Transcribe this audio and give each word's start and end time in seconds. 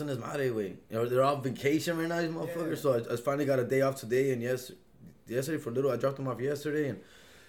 In 0.00 0.06
this 0.06 0.18
Mare, 0.18 0.52
way. 0.52 0.76
You 0.90 0.96
know, 0.96 1.06
they're 1.06 1.22
all 1.22 1.36
vacation 1.36 1.98
right 1.98 2.08
now, 2.08 2.20
these 2.20 2.30
motherfuckers. 2.30 2.78
So 2.78 2.94
I, 2.94 3.12
I 3.12 3.16
finally 3.16 3.44
got 3.44 3.58
a 3.58 3.64
day 3.64 3.82
off 3.82 3.96
today, 3.96 4.32
and 4.32 4.42
yes, 4.42 4.72
yesterday 5.26 5.58
for 5.58 5.70
little, 5.70 5.90
I 5.90 5.96
dropped 5.96 6.16
them 6.16 6.28
off 6.28 6.40
yesterday, 6.40 6.88
and 6.88 7.00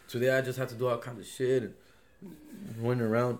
today 0.08 0.36
I 0.36 0.42
just 0.42 0.60
had 0.60 0.70
to 0.70 0.76
do 0.76 0.88
all 0.88 0.98
kinds 0.98 1.20
of 1.20 1.26
shit 1.26 1.64
and 1.64 1.74
went 2.82 3.02
around. 3.02 3.40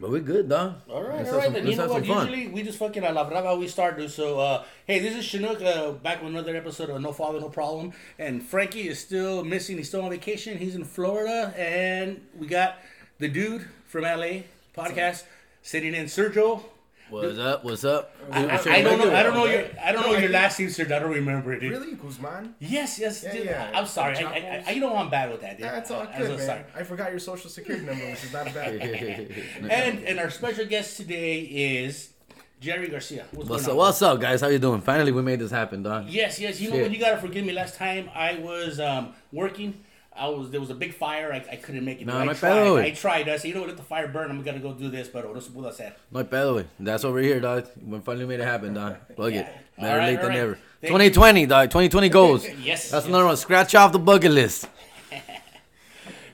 But 0.00 0.10
we're 0.10 0.20
good, 0.20 0.48
dog. 0.48 0.74
All 0.90 1.04
right, 1.04 1.18
Let's 1.18 1.30
all 1.30 1.36
right. 1.36 1.44
some- 1.44 1.52
Then 1.52 1.66
you 1.68 1.76
know 1.76 1.86
what? 1.86 2.04
Usually 2.04 2.48
we 2.48 2.64
just 2.64 2.78
fucking 2.78 3.04
a 3.04 3.12
la 3.12 3.28
brava 3.28 3.54
we 3.56 3.68
start. 3.68 3.96
Dude. 3.96 4.10
So 4.10 4.40
uh, 4.40 4.64
hey, 4.86 4.98
this 4.98 5.14
is 5.14 5.24
Chinook 5.24 5.62
uh, 5.62 5.92
back 5.92 6.20
with 6.20 6.32
another 6.32 6.56
episode 6.56 6.90
of 6.90 7.00
No 7.00 7.12
Father 7.12 7.38
No 7.38 7.48
Problem, 7.48 7.92
and 8.18 8.42
Frankie 8.42 8.88
is 8.88 8.98
still 8.98 9.44
missing. 9.44 9.76
He's 9.76 9.86
still 9.88 10.02
on 10.02 10.10
vacation. 10.10 10.58
He's 10.58 10.74
in 10.74 10.84
Florida, 10.84 11.54
and 11.56 12.20
we 12.36 12.48
got 12.48 12.78
the 13.18 13.28
dude 13.28 13.68
from 13.86 14.02
LA 14.02 14.42
podcast 14.76 15.22
sitting 15.62 15.94
in 15.94 16.06
Sergio. 16.06 16.64
What's 17.10 17.38
up? 17.38 17.64
What's 17.64 17.84
up? 17.84 18.14
I, 18.32 18.46
I, 18.46 18.54
I 18.76 18.82
don't 18.82 18.98
know. 18.98 19.14
I 19.14 19.22
don't 19.22 19.34
know 19.34 19.44
your. 19.44 19.64
I 19.82 19.92
don't 19.92 20.02
know 20.10 20.16
your 20.18 20.30
last 20.30 20.58
name, 20.58 20.70
sir. 20.70 20.84
I 20.84 20.98
don't 20.98 21.10
remember 21.10 21.52
it. 21.52 21.60
Dude. 21.60 21.70
Really, 21.72 21.92
Guzman? 21.94 22.54
Yes, 22.60 22.98
yes. 22.98 23.22
Yeah, 23.22 23.32
dude. 23.32 23.44
yeah. 23.44 23.70
I'm 23.74 23.86
sorry. 23.86 24.16
I, 24.16 24.18
I, 24.18 24.22
Chapels? 24.40 24.64
I, 24.68 24.70
you 24.72 24.80
know 24.80 24.96
I'm 24.96 25.10
bad 25.10 25.30
with 25.30 25.42
that. 25.42 25.58
Dude. 25.58 25.66
That's 25.66 25.90
all 25.90 26.00
I- 26.02 26.18
good, 26.18 26.30
man. 26.30 26.46
sorry. 26.46 26.62
I 26.74 26.82
forgot 26.82 27.10
your 27.10 27.18
social 27.20 27.50
security 27.50 27.84
number, 27.84 28.04
which 28.06 28.24
is 28.24 28.32
not 28.32 28.46
bad. 28.54 28.80
And 29.70 30.04
and 30.04 30.18
our 30.18 30.30
special 30.30 30.64
guest 30.64 30.96
today 30.96 31.40
is 31.40 32.10
Jerry 32.60 32.88
Garcia. 32.88 33.26
What's, 33.32 33.50
What's 33.50 33.64
up? 33.64 33.70
on? 33.72 33.76
What's 33.76 34.02
up, 34.02 34.20
guys? 34.20 34.40
How 34.40 34.48
you 34.48 34.58
doing? 34.58 34.80
Finally, 34.80 35.12
we 35.12 35.20
made 35.22 35.40
this 35.40 35.50
happen, 35.50 35.82
dog. 35.82 36.08
Yes, 36.08 36.40
yes. 36.40 36.58
You 36.60 36.70
know 36.70 36.76
Shit. 36.76 36.82
what? 36.84 36.90
You 36.92 36.98
gotta 36.98 37.18
forgive 37.18 37.44
me. 37.44 37.52
Last 37.52 37.74
time 37.76 38.08
I 38.14 38.36
was 38.38 38.80
um, 38.80 39.12
working, 39.30 39.78
I 40.16 40.28
was 40.28 40.50
there 40.50 40.60
was 40.60 40.70
a 40.70 40.74
big 40.74 40.94
fire. 40.94 41.32
I, 41.32 41.44
I 41.50 41.56
couldn't 41.56 41.84
make 41.84 42.00
it. 42.00 42.06
No, 42.06 42.18
I 42.18 42.26
tried. 42.26 42.36
pedo, 42.38 42.80
I 42.80 42.90
tried. 42.90 43.28
I 43.28 43.36
said, 43.36 43.48
you 43.48 43.54
know 43.54 43.60
what? 43.60 43.70
Let 43.70 43.76
the 43.76 43.82
fire 43.82 44.08
burn. 44.08 44.30
I'm 44.30 44.42
gonna 44.42 44.60
go 44.60 44.72
do 44.72 44.88
this, 44.88 45.08
but 45.08 45.24
no 45.24 45.40
se 45.40 45.50
pudo 45.50 45.66
hacer. 45.66 45.92
No 46.10 46.24
pedo. 46.24 46.64
That's 46.78 47.04
over 47.04 47.18
here, 47.18 47.40
dog. 47.40 47.66
We 47.84 47.98
finally 48.00 48.26
made 48.26 48.40
it 48.40 48.44
happen, 48.44 48.74
dog. 48.74 48.96
Plug 49.16 49.34
it. 49.34 49.46
All 49.78 49.84
Better 49.84 49.98
right, 49.98 50.06
late 50.06 50.20
than 50.20 50.28
right. 50.28 50.36
never. 50.36 50.54
Thank 50.80 50.92
2020, 50.92 51.46
dog. 51.46 51.68
2020 51.70 52.08
goals. 52.10 52.44
Yes. 52.44 52.90
That's 52.90 52.92
yes. 52.92 53.06
another 53.06 53.26
one. 53.26 53.36
Scratch 53.36 53.74
off 53.74 53.92
the 53.92 53.98
bucket 53.98 54.32
list. 54.32 54.68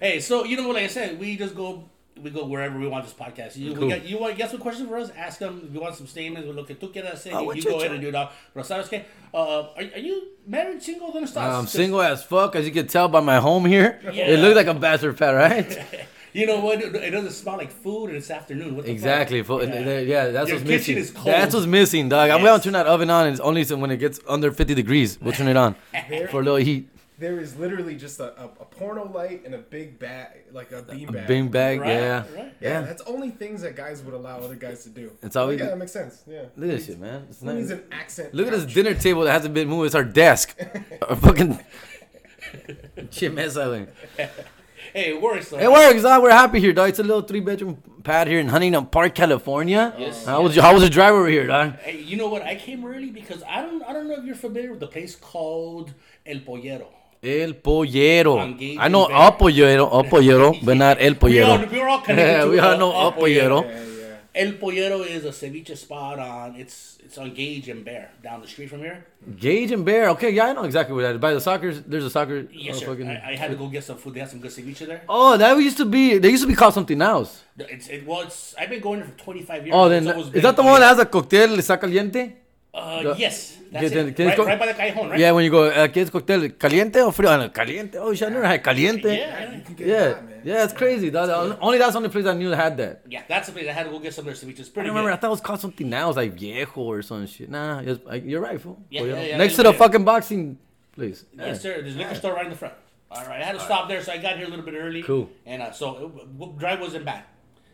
Hey, 0.02 0.18
so 0.20 0.44
you 0.44 0.56
know 0.56 0.66
what? 0.66 0.76
Like 0.76 0.84
I 0.84 0.86
said, 0.86 1.20
we 1.20 1.36
just 1.36 1.54
go. 1.54 1.84
We 2.22 2.30
go 2.30 2.44
wherever 2.46 2.78
we 2.78 2.86
want 2.86 3.04
this 3.04 3.14
podcast. 3.14 3.56
You, 3.56 3.74
Cool. 3.74 3.86
we 3.88 3.94
got, 3.94 4.04
you 4.04 4.18
want 4.18 4.32
you 4.34 4.38
got 4.38 4.50
some 4.50 4.60
questions 4.60 4.88
for 4.88 4.98
us? 4.98 5.10
Ask 5.16 5.38
them. 5.38 5.62
If 5.66 5.74
you 5.74 5.80
want 5.80 5.94
some 5.94 6.06
statements, 6.06 6.48
lo 6.54 6.64
que 6.64 6.74
tú 6.76 6.92
quieras 6.92 7.18
say, 7.18 7.30
Ah, 7.32 7.40
you, 7.40 7.46
what 7.46 7.56
you 7.56 7.62
you 7.62 7.70
go 7.70 7.78
ahead 7.78 7.92
and 7.92 8.00
do 8.00 8.08
it. 8.08 8.14
all. 8.14 8.30
Pero 8.54 8.64
sabes 8.64 8.88
qué? 8.88 9.04
Uh, 9.32 9.38
are, 9.76 9.84
are 9.94 9.98
you 9.98 10.22
married, 10.46 10.82
single? 10.82 11.12
¿Dónde 11.12 11.24
estás? 11.28 11.36
I'm 11.58 11.66
single 11.66 12.00
as 12.02 12.22
fuck, 12.24 12.56
as 12.56 12.66
you 12.66 12.72
can 12.72 12.86
tell 12.86 13.08
by 13.08 13.20
my 13.20 13.36
home 13.38 13.64
here. 13.64 14.00
Yeah. 14.12 14.26
It 14.28 14.38
looks 14.40 14.56
like 14.56 14.66
a 14.66 14.74
bachelor 14.74 15.12
pad, 15.12 15.34
right? 15.34 15.78
You 16.32 16.46
know 16.46 16.60
what? 16.60 16.80
It 16.80 17.10
doesn't 17.10 17.32
smell 17.32 17.56
like 17.56 17.72
food, 17.72 18.10
and 18.10 18.16
it's 18.16 18.30
afternoon. 18.30 18.76
What 18.76 18.86
exactly. 18.86 19.42
Fuck? 19.42 19.62
Fo- 19.62 19.66
Yeah, 19.66 20.28
that's 20.28 20.48
Your 20.48 20.58
what's 20.58 20.68
missing. 20.68 20.96
is 20.96 21.10
cold. 21.10 21.26
That's 21.26 21.52
what's 21.52 21.66
missing, 21.66 22.08
dog. 22.08 22.30
I'm 22.30 22.44
gonna 22.44 22.62
turn 22.62 22.74
that 22.74 22.86
oven 22.86 23.10
on. 23.10 23.26
And 23.26 23.32
it's 23.32 23.40
only 23.40 23.64
when 23.64 23.90
it 23.90 23.96
gets 23.96 24.20
under 24.28 24.52
50 24.52 24.74
degrees. 24.74 25.18
We'll 25.20 25.32
turn 25.32 25.48
it 25.48 25.56
on 25.56 25.74
for 26.30 26.38
a 26.40 26.44
little 26.44 26.54
heat. 26.54 26.88
There 27.20 27.38
is 27.38 27.56
literally 27.56 27.94
just 27.96 28.18
a, 28.18 28.28
a, 28.40 28.44
a 28.46 28.64
porno 28.64 29.04
light 29.12 29.44
and 29.44 29.54
a 29.54 29.58
big 29.58 29.98
bag, 29.98 30.38
like 30.52 30.72
a 30.72 30.82
bean 30.82 31.06
bag. 31.12 31.26
Bing 31.28 31.48
bag, 31.48 31.80
Right, 31.80 31.88
yeah. 31.90 32.18
right. 32.34 32.52
Yeah, 32.60 32.68
Yeah. 32.70 32.80
that's 32.80 33.02
only 33.02 33.30
things 33.30 33.60
that 33.62 33.76
guys 33.76 34.02
would 34.02 34.14
allow 34.14 34.38
other 34.40 34.54
guys 34.56 34.82
to 34.84 34.88
do. 34.88 35.12
It's 35.22 35.36
all 35.36 35.46
we 35.48 35.54
yeah, 35.54 35.64
do. 35.64 35.66
that 35.66 35.78
makes 35.78 35.92
sense. 35.92 36.22
Yeah. 36.26 36.44
Look 36.56 36.70
at 36.70 36.76
this 36.78 36.86
shit, 36.86 36.98
man. 36.98 37.26
It's 37.28 37.40
Who 37.42 37.52
needs 37.52 37.70
an 37.70 37.84
accent? 37.92 38.34
Look 38.34 38.46
at 38.46 38.52
this 38.52 38.64
dinner 38.74 38.94
table 38.94 39.22
that 39.24 39.32
hasn't 39.32 39.52
been 39.54 39.68
moved. 39.68 39.86
It's 39.86 39.94
our 39.94 40.02
desk. 40.04 40.58
Our 41.08 41.14
fucking 41.16 41.58
shit 43.10 43.34
mess 43.34 43.56
island. 43.56 43.88
Hey, 44.16 45.10
it 45.10 45.20
works. 45.22 45.50
Though. 45.50 45.58
It 45.58 45.70
works, 45.70 46.02
dog. 46.02 46.22
We're 46.22 46.30
happy 46.30 46.58
here, 46.58 46.72
dog. 46.72 46.88
It's 46.88 46.98
a 46.98 47.02
little 47.02 47.22
three 47.22 47.40
bedroom 47.40 47.76
pad 48.02 48.26
here 48.28 48.40
in 48.40 48.48
Huntington 48.48 48.86
Park, 48.86 49.14
California. 49.14 49.94
Yes. 49.98 50.26
Uh, 50.26 50.30
how 50.32 50.42
was 50.42 50.56
how 50.56 50.72
was 50.74 50.82
the 50.82 50.90
drive 50.90 51.14
over 51.14 51.28
here, 51.28 51.46
dog? 51.46 51.76
Hey, 51.80 52.00
you 52.00 52.16
know 52.16 52.28
what? 52.28 52.42
I 52.42 52.54
came 52.56 52.84
early 52.84 53.10
because 53.10 53.42
I 53.48 53.62
don't. 53.62 53.82
I 53.84 53.92
don't 53.92 54.08
know 54.08 54.14
if 54.14 54.24
you're 54.24 54.34
familiar 54.34 54.70
with 54.70 54.80
the 54.80 54.86
place 54.88 55.14
called 55.14 55.92
El 56.26 56.38
Pollero. 56.40 56.86
El 57.22 57.54
pollero. 57.56 58.38
I 58.40 58.88
know 58.88 59.04
a 59.06 59.36
pollero, 59.36 59.86
a 59.92 60.04
pollero, 60.04 60.54
but 60.64 60.76
not 60.76 60.96
el 61.00 61.14
We 61.20 61.42
all, 61.42 61.58
pollero. 61.58 61.70
we're 61.72 61.88
all 61.88 62.00
connected. 62.00 62.32
Yeah, 62.32 62.44
to 62.44 62.50
we 62.50 62.58
all 62.58 62.78
know 62.82 62.92
a 63.08 63.12
pollero. 63.12 63.62
Yeah, 63.64 63.70
yeah. 63.72 63.86
El 64.32 64.52
Pollero 64.52 65.00
is 65.04 65.24
a 65.24 65.30
ceviche 65.30 65.76
spot 65.76 66.18
on. 66.20 66.54
It's 66.54 66.98
it's 67.04 67.18
on 67.18 67.34
Gage 67.34 67.68
and 67.68 67.84
Bear 67.84 68.10
down 68.22 68.40
the 68.40 68.46
street 68.46 68.70
from 68.70 68.78
here. 68.78 69.04
Gage 69.36 69.72
and 69.72 69.84
Bear. 69.84 70.08
Okay, 70.10 70.30
yeah, 70.30 70.46
I 70.46 70.52
know 70.52 70.62
exactly 70.62 70.94
where 70.94 71.04
that 71.08 71.16
is. 71.16 71.20
By 71.20 71.34
the 71.34 71.40
soccer, 71.40 71.74
there's 71.74 72.04
a 72.04 72.10
soccer. 72.10 72.46
Yes, 72.52 72.78
sir. 72.78 72.86
fucking- 72.86 73.08
I, 73.08 73.32
I 73.32 73.36
had 73.36 73.50
to 73.50 73.56
go 73.56 73.66
get 73.66 73.82
some 73.82 73.96
food. 73.98 74.14
They 74.14 74.20
had 74.20 74.30
some 74.30 74.38
good 74.40 74.52
ceviche 74.52 74.86
there. 74.86 75.02
Oh, 75.08 75.36
that 75.36 75.58
used 75.58 75.78
to 75.78 75.84
be. 75.84 76.18
They 76.18 76.30
used 76.30 76.44
to 76.44 76.48
be 76.48 76.54
called 76.54 76.74
something 76.74 77.02
else. 77.02 77.42
It's 77.58 77.88
it, 77.88 78.06
well, 78.06 78.20
it's 78.20 78.54
I've 78.56 78.70
been 78.70 78.80
going 78.80 79.00
there 79.00 79.08
for 79.08 79.18
25 79.18 79.66
years. 79.66 79.74
Oh, 79.76 79.88
then 79.88 80.06
is 80.06 80.42
that 80.42 80.54
the 80.56 80.62
one 80.62 80.80
that 80.80 80.88
has 80.90 80.98
a 81.00 81.06
cocktail 81.06 81.48
está 81.58 81.78
caliente? 81.78 82.32
Uh, 82.72 83.02
the- 83.02 83.14
yes, 83.18 83.58
Yeah, 83.72 83.80
that's 83.80 83.92
then- 83.94 84.08
it. 84.08 84.16
can 84.16 84.26
Right, 84.28 84.36
go- 84.36 84.44
right 84.46 84.58
by 84.58 84.66
the 84.66 84.74
cajon, 84.74 85.10
right? 85.10 85.18
Yeah, 85.18 85.32
when 85.32 85.44
you 85.44 85.50
go, 85.50 85.64
uh, 85.64 85.88
¿qué 85.88 86.02
es 86.02 86.10
cóctel? 86.10 86.56
¿Caliente 86.56 87.00
o 87.02 87.10
frío? 87.10 87.52
Caliente. 87.52 87.98
Oh, 87.98 88.14
shit, 88.14 88.28
I 88.28 88.30
never 88.30 88.46
had 88.46 88.62
caliente. 88.62 89.08
Yeah, 89.08 89.54
You 89.54 89.86
Yeah, 89.86 89.98
that, 90.08 90.22
yeah, 90.44 90.64
it's 90.64 90.72
crazy. 90.72 91.10
That, 91.10 91.28
only 91.60 91.78
that's 91.78 91.92
the 91.92 91.96
only 91.98 92.10
place 92.10 92.26
I 92.26 92.34
knew 92.34 92.48
that 92.50 92.56
had 92.56 92.76
that. 92.76 93.02
yeah, 93.08 93.22
that's 93.26 93.48
the 93.48 93.52
place 93.52 93.66
I 93.68 93.72
had 93.72 93.86
to 93.86 93.90
go 93.90 93.98
get 93.98 94.14
some 94.14 94.26
of 94.26 94.26
their 94.26 94.34
ceviche. 94.48 94.60
It's 94.60 94.68
I 94.68 94.72
pretty 94.72 94.88
remember, 94.90 95.10
I 95.10 95.16
thought 95.16 95.28
it 95.28 95.30
was 95.30 95.40
called 95.40 95.60
something 95.60 95.88
now 95.88 96.06
else, 96.08 96.16
like 96.16 96.32
viejo 96.34 96.80
or 96.80 97.02
some 97.02 97.26
shit. 97.26 97.50
Nah, 97.50 97.80
it's, 97.80 98.04
like, 98.06 98.24
you're 98.24 98.40
right, 98.40 98.60
fool. 98.60 98.78
Yeah, 98.88 99.00
Pollero. 99.02 99.14
yeah, 99.16 99.22
yeah, 99.30 99.36
Next 99.36 99.52
yeah, 99.52 99.56
to 99.56 99.62
the 99.64 99.72
yeah. 99.72 99.78
fucking 99.78 100.04
boxing 100.04 100.58
place. 100.94 101.24
Yes, 101.36 101.60
sir. 101.62 101.82
There's 101.82 101.96
a 101.96 101.98
liquor 101.98 102.14
store 102.14 102.34
right 102.34 102.44
in 102.44 102.50
the 102.50 102.56
front. 102.56 102.74
All 103.10 103.24
right, 103.26 103.40
I 103.40 103.44
had 103.44 103.56
to 103.56 103.60
stop 103.60 103.88
there, 103.88 104.00
so 104.00 104.12
I 104.12 104.18
got 104.18 104.36
here 104.36 104.46
a 104.46 104.48
little 104.48 104.64
bit 104.64 104.74
early. 104.74 105.02
Cool. 105.02 105.28
And 105.44 105.60
uh, 105.62 105.72
so 105.72 105.96
it, 105.96 106.38
w- 106.38 106.56
drive 106.56 106.78
wasn't 106.80 107.04
bad. 107.04 107.24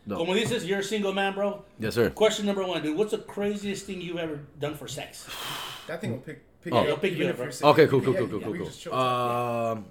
No. 0.07 0.17
Como 0.17 0.33
dices, 0.33 0.65
you're 0.65 0.79
a 0.79 0.83
single 0.83 1.13
man, 1.13 1.33
bro. 1.33 1.63
Yes, 1.79 1.95
sir. 1.95 2.09
Question 2.11 2.45
number 2.45 2.65
one, 2.65 2.81
dude. 2.81 2.97
What's 2.97 3.11
the 3.11 3.17
craziest 3.17 3.85
thing 3.85 3.99
you've 4.01 4.17
ever 4.17 4.39
done 4.59 4.73
for 4.75 4.87
sex? 4.87 5.27
That 5.87 6.01
thing 6.01 6.11
will 6.11 6.19
pick, 6.19 6.41
pick 6.61 6.73
Oh. 6.73 6.77
you 6.79 6.83
It'll 6.83 6.95
up. 6.95 7.01
pick 7.01 7.13
you 7.17 7.25
if 7.27 7.39
up, 7.39 7.61
bro. 7.61 7.69
Okay, 7.71 7.87
cool, 7.87 8.01
cool, 8.01 8.13
Yeah, 8.13 8.19
cool, 8.19 8.27
cool, 8.41 8.55
yeah, 8.57 8.63
cool, 8.63 8.91
cool. 8.91 8.93
Um, 8.99 9.85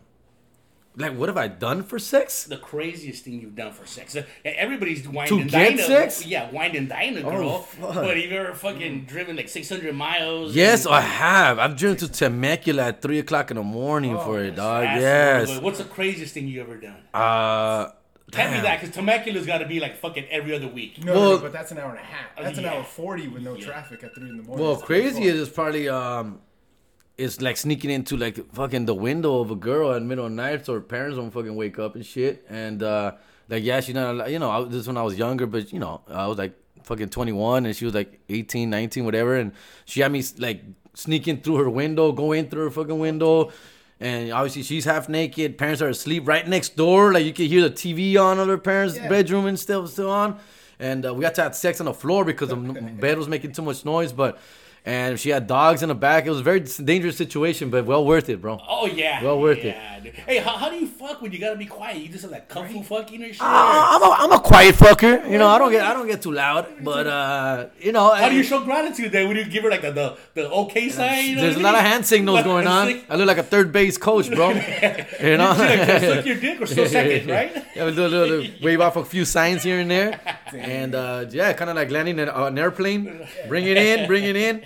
like, 0.99 1.13
what 1.17 1.29
have 1.29 1.37
I 1.39 1.49
done 1.49 1.83
for 1.83 1.99
sex? 1.99 2.45
The 2.45 2.57
craziest 2.57 3.25
thing 3.25 3.41
you've 3.41 3.55
done 3.55 3.73
for 3.73 3.87
sex. 3.87 4.17
Uh, 4.17 4.23
Everybody's 4.45 5.07
wine 5.09 5.29
To 5.29 5.39
and 5.39 5.51
get 5.51 5.77
dine. 5.77 5.79
sex? 5.87 6.23
Oh, 6.25 6.29
Yeah, 6.29 6.51
wine 6.51 6.75
and 6.77 6.89
dine 6.89 7.17
a 7.19 7.23
girl. 7.23 7.59
fuck. 7.61 7.95
but 7.95 8.09
have 8.09 8.17
you 8.17 8.31
ever 8.31 8.55
fucking 8.55 9.05
driven 9.05 9.37
like 9.37 9.49
600 9.51 9.95
miles? 9.95 10.55
Yes, 10.57 10.87
and- 10.87 10.95
I 10.95 11.01
have. 11.03 11.59
I've 11.59 11.77
driven 11.77 11.97
to 11.99 12.09
Temecula 12.11 12.89
at 12.89 13.03
3 13.03 13.19
o'clock 13.19 13.51
in 13.51 13.57
the 13.59 13.63
morning 13.63 14.17
for 14.19 14.41
it, 14.43 14.57
dog. 14.57 14.85
That's- 14.85 15.03
Yes. 15.49 15.61
What's 15.61 15.79
the 15.79 15.85
craziest 15.85 16.33
thing 16.35 16.49
you 16.49 16.61
ever 16.63 16.77
done? 16.77 16.97
Uh, 17.13 17.91
Can't 18.33 18.53
be 18.55 18.61
that 18.61 18.81
because 18.81 18.95
Temecula's 18.95 19.47
got 19.47 19.59
to 19.59 19.67
be 19.67 19.79
like 19.79 19.97
fucking 19.99 20.25
every 20.31 20.55
other 20.55 20.67
week. 20.67 21.03
No, 21.05 21.15
no, 21.15 21.21
Well- 21.21 21.31
no, 21.33 21.39
but 21.39 21.53
that's 21.53 21.71
an 21.71 21.79
hour 21.79 21.91
and 21.91 21.99
a 21.99 22.03
half. 22.03 22.27
That's 22.41 22.59
an 22.59 22.65
hour 22.65 22.83
forty 22.83 23.29
with 23.29 23.43
no 23.43 23.55
Yeah. 23.55 23.65
traffic 23.67 24.03
at 24.03 24.15
three 24.15 24.29
in 24.29 24.37
the 24.39 24.43
morning. 24.43 24.65
Well, 24.65 24.75
It's 24.75 24.83
crazy 24.83 25.29
fun. 25.29 25.37
is 25.39 25.49
probably 25.49 25.89
um, 25.89 26.41
it's 27.17 27.41
like 27.41 27.57
sneaking 27.57 27.91
into 27.91 28.17
like 28.17 28.53
fucking 28.53 28.87
the 28.87 28.95
window 28.95 29.39
of 29.41 29.51
a 29.51 29.55
girl 29.55 29.93
at 29.93 30.03
middle 30.03 30.27
of 30.27 30.33
the 30.33 30.37
night 30.37 30.67
so 30.67 30.75
her 30.75 30.81
parents 30.81 31.17
don't 31.17 31.31
fucking 31.31 31.55
wake 31.55 31.79
up 31.79 31.95
and 31.95 32.05
shit. 32.05 32.45
And 32.51 32.83
uh, 32.83 33.13
like 33.49 33.63
yeah, 33.63 33.81
she's 33.81 33.95
not 33.95 34.21
al- 34.21 34.29
you 34.29 34.39
know 34.41 34.51
I, 34.51 34.65
this 34.65 34.81
is 34.81 34.87
when 34.89 34.97
I 34.97 35.03
was 35.03 35.17
younger, 35.17 35.47
but 35.47 35.73
you 35.73 35.79
know 35.79 36.03
I 36.09 36.27
was 36.27 36.37
like 36.37 36.53
fucking 36.83 37.09
21 37.11 37.67
and 37.67 37.75
she 37.77 37.85
was 37.85 37.95
like 37.95 38.21
18, 38.29 38.69
19, 38.71 39.05
whatever, 39.05 39.37
and 39.37 39.53
she 39.87 40.01
had 40.01 40.11
me 40.13 40.23
like 40.39 40.63
sneaking 40.95 41.43
through 41.43 41.57
her 41.57 41.71
window, 41.71 42.11
going 42.13 42.49
through 42.49 42.65
her 42.65 42.71
fucking 42.71 42.99
window. 42.99 43.51
And 44.01 44.31
obviously 44.33 44.63
she's 44.63 44.85
half 44.85 45.09
naked. 45.09 45.57
Parents 45.57 45.81
are 45.81 45.89
asleep 45.89 46.29
right 46.29 46.47
next 46.47 46.77
door. 46.77 47.13
Like 47.13 47.25
you 47.25 47.33
can 47.33 47.47
hear 47.47 47.63
the 47.63 47.71
TV 47.71 48.17
on 48.23 48.39
in 48.39 48.49
her 48.49 48.59
parents' 48.59 48.97
Yeah. 48.97 49.09
bedroom 49.09 49.47
and 49.47 49.59
still 49.59 49.87
still 49.87 50.11
on. 50.11 50.39
And 50.79 51.07
uh, 51.07 51.15
we 51.15 51.23
got 51.23 51.35
to 51.37 51.43
have 51.43 51.55
sex 51.57 51.81
on 51.81 51.87
the 51.87 51.95
floor 51.95 52.25
because 52.25 52.51
the 52.51 52.57
bed 53.01 53.17
was 53.17 53.29
making 53.29 53.53
too 53.53 53.63
much 53.63 53.85
noise. 53.87 54.13
But 54.13 54.39
and 54.87 55.19
she 55.19 55.31
had 55.31 55.49
dogs 55.49 55.83
in 55.83 55.89
the 55.89 55.95
back. 55.97 56.27
It 56.27 56.31
was 56.31 56.39
a 56.39 56.45
very 56.45 56.61
dangerous 56.61 57.17
situation, 57.17 57.71
but 57.71 57.85
well 57.87 58.05
worth 58.07 58.29
it, 58.29 58.41
bro. 58.41 58.61
Oh 58.69 58.87
yeah. 58.87 59.23
Well 59.23 59.41
worth 59.41 59.59
it. 59.59 59.75
yeah, 59.77 59.99
dude. 60.01 60.15
Hey, 60.15 60.39
how, 60.39 60.57
how 60.57 60.71
do 60.71 60.77
you 60.77 60.87
fuck 60.87 61.21
when 61.21 61.33
you 61.33 61.39
gotta 61.41 61.57
be 61.57 61.67
quiet? 61.67 61.99
You 61.99 62.09
just 62.09 62.23
have 62.23 62.31
like 62.31 62.49
kung 62.49 62.69
fu 62.69 62.83
fucking 62.85 63.21
or 63.23 63.29
shit. 63.33 63.43
Uh, 63.43 63.45
I'm 63.47 64.03
a, 64.03 64.15
I'm 64.21 64.33
a 64.33 64.41
quiet 64.41 64.77
fucker. 64.77 65.29
You 65.29 65.39
know, 65.39 65.49
I 65.49 65.59
don't 65.59 65.73
get 65.73 65.85
I 65.85 65.93
don't 65.93 66.07
get 66.07 66.23
too 66.23 66.31
loud, 66.33 66.69
but 66.85 67.07
uh, 67.07 67.67
you 67.81 67.91
know, 67.93 68.15
how 68.15 68.29
do 68.29 68.37
you 68.37 68.45
show 68.45 68.61
gratitude 68.65 69.11
then? 69.13 69.27
When 69.29 69.37
you 69.37 69.45
give 69.45 69.65
her 69.65 69.71
like 69.71 69.83
the 69.83 69.91
the, 69.91 70.17
the 70.35 70.51
okay 70.51 70.89
sign? 70.89 71.25
You 71.31 71.35
know 71.37 71.41
there's 71.43 71.57
a 71.57 71.59
what 71.59 71.67
I 71.67 71.73
lot 71.73 71.79
of 71.81 71.91
hand 71.91 72.07
signals 72.07 72.43
going 72.45 72.67
on. 72.77 72.87
Sick- 72.87 73.05
I 73.11 73.17
look 73.17 73.27
like 73.27 73.39
a 73.39 73.43
third 73.43 73.73
base 73.73 73.99
coach, 73.99 74.31
bro. 74.31 74.51
You 75.21 75.37
know, 75.39 75.51
like, 75.59 76.01
suck 76.01 76.27
your 76.27 76.37
dick 76.37 76.61
or 76.61 76.67
still 76.67 76.87
second, 76.87 77.29
right? 77.29 77.65
Yeah, 77.75 77.87
we 77.87 77.95
do 77.95 78.07
a 78.07 78.09
little 78.09 78.45
wave 78.63 78.81
off 78.81 78.97
a 78.97 79.05
few 79.05 79.25
signs 79.25 79.63
here 79.63 79.81
and 79.81 79.91
there, 79.91 80.21
and 80.55 80.95
uh, 80.95 81.25
yeah, 81.31 81.53
kind 81.55 81.71
of 81.71 81.77
like 81.77 81.91
landing 81.91 82.19
an, 82.21 82.29
an 82.29 82.57
airplane. 82.59 83.27
Bring 83.49 83.65
it 83.67 83.77
in, 83.77 84.07
bring 84.07 84.25
it 84.25 84.37
in, 84.37 84.65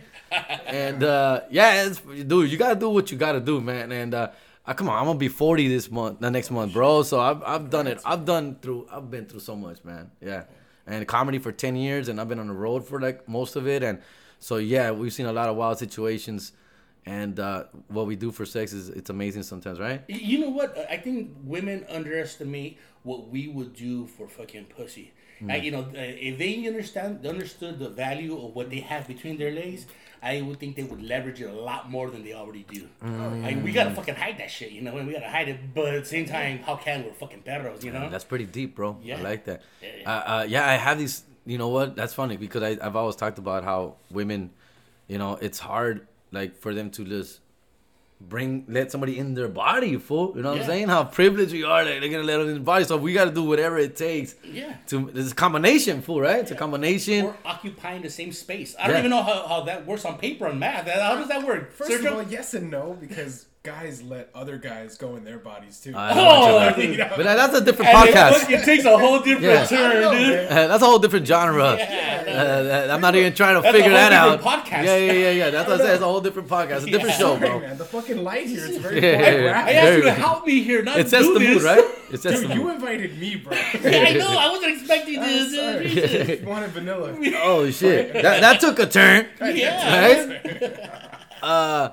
and 0.67 1.03
uh, 1.03 1.43
yeah, 1.50 1.87
it's, 1.87 2.00
dude, 2.00 2.50
you 2.50 2.56
gotta 2.56 2.79
do 2.79 2.91
what 2.91 3.11
you 3.11 3.19
gotta 3.19 3.41
do, 3.41 3.61
man. 3.61 3.93
And 3.93 4.15
uh, 4.15 4.31
uh, 4.67 4.75
come 4.75 4.88
on, 4.88 4.99
I'm 4.99 5.06
gonna 5.06 5.19
be 5.19 5.29
40 5.29 5.69
this 5.69 5.91
month, 5.91 6.21
the 6.21 6.31
next 6.31 6.50
month, 6.50 6.73
bro. 6.73 7.03
So 7.03 7.21
I've 7.21 7.43
I've 7.43 7.71
done 7.71 7.87
it. 7.87 8.00
I've 8.05 8.25
done 8.25 8.56
through. 8.62 8.88
I've 8.91 9.11
been 9.11 9.27
through 9.27 9.41
so 9.41 9.56
much, 9.56 9.85
man. 9.85 10.11
Yeah, 10.21 10.44
and 10.87 11.06
comedy 11.06 11.38
for 11.38 11.53
10 11.53 11.77
years, 11.77 12.09
and 12.09 12.21
I've 12.21 12.29
been 12.29 12.38
on 12.38 12.49
the 12.49 12.55
road 12.55 12.87
for 12.87 13.00
like 13.00 13.29
most 13.29 13.56
of 13.56 13.67
it, 13.67 13.82
and 13.82 14.00
so 14.38 14.56
yeah, 14.56 14.91
we've 14.91 15.12
seen 15.12 15.27
a 15.27 15.32
lot 15.32 15.49
of 15.49 15.56
wild 15.56 15.79
situations. 15.79 16.53
And 17.06 17.41
uh, 17.41 17.65
what 17.88 18.06
we 18.06 18.15
do 18.15 18.31
for 18.31 18.44
sex 18.44 18.75
is 18.75 18.91
it's 18.91 19.09
amazing 19.09 19.43
sometimes, 19.43 19.81
right? 19.81 20.03
You 20.06 20.38
know 20.38 20.50
what? 20.50 20.77
I 20.91 20.99
think 20.99 21.31
women 21.43 21.87
underestimate 21.88 22.79
what 23.05 23.29
we 23.29 23.49
would 23.49 23.75
do 23.75 24.06
for 24.06 24.29
fucking 24.29 24.67
pussy. 24.67 25.12
Uh, 25.49 25.55
you 25.55 25.71
know, 25.71 25.81
uh, 25.81 25.93
if 25.94 26.37
they 26.37 26.67
understand 26.67 27.27
understood 27.27 27.79
the 27.79 27.88
value 27.88 28.37
of 28.37 28.55
what 28.55 28.69
they 28.69 28.81
have 28.81 29.09
between 29.09 29.38
their 29.38 29.50
legs, 29.50 29.87
I 30.22 30.43
would 30.43 30.58
think 30.61 30.76
they 30.76 30.82
would 30.82 31.02
leverage 31.02 31.40
it 31.40 31.46
a 31.49 31.52
lot 31.52 31.90
more 31.90 32.11
than 32.11 32.22
they 32.22 32.34
already 32.34 32.64
do. 32.70 32.88
Like, 33.02 33.62
we 33.64 33.72
gotta 33.72 33.90
fucking 33.94 34.14
hide 34.17 34.38
that 34.38 34.50
shit, 34.50 34.70
you 34.72 34.82
know, 34.82 34.96
and 34.99 35.06
we 35.06 35.14
gotta 35.14 35.28
hide 35.28 35.49
it. 35.49 35.75
But 35.75 35.94
at 35.94 36.02
the 36.05 36.08
same 36.08 36.26
time, 36.26 36.58
how 36.58 36.76
can 36.76 37.05
we're 37.05 37.12
fucking 37.14 37.40
perros, 37.43 37.82
you 37.84 37.93
know? 37.93 38.08
That's 38.11 38.25
pretty 38.25 38.44
deep, 38.46 38.76
bro. 38.76 38.99
Yeah. 39.02 39.19
I 39.19 39.22
like 39.22 39.44
that. 39.46 39.62
Yeah, 39.82 39.88
Uh, 40.06 40.22
uh, 40.40 40.46
yeah, 40.49 40.69
I 40.69 40.75
have 40.75 40.99
these. 40.99 41.25
You 41.46 41.56
know 41.56 41.69
what? 41.69 41.96
That's 41.96 42.12
funny 42.12 42.37
because 42.37 42.62
I, 42.62 42.76
I've 42.87 42.96
always 42.96 43.17
talked 43.17 43.38
about 43.38 43.64
how 43.64 43.94
women, 44.11 44.50
you 45.08 45.17
know, 45.19 45.38
it's 45.40 45.58
hard 45.58 46.06
like 46.32 46.55
for 46.56 46.75
them 46.75 46.90
to 46.90 47.05
just 47.05 47.40
bring 48.20 48.64
let 48.69 48.93
somebody 48.93 49.19
in 49.19 49.34
their 49.34 49.49
body, 49.49 49.96
fool. 49.96 50.32
You 50.37 50.43
know 50.43 50.50
what 50.50 50.56
Yeah. 50.58 50.62
I'm 50.64 50.69
saying? 50.69 50.88
How 50.88 51.05
privileged 51.05 51.52
we 51.52 51.64
are 51.64 51.84
that 51.84 52.00
they're 52.00 52.11
gonna 52.11 52.22
let 52.22 52.40
us 52.40 52.49
in 52.49 52.55
the 52.55 52.61
body. 52.61 52.84
So 52.84 52.96
we 52.96 53.12
got 53.12 53.25
to 53.25 53.31
do 53.31 53.43
whatever 53.43 53.78
it 53.78 53.96
takes. 53.96 54.34
Yeah. 54.44 54.75
To 54.88 55.11
this 55.12 55.32
combination, 55.32 56.02
fool. 56.02 56.20
Right? 56.20 56.40
It's 56.40 56.50
a 56.50 56.55
combination. 56.55 57.26
We're 57.26 57.34
occupying 57.44 58.02
the 58.02 58.11
same 58.11 58.32
space. 58.32 58.76
I 58.78 58.88
don't 58.88 58.99
even 58.99 59.11
know 59.11 59.22
how, 59.22 59.46
how 59.46 59.61
that 59.62 59.87
works 59.87 60.05
on 60.05 60.19
paper 60.19 60.46
and 60.46 60.61
math. 60.61 60.87
How 60.88 61.17
does 61.17 61.28
that 61.28 61.46
work? 61.46 61.72
First 61.72 61.90
Sergio? 61.90 62.06
of 62.06 62.12
all, 62.14 62.22
yes 62.25 62.55
and 62.55 62.70
no 62.70 62.96
because 63.00 63.46
guys 63.62 64.03
let 64.03 64.31
other 64.35 64.57
guys 64.57 64.97
go 64.97 65.17
in 65.17 65.25
their 65.25 65.39
bodies 65.39 65.79
too. 65.81 65.93
I 65.95 66.15
know 66.15 66.27
Oh, 66.27 66.77
you're 66.81 67.07
but 67.09 67.25
that's 67.25 67.55
a 67.55 67.61
different 67.62 67.91
And 67.95 68.09
podcast. 68.09 68.33
fucking- 68.39 68.57
it 68.59 68.65
takes 68.65 68.85
a 68.87 68.97
whole 68.97 69.19
different 69.19 69.43
Yeah. 69.43 69.67
turn, 69.67 70.01
know, 70.01 70.12
dude. 70.12 70.39
Uh, 70.51 70.67
that's 70.69 70.83
a 70.83 70.87
whole 70.87 70.99
different 70.99 71.27
genre. 71.27 71.77
Yeah. 71.77 72.25
Uh, 72.27 72.62
that- 72.62 72.91
I'm 72.91 73.03
not 73.03 73.15
even 73.17 73.35
trying 73.35 73.57
to 73.57 73.61
That's 73.61 73.75
a 73.75 73.79
figure 73.79 73.91
whole 73.91 73.99
that 74.01 74.12
out. 74.15 74.41
podcast. 74.41 74.85
Yeah, 74.85 74.97
yeah, 74.97 75.12
yeah, 75.12 75.31
yeah. 75.33 75.51
That's 75.51 75.69
what 75.69 75.79
I 75.79 75.85
said. 75.85 75.95
It's 75.97 76.03
a 76.03 76.07
whole 76.07 76.23
different 76.23 76.49
podcast. 76.49 76.77
It's 76.77 76.85
a 76.85 76.91
different 76.91 77.09
Yeah. 77.11 77.19
show, 77.19 77.37
Sorry, 77.37 77.49
bro. 77.51 77.61
man. 77.61 77.77
The 77.77 77.85
fucking 77.85 78.25
light 78.25 78.47
here 78.47 78.65
is 78.67 78.77
very 78.79 79.03
Yeah. 79.03 79.51
bright. 79.53 79.65
I 79.67 79.73
asked 79.73 79.97
you 79.99 80.03
to 80.05 80.13
help 80.13 80.47
me 80.47 80.63
here, 80.63 80.83
not 80.83 80.99
It 80.99 81.09
sets 81.11 81.25
do 81.27 81.35
the 81.35 81.41
mood, 81.41 81.56
this. 81.59 81.63
right? 81.65 81.85
It 82.13 82.23
sets 82.23 82.41
Dude, 82.41 82.51
the 82.51 82.55
you 82.55 82.71
invited 82.71 83.19
me, 83.19 83.37
bro. 83.37 83.53
Yeah, 83.53 84.05
I 84.09 84.13
know. 84.15 84.27
I 84.39 84.49
wasn't 84.51 84.79
expecting 84.79 85.19
I'm 85.19 85.27
this. 85.27 85.55
sorry. 85.55 85.89
dude. 86.27 86.41
You 86.41 86.47
wanted 86.49 86.71
vanilla. 86.71 87.15
Oh 87.43 87.71
shit, 87.71 88.15
that, 88.15 88.41
that 88.41 88.59
took 88.61 88.79
a 88.79 88.87
turn, 88.87 89.27
Yeah. 89.43 90.01
right? 90.01 90.91
Uh, 91.43 91.91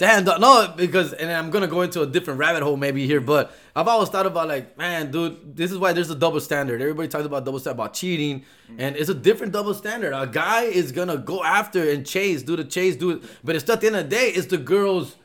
damn, 0.00 0.24
no, 0.24 0.72
because 0.76 1.12
and 1.12 1.30
I'm 1.30 1.50
gonna 1.50 1.68
go 1.68 1.82
into 1.82 2.00
a 2.00 2.06
different 2.06 2.38
rabbit 2.40 2.62
hole 2.62 2.78
maybe 2.78 3.06
here, 3.06 3.20
but 3.20 3.54
I've 3.76 3.86
always 3.86 4.08
thought 4.08 4.24
about 4.24 4.48
like, 4.48 4.76
man, 4.78 5.10
dude, 5.10 5.54
this 5.54 5.70
is 5.70 5.76
why 5.76 5.92
there's 5.92 6.08
a 6.08 6.14
double 6.14 6.40
standard. 6.40 6.80
Everybody 6.80 7.06
talks 7.06 7.26
about 7.26 7.44
double 7.44 7.60
standard 7.60 7.82
about 7.82 7.92
cheating, 7.92 8.40
mm-hmm. 8.40 8.80
and 8.80 8.96
it's 8.96 9.10
a 9.10 9.14
different 9.14 9.52
double 9.52 9.74
standard. 9.74 10.14
A 10.14 10.26
guy 10.26 10.62
is 10.62 10.90
gonna 10.90 11.18
go 11.18 11.44
after 11.44 11.90
and 11.90 12.06
chase, 12.06 12.42
do 12.42 12.56
the 12.56 12.64
chase, 12.64 12.96
do 12.96 13.10
it, 13.10 13.22
but 13.44 13.54
it's 13.54 13.68
at 13.68 13.82
the 13.82 13.88
end 13.88 13.96
of 13.96 14.08
the 14.08 14.16
day, 14.16 14.30
it's 14.30 14.46
the 14.46 14.58
girl's. 14.58 15.16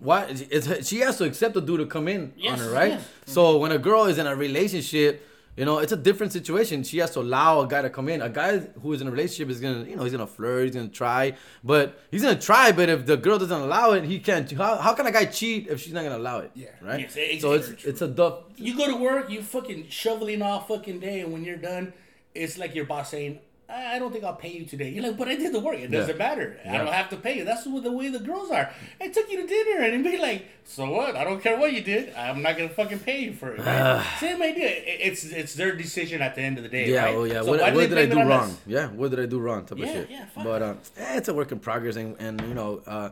Why 0.00 0.24
it's, 0.28 0.88
she 0.88 1.00
has 1.00 1.18
to 1.18 1.24
accept 1.24 1.54
the 1.54 1.60
dude 1.60 1.78
to 1.78 1.86
come 1.86 2.08
in 2.08 2.32
on 2.48 2.58
her, 2.58 2.70
right? 2.70 2.92
yes. 2.92 3.08
So 3.26 3.58
when 3.58 3.70
a 3.70 3.78
girl 3.78 4.06
is 4.06 4.16
in 4.18 4.26
a 4.26 4.34
relationship, 4.34 5.24
you 5.56 5.64
know, 5.64 5.78
it's 5.78 5.92
a 5.92 5.96
different 5.96 6.32
situation. 6.32 6.82
She 6.82 6.98
has 6.98 7.12
to 7.12 7.20
allow 7.20 7.60
a 7.60 7.68
guy 7.68 7.82
to 7.82 7.90
come 7.90 8.08
in. 8.08 8.22
A 8.22 8.28
guy 8.28 8.58
who 8.58 8.92
is 8.92 9.00
in 9.00 9.06
a 9.06 9.10
relationship 9.10 9.50
is 9.50 9.60
gonna, 9.60 9.84
you 9.84 9.96
know, 9.96 10.02
he's 10.02 10.12
gonna 10.12 10.26
flirt, 10.26 10.66
he's 10.66 10.74
gonna 10.74 10.88
try, 10.88 11.34
but 11.62 12.00
he's 12.10 12.22
gonna 12.22 12.40
try. 12.40 12.72
But 12.72 12.88
if 12.88 13.06
the 13.06 13.16
girl 13.16 13.38
doesn't 13.38 13.60
allow 13.60 13.92
it, 13.92 14.04
he 14.04 14.18
can't. 14.18 14.50
How, 14.50 14.76
how 14.76 14.94
can 14.94 15.06
a 15.06 15.12
guy 15.12 15.26
cheat 15.26 15.68
if 15.68 15.80
she's 15.80 15.92
not 15.92 16.02
gonna 16.02 16.18
allow 16.18 16.38
it? 16.40 16.50
Yeah. 16.54 16.68
right. 16.82 17.00
Yes, 17.00 17.14
it's 17.16 17.42
so 17.42 17.52
it's 17.52 17.68
very 17.68 17.90
it's 17.90 18.02
a 18.02 18.08
duff. 18.08 18.40
You 18.56 18.76
go 18.76 18.88
to 18.88 18.96
work, 18.96 19.30
you 19.30 19.42
fucking 19.42 19.88
shoveling 19.90 20.42
all 20.42 20.60
fucking 20.60 20.98
day, 21.00 21.20
and 21.20 21.32
when 21.32 21.44
you're 21.44 21.56
done, 21.56 21.92
it's 22.34 22.58
like 22.58 22.74
your 22.74 22.86
boss 22.86 23.10
saying, 23.10 23.38
I 23.66 23.98
don't 23.98 24.12
think 24.12 24.24
I'll 24.24 24.34
pay 24.34 24.52
you 24.52 24.66
today. 24.66 24.90
You're 24.90 25.02
like, 25.02 25.16
but 25.16 25.26
I 25.26 25.36
did 25.36 25.52
the 25.52 25.58
work. 25.60 25.78
It 25.78 25.90
doesn't 25.90 26.18
matter. 26.18 26.58
I 26.68 26.76
don't 26.76 26.92
have 26.92 27.08
to 27.10 27.16
pay 27.16 27.38
you. 27.38 27.44
That's 27.44 27.66
what 27.66 27.82
the 27.82 27.90
way 27.92 28.10
the 28.10 28.18
girls 28.18 28.50
are. 28.50 28.70
I 29.00 29.08
took 29.08 29.30
you 29.30 29.40
to 29.40 29.46
dinner 29.46 29.84
and 29.84 30.04
be 30.04 30.18
like, 30.18 30.46
so 30.64 30.90
what? 30.90 31.16
I 31.16 31.24
don't 31.24 31.42
care 31.42 31.58
what 31.58 31.72
you 31.72 31.80
did. 31.80 32.12
I'm 32.14 32.42
not 32.42 32.56
gonna 32.58 32.68
fucking 32.68 33.00
pay 33.00 33.20
you 33.24 33.32
for 33.32 33.54
it. 33.54 33.60
Right? 33.60 34.04
Same 34.20 34.42
idea. 34.42 34.68
It's 34.68 35.24
it's 35.24 35.54
their 35.54 35.74
decision 35.74 36.20
at 36.20 36.34
the 36.34 36.42
end 36.42 36.58
of 36.58 36.62
the 36.64 36.68
day. 36.68 36.90
Yeah, 36.90 37.04
right? 37.04 37.14
oh 37.14 37.24
yeah. 37.24 37.42
So 37.42 37.50
what 37.50 37.74
what 37.74 37.88
did 37.88 37.98
I 37.98 38.06
do 38.06 38.18
wrong? 38.18 38.50
us? 38.50 38.56
Yeah, 38.66 38.88
what 38.88 39.10
did 39.10 39.20
I 39.20 39.26
do 39.26 39.40
wrong? 39.40 39.64
Type 39.64 39.78
Yeah, 39.78 39.86
of 39.86 39.92
shit. 39.92 40.10
yeah, 40.10 40.26
but 40.36 40.62
uh, 40.62 40.74
eh, 40.98 41.16
it's 41.16 41.28
a 41.28 41.34
work 41.34 41.50
in 41.50 41.58
progress, 41.58 41.96
and, 41.96 42.16
and 42.20 42.40
you 42.42 42.54
know, 42.54 42.82
uh, 42.86 43.10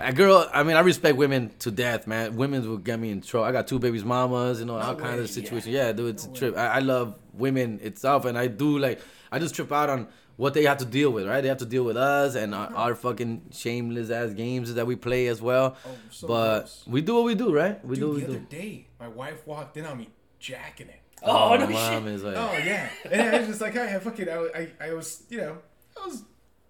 a 0.00 0.12
girl. 0.12 0.48
I 0.52 0.64
mean, 0.64 0.76
I 0.76 0.80
respect 0.80 1.16
women 1.16 1.52
to 1.60 1.70
death, 1.70 2.08
man. 2.08 2.36
Women 2.36 2.68
will 2.68 2.78
get 2.78 2.98
me 2.98 3.10
in 3.10 3.20
trouble. 3.20 3.44
I 3.46 3.52
got 3.52 3.68
two 3.68 3.78
babies, 3.78 4.04
mamas, 4.04 4.58
you 4.58 4.66
know, 4.66 4.78
all 4.78 4.96
kinds 4.96 5.20
of 5.20 5.30
situations. 5.30 5.72
Yeah, 5.72 5.92
dude, 5.92 6.10
it's 6.16 6.26
a 6.26 6.32
trip. 6.32 6.56
I, 6.56 6.66
I 6.66 6.78
love 6.80 7.14
women 7.34 7.78
itself, 7.82 8.24
and 8.24 8.36
I 8.36 8.48
do 8.48 8.78
like. 8.78 9.00
I 9.32 9.38
just 9.38 9.54
trip 9.54 9.72
out 9.72 9.90
on 9.90 10.08
what 10.36 10.54
they 10.54 10.64
have 10.64 10.78
to 10.78 10.84
deal 10.84 11.10
with, 11.10 11.26
right? 11.26 11.40
They 11.40 11.48
have 11.48 11.58
to 11.58 11.66
deal 11.66 11.84
with 11.84 11.96
us 11.96 12.34
and 12.34 12.54
our, 12.54 12.72
our 12.74 12.94
fucking 12.94 13.42
shameless 13.52 14.10
ass 14.10 14.32
games 14.34 14.74
that 14.74 14.86
we 14.86 14.94
play 14.96 15.26
as 15.26 15.40
well. 15.42 15.76
Oh, 15.86 15.90
so 16.10 16.26
but 16.28 16.58
gross. 16.60 16.84
we 16.86 17.00
do 17.00 17.14
what 17.16 17.24
we 17.24 17.34
do, 17.34 17.52
right? 17.52 17.84
We 17.84 17.96
do 17.96 18.00
Dude, 18.00 18.08
what 18.08 18.14
the 18.14 18.26
we 18.26 18.36
other 18.36 18.46
do. 18.46 18.56
day, 18.56 18.86
my 19.00 19.08
wife 19.08 19.46
walked 19.46 19.76
in 19.76 19.86
on 19.86 19.98
me 19.98 20.08
jacking 20.38 20.88
it. 20.88 21.00
Oh, 21.24 21.56
no 21.56 21.64
oh, 21.66 21.68
mom 21.70 22.04
shit. 22.04 22.12
is 22.14 22.22
like, 22.24 22.36
Oh 22.36 22.52
yeah, 22.64 22.88
and 23.10 23.22
I 23.22 23.38
was 23.38 23.48
just 23.48 23.60
like, 23.60 23.76
I, 23.76 23.94
I 23.96 23.98
fucking, 24.00 24.28
I, 24.28 24.36
I, 24.54 24.88
I 24.88 24.92
was, 24.94 25.22
you 25.28 25.38
know, 25.38 25.58
I 26.00 26.06
was 26.06 26.24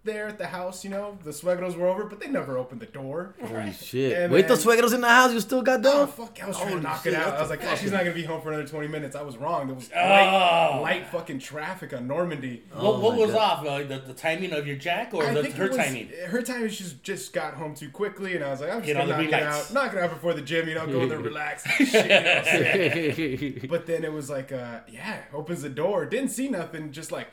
there 0.05 0.27
at 0.27 0.37
the 0.39 0.47
house, 0.49 0.83
you 0.85 0.91
know, 0.91 1.17
the 1.23 1.31
suegros 1.31 1.77
were 1.77 1.87
over, 1.87 2.05
but 2.05 2.19
they 2.21 2.29
never 2.29 2.59
opened 2.59 2.81
the 2.81 2.87
door. 2.87 3.35
holy 3.41 3.73
shit! 3.73 4.13
And 4.19 4.33
Wait, 4.33 4.49
the 4.49 4.57
then- 4.57 4.65
suegros 4.65 4.93
in 4.95 5.01
the 5.01 5.09
house. 5.09 5.33
You 5.33 5.41
still 5.41 5.63
got 5.63 5.83
them? 5.83 5.93
Oh 5.95 6.07
fuck! 6.07 6.43
I 6.43 6.49
was 6.49 6.57
trying 6.57 6.69
Holy 6.71 6.81
to 6.81 6.89
knock 6.89 7.03
shit, 7.05 7.13
it 7.13 7.19
out. 7.21 7.37
I 7.37 7.41
was 7.41 7.51
like, 7.51 7.63
oh, 7.65 7.75
she's 7.77 7.93
not 7.93 8.01
gonna 8.03 8.15
be 8.15 8.25
home 8.25 8.41
for 8.43 8.49
another 8.53 8.67
twenty 8.67 8.89
minutes. 8.89 9.15
I 9.15 9.23
was 9.23 9.37
wrong. 9.37 9.67
There 9.69 9.77
was 9.77 9.91
Oh. 9.95 9.99
light, 10.01 10.79
light 10.83 11.07
fucking 11.07 11.39
traffic 11.39 11.93
on 11.93 12.07
Normandy. 12.09 12.65
What, 12.75 13.01
what 13.01 13.17
was 13.17 13.31
God. 13.33 13.65
off? 13.65 13.67
Uh, 13.67 13.79
the, 13.85 13.99
the 14.07 14.15
timing 14.15 14.53
of 14.53 14.67
your 14.67 14.77
jack 14.77 15.15
or 15.15 15.25
the, 15.33 15.49
her 15.53 15.69
was, 15.69 15.77
timing? 15.77 16.09
Her 16.27 16.43
timing. 16.43 16.71
She 16.71 16.85
just 17.03 17.33
got 17.33 17.55
home 17.55 17.75
too 17.75 17.91
quickly, 17.91 18.35
and 18.35 18.45
I 18.45 18.51
was 18.51 18.61
like, 18.61 18.71
I'm 18.73 18.83
just 18.83 18.93
gonna 18.93 19.07
knock 19.09 19.23
it 19.23 19.33
out, 19.35 19.73
knock 19.73 19.93
it 19.93 19.99
out 19.99 20.11
before 20.11 20.35
the 20.35 20.43
gym. 20.43 20.69
You 20.69 20.75
know, 20.75 20.87
go 20.87 21.07
there, 21.07 21.19
relax. 21.33 21.65
Shit, 21.77 21.93
you 21.93 23.61
know. 23.63 23.69
But 23.69 23.87
then 23.87 24.05
it 24.05 24.13
was 24.13 24.29
like, 24.29 24.53
uh, 24.53 24.81
yeah, 24.91 25.23
opens 25.33 25.63
the 25.63 25.69
door, 25.69 26.07
didn't 26.07 26.31
see 26.31 26.49
nothing, 26.49 26.93
just 26.93 27.13
like 27.13 27.29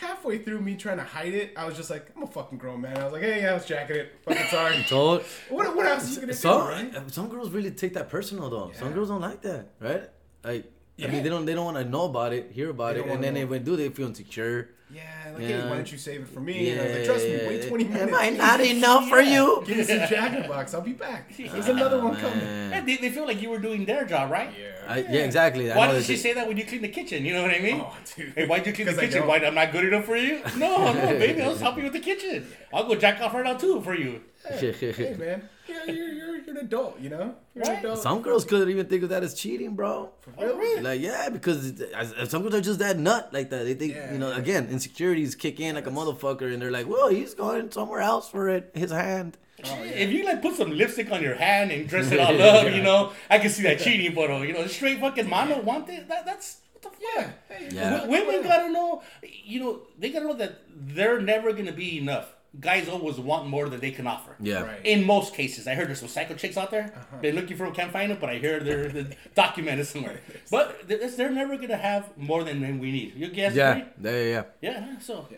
halfway 0.00 0.38
through 0.38 0.60
me 0.60 0.76
trying 0.76 0.98
to 0.98 1.02
hide 1.04 1.34
it, 1.34 1.52
I 1.56 1.66
was 1.66 1.76
just 1.76 1.90
like, 1.90 2.06
I'm 2.16 2.22
a 2.22 2.26
fucking 2.26 2.58
grown 2.58 2.80
man. 2.80 2.96
I 2.98 3.04
was 3.04 3.12
like, 3.12 3.22
hey, 3.22 3.46
I 3.46 3.52
was 3.54 3.64
jacking 3.66 3.96
it. 3.96 4.12
Fucking 4.24 4.46
sorry. 4.50 4.84
Told. 4.88 5.22
what, 5.48 5.74
what 5.76 5.86
else 5.86 6.04
are 6.06 6.14
you 6.14 6.20
gonna 6.20 6.32
do, 6.32 6.38
Some 6.38 6.68
right? 6.68 7.10
some 7.10 7.28
girls 7.28 7.50
really 7.50 7.70
take 7.72 7.94
that 7.94 8.08
personal 8.08 8.48
though. 8.48 8.70
Some 8.74 8.92
girls 8.92 9.08
don't 9.08 9.20
like 9.20 9.42
that, 9.42 9.70
right? 9.80 10.08
Like 10.44 10.72
I 11.02 11.06
mean, 11.06 11.22
they 11.22 11.28
don't 11.28 11.44
they 11.46 11.54
don't 11.54 11.64
want 11.64 11.76
to 11.78 11.84
know 11.84 12.04
about 12.06 12.32
it, 12.32 12.50
hear 12.52 12.70
about 12.70 12.94
They 12.94 13.00
it, 13.00 13.02
and 13.02 13.10
then 13.10 13.18
wanna 13.20 13.32
they 13.34 13.40
know. 13.44 13.50
when 13.50 13.64
do 13.64 13.76
they 13.76 13.88
feel 13.88 14.08
insecure. 14.08 14.70
Yeah, 14.90 15.02
like, 15.34 15.42
Yeah. 15.42 15.48
hey, 15.48 15.68
why 15.68 15.76
don't 15.76 15.92
you 15.92 15.98
save 15.98 16.22
it 16.22 16.28
for 16.28 16.40
me? 16.40 16.70
and 16.70 16.80
I 16.80 16.84
was 16.84 16.94
like, 16.96 17.04
trust 17.04 17.24
me, 17.26 17.46
wait 17.46 17.68
20 17.68 17.84
minutes. 17.84 18.02
Am 18.10 18.14
I 18.14 18.30
not 18.30 18.60
enough 18.62 19.06
for 19.10 19.20
you? 19.20 19.62
Give 19.66 19.76
me 19.76 19.84
some 19.84 20.08
Jack 20.08 20.32
in 20.32 20.42
the 20.42 20.48
Box. 20.48 20.72
I'll 20.72 20.80
be 20.80 20.94
back. 20.94 21.30
There's 21.36 21.68
another 21.68 22.02
one 22.02 22.16
ah, 22.16 22.20
coming. 22.20 22.38
Man. 22.38 22.70
Yeah, 22.70 22.80
they, 22.80 22.96
they 22.96 23.10
feel 23.10 23.26
like 23.26 23.42
you 23.42 23.50
were 23.50 23.58
doing 23.58 23.84
their 23.84 24.06
job, 24.06 24.30
right? 24.30 24.48
I, 24.88 25.00
yeah, 25.00 25.24
exactly. 25.28 25.70
I 25.70 25.76
Why 25.76 25.88
know 25.88 25.92
did 25.92 26.04
she 26.04 26.14
they- 26.14 26.18
say 26.18 26.32
that 26.32 26.48
when 26.48 26.56
you 26.56 26.64
clean 26.64 26.80
the 26.80 26.88
kitchen? 26.88 27.22
You 27.26 27.34
know 27.34 27.42
what 27.42 27.50
I 27.54 27.58
mean? 27.60 27.82
Oh, 27.84 27.94
dude. 28.16 28.32
Hey, 28.34 28.46
why'd 28.46 28.66
you 28.66 28.72
clean 28.72 28.86
the 28.86 28.94
kitchen? 28.94 29.26
Why 29.26 29.36
I'm 29.40 29.54
not 29.54 29.72
good 29.72 29.84
enough 29.84 30.06
for 30.06 30.16
you? 30.16 30.40
No, 30.56 30.90
no, 30.94 31.06
baby, 31.18 31.42
I 31.42 31.48
was 31.48 31.60
helping 31.60 31.84
you 31.84 31.90
with 31.92 32.00
the 32.00 32.06
kitchen. 32.10 32.46
I'll 32.72 32.88
go 32.88 32.94
jack 32.94 33.20
off 33.20 33.34
right 33.34 33.44
now 33.44 33.58
too 33.58 33.82
for 33.82 33.94
you. 33.94 34.22
Hey, 34.48 35.14
man. 35.18 35.46
Yeah, 35.68 35.84
you're, 35.92 36.08
you're, 36.08 36.27
you're 36.48 36.58
an 36.58 36.64
adult, 36.64 36.98
you 37.00 37.10
know? 37.10 37.34
You're 37.54 37.64
an 37.64 37.70
Right. 37.70 37.78
adult. 37.84 37.98
Some 38.02 38.22
girls 38.22 38.44
couldn't 38.44 38.70
even 38.70 38.86
think 38.86 39.02
of 39.02 39.10
that 39.10 39.22
as 39.22 39.34
cheating, 39.34 39.74
bro. 39.76 40.10
Oh, 40.38 40.56
really? 40.56 40.80
Like 40.82 41.00
yeah, 41.00 41.28
because 41.28 41.66
it- 41.80 41.92
as- 41.92 42.14
some 42.30 42.42
girls 42.42 42.54
are 42.54 42.60
just 42.60 42.78
that 42.80 42.98
nut 42.98 43.28
like 43.32 43.50
that. 43.50 43.64
They 43.64 43.74
think 43.74 43.94
Yeah. 43.94 44.12
you 44.12 44.18
know 44.18 44.32
again 44.32 44.68
insecurities 44.70 45.34
kick 45.34 45.60
in 45.60 45.74
like 45.74 45.86
a 45.86 45.90
motherfucker, 45.90 46.52
and 46.52 46.60
they're 46.62 46.70
like, 46.70 46.88
well, 46.88 47.08
he's 47.08 47.34
going 47.34 47.70
somewhere 47.70 48.00
else 48.00 48.28
for 48.28 48.48
it. 48.48 48.70
His 48.74 48.90
hand. 48.90 49.36
Oh, 49.64 49.76
if 49.82 50.10
you 50.10 50.24
like 50.24 50.40
put 50.40 50.54
some 50.54 50.70
lipstick 50.76 51.10
on 51.10 51.20
your 51.22 51.34
hand 51.34 51.72
and 51.72 51.88
dress 51.88 52.12
it 52.12 52.20
all 52.20 52.40
up, 52.50 52.72
you 52.72 52.82
know, 52.82 53.12
I 53.28 53.38
can 53.40 53.50
see 53.50 53.64
that 53.64 53.80
cheating, 53.80 54.14
but 54.14 54.30
you 54.46 54.52
know, 54.52 54.66
straight 54.68 55.00
fucking 55.00 55.28
mano 55.28 55.60
want 55.60 55.88
it. 55.90 56.08
That, 56.08 56.24
that's 56.24 56.58
what 56.72 56.82
the 56.82 56.88
fuck. 56.90 57.00
Yeah. 57.16 57.30
Hey, 57.48 57.68
Yeah. 57.72 57.90
W- 57.98 58.08
Women 58.26 58.42
gotta 58.44 58.70
know, 58.72 59.02
you 59.44 59.58
know, 59.60 59.80
they 59.98 60.10
gotta 60.10 60.26
know 60.26 60.34
that 60.34 60.60
they're 60.74 61.20
never 61.20 61.52
gonna 61.52 61.72
be 61.72 61.98
enough. 61.98 62.34
Guys 62.58 62.88
always 62.88 63.16
want 63.18 63.46
more 63.46 63.68
than 63.68 63.78
they 63.80 63.90
can 63.90 64.06
offer. 64.06 64.34
Yeah. 64.40 64.62
Right. 64.62 64.84
In 64.84 65.04
most 65.04 65.34
cases, 65.34 65.66
I 65.68 65.74
heard 65.74 65.88
there's 65.88 66.00
some 66.00 66.08
psycho 66.08 66.34
chicks 66.34 66.56
out 66.56 66.70
there. 66.70 66.92
Been 67.20 67.34
looking 67.34 67.56
for 67.58 67.64
them, 67.66 67.74
can't 67.74 67.92
find 67.92 68.10
them, 68.10 68.18
but 68.20 68.30
I 68.30 68.38
hear 68.38 68.58
they're, 68.60 68.88
they're 68.88 69.06
documented 69.34 69.86
somewhere. 69.86 70.20
But 70.50 70.88
they're, 70.88 71.08
they're 71.10 71.30
never 71.30 71.56
gonna 71.58 71.76
have 71.76 72.16
more 72.16 72.42
than 72.44 72.78
we 72.78 72.90
need. 72.90 73.14
You 73.16 73.28
guess? 73.28 73.54
Yeah. 73.54 73.72
right? 73.72 73.92
Yeah. 74.02 74.10
Yeah. 74.10 74.22
yeah. 74.22 74.42
Yeah. 74.62 74.98
So. 74.98 75.28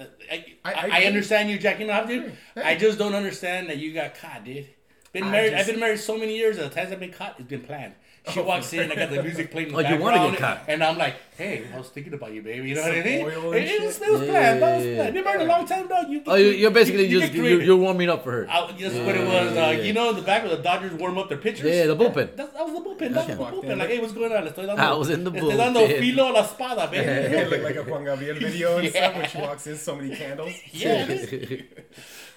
uh, 0.00 0.04
I, 0.32 0.34
I- 0.64 0.72
I, 0.72 0.72
I 0.72 1.02
I 1.02 1.04
understand 1.04 1.50
you 1.50 1.58
jacking 1.58 1.90
off, 1.90 2.08
dude. 2.08 2.34
Hey. 2.54 2.62
I 2.62 2.76
just 2.76 2.98
don't 2.98 3.14
understand 3.14 3.68
that 3.68 3.76
you 3.76 3.92
got 3.92 4.14
caught, 4.14 4.44
dude. 4.44 4.66
Been 5.12 5.24
I 5.24 5.30
married. 5.30 5.50
just- 5.50 5.60
I've 5.60 5.66
been 5.74 5.80
married 5.80 6.00
so 6.00 6.16
many 6.16 6.34
years. 6.36 6.56
and 6.56 6.70
The 6.70 6.74
times 6.74 6.90
I've 6.92 6.98
been 6.98 7.12
caught, 7.12 7.34
it's 7.38 7.46
been 7.48 7.60
planned. 7.60 7.94
She 8.32 8.40
walks 8.40 8.72
in, 8.72 8.90
I 8.90 8.94
got 8.94 9.10
the 9.10 9.22
music 9.22 9.50
playing 9.50 9.68
in 9.68 9.74
the 9.74 9.86
Oh, 9.86 9.88
you 9.92 9.98
wanna 10.00 10.16
background, 10.16 10.32
get 10.38 10.40
caught. 10.40 10.64
and 10.68 10.82
I'm 10.82 10.96
like, 10.96 11.14
"Hey, 11.36 11.66
I 11.74 11.76
was 11.76 11.88
thinking 11.90 12.14
about 12.14 12.32
you, 12.32 12.40
baby." 12.40 12.70
You 12.70 12.74
know 12.76 12.80
what 12.80 12.92
I 12.92 13.02
mean? 13.02 13.06
It, 13.06 13.20
and 13.20 13.32
it, 13.34 13.82
was, 13.84 13.98
shit. 13.98 14.08
it 14.08 14.12
was 14.12 14.20
planned. 14.22 14.62
That 14.62 14.76
was 14.76 14.84
Yeah, 14.86 14.90
yeah, 14.92 14.96
planned. 14.96 15.14
Been 15.14 15.24
married 15.24 15.40
a 15.42 15.44
long 15.44 15.66
time, 15.66 15.88
dog. 15.88 16.08
You. 16.08 16.22
Oh, 16.26 16.34
you- 16.34 16.52
you're 16.52 16.70
basically 16.70 17.04
you, 17.06 17.20
just 17.20 17.34
you're, 17.34 17.60
you're 17.60 17.76
warming 17.76 18.08
up 18.08 18.24
for 18.24 18.32
her. 18.32 18.46
I, 18.48 18.72
that's 18.80 18.94
what 18.94 19.14
it 19.14 19.26
was. 19.28 19.54
Uh, 19.54 19.82
you 19.82 19.92
know, 19.92 20.08
in 20.08 20.16
the 20.16 20.22
back 20.22 20.42
where 20.42 20.56
the 20.56 20.62
Dodgers 20.62 20.94
warm 20.94 21.18
up 21.18 21.28
their 21.28 21.36
pitchers. 21.36 21.66
Yeah, 21.70 21.84
the 21.86 21.96
bullpen. 21.96 22.34
That, 22.36 22.54
that 22.54 22.64
was 22.64 22.72
the 22.72 22.80
bullpen. 22.80 23.12
That 23.12 23.28
was 23.28 23.36
the 23.36 23.44
bullpen. 23.68 23.78
Like, 23.78 23.88
hey, 23.90 23.98
what's 24.00 24.12
going 24.14 24.32
on? 24.32 24.46
Estoy 24.46 24.66
dando, 24.68 24.82
I 24.82 24.94
was 24.94 25.10
in 25.10 25.24
the 25.24 25.30
le 25.30 25.40
estoy 25.40 25.56
dando 25.58 25.80
bullpen. 25.86 25.98
filo 26.00 26.30
a 26.30 26.32
la 26.32 26.40
espada, 26.44 26.90
baby. 26.90 27.04
It 27.44 27.50
looked 27.50 27.62
like 27.64 27.76
a 27.76 27.82
Juan 27.82 28.04
Gabriel 28.06 28.36
video 28.36 28.78
and 28.78 28.88
stuff 28.94 29.14
when 29.16 29.28
she 29.28 29.38
walks 29.38 29.66
in, 29.66 29.76
so 29.76 29.96
many 29.96 30.16
candles. 30.16 30.54
yeah. 30.72 31.06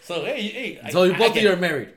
So 0.01 0.23
hey, 0.25 0.41
hey. 0.81 0.91
So 0.91 1.03
you 1.03 1.13
both 1.15 1.35
of 1.35 1.41
you 1.41 1.51
are 1.51 1.55
married. 1.57 1.89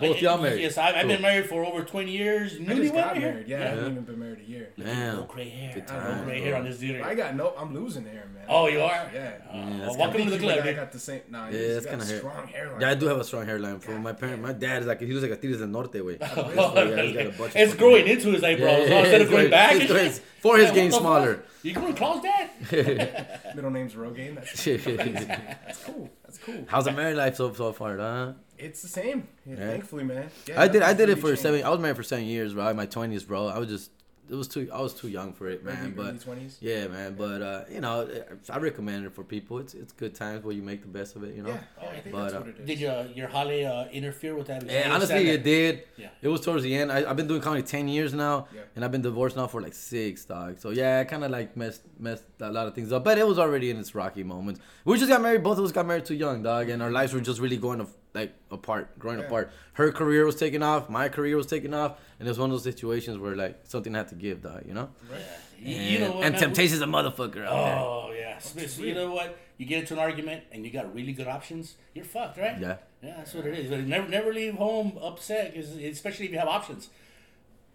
Both 0.00 0.20
y'all 0.20 0.38
married. 0.40 0.60
Yes, 0.60 0.76
I, 0.78 0.88
I've 0.88 0.94
Cool. 1.02 1.08
been 1.08 1.22
married 1.22 1.46
for 1.46 1.64
over 1.64 1.82
20 1.82 2.10
years. 2.10 2.52
I 2.54 2.56
just 2.58 2.68
Newlywed 2.68 2.94
got 2.94 3.18
married. 3.18 3.48
Yeah, 3.48 3.56
I 3.58 3.60
haven't 3.68 3.90
even 3.92 4.04
been 4.04 4.18
married 4.18 4.40
a 4.40 4.50
year. 4.50 4.68
Damn. 4.78 5.16
No 5.16 5.22
gray 5.24 5.48
hair. 5.48 5.72
Good 5.74 5.88
No 5.88 6.00
time, 6.00 6.24
gray 6.24 6.38
bro. 6.40 6.44
hair 6.46 6.56
on 6.56 6.64
this 6.64 6.78
dude. 6.78 7.00
I 7.00 7.14
got 7.14 7.34
no. 7.34 7.54
I'm 7.58 7.74
losing 7.74 8.04
hair, 8.04 8.28
man. 8.34 8.44
Oh, 8.48 8.66
you 8.68 8.80
are? 8.80 9.10
Yeah. 9.14 9.32
Uh, 9.50 9.78
that's 9.78 9.90
well, 9.90 9.98
welcome 9.98 10.24
to 10.24 10.30
the 10.30 10.38
club, 10.38 10.58
I 10.64 10.72
got 10.72 10.92
the 10.92 10.98
same. 10.98 11.20
Nah, 11.30 11.48
Yeah, 11.48 11.74
he's 11.74 11.86
kinda 11.86 12.04
hair. 12.04 12.18
strong 12.18 12.46
hairline. 12.48 12.80
Yeah, 12.80 12.90
I 12.90 12.94
do 12.94 13.06
have 13.06 13.18
a 13.18 13.24
strong 13.24 13.46
hairline. 13.46 13.78
For 13.80 13.98
my 13.98 14.12
parent, 14.12 14.42
my 14.42 14.52
dad 14.52 14.82
is 14.82 14.88
like 14.88 15.00
he 15.00 15.06
looks 15.12 15.22
like 15.22 15.32
a 15.32 15.40
Tigres 15.40 15.58
del 15.60 15.68
Norte 15.68 16.04
way. 16.04 16.18
Oh, 16.20 16.72
yeah, 16.74 17.02
he's 17.02 17.14
got 17.16 17.26
a 17.26 17.30
bunch 17.38 17.54
of 17.54 17.56
it's 17.56 17.74
growing 17.74 18.06
into 18.06 18.30
his 18.32 18.42
eyebrows 18.44 18.88
Yeah, 18.88 18.94
yeah, 18.94 18.98
instead 19.00 19.20
of 19.22 19.26
it's 19.28 19.30
going 19.30 19.50
back. 19.50 19.72
it's 19.72 19.80
and 19.80 19.88
going- 19.88 20.10
shit. 20.12 20.22
forehead's 20.40 20.72
getting 20.72 20.90
smaller. 20.92 21.34
fuck? 21.36 21.44
You 21.62 21.74
going 21.74 21.94
Claus 21.94 22.22
dad? 22.22 22.50
Middle 23.54 23.70
name's 23.70 23.94
Rogaine. 23.94 24.34
That's, 24.36 24.64
that's 24.64 25.84
cool. 25.84 26.08
That's 26.24 26.38
cool. 26.38 26.64
How's 26.68 26.86
the 26.86 26.92
married 26.92 27.16
life 27.16 27.36
so 27.36 27.52
so 27.52 27.72
far, 27.72 27.98
huh? 27.98 28.32
It's 28.66 28.82
the 28.82 28.88
same. 28.88 29.28
Yeah, 29.46 29.56
Yeah. 29.58 29.66
Thankfully, 29.70 30.04
man. 30.04 30.30
Yeah, 30.46 30.60
I 30.60 30.68
did 30.68 30.82
I 30.82 30.92
did 30.94 31.08
it 31.08 31.16
for 31.18 31.28
changed. 31.28 31.42
seven. 31.42 31.62
I 31.64 31.68
was 31.70 31.80
married 31.80 31.96
for 31.96 32.02
seven 32.02 32.24
years, 32.26 32.54
bro. 32.54 32.68
In 32.68 32.76
my 32.76 32.86
twenties, 32.86 33.24
bro. 33.24 33.46
I 33.48 33.58
was 33.58 33.68
just 33.68 33.90
it 34.28 34.36
was 34.36 34.46
too 34.46 34.70
I 34.72 34.80
was 34.80 34.94
too 34.94 35.08
young 35.08 35.32
for 35.32 35.48
it, 35.48 35.64
man. 35.64 35.76
Early- 35.82 35.90
But 35.90 36.06
early 36.28 36.38
20s? 36.46 36.54
yeah, 36.60 36.86
man. 36.86 37.16
But 37.18 37.42
uh, 37.42 37.64
you 37.74 37.80
know, 37.80 38.08
I 38.48 38.58
recommend 38.58 39.04
it 39.06 39.12
for 39.12 39.24
people. 39.24 39.58
It's 39.58 39.74
it's 39.74 39.92
good 39.92 40.14
times 40.14 40.44
where 40.44 40.54
you 40.54 40.62
make 40.62 40.82
the 40.82 40.88
best 40.98 41.16
of 41.16 41.24
it. 41.24 41.34
You 41.34 41.42
know. 41.42 41.48
Yeah, 41.48 41.60
yeah, 41.82 41.88
I 41.88 42.00
think 42.00 42.12
But, 42.14 42.22
that's 42.22 42.34
uh, 42.34 42.38
what 42.38 42.48
it 42.48 42.58
is. 42.60 42.66
Did 42.70 42.78
your 42.78 43.06
your 43.18 43.28
Holly 43.28 43.66
uh, 43.66 43.86
interfere 43.98 44.36
with 44.36 44.46
that? 44.46 44.62
Yeah, 44.64 44.92
honestly, 44.94 45.16
understand 45.16 45.28
it 45.28 45.42
did. 45.42 45.82
Yeah. 45.96 46.08
It 46.22 46.28
was 46.28 46.40
towards 46.42 46.62
the 46.62 46.72
end. 46.76 46.92
I, 46.92 46.98
I've 47.10 47.16
been 47.16 47.26
doing 47.26 47.40
comedy 47.40 47.64
ten 47.64 47.88
years 47.88 48.14
now, 48.14 48.46
Yeah. 48.54 48.60
and 48.76 48.84
I've 48.84 48.92
been 48.92 49.02
divorced 49.02 49.36
now 49.36 49.48
for 49.48 49.60
like 49.60 49.74
six, 49.74 50.24
dog. 50.26 50.58
So 50.60 50.70
yeah, 50.70 51.00
I 51.00 51.04
kind 51.12 51.24
of 51.24 51.32
like 51.32 51.56
messed 51.56 51.82
messed 51.98 52.22
a 52.40 52.52
lot 52.52 52.68
of 52.68 52.74
things 52.76 52.92
up. 52.92 53.02
But 53.02 53.18
it 53.18 53.26
was 53.26 53.38
already 53.40 53.68
in 53.70 53.78
its 53.78 53.96
rocky 53.96 54.22
moments. 54.22 54.60
We 54.84 54.96
just 54.96 55.08
got 55.10 55.22
married. 55.22 55.42
Both 55.42 55.58
of 55.58 55.64
us 55.64 55.72
got 55.72 55.86
married 55.86 56.04
too 56.04 56.14
young, 56.14 56.40
dog, 56.44 56.68
and 56.68 56.80
our 56.84 56.92
lives 56.92 57.12
were 57.12 57.20
just 57.20 57.40
really 57.40 57.56
going 57.56 57.80
to, 57.80 57.88
like 58.14 58.32
apart, 58.50 58.98
growing 58.98 59.18
Yeah. 59.20 59.26
apart. 59.26 59.50
Her 59.74 59.92
career 59.92 60.24
was 60.26 60.36
taking 60.36 60.62
off, 60.62 60.88
my 60.88 61.08
career 61.08 61.36
was 61.36 61.46
taking 61.46 61.72
off, 61.74 61.98
and 62.18 62.26
it 62.28 62.30
was 62.30 62.38
one 62.38 62.50
of 62.50 62.54
those 62.54 62.64
situations 62.64 63.18
where 63.18 63.36
like 63.36 63.60
something 63.64 63.94
had 63.94 64.08
to 64.08 64.14
give, 64.14 64.42
dog. 64.42 64.64
You 64.66 64.74
know. 64.74 64.88
that? 65.10 65.20
You, 65.62 65.76
And, 65.76 65.86
you 65.90 65.98
know 66.00 66.12
what? 66.12 66.24
and 66.24 66.32
man? 66.32 66.40
temptation's 66.40 66.80
a 66.80 66.86
motherfucker 66.86 67.44
out 67.44 67.64
there. 67.64 67.78
Oh 67.78 68.12
yeah. 68.16 68.38
So 68.38 68.82
you 68.82 68.94
know 68.94 69.12
what? 69.12 69.36
You 69.58 69.66
get 69.66 69.80
into 69.80 69.92
an 69.92 70.00
argument 70.00 70.44
and 70.52 70.64
you 70.64 70.70
got 70.70 70.94
really 70.94 71.12
good 71.12 71.28
options. 71.28 71.74
You're 71.94 72.06
fucked, 72.06 72.38
right? 72.38 72.58
Yeah. 72.58 72.76
Yeah, 73.02 73.14
that's 73.18 73.34
what 73.34 73.46
it 73.46 73.58
is. 73.58 73.70
But 73.70 73.80
never, 73.80 74.08
never 74.08 74.32
leave 74.32 74.54
home 74.54 74.98
upset, 75.02 75.54
especially 75.56 76.26
if 76.26 76.32
you 76.32 76.38
have 76.38 76.48
options. 76.48 76.88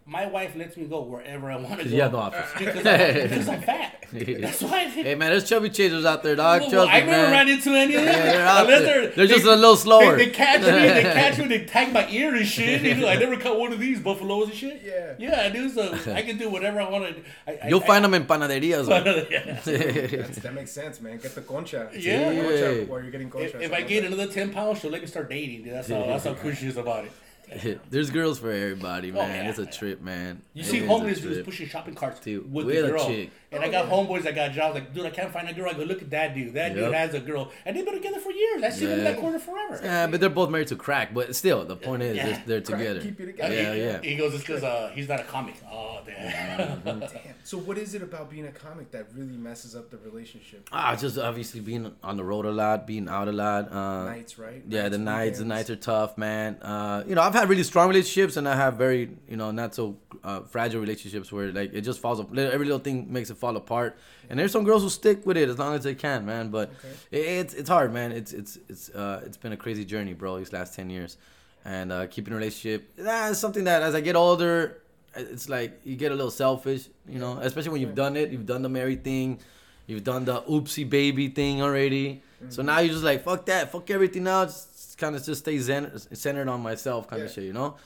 My 0.08 0.24
wife 0.26 0.54
lets 0.54 0.76
me 0.76 0.84
go 0.84 1.02
wherever 1.02 1.50
I 1.50 1.56
want 1.56 1.80
to 1.80 1.84
go. 1.88 1.90
you 1.96 2.00
have 2.02 2.12
no 2.12 2.18
options. 2.18 2.46
because, 2.58 2.86
I'm, 2.86 3.28
because 3.28 3.48
I'm 3.48 3.60
fat. 3.60 4.04
That's 4.12 4.62
why. 4.62 4.84
Hey 4.84 5.16
man, 5.16 5.30
there's 5.30 5.48
chubby 5.48 5.68
chasers 5.68 6.04
out 6.04 6.22
there, 6.22 6.36
dog. 6.36 6.60
Well, 6.60 6.70
Trust 6.70 6.92
I 6.92 7.00
never 7.00 7.10
man. 7.10 7.32
ran 7.32 7.48
into 7.48 7.70
any 7.74 7.96
of 7.96 8.04
them. 8.04 8.14
Yeah, 8.14 8.22
they're 8.32 8.46
out 8.46 8.64
Unless 8.66 8.80
there. 8.82 9.00
they're, 9.00 9.10
They're 9.10 9.26
just 9.26 9.44
they- 9.44 9.50
a 9.52 9.56
little 9.56 9.74
slower. 9.74 10.16
They, 10.16 10.26
they 10.26 10.30
catch 10.30 10.60
me, 10.60 10.66
they 10.70 11.02
catch 11.12 11.38
me, 11.38 11.46
they 11.48 11.64
tag 11.64 11.92
my 11.92 12.08
ear 12.08 12.36
and 12.36 12.46
shit. 12.46 12.82
You 12.82 12.94
know, 12.94 13.08
I 13.08 13.16
never 13.16 13.36
caught 13.36 13.58
one 13.58 13.72
of 13.72 13.80
these 13.80 13.98
buffaloes 13.98 14.46
and 14.50 14.56
shit. 14.56 14.80
Yeah. 14.84 15.14
Yeah, 15.18 15.40
I 15.42 15.48
do. 15.50 15.68
So 15.68 15.92
I 16.12 16.22
can 16.22 16.38
do 16.38 16.50
whatever 16.50 16.80
I 16.80 16.88
want 16.88 17.16
to. 17.16 17.22
I, 17.48 17.58
I, 17.64 17.68
You'll 17.68 17.82
I, 17.82 17.86
find 17.88 18.04
them 18.04 18.14
in 18.14 18.26
panaderias. 18.26 18.86
güey. 18.86 19.28
yeah. 19.28 20.18
That's, 20.22 20.38
that 20.38 20.54
makes 20.54 20.70
sense, 20.70 21.00
man. 21.00 21.18
Get 21.18 21.34
the 21.34 21.40
concha. 21.42 21.90
Yeah. 21.92 22.32
Get 22.32 22.42
the 22.42 22.42
concha 22.84 22.92
while 22.92 23.02
you're 23.02 23.10
getting 23.10 23.28
concha. 23.28 23.56
If, 23.56 23.62
if 23.62 23.72
I 23.72 23.82
gain 23.82 24.04
another 24.04 24.28
ten 24.28 24.52
pounds, 24.52 24.78
she'll 24.78 24.92
let 24.92 25.00
me 25.00 25.08
start 25.08 25.28
dating. 25.28 25.64
Dude. 25.64 25.72
That's 25.74 25.88
how 25.88 26.06
that's 26.06 26.24
how 26.24 26.34
cool 26.34 26.52
she 26.52 26.68
is 26.68 26.76
about 26.76 27.06
it. 27.06 27.12
There's 27.90 28.10
girls 28.10 28.38
for 28.38 28.50
everybody, 28.50 29.10
oh, 29.10 29.14
man. 29.14 29.30
Oh, 29.30 29.42
yeah. 29.44 29.48
It's 29.50 29.58
a 29.58 29.66
trip, 29.66 30.00
man. 30.00 30.42
You 30.54 30.62
It 30.62 30.66
see 30.66 30.84
homeless 30.84 31.20
dudes 31.20 31.44
pushing 31.44 31.68
shopping 31.68 31.94
carts 31.94 32.20
Dude, 32.20 32.52
with, 32.52 32.66
with 32.66 32.76
the 32.76 32.84
a 32.86 32.90
girl. 32.90 33.06
chick. 33.06 33.30
And 33.56 33.64
Oh, 33.64 33.66
I 33.66 33.70
got 33.70 33.86
yeah. 33.86 33.92
homeboys 33.92 34.22
that 34.24 34.34
got 34.34 34.52
jobs 34.52 34.74
like, 34.74 34.92
dude, 34.94 35.06
I 35.06 35.10
can't 35.10 35.32
find 35.32 35.48
a 35.48 35.52
girl. 35.52 35.68
I 35.70 35.74
go, 35.74 35.82
look 35.84 36.02
at 36.02 36.10
that 36.10 36.34
dude. 36.34 36.54
That 36.54 36.74
dude 36.74 36.92
has 36.92 37.14
a 37.14 37.20
girl, 37.20 37.50
and 37.64 37.76
they've 37.76 37.84
been 37.84 37.94
together 37.94 38.20
for 38.20 38.30
years. 38.32 38.62
I 38.62 38.70
see 38.70 38.86
them 38.86 38.98
in 38.98 39.04
that 39.04 39.18
corner 39.18 39.38
forever. 39.38 39.80
Yeah, 39.82 40.06
but 40.06 40.20
they're 40.20 40.28
both 40.30 40.50
married 40.50 40.68
to 40.68 40.76
crack. 40.76 41.12
But 41.14 41.34
still, 41.34 41.64
the 41.64 41.76
point 41.76 42.02
is, 42.02 42.16
Yeah. 42.16 42.26
they're, 42.26 42.42
they're 42.46 42.60
Crack, 42.60 42.78
together. 42.78 43.00
keep 43.00 43.18
you 43.20 43.26
together. 43.26 43.54
Yeah, 43.54 43.74
yeah. 43.74 44.00
He 44.02 44.16
goes, 44.16 44.34
it's 44.34 44.42
because 44.44 44.62
uh, 44.62 44.90
he's 44.94 45.08
not 45.08 45.20
a 45.20 45.24
comic. 45.24 45.54
Oh, 45.70 46.00
damn. 46.06 46.80
Damn. 46.84 47.02
So 47.44 47.58
what 47.58 47.78
is 47.78 47.94
it 47.94 48.02
about 48.02 48.30
being 48.30 48.46
a 48.46 48.50
comic 48.52 48.90
that 48.92 49.06
really 49.14 49.36
messes 49.36 49.76
up 49.76 49.90
the 49.90 49.98
relationship? 49.98 50.68
Ah, 50.72 50.96
just 50.96 51.16
obviously 51.18 51.60
being 51.60 51.92
on 52.02 52.16
the 52.16 52.24
road 52.24 52.44
a 52.44 52.50
lot, 52.50 52.86
being 52.86 53.08
out 53.08 53.28
a 53.28 53.32
lot. 53.32 53.70
Uh, 53.70 54.04
nights, 54.06 54.38
right? 54.38 54.62
Yeah, 54.68 54.88
the 54.88 54.98
nights, 54.98 55.38
the 55.38 55.44
weekends. 55.44 55.68
nights 55.68 55.70
are 55.70 55.76
tough, 55.76 56.18
man. 56.18 56.56
Uh, 56.62 57.04
you 57.06 57.14
know, 57.14 57.22
I've 57.22 57.34
had 57.34 57.48
really 57.48 57.62
strong 57.62 57.88
relationships, 57.88 58.36
and 58.36 58.48
I 58.48 58.56
have 58.56 58.74
very, 58.74 59.10
you 59.28 59.36
know, 59.36 59.50
not 59.52 59.74
so 59.74 59.96
uh, 60.24 60.40
fragile 60.40 60.80
relationships 60.80 61.30
where 61.30 61.52
like 61.52 61.72
it 61.74 61.82
just 61.82 62.00
falls. 62.00 62.18
ap- 62.20 62.36
Every 62.36 62.66
little 62.66 62.80
thing 62.80 63.12
makes 63.12 63.30
it 63.30 63.36
fall 63.36 63.45
apart. 63.54 63.96
And 64.28 64.36
there's 64.36 64.50
some 64.50 64.64
girls 64.64 64.82
who 64.82 64.88
stick 64.90 65.24
with 65.24 65.36
it 65.36 65.48
as 65.48 65.58
long 65.58 65.74
as 65.74 65.84
they 65.84 65.94
can, 65.94 66.26
man. 66.26 66.48
But 66.50 66.72
it, 67.12 67.18
it's 67.20 67.54
it's 67.54 67.68
hard, 67.68 67.92
man. 67.92 68.10
It's 68.10 68.32
it's 68.32 68.58
it's 68.68 68.88
uh, 68.90 69.22
it's 69.24 69.36
been 69.36 69.52
a 69.52 69.56
crazy 69.56 69.84
journey, 69.84 70.14
bro. 70.14 70.38
These 70.38 70.52
last 70.52 70.74
ten 70.74 70.90
years, 70.90 71.16
and 71.64 71.92
uh, 71.92 72.06
keeping 72.08 72.32
a 72.32 72.36
relationship. 72.36 72.90
That's 72.96 73.38
something 73.38 73.64
that 73.64 73.82
as 73.82 73.94
I 73.94 74.00
get 74.00 74.16
older, 74.16 74.78
it's 75.14 75.48
like 75.48 75.80
you 75.84 75.94
get 75.94 76.10
a 76.10 76.14
little 76.16 76.32
selfish, 76.32 76.88
you 77.08 77.20
know. 77.20 77.38
Especially 77.38 77.70
when 77.70 77.80
you've 77.82 77.94
done 77.94 78.16
it, 78.16 78.30
you've 78.32 78.46
done 78.46 78.62
the 78.62 78.68
married 78.68 79.04
thing, 79.04 79.38
you've 79.86 80.02
done 80.02 80.24
the 80.24 80.40
oopsie 80.42 80.88
baby 80.90 81.28
thing 81.28 81.62
already. 81.62 82.22
So 82.50 82.62
now 82.62 82.80
you're 82.80 82.92
just 82.92 83.04
like, 83.04 83.22
fuck 83.24 83.46
that, 83.46 83.70
fuck 83.72 83.88
everything 83.90 84.24
now. 84.24 84.44
Just 84.44 84.98
kind 84.98 85.16
of 85.16 85.24
just 85.24 85.40
stay 85.40 85.58
zen- 85.58 85.96
centered 86.14 86.48
on 86.48 86.60
myself, 86.60 87.06
kind 87.08 87.20
Yeah. 87.20 87.26
of 87.26 87.32
shit, 87.32 87.44
you 87.44 87.52
know. 87.52 87.76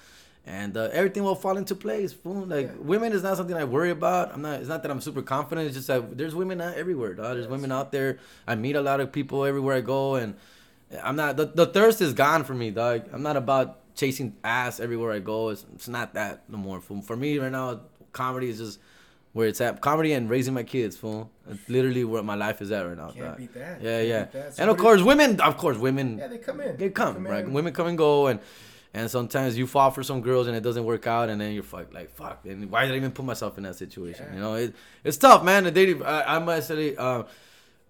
And 0.47 0.77
uh, 0.77 0.89
everything 0.93 1.23
will 1.23 1.35
fall 1.35 1.57
into 1.59 1.75
place. 1.75 2.13
Fool. 2.13 2.47
Like 2.47 2.67
Yeah. 2.69 2.73
women 2.81 3.13
is 3.13 3.23
not 3.23 3.37
something 3.37 3.57
I 3.57 3.65
worry 3.65 3.91
about. 3.91 4.33
I'm 4.35 4.43
not. 4.43 4.61
It's 4.61 4.69
not 4.69 4.83
that 4.83 4.91
I'm 4.91 5.01
super 5.01 5.23
confident. 5.23 5.67
It's 5.67 5.77
just 5.77 5.89
that 5.89 6.17
there's 6.17 6.35
women 6.35 6.61
out 6.61 6.75
everywhere. 6.77 7.15
Dog. 7.15 7.37
There's 7.37 7.47
women 7.47 7.71
out 7.71 7.93
there. 7.93 8.19
I 8.47 8.55
meet 8.55 8.75
a 8.75 8.81
lot 8.81 9.01
of 9.01 9.13
people 9.13 9.45
everywhere 9.45 9.77
I 9.77 9.81
go, 9.83 10.15
and 10.17 10.35
I'm 11.05 11.15
not. 11.17 11.37
The, 11.37 11.47
the 11.47 11.67
thirst 11.67 12.01
is 12.01 12.15
gone 12.15 12.45
for 12.45 12.55
me, 12.55 12.71
dog. 12.71 13.05
I'm 13.13 13.23
not 13.23 13.37
about 13.37 13.79
chasing 13.95 14.35
ass 14.43 14.81
everywhere 14.81 15.13
I 15.13 15.19
go. 15.19 15.51
It's, 15.51 15.65
it's 15.75 15.89
not 15.89 16.15
that 16.15 16.43
no 16.49 16.57
more. 16.57 16.81
For, 16.81 17.03
for 17.03 17.17
me 17.17 17.39
right 17.39 17.53
now, 17.53 17.81
comedy 18.13 18.49
is 18.49 18.59
just 18.59 18.81
where 19.35 19.47
it's 19.47 19.61
at. 19.61 19.81
Comedy 19.83 20.15
and 20.15 20.29
raising 20.31 20.55
my 20.55 20.63
kids, 20.65 20.97
fool. 20.97 21.31
It's 21.49 21.69
literally 21.69 22.03
where 22.05 22.23
my 22.23 22.35
life 22.35 22.63
is 22.63 22.73
at 22.73 22.87
right 22.87 22.97
now. 22.97 23.11
Can't 23.11 23.25
dog. 23.27 23.37
beat 23.37 23.55
that. 23.55 23.83
Yeah, 23.83 23.99
Can't 23.99 24.09
yeah. 24.09 24.25
that. 24.41 24.55
So 24.55 24.63
And 24.63 24.71
of 24.71 24.79
course, 24.79 25.03
women. 25.03 25.39
Of 25.41 25.59
course, 25.59 25.77
women. 25.77 26.19
Yeah, 26.19 26.29
they 26.29 26.39
come 26.39 26.61
in. 26.63 26.77
They 26.79 26.89
come, 26.89 27.27
right? 27.27 27.45
in. 27.45 27.53
Women 27.53 27.73
come 27.75 27.87
and 27.89 27.99
go, 27.99 28.27
and 28.29 28.41
and 28.93 29.11
sometimes 29.11 29.57
you 29.57 29.67
fall 29.67 29.91
for 29.91 30.03
some 30.03 30.21
girls 30.21 30.47
and 30.47 30.57
it 30.57 30.63
doesn't 30.63 30.85
work 30.85 31.07
out, 31.07 31.29
and 31.29 31.41
then 31.41 31.53
you're 31.53 31.63
fuck, 31.63 31.93
like 31.95 32.11
fuck. 32.11 32.45
And 32.45 32.71
why 32.71 32.87
did 32.87 32.95
I 32.95 32.97
even 32.97 33.13
put 33.13 33.25
myself 33.25 33.57
in 33.57 33.65
that 33.65 33.77
situation? 33.77 34.27
Yeah. 34.29 34.35
You 34.35 34.41
know, 34.41 34.55
it, 34.55 34.75
it's 35.05 35.17
tough, 35.17 35.45
man. 35.45 35.65
The 35.65 35.71
dating, 35.71 36.03
I, 36.03 36.37
I 36.37 36.39
must 36.39 36.69
say, 36.69 36.97
uh, 36.97 37.25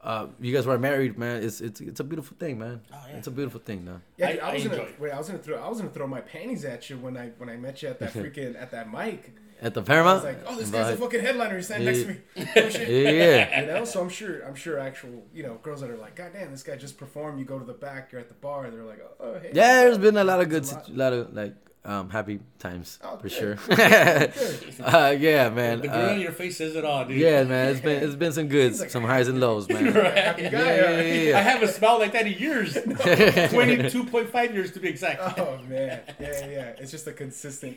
uh, 0.02 0.26
you 0.40 0.54
guys 0.54 0.66
were 0.66 0.78
married, 0.78 1.18
man. 1.18 1.42
It's 1.42 1.60
it's 1.60 1.80
it's 1.80 2.00
a 2.00 2.04
beautiful 2.04 2.36
thing, 2.38 2.58
man. 2.58 2.80
Oh, 2.92 2.96
yeah. 3.08 3.16
It's 3.16 3.26
a 3.26 3.30
beautiful 3.30 3.60
thing, 3.60 3.84
though. 3.84 4.00
Yeah, 4.16 4.28
I- 4.28 4.32
dude, 4.32 4.40
I, 4.40 4.48
I 4.50 4.54
was 4.54 4.64
gonna 4.68 4.86
wait. 4.98 5.12
I 5.12 5.18
was 5.18 5.26
gonna 5.28 5.38
throw. 5.40 5.56
I 5.62 5.68
was 5.68 5.78
gonna 5.78 5.90
throw 5.92 6.06
my 6.06 6.20
panties 6.22 6.64
at 6.64 6.88
you 6.88 6.96
when 6.98 7.16
I 7.16 7.30
when 7.38 7.48
I 7.48 7.56
met 7.56 7.82
you 7.82 7.88
at 7.90 7.98
that 8.00 8.12
freaking 8.14 8.60
at 8.60 8.70
that 8.70 8.90
mic. 8.92 9.32
At 9.62 9.74
the 9.74 9.82
I 9.82 9.84
Paramount. 9.84 10.24
was 10.24 10.24
like, 10.24 10.42
oh, 10.46 10.56
this 10.56 10.70
guy's 10.70 10.94
a 10.94 10.96
fucking 10.96 11.20
headliner. 11.20 11.56
He's 11.56 11.66
standing 11.66 11.86
next 11.86 12.00
to 12.00 12.08
me. 12.08 12.16
Yeah, 13.04 13.10
yeah. 13.10 13.60
You 13.60 13.66
know, 13.66 13.84
so 13.84 14.00
I'm 14.00 14.08
sure, 14.08 14.40
I'm 14.46 14.54
sure 14.54 14.78
actual, 14.78 15.22
you 15.34 15.42
know, 15.42 15.58
girls 15.62 15.82
that 15.82 15.90
are 15.90 15.98
like, 15.98 16.16
God 16.16 16.30
damn, 16.32 16.50
this 16.50 16.62
guy 16.62 16.76
just 16.76 16.96
performed. 16.96 17.38
You 17.38 17.44
go 17.44 17.58
to 17.58 17.64
the 17.66 17.74
back, 17.74 18.10
you're 18.10 18.22
at 18.22 18.28
the 18.28 18.34
bar. 18.36 18.70
They're 18.70 18.84
like, 18.84 19.04
oh, 19.20 19.38
hey. 19.38 19.50
Yeah, 19.52 19.82
there's 19.82 19.98
been 19.98 20.16
a 20.16 20.24
lot 20.24 20.40
of 20.40 20.48
good, 20.48 20.62
It's 20.62 20.72
a 20.72 20.76
lot. 20.76 20.86
situ- 20.86 20.96
lot 20.98 21.12
of 21.12 21.34
like 21.34 21.54
um 21.84 22.10
happy 22.10 22.40
times 22.58 22.98
Oh, 23.02 23.16
for 23.16 23.22
good. 23.28 23.32
sure. 23.32 23.56
Uh, 24.80 25.14
yeah, 25.18 25.48
man. 25.50 25.80
the 25.80 25.88
girl 25.88 26.08
Uh, 26.10 26.12
in 26.14 26.20
your 26.20 26.32
face 26.32 26.56
says 26.58 26.74
it 26.76 26.84
all, 26.84 27.04
dude. 27.04 27.18
yeah, 27.18 27.44
man. 27.44 27.68
It's 27.70 27.80
been 27.80 28.02
it's 28.06 28.14
been 28.14 28.32
some 28.32 28.48
good, 28.48 28.72
He's 28.72 28.80
like- 28.80 28.90
some 28.90 29.04
highs 29.04 29.28
and 29.28 29.40
lows, 29.40 29.68
man. 29.68 29.92
Right. 29.92 30.16
Happy 30.16 30.42
guy. 30.42 30.50
Yeah, 30.50 31.00
yeah, 31.00 31.12
yeah. 31.30 31.38
I 31.38 31.40
haven't 31.42 31.68
smelled 31.70 32.00
like 32.00 32.12
that 32.12 32.26
in 32.26 32.34
years. 32.34 32.74
22.5 32.74 34.54
years 34.54 34.72
to 34.72 34.80
be 34.80 34.88
exact. 34.88 35.38
Oh 35.38 35.58
man, 35.68 36.00
yeah, 36.08 36.12
yeah, 36.20 36.46
yeah. 36.46 36.62
It's 36.78 36.90
just 36.90 37.06
a 37.06 37.12
consistent, 37.12 37.76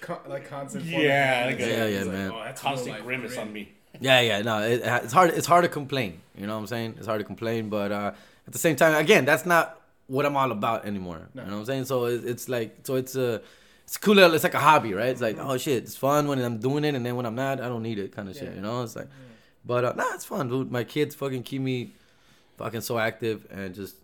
con- 0.00 0.20
like 0.28 0.48
constant. 0.48 0.84
Yeah, 0.84 1.44
like 1.46 1.60
a- 1.60 1.62
Yeah, 1.62 1.66
yeah, 1.68 1.84
It's 1.84 2.06
like, 2.06 2.16
man. 2.16 2.30
oh, 2.34 2.42
that's 2.44 2.60
Constant 2.60 3.02
grimace 3.04 3.34
grin. 3.34 3.46
on 3.48 3.52
me. 3.52 3.72
Yeah, 4.00 4.20
yeah, 4.20 4.40
no, 4.42 4.58
it, 4.62 4.80
it's 4.84 5.12
hard. 5.12 5.30
It's 5.30 5.46
hard 5.46 5.64
to 5.64 5.68
complain. 5.68 6.20
You 6.36 6.46
know 6.46 6.54
what 6.54 6.60
I'm 6.60 6.66
saying? 6.66 6.94
It's 6.98 7.06
hard 7.06 7.20
to 7.20 7.24
complain, 7.24 7.68
but 7.68 7.92
uh, 7.92 8.12
at 8.46 8.52
the 8.52 8.58
same 8.58 8.76
time, 8.76 8.94
again, 8.94 9.24
that's 9.26 9.44
not 9.44 9.78
what 10.12 10.24
I'm 10.26 10.36
all 10.36 10.52
about 10.52 10.84
anymore. 10.84 11.20
No. 11.34 11.42
You 11.42 11.48
know 11.48 11.54
what 11.54 11.60
I'm 11.60 11.66
saying? 11.66 11.84
So 11.86 12.04
it, 12.06 12.24
it's 12.32 12.48
like, 12.48 12.70
so 12.84 12.96
it's 12.96 13.14
a, 13.16 13.40
it's 13.84 13.96
cool. 13.96 14.18
It's 14.18 14.44
like 14.44 14.54
a 14.54 14.58
hobby, 14.68 14.92
right? 14.94 15.08
It's 15.08 15.20
like, 15.20 15.38
oh 15.40 15.56
shit, 15.58 15.82
it's 15.84 15.96
fun 15.96 16.28
when 16.28 16.38
I'm 16.40 16.58
doing 16.58 16.84
it, 16.84 16.94
and 16.94 17.04
then 17.04 17.16
when 17.16 17.26
I'm 17.26 17.34
not, 17.34 17.60
I 17.60 17.68
don't 17.68 17.82
need 17.82 17.98
it, 17.98 18.12
kind 18.16 18.28
of 18.28 18.36
shit. 18.36 18.54
You 18.54 18.60
know? 18.60 18.82
It's 18.82 18.94
like, 18.96 19.08
but 19.64 19.84
uh, 19.84 19.92
nah, 19.96 20.14
it's 20.14 20.24
fun, 20.24 20.48
dude. 20.48 20.70
My 20.70 20.84
kids 20.84 21.14
fucking 21.14 21.42
keep 21.44 21.62
me, 21.62 21.92
fucking 22.58 22.80
so 22.82 22.98
active, 22.98 23.46
and 23.50 23.74
just, 23.74 23.96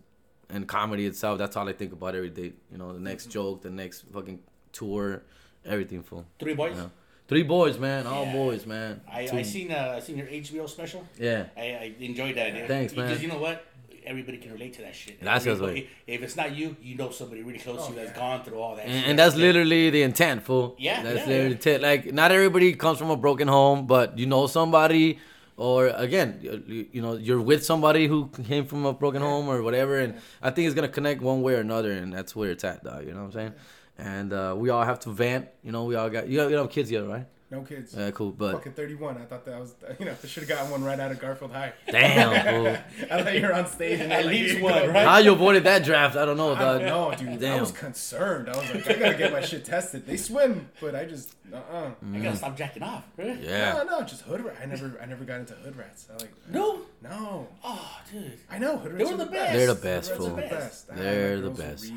and 0.49 0.67
comedy 0.67 1.05
itself. 1.05 1.37
That's 1.37 1.55
all 1.57 1.67
I 1.69 1.73
think 1.73 1.93
about 1.93 2.15
every 2.15 2.29
day. 2.31 2.53
You 2.71 2.77
know, 2.79 2.91
the 2.93 2.99
next 2.99 3.23
Mm-hmm. 3.25 3.31
joke, 3.33 3.61
the 3.61 3.69
next 3.69 4.01
fucking 4.11 4.39
tour, 4.73 5.21
everything 5.65 6.01
full. 6.03 6.25
Three 6.39 6.55
boys. 6.55 6.75
Yeah. 6.75 6.87
Three 7.27 7.43
boys, 7.43 7.77
man. 7.77 8.07
All 8.07 8.25
Yeah. 8.25 8.33
boys, 8.33 8.65
man. 8.65 9.01
I, 9.11 9.27
Two- 9.27 9.37
I 9.37 9.41
seen 9.43 9.71
uh, 9.71 9.93
I 9.97 9.99
seen 9.99 10.17
your 10.17 10.27
HBO 10.27 10.67
special. 10.67 11.05
Yeah. 11.19 11.45
I, 11.55 11.61
I 11.61 11.93
enjoyed 11.99 12.35
that. 12.37 12.53
dude. 12.55 12.67
Thanks, 12.67 12.95
man. 12.95 13.07
Because 13.07 13.21
you 13.21 13.29
know 13.29 13.37
what? 13.37 13.63
Everybody 14.09 14.37
can 14.43 14.51
relate 14.51 14.73
to 14.73 14.81
that 14.81 14.95
shit. 14.95 15.21
That's 15.21 15.45
just 15.45 15.61
Everybody- 15.61 15.87
If 16.07 16.23
it's 16.23 16.35
not 16.35 16.55
you, 16.59 16.75
you 16.81 16.95
know 16.95 17.11
somebody 17.11 17.43
really 17.43 17.59
close 17.59 17.85
to 17.85 17.93
you 17.93 17.99
Oh, 17.99 18.03
that's 18.03 18.17
yeah. 18.17 18.23
gone 18.23 18.43
through 18.43 18.59
all 18.59 18.75
that. 18.75 18.85
And, 18.85 18.99
shit. 18.99 19.09
and 19.09 19.19
that's 19.19 19.35
literally 19.35 19.89
the 19.91 20.01
intent, 20.01 20.43
fool. 20.43 20.75
Yeah, 20.79 21.03
that's 21.03 21.19
yeah, 21.19 21.25
literally 21.27 21.47
the 21.49 21.55
intent. 21.55 21.83
Like, 21.83 22.13
not 22.13 22.31
everybody 22.31 22.73
comes 22.73 22.97
from 22.97 23.11
a 23.11 23.17
broken 23.17 23.47
home, 23.47 23.85
but 23.85 24.17
you 24.17 24.25
know 24.25 24.47
somebody, 24.47 25.19
or 25.57 25.87
again, 26.07 26.39
you, 26.41 26.87
you 26.91 27.01
know, 27.03 27.13
you're 27.13 27.39
with 27.51 27.63
somebody 27.63 28.07
who 28.07 28.29
came 28.47 28.65
from 28.65 28.85
a 28.85 28.93
broken 28.93 29.21
home 29.21 29.47
or 29.47 29.61
whatever, 29.61 29.99
and 29.99 30.15
I 30.41 30.49
think 30.51 30.65
it's 30.67 30.75
gonna 30.75 30.87
connect 30.99 31.21
one 31.21 31.41
way 31.43 31.53
or 31.53 31.59
another, 31.59 31.91
and 31.91 32.11
that's 32.11 32.35
where 32.35 32.49
it's 32.51 32.63
at, 32.63 32.83
dog. 32.83 33.05
You 33.05 33.13
know 33.13 33.19
what 33.19 33.25
I'm 33.27 33.31
saying? 33.33 33.53
and 34.01 34.31
uh, 34.31 34.55
we 34.57 34.69
all 34.69 34.85
have 34.85 34.97
to 35.01 35.09
vent. 35.11 35.49
You 35.61 35.73
know, 35.73 35.83
we 35.83 35.95
all 35.95 36.09
got 36.09 36.27
you. 36.29 36.37
Got, 36.37 36.45
you 36.49 36.55
don't 36.55 36.65
have 36.67 36.71
kids 36.71 36.89
yet, 36.89 37.05
right? 37.05 37.25
No 37.51 37.61
kids. 37.63 37.95
Yeah, 37.97 38.11
cool. 38.11 38.31
But 38.31 38.51
Fucking 38.53 38.73
31. 38.73 39.17
I 39.17 39.21
thought 39.25 39.43
that 39.45 39.59
was, 39.59 39.73
you 39.99 40.05
know, 40.05 40.13
I 40.23 40.27
should 40.27 40.43
have 40.43 40.49
gotten 40.49 40.69
one 40.69 40.83
right 40.83 40.99
out 40.99 41.09
of 41.11 41.19
Garfield 41.19 41.51
High. 41.51 41.73
damn, 41.89 42.29
fool. 42.63 42.77
I 43.09 43.23
thought 43.23 43.33
you 43.35 43.41
were 43.41 43.53
on 43.55 43.65
stage 43.65 43.99
and 43.99 44.13
At 44.13 44.17
they're 44.23 44.25
like, 44.25 44.31
least 44.33 44.49
"Here 44.51 44.57
you 44.59 44.63
one, 44.65 44.73
go." 44.85 44.87
right? 44.91 45.07
how 45.07 45.17
you 45.17 45.31
avoided 45.33 45.63
that 45.63 45.83
draft? 45.83 46.15
I 46.15 46.25
don't 46.25 46.37
know, 46.37 46.53
I 46.53 46.59
don't 46.77 46.85
know, 46.85 47.11
dude. 47.17 47.43
I 47.43 47.59
was 47.59 47.71
concerned. 47.71 48.49
I 48.49 48.57
was 48.57 48.69
like, 48.75 48.87
I 48.91 48.99
gotta 48.99 49.17
get 49.17 49.31
my 49.33 49.41
shit 49.41 49.65
tested. 49.65 50.05
They 50.05 50.15
swim, 50.17 50.69
but 50.79 50.93
I 50.93 51.05
just, 51.05 51.33
uh, 51.51 51.55
uh 51.57 51.91
I 52.13 52.19
gotta 52.19 52.37
stop 52.37 52.55
jacking 52.55 52.83
off. 52.83 53.03
Right? 53.17 53.41
Mm. 53.41 53.43
Yeah. 53.43 53.83
No, 53.83 53.97
no, 53.99 54.03
just 54.05 54.21
hood 54.21 54.45
rat. 54.45 54.55
I 54.61 54.67
never, 54.67 54.99
I 55.01 55.05
never 55.07 55.23
got 55.23 55.39
into 55.39 55.55
hood 55.55 55.75
rats. 55.75 56.05
I 56.11 56.17
like, 56.17 56.31
No. 56.51 56.81
no. 57.01 57.47
Oh, 57.63 57.97
dude. 58.11 58.37
I 58.51 58.59
know 58.59 58.77
hood 58.77 58.91
They 58.91 59.03
rats 59.03 59.09
were 59.09 59.15
are 59.15 59.25
the 59.25 59.31
best. 59.31 59.53
They're 59.53 59.67
the 59.67 59.73
Hood 59.73 59.81
best, 59.81 60.09
rats 60.11 60.11
are 60.11 60.15
fool. 60.23 60.35
the 60.35 60.41
best. 60.43 60.87
They're 60.95 61.41
the 61.41 61.49
best. 61.49 61.91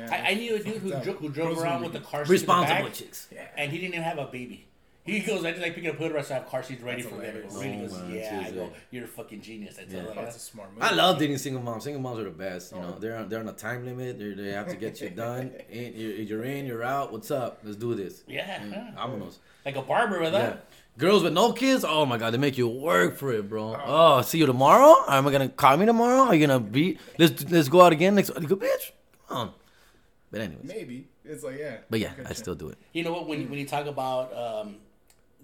Read. 0.00 0.08
Yeah. 0.10 0.22
I, 0.26 0.30
I 0.30 0.34
knew 0.34 0.54
a 0.56 0.58
dude 0.58 0.74
who, 0.76 0.90
dro- 0.90 1.12
who 1.14 1.28
drove 1.28 1.48
Girls 1.54 1.62
around 1.62 1.82
with 1.82 1.92
the 1.92 1.98
read. 2.00 2.08
car 2.08 2.20
seat 2.20 2.22
in 2.22 2.28
the 2.28 2.32
Responsible 2.32 2.82
back, 2.84 2.92
chicks. 2.94 3.28
and 3.56 3.70
he 3.72 3.78
didn't 3.78 3.94
even 3.94 4.02
have 4.04 4.18
a 4.18 4.26
baby. 4.26 4.64
He 5.04 5.20
goes, 5.20 5.42
I 5.42 5.52
just 5.52 5.62
like 5.62 5.74
picking 5.74 5.88
up 5.88 5.96
hood 5.96 6.12
rats. 6.12 6.30
I 6.30 6.34
have 6.34 6.48
car 6.48 6.62
seats 6.62 6.82
ready 6.82 7.00
That's 7.00 7.14
for 7.14 7.20
them. 7.22 7.30
hilarious. 7.32 7.54
And 7.56 7.64
he 7.74 7.78
Oh, 7.78 7.88
goes, 7.88 7.98
man, 7.98 8.10
yeah. 8.14 8.18
I 8.26 8.28
seriously. 8.28 8.56
go, 8.58 8.72
you're 8.90 9.04
a 9.04 9.08
fucking 9.08 9.40
genius. 9.40 9.78
I 9.80 9.84
tell 9.90 10.02
Yeah. 10.02 10.08
him. 10.10 10.16
That's 10.16 10.36
a 10.36 10.38
smart 10.38 10.74
move. 10.74 10.82
I 10.82 10.92
love 10.92 11.18
dating 11.18 11.38
single 11.38 11.62
moms. 11.62 11.84
Single 11.84 12.02
moms 12.02 12.18
are 12.20 12.24
the 12.24 12.30
best. 12.30 12.72
You 12.72 12.80
know, 12.80 12.94
Oh. 12.94 12.98
they're 13.00 13.16
on, 13.16 13.28
they're 13.30 13.40
on 13.40 13.48
a 13.48 13.52
time 13.54 13.86
limit. 13.86 14.18
They're, 14.18 14.34
they 14.34 14.50
have 14.50 14.68
to 14.68 14.76
get 14.76 15.00
you 15.00 15.08
done. 15.08 15.50
In, 15.70 15.94
you're, 15.96 16.12
you're 16.12 16.44
in, 16.44 16.66
you're 16.66 16.82
out. 16.84 17.10
What's 17.10 17.30
up? 17.30 17.60
Let's 17.64 17.78
do 17.78 17.94
this. 17.94 18.22
Yeah. 18.26 18.58
Mm, 18.60 18.94
huh. 18.96 19.06
Vámonos. 19.08 19.36
Like 19.64 19.76
a 19.76 19.82
barber 19.82 20.20
with 20.20 20.34
Yeah. 20.34 20.40
that. 20.40 20.66
Girls 20.98 21.22
with 21.22 21.32
no 21.32 21.52
kids, 21.52 21.84
oh 21.88 22.04
my 22.04 22.18
god, 22.18 22.34
they 22.34 22.38
make 22.38 22.58
you 22.58 22.68
work 22.68 23.16
for 23.16 23.32
it, 23.32 23.48
bro. 23.48 23.80
Oh, 23.86 24.20
see 24.20 24.36
you 24.38 24.46
tomorrow. 24.46 24.94
Am 25.08 25.26
I 25.26 25.32
gonna 25.32 25.48
call 25.48 25.76
me 25.78 25.86
tomorrow? 25.86 26.22
Are 26.24 26.34
you 26.34 26.44
gonna 26.46 26.58
be? 26.60 26.98
Let's 27.18 27.48
let's 27.50 27.68
go 27.68 27.80
out 27.82 27.92
again 27.92 28.16
next. 28.16 28.30
You 28.40 28.48
go, 28.48 28.56
bitch. 28.56 28.90
Come 29.28 29.36
on. 29.38 29.52
But 30.30 30.40
anyways, 30.42 30.64
Maybe 30.64 31.08
it's 31.24 31.42
like 31.42 31.58
yeah. 31.58 31.78
but 31.88 32.00
yeah, 32.00 32.12
Good 32.14 32.26
I 32.26 32.32
still 32.34 32.54
do 32.54 32.68
it. 32.68 32.78
You 32.92 33.02
know 33.04 33.12
what? 33.12 33.26
When, 33.26 33.48
when 33.50 33.58
you 33.58 33.66
talk 33.66 33.86
about 33.86 34.34
um, 34.36 34.76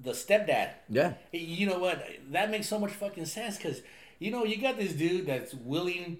the 0.02 0.10
stepdad, 0.12 0.70
Yeah. 0.90 1.14
you 1.32 1.66
know 1.66 1.78
what? 1.78 2.04
That 2.32 2.50
makes 2.50 2.68
so 2.68 2.78
much 2.78 2.92
fucking 2.92 3.26
sense 3.26 3.56
because, 3.56 3.80
you 4.18 4.30
know, 4.30 4.44
you 4.44 4.60
got 4.60 4.76
this 4.76 4.92
dude 4.92 5.26
that's 5.26 5.54
willing 5.54 6.18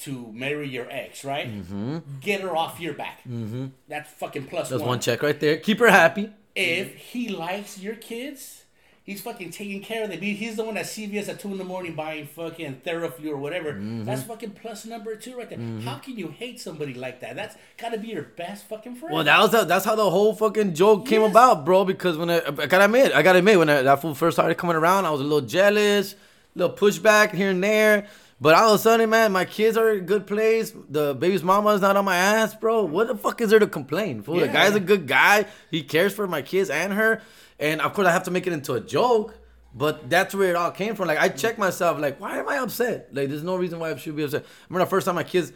to 0.00 0.30
marry 0.32 0.68
your 0.68 0.86
ex, 0.90 1.24
right? 1.24 1.48
Mm-hmm. 1.48 1.98
Get 2.20 2.40
her 2.42 2.56
off 2.56 2.80
your 2.80 2.94
back. 2.94 3.20
Mm-hmm. 3.28 3.66
That's 3.88 4.10
fucking 4.12 4.46
plus 4.46 4.68
That's 4.70 4.80
one. 4.80 4.88
one 4.90 5.00
check 5.00 5.22
right 5.22 5.38
there. 5.38 5.56
Keep 5.58 5.78
her 5.80 5.88
happy. 5.90 6.30
If 6.56 6.94
he 6.96 7.28
likes 7.28 7.78
your 7.78 7.94
kids, 7.96 8.63
he's 9.04 9.20
fucking 9.20 9.50
taking 9.50 9.80
care 9.82 10.02
of 10.04 10.10
them. 10.10 10.20
He- 10.20 10.34
He's 10.34 10.56
the 10.56 10.64
one 10.64 10.76
at 10.76 10.86
CVS 10.86 11.28
at 11.28 11.38
2 11.40 11.48
in 11.52 11.58
the 11.58 11.64
morning 11.64 11.94
buying 11.94 12.26
fucking 12.26 12.80
Theraflu 12.84 13.28
or 13.28 13.36
whatever. 13.36 13.72
Mm-hmm. 13.74 14.04
That's 14.04 14.22
fucking 14.24 14.50
plus 14.52 14.84
number 14.86 15.14
two 15.14 15.36
right 15.36 15.48
there. 15.48 15.58
How 15.82 15.96
can 15.96 16.16
you 16.16 16.28
hate 16.28 16.58
somebody 16.60 16.94
like 16.94 17.20
that? 17.20 17.36
That's 17.36 17.54
got 17.76 17.92
to 17.92 17.98
be 17.98 18.08
your 18.08 18.22
best 18.22 18.66
fucking 18.68 18.96
friend. 18.96 19.14
Well, 19.14 19.24
that 19.24 19.38
was 19.40 19.50
the, 19.52 19.64
that's 19.64 19.84
how 19.84 19.94
the 19.94 20.10
whole 20.10 20.34
fucking 20.34 20.74
joke 20.74 21.06
came 21.06 21.20
Yes. 21.22 21.30
about, 21.30 21.64
bro. 21.64 21.84
Because 21.84 22.16
when 22.16 22.30
I, 22.30 22.38
I 22.46 22.66
gotta 22.66 22.86
admit, 22.86 23.12
I 23.12 23.22
gotta 23.22 23.38
admit, 23.38 23.58
when 23.58 23.68
I, 23.70 23.82
that 23.82 24.00
fool 24.02 24.14
first 24.14 24.36
started 24.36 24.56
coming 24.56 24.76
around, 24.76 25.04
I 25.06 25.10
was 25.10 25.20
a 25.20 25.24
little 25.24 25.46
jealous, 25.46 26.14
a 26.14 26.16
little 26.58 26.76
pushback 26.76 27.32
here 27.32 27.50
and 27.50 27.62
there. 27.62 28.06
But 28.40 28.56
all 28.56 28.74
of 28.74 28.80
a 28.80 28.82
sudden, 28.82 29.08
man, 29.10 29.30
my 29.32 29.44
kids 29.44 29.76
are 29.76 29.92
in 29.92 29.98
a 29.98 30.02
good 30.02 30.26
place. 30.26 30.72
The 30.90 31.14
baby's 31.14 31.42
mama 31.44 31.70
is 31.70 31.80
not 31.80 31.96
on 31.96 32.04
my 32.04 32.16
ass, 32.16 32.54
bro. 32.54 32.84
What 32.84 33.06
the 33.06 33.16
fuck 33.16 33.40
is 33.40 33.50
there 33.50 33.60
to 33.60 33.66
complain? 33.68 34.22
Fool, 34.22 34.40
the 34.40 34.48
guy's 34.48 34.74
a 34.74 34.80
good 34.80 35.06
guy. 35.06 35.46
He 35.70 35.82
cares 35.82 36.12
for 36.12 36.26
my 36.26 36.42
kids 36.42 36.68
and 36.68 36.92
her. 36.94 37.22
And 37.58 37.80
of 37.80 37.92
course, 37.92 38.06
I 38.06 38.12
have 38.12 38.24
to 38.24 38.30
make 38.30 38.46
it 38.46 38.52
into 38.52 38.74
a 38.74 38.80
joke. 38.80 39.34
But 39.76 40.08
that's 40.08 40.34
where 40.34 40.50
it 40.50 40.56
all 40.56 40.70
came 40.70 40.94
from. 40.94 41.08
Like 41.08 41.18
I 41.18 41.28
check 41.28 41.58
myself, 41.58 41.98
like, 41.98 42.20
why 42.20 42.38
am 42.38 42.48
I 42.48 42.58
upset? 42.58 43.12
Like, 43.12 43.28
there's 43.28 43.42
no 43.42 43.56
reason 43.56 43.80
why 43.80 43.90
I 43.90 43.96
should 43.96 44.14
be 44.14 44.22
upset. 44.22 44.44
Remember 44.68 44.84
the 44.84 44.90
first 44.90 45.04
time 45.04 45.16
my 45.16 45.24
kids, 45.24 45.52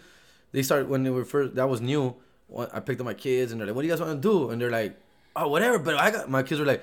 they 0.51 0.63
started 0.63 0.89
when 0.89 1.05
they 1.05 1.11
were 1.11 1.25
first. 1.25 1.55
That 1.55 1.69
was 1.69 1.81
new. 1.81 2.17
I 2.73 2.81
picked 2.81 2.99
up 3.01 3.05
my 3.05 3.15
kids, 3.15 3.53
and 3.53 3.61
they're 3.61 3.67
like, 3.69 3.77
"What 3.77 3.83
do 3.83 3.89
you 3.89 3.93
guys 3.93 4.01
want 4.01 4.21
to 4.21 4.29
do?" 4.29 4.51
And 4.51 4.61
they're 4.61 4.71
like, 4.71 4.99
"Oh, 5.37 5.49
whatever." 5.49 5.79
But 5.79 5.97
I 5.97 6.11
got 6.11 6.29
my 6.31 6.43
kids 6.43 6.59
were 6.59 6.67
like, 6.67 6.83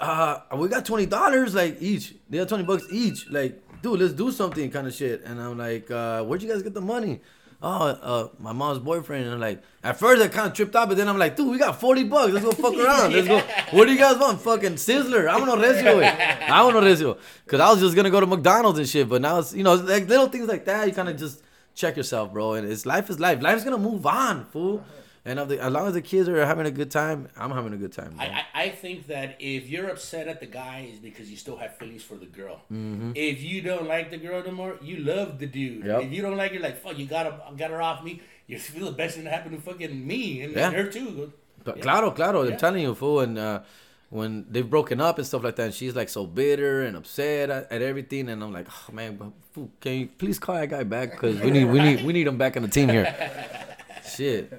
"Uh, 0.00 0.40
we 0.56 0.66
got 0.68 0.84
twenty 0.84 1.06
dollars 1.06 1.54
like 1.54 1.80
each. 1.80 2.14
They 2.28 2.38
got 2.38 2.48
twenty 2.48 2.64
bucks 2.64 2.84
each. 2.90 3.28
Like, 3.30 3.62
dude, 3.82 4.00
let's 4.00 4.14
do 4.14 4.32
something, 4.32 4.70
kind 4.70 4.86
of 4.86 4.94
shit." 4.94 5.22
And 5.24 5.40
I'm 5.40 5.58
like, 5.58 5.90
uh, 5.90 6.24
"Where'd 6.24 6.42
you 6.42 6.48
guys 6.48 6.62
get 6.62 6.74
the 6.74 6.80
money?" 6.80 7.20
Oh, 7.62 7.86
uh, 7.86 8.28
my 8.38 8.52
mom's 8.52 8.78
boyfriend. 8.78 9.24
And 9.24 9.34
I'm 9.34 9.40
like, 9.40 9.62
at 9.82 9.98
first 9.98 10.22
I 10.22 10.28
kind 10.28 10.48
of 10.48 10.52
tripped 10.54 10.76
out, 10.76 10.88
but 10.88 10.96
then 10.96 11.08
I'm 11.08 11.18
like, 11.18 11.36
dude, 11.36 11.50
we 11.50 11.58
got 11.58 11.80
40 11.80 12.04
bucks. 12.04 12.32
Let's 12.32 12.44
go 12.44 12.52
fuck 12.62 12.74
around. 12.74 13.12
Let's 13.12 13.26
go. 13.28 13.40
What 13.76 13.86
do 13.86 13.92
you 13.92 13.98
guys 13.98 14.18
want? 14.18 14.40
Fucking 14.40 14.74
Sizzler. 14.74 15.28
I 15.28 15.38
want 15.38 15.46
no 15.46 15.56
recio. 15.56 15.94
güey. 16.00 16.40
I 16.48 16.62
want 16.62 16.76
no 16.76 16.82
recio. 16.82 17.18
Because 17.44 17.60
I 17.60 17.70
was 17.70 17.80
just 17.80 17.94
going 17.94 18.04
to 18.04 18.10
go 18.10 18.20
to 18.20 18.26
McDonald's 18.26 18.78
and 18.78 18.88
shit. 18.88 19.08
But 19.08 19.22
now 19.22 19.38
it's, 19.38 19.54
you 19.54 19.62
know, 19.62 19.74
like 19.74 20.08
little 20.08 20.28
things 20.28 20.46
like 20.48 20.64
that. 20.66 20.86
You 20.86 20.92
kind 20.94 21.08
of 21.08 21.16
just 21.16 21.42
check 21.74 21.96
yourself, 21.96 22.32
bro. 22.32 22.54
And 22.54 22.70
it's 22.70 22.84
life 22.84 23.08
is 23.08 23.18
life. 23.18 23.40
Life's 23.40 23.64
going 23.64 23.76
to 23.76 23.82
move 23.90 24.04
on, 24.06 24.44
fool. 24.46 24.84
And 25.26 25.38
of 25.38 25.48
the, 25.48 25.58
as 25.58 25.72
long 25.72 25.86
as 25.86 25.94
the 25.94 26.02
kids 26.02 26.28
are 26.28 26.44
having 26.44 26.66
a 26.66 26.70
good 26.70 26.90
time, 26.90 27.28
I'm 27.36 27.50
having 27.50 27.72
a 27.72 27.78
good 27.78 27.92
time. 27.92 28.14
I, 28.18 28.26
I, 28.26 28.44
I 28.64 28.68
think 28.68 29.06
that 29.06 29.36
if 29.40 29.68
you're 29.68 29.88
upset 29.88 30.28
at 30.28 30.38
the 30.40 30.46
guy, 30.46 30.88
is 30.92 30.98
because 30.98 31.30
you 31.30 31.38
still 31.38 31.56
have 31.56 31.76
feelings 31.78 32.02
for 32.02 32.16
the 32.16 32.26
girl. 32.26 32.60
Mm-hmm. 32.70 33.12
If 33.14 33.42
you 33.42 33.62
don't 33.62 33.88
like 33.88 34.10
the 34.10 34.18
girl 34.18 34.42
no 34.44 34.50
more, 34.52 34.76
you 34.82 34.98
love 34.98 35.38
the 35.38 35.46
dude. 35.46 35.86
Yep. 35.86 36.02
If 36.02 36.12
you 36.12 36.20
don't 36.20 36.36
like 36.36 36.52
her, 36.52 36.60
like 36.60 36.76
fuck, 36.82 36.98
you 36.98 37.06
got 37.06 37.24
her, 37.24 37.40
got 37.56 37.70
her 37.70 37.80
off 37.80 38.04
me. 38.04 38.20
You 38.46 38.58
feel 38.58 38.84
the 38.84 38.92
best 38.92 39.14
thing 39.14 39.24
that 39.24 39.32
happened 39.32 39.56
to 39.56 39.62
fucking 39.62 40.06
me 40.06 40.42
and, 40.42 40.54
Yeah. 40.54 40.66
and 40.66 40.76
her 40.76 40.84
too. 40.90 41.32
But 41.64 41.80
Claro, 41.80 42.10
claro. 42.10 42.42
Yeah. 42.42 42.52
I'm 42.52 42.58
telling 42.58 42.82
you, 42.82 42.94
fool. 42.94 43.20
And 43.20 43.38
uh, 43.38 43.60
when 44.10 44.44
they've 44.50 44.68
broken 44.68 45.00
up 45.00 45.16
and 45.16 45.26
stuff 45.26 45.42
like 45.42 45.56
that, 45.56 45.64
and 45.64 45.74
she's 45.74 45.96
like 45.96 46.10
so 46.10 46.26
bitter 46.26 46.82
and 46.82 46.98
upset 46.98 47.48
at, 47.48 47.72
at 47.72 47.80
everything, 47.80 48.28
and 48.28 48.42
I'm 48.44 48.52
like, 48.52 48.66
oh 48.68 48.92
man, 48.92 49.32
fool, 49.52 49.70
can 49.80 49.92
you 49.94 50.06
please 50.18 50.38
call 50.38 50.56
that 50.56 50.68
guy 50.68 50.82
back? 50.82 51.12
Because 51.12 51.40
we 51.40 51.50
need, 51.50 51.64
we 51.64 51.80
need, 51.80 52.04
we 52.04 52.12
need 52.12 52.26
him 52.26 52.36
back 52.36 52.58
on 52.58 52.62
the 52.62 52.68
team 52.68 52.90
here. 52.90 53.06
Shit, 54.06 54.52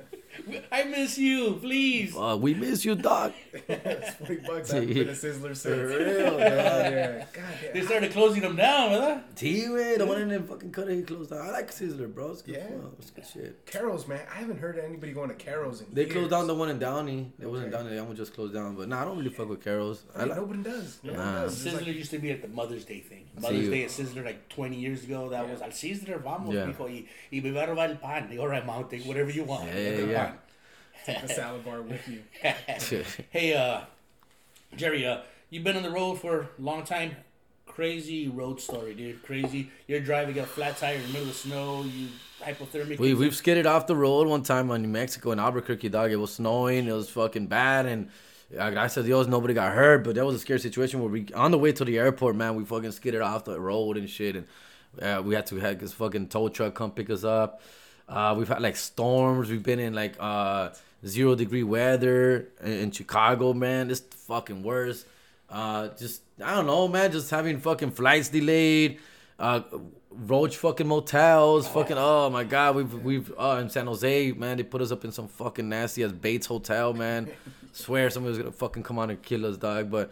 I 0.72 0.84
miss 0.84 1.18
you, 1.18 1.58
please. 1.62 2.16
uh, 2.16 2.38
we 2.40 2.54
miss 2.54 2.84
you, 2.86 2.96
dog. 2.96 3.34
It's 3.68 4.16
40 4.16 4.36
bucks. 4.48 4.74
I've 4.74 4.88
been 4.88 5.10
a 5.10 5.12
sizzler 5.12 5.56
since. 5.56 5.66
real, 5.66 6.40
yeah. 6.40 7.26
God 7.34 7.44
They 7.74 7.82
started 7.82 8.12
closing 8.12 8.42
them 8.42 8.56
down, 8.56 8.90
huh? 8.92 9.20
T 9.36 9.68
way, 9.70 9.96
the 9.98 10.06
one 10.06 10.22
in 10.22 10.30
them 10.30 10.46
fucking 10.48 10.72
cut 10.72 10.90
he 10.90 11.02
closed 11.04 11.30
down. 11.32 11.42
I 11.48 11.52
like 11.52 11.72
Sizzler, 11.72 12.14
bro. 12.14 12.32
It's 12.32 12.42
good. 12.42 12.56
Yeah. 12.56 12.68
Yeah. 12.70 13.00
It's 13.00 13.12
good 13.12 13.26
shit. 13.26 13.66
Carrows, 13.66 14.08
man. 14.08 14.22
I 14.34 14.40
haven't 14.40 14.60
heard 14.60 14.78
anybody 14.78 15.14
going 15.14 15.30
to 15.30 15.36
Carrows 15.36 15.82
in 15.82 15.88
They 15.94 16.02
years. 16.04 16.14
closed 16.14 16.32
down 16.32 16.48
the 16.48 16.56
one 16.56 16.70
in 16.70 16.80
Downey. 16.80 17.32
It 17.40 17.48
wasn't 17.50 17.74
Okay. 17.74 17.84
Downey. 17.84 17.96
That 17.96 18.06
one 18.06 18.16
just 18.16 18.34
closed 18.34 18.54
down. 18.54 18.76
But 18.76 18.90
nah, 18.90 19.02
I 19.02 19.06
don't 19.06 19.18
really 19.18 19.30
fuck 19.30 19.50
with 19.50 19.64
Carrows. 19.64 20.04
I 20.16 20.20
Hey, 20.24 20.26
like. 20.26 20.38
nobody 20.38 20.64
does. 20.64 21.00
Nobody 21.04 21.24
Nah. 21.24 21.42
does. 21.44 21.66
Sizzler 21.66 21.86
like, 21.88 21.96
used 21.96 22.12
to 22.12 22.20
be 22.20 22.32
at 22.32 22.42
the 22.42 22.48
Mother's 22.50 22.86
Day 22.86 23.00
thing. 23.00 23.26
Mother's 23.40 23.68
Sí. 23.68 23.72
Day 23.72 23.84
at 23.86 23.90
Sizzler 23.90 24.26
like 24.26 24.50
20 24.50 24.76
years 24.78 25.04
ago. 25.04 25.30
That 25.30 25.50
was 25.50 25.62
al 25.62 25.70
Sizzler, 25.70 26.22
vamos, 26.22 26.54
Yeah. 26.54 26.66
mijo, 26.68 26.86
y, 26.90 27.08
y 27.32 27.40
me 27.42 27.52
va 27.52 27.64
a 27.64 27.68
robar 27.68 27.90
el 27.90 27.98
pan. 27.98 28.28
Digo, 28.30 28.42
all 28.42 28.50
right, 28.50 28.66
mom, 28.66 28.88
take 28.90 29.04
whatever 29.06 29.32
you 29.32 29.44
want. 29.44 29.66
Yeah, 29.68 29.74
Take 29.74 30.10
yeah. 30.10 30.25
Pan." 31.06 31.16
take 31.16 31.28
the 31.28 31.34
salad 31.34 31.66
bar 31.66 31.82
with 31.82 32.08
you. 32.08 32.22
hey, 33.32 33.54
uh, 33.54 33.82
Jerry, 34.76 35.06
uh, 35.06 35.20
you've 35.50 35.64
been 35.64 35.78
on 35.78 35.84
the 35.84 35.92
road 35.92 36.16
for 36.20 36.42
a 36.42 36.62
long 36.62 36.84
time. 36.84 37.16
Crazy 37.66 38.28
road 38.28 38.62
story, 38.62 38.94
dude. 38.94 39.22
Crazy. 39.24 39.70
You're 39.88 40.00
driving 40.00 40.40
a 40.40 40.46
flat 40.46 40.78
tire 40.78 40.96
in 40.96 41.02
the 41.02 41.08
middle 41.08 41.24
of 41.24 41.28
the 41.28 41.34
snow. 41.34 41.84
You 41.84 42.08
hypothermic. 42.42 43.00
We 43.00 43.14
we've 43.14 43.36
skidded 43.36 43.66
off 43.66 43.88
the 43.88 43.96
road 43.96 44.28
one 44.28 44.44
time 44.44 44.72
on 44.72 44.82
New 44.82 44.88
Mexico 44.88 45.32
in 45.32 45.40
Albuquerque, 45.40 45.90
dog. 45.90 46.12
It 46.12 46.16
was 46.16 46.34
snowing. 46.34 46.88
It 46.88 46.94
was 46.94 47.10
fucking 47.10 47.48
bad, 47.48 47.86
and 47.86 48.10
uh, 48.58 48.70
gracias 48.70 49.04
a 49.04 49.04
Dios 49.04 49.28
nobody 49.28 49.54
got 49.54 49.74
hurt. 49.74 50.04
But 50.04 50.16
that 50.16 50.26
was 50.26 50.36
a 50.36 50.40
scary 50.40 50.60
situation 50.60 51.02
where 51.02 51.10
we 51.10 51.28
on 51.34 51.52
the 51.52 51.58
way 51.58 51.72
to 51.74 51.84
the 51.84 51.98
airport, 51.98 52.36
man. 52.36 52.56
We 52.56 52.64
fucking 52.64 52.92
skidded 52.92 53.22
off 53.22 53.46
the 53.46 53.60
road 53.60 53.98
and 53.98 54.10
shit, 54.10 54.36
and 54.36 54.48
uh, 55.02 55.22
we 55.22 55.36
had 55.36 55.46
to 55.48 55.58
have 55.58 55.80
this 55.80 55.94
fucking 55.94 56.28
tow 56.28 56.50
truck 56.50 56.76
come 56.76 56.92
pick 56.92 57.10
us 57.10 57.24
up. 57.24 57.62
Uh, 58.08 58.36
we've 58.38 58.48
had 58.48 58.62
like 58.62 58.76
storms. 58.76 59.50
We've 59.50 59.64
been 59.64 59.80
in 59.80 59.94
like 59.94 60.16
uh, 60.20 60.70
zero 61.06 61.36
degree 61.36 61.64
weather 61.64 62.50
in, 62.64 62.92
Chicago, 62.92 63.54
man. 63.54 63.88
This 63.88 64.00
fucking 64.00 64.64
worse. 64.64 65.06
Uh, 65.50 65.90
just 65.98 66.22
I 66.44 66.56
don't 66.56 66.66
know, 66.66 66.88
man. 66.88 67.12
Just 67.12 67.30
having 67.30 67.60
fucking 67.60 67.92
flights 67.92 68.30
delayed. 68.30 69.00
Uh, 69.38 69.62
roach 70.12 70.58
fucking 70.58 70.88
motels. 70.88 71.68
Fucking 71.68 71.98
oh 71.98 72.30
my 72.30 72.44
god. 72.44 72.76
We've 72.76 72.94
we've 72.94 73.34
uh, 73.38 73.60
in 73.62 73.70
San 73.70 73.88
Jose, 73.88 74.32
man. 74.32 74.58
They 74.58 74.64
put 74.64 74.82
us 74.82 74.92
up 74.92 75.06
in 75.06 75.12
some 75.12 75.28
fucking 75.28 75.68
nasty 75.68 76.04
ass 76.04 76.12
Bates 76.12 76.48
hotel, 76.48 76.94
man. 76.94 77.30
Swear 77.74 78.10
somebody 78.10 78.30
was 78.30 78.38
gonna 78.38 78.52
fucking 78.52 78.84
come 78.84 78.98
on 79.00 79.10
and 79.10 79.22
kill 79.22 79.46
us, 79.46 79.58
dog. 79.58 79.92
But 79.92 80.12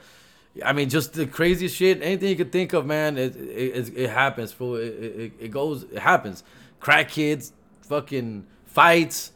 I 0.63 0.73
mean, 0.73 0.89
just 0.89 1.13
the 1.13 1.25
craziest 1.25 1.75
shit. 1.75 2.01
Anything 2.01 2.29
you 2.29 2.35
could 2.35 2.51
think 2.51 2.73
of, 2.73 2.85
man. 2.85 3.17
It 3.17 3.35
it, 3.35 3.87
it, 3.87 3.97
it 3.97 4.09
happens, 4.09 4.53
bro. 4.53 4.75
It, 4.75 4.85
it, 4.85 5.33
it 5.39 5.51
goes. 5.51 5.83
It 5.83 5.99
happens. 5.99 6.43
Crack 6.79 7.09
kids, 7.09 7.53
fucking 7.81 8.45
fights. 8.65 9.31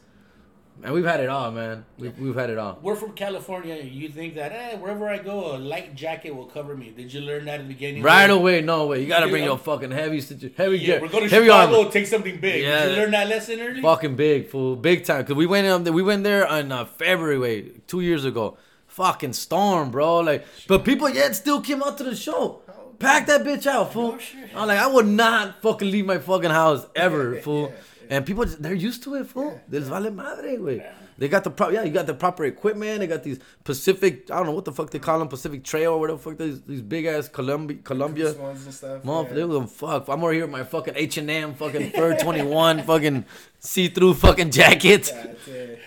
Man, 0.80 0.92
we've 0.92 1.04
had 1.04 1.18
it 1.18 1.28
all, 1.28 1.50
man. 1.50 1.84
We've, 1.98 2.16
we've 2.20 2.34
had 2.36 2.50
it 2.50 2.58
all. 2.58 2.78
We're 2.80 2.94
from 2.94 3.12
California. 3.12 3.74
You 3.82 4.08
think 4.08 4.36
that 4.36 4.52
eh, 4.52 4.76
wherever 4.76 5.08
I 5.08 5.18
go, 5.18 5.56
a 5.56 5.58
light 5.58 5.96
jacket 5.96 6.32
will 6.34 6.46
cover 6.46 6.76
me. 6.76 6.92
Did 6.96 7.12
you 7.12 7.20
learn 7.20 7.46
that 7.46 7.54
at 7.60 7.66
the 7.66 7.74
beginning? 7.74 8.02
Right 8.02 8.30
away, 8.30 8.60
no 8.60 8.86
way. 8.86 9.00
You 9.00 9.08
gotta 9.08 9.26
Yeah. 9.26 9.30
bring 9.32 9.44
your 9.44 9.58
fucking 9.58 9.90
heavy, 9.90 10.20
heavy, 10.56 10.78
Yeah, 10.78 10.86
gear, 10.86 11.00
we're 11.00 11.08
going 11.08 11.24
to 11.24 11.30
heavy 11.30 11.46
Chicago. 11.46 11.78
armor. 11.80 11.90
Take 11.90 12.06
something 12.06 12.38
big. 12.38 12.62
Yeah. 12.62 12.84
Did 12.86 12.94
you 12.94 13.02
learn 13.02 13.10
that 13.10 13.28
lesson 13.28 13.60
early? 13.60 13.82
Fucking 13.82 14.14
big, 14.14 14.48
fool, 14.50 14.76
big 14.76 15.04
time. 15.04 15.24
Cause 15.24 15.34
we 15.34 15.46
went 15.46 15.66
um, 15.66 15.82
we 15.92 16.02
went 16.02 16.22
there 16.22 16.46
in 16.58 16.70
uh, 16.70 16.84
February, 16.84 17.80
two 17.88 18.00
years 18.00 18.24
ago. 18.24 18.56
Fucking 18.86 19.32
storm, 19.32 19.90
bro. 19.90 20.20
Like, 20.20 20.46
but 20.68 20.84
people 20.84 21.08
yet 21.10 21.34
still 21.34 21.60
came 21.60 21.82
out 21.82 21.98
to 21.98 22.04
the 22.04 22.14
show. 22.14 22.60
Pack 23.00 23.26
that 23.26 23.42
bitch 23.44 23.66
out, 23.66 23.92
fool. 23.92 24.18
I'm 24.56 24.66
like, 24.68 24.78
I 24.78 24.86
would 24.88 25.06
not 25.06 25.60
fucking 25.62 25.88
leave 25.90 26.04
my 26.06 26.18
fucking 26.18 26.50
house 26.50 26.84
ever, 26.96 27.36
fool. 27.40 27.72
And 28.10 28.24
people, 28.24 28.44
just, 28.44 28.62
they're 28.62 28.74
used 28.74 29.02
to 29.04 29.14
it, 29.16 29.26
fool. 29.26 29.60
They 29.68 29.80
les 29.80 29.88
vale 29.88 30.10
madre, 30.10 30.56
güey. 30.56 30.82
They 31.18 31.28
got 31.28 31.42
the 31.42 31.50
pro- 31.50 31.70
yeah, 31.70 31.82
you 31.82 31.90
got 31.90 32.06
the 32.06 32.14
proper 32.14 32.44
equipment. 32.44 33.00
They 33.00 33.08
got 33.08 33.24
these 33.24 33.40
Pacific, 33.64 34.30
I 34.30 34.36
don't 34.36 34.46
know 34.46 34.52
what 34.52 34.64
the 34.64 34.72
fuck 34.72 34.90
they 34.90 35.00
call 35.00 35.18
them, 35.18 35.26
Pacific 35.26 35.64
Trail 35.64 35.94
or 35.94 36.00
whatever 36.00 36.16
the 36.16 36.22
fuck 36.22 36.38
these 36.38 36.62
these 36.62 36.80
big 36.80 37.06
ass 37.06 37.28
Columbia, 37.28 37.78
Columbia. 37.82 38.28
And 38.38 38.58
stuff. 38.72 39.02
Motherfucker, 39.02 39.28
yeah. 39.28 39.34
they 39.34 39.40
don't 39.40 39.70
fuck. 39.70 40.08
I'm 40.08 40.22
over 40.22 40.32
here 40.32 40.42
with 40.42 40.52
my 40.52 40.62
fucking 40.62 40.94
H 40.96 41.18
and 41.18 41.28
M, 41.28 41.54
fucking 41.54 41.90
Fur 41.90 42.16
21, 42.16 42.82
fucking 42.84 43.24
see 43.58 43.88
through 43.88 44.14
fucking 44.14 44.50
jackets. 44.50 45.12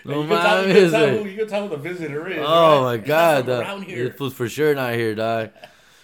No 0.04 0.24
you, 0.24 0.28
can 0.28 0.42
tell, 0.42 0.68
you, 0.68 0.74
can 0.74 0.92
tell 0.92 1.04
eh. 1.06 1.18
who, 1.18 1.30
you 1.30 1.38
can 1.38 1.48
tell 1.48 1.68
who 1.68 1.70
the 1.70 1.78
visitor 1.78 2.28
is. 2.28 2.40
Oh 2.42 2.84
right? 2.84 3.00
my 3.00 3.06
god, 3.06 3.84
here. 3.84 4.08
it 4.08 4.20
was 4.20 4.34
for 4.34 4.50
sure 4.50 4.74
not 4.74 4.96
here, 4.96 5.14
dog. 5.14 5.52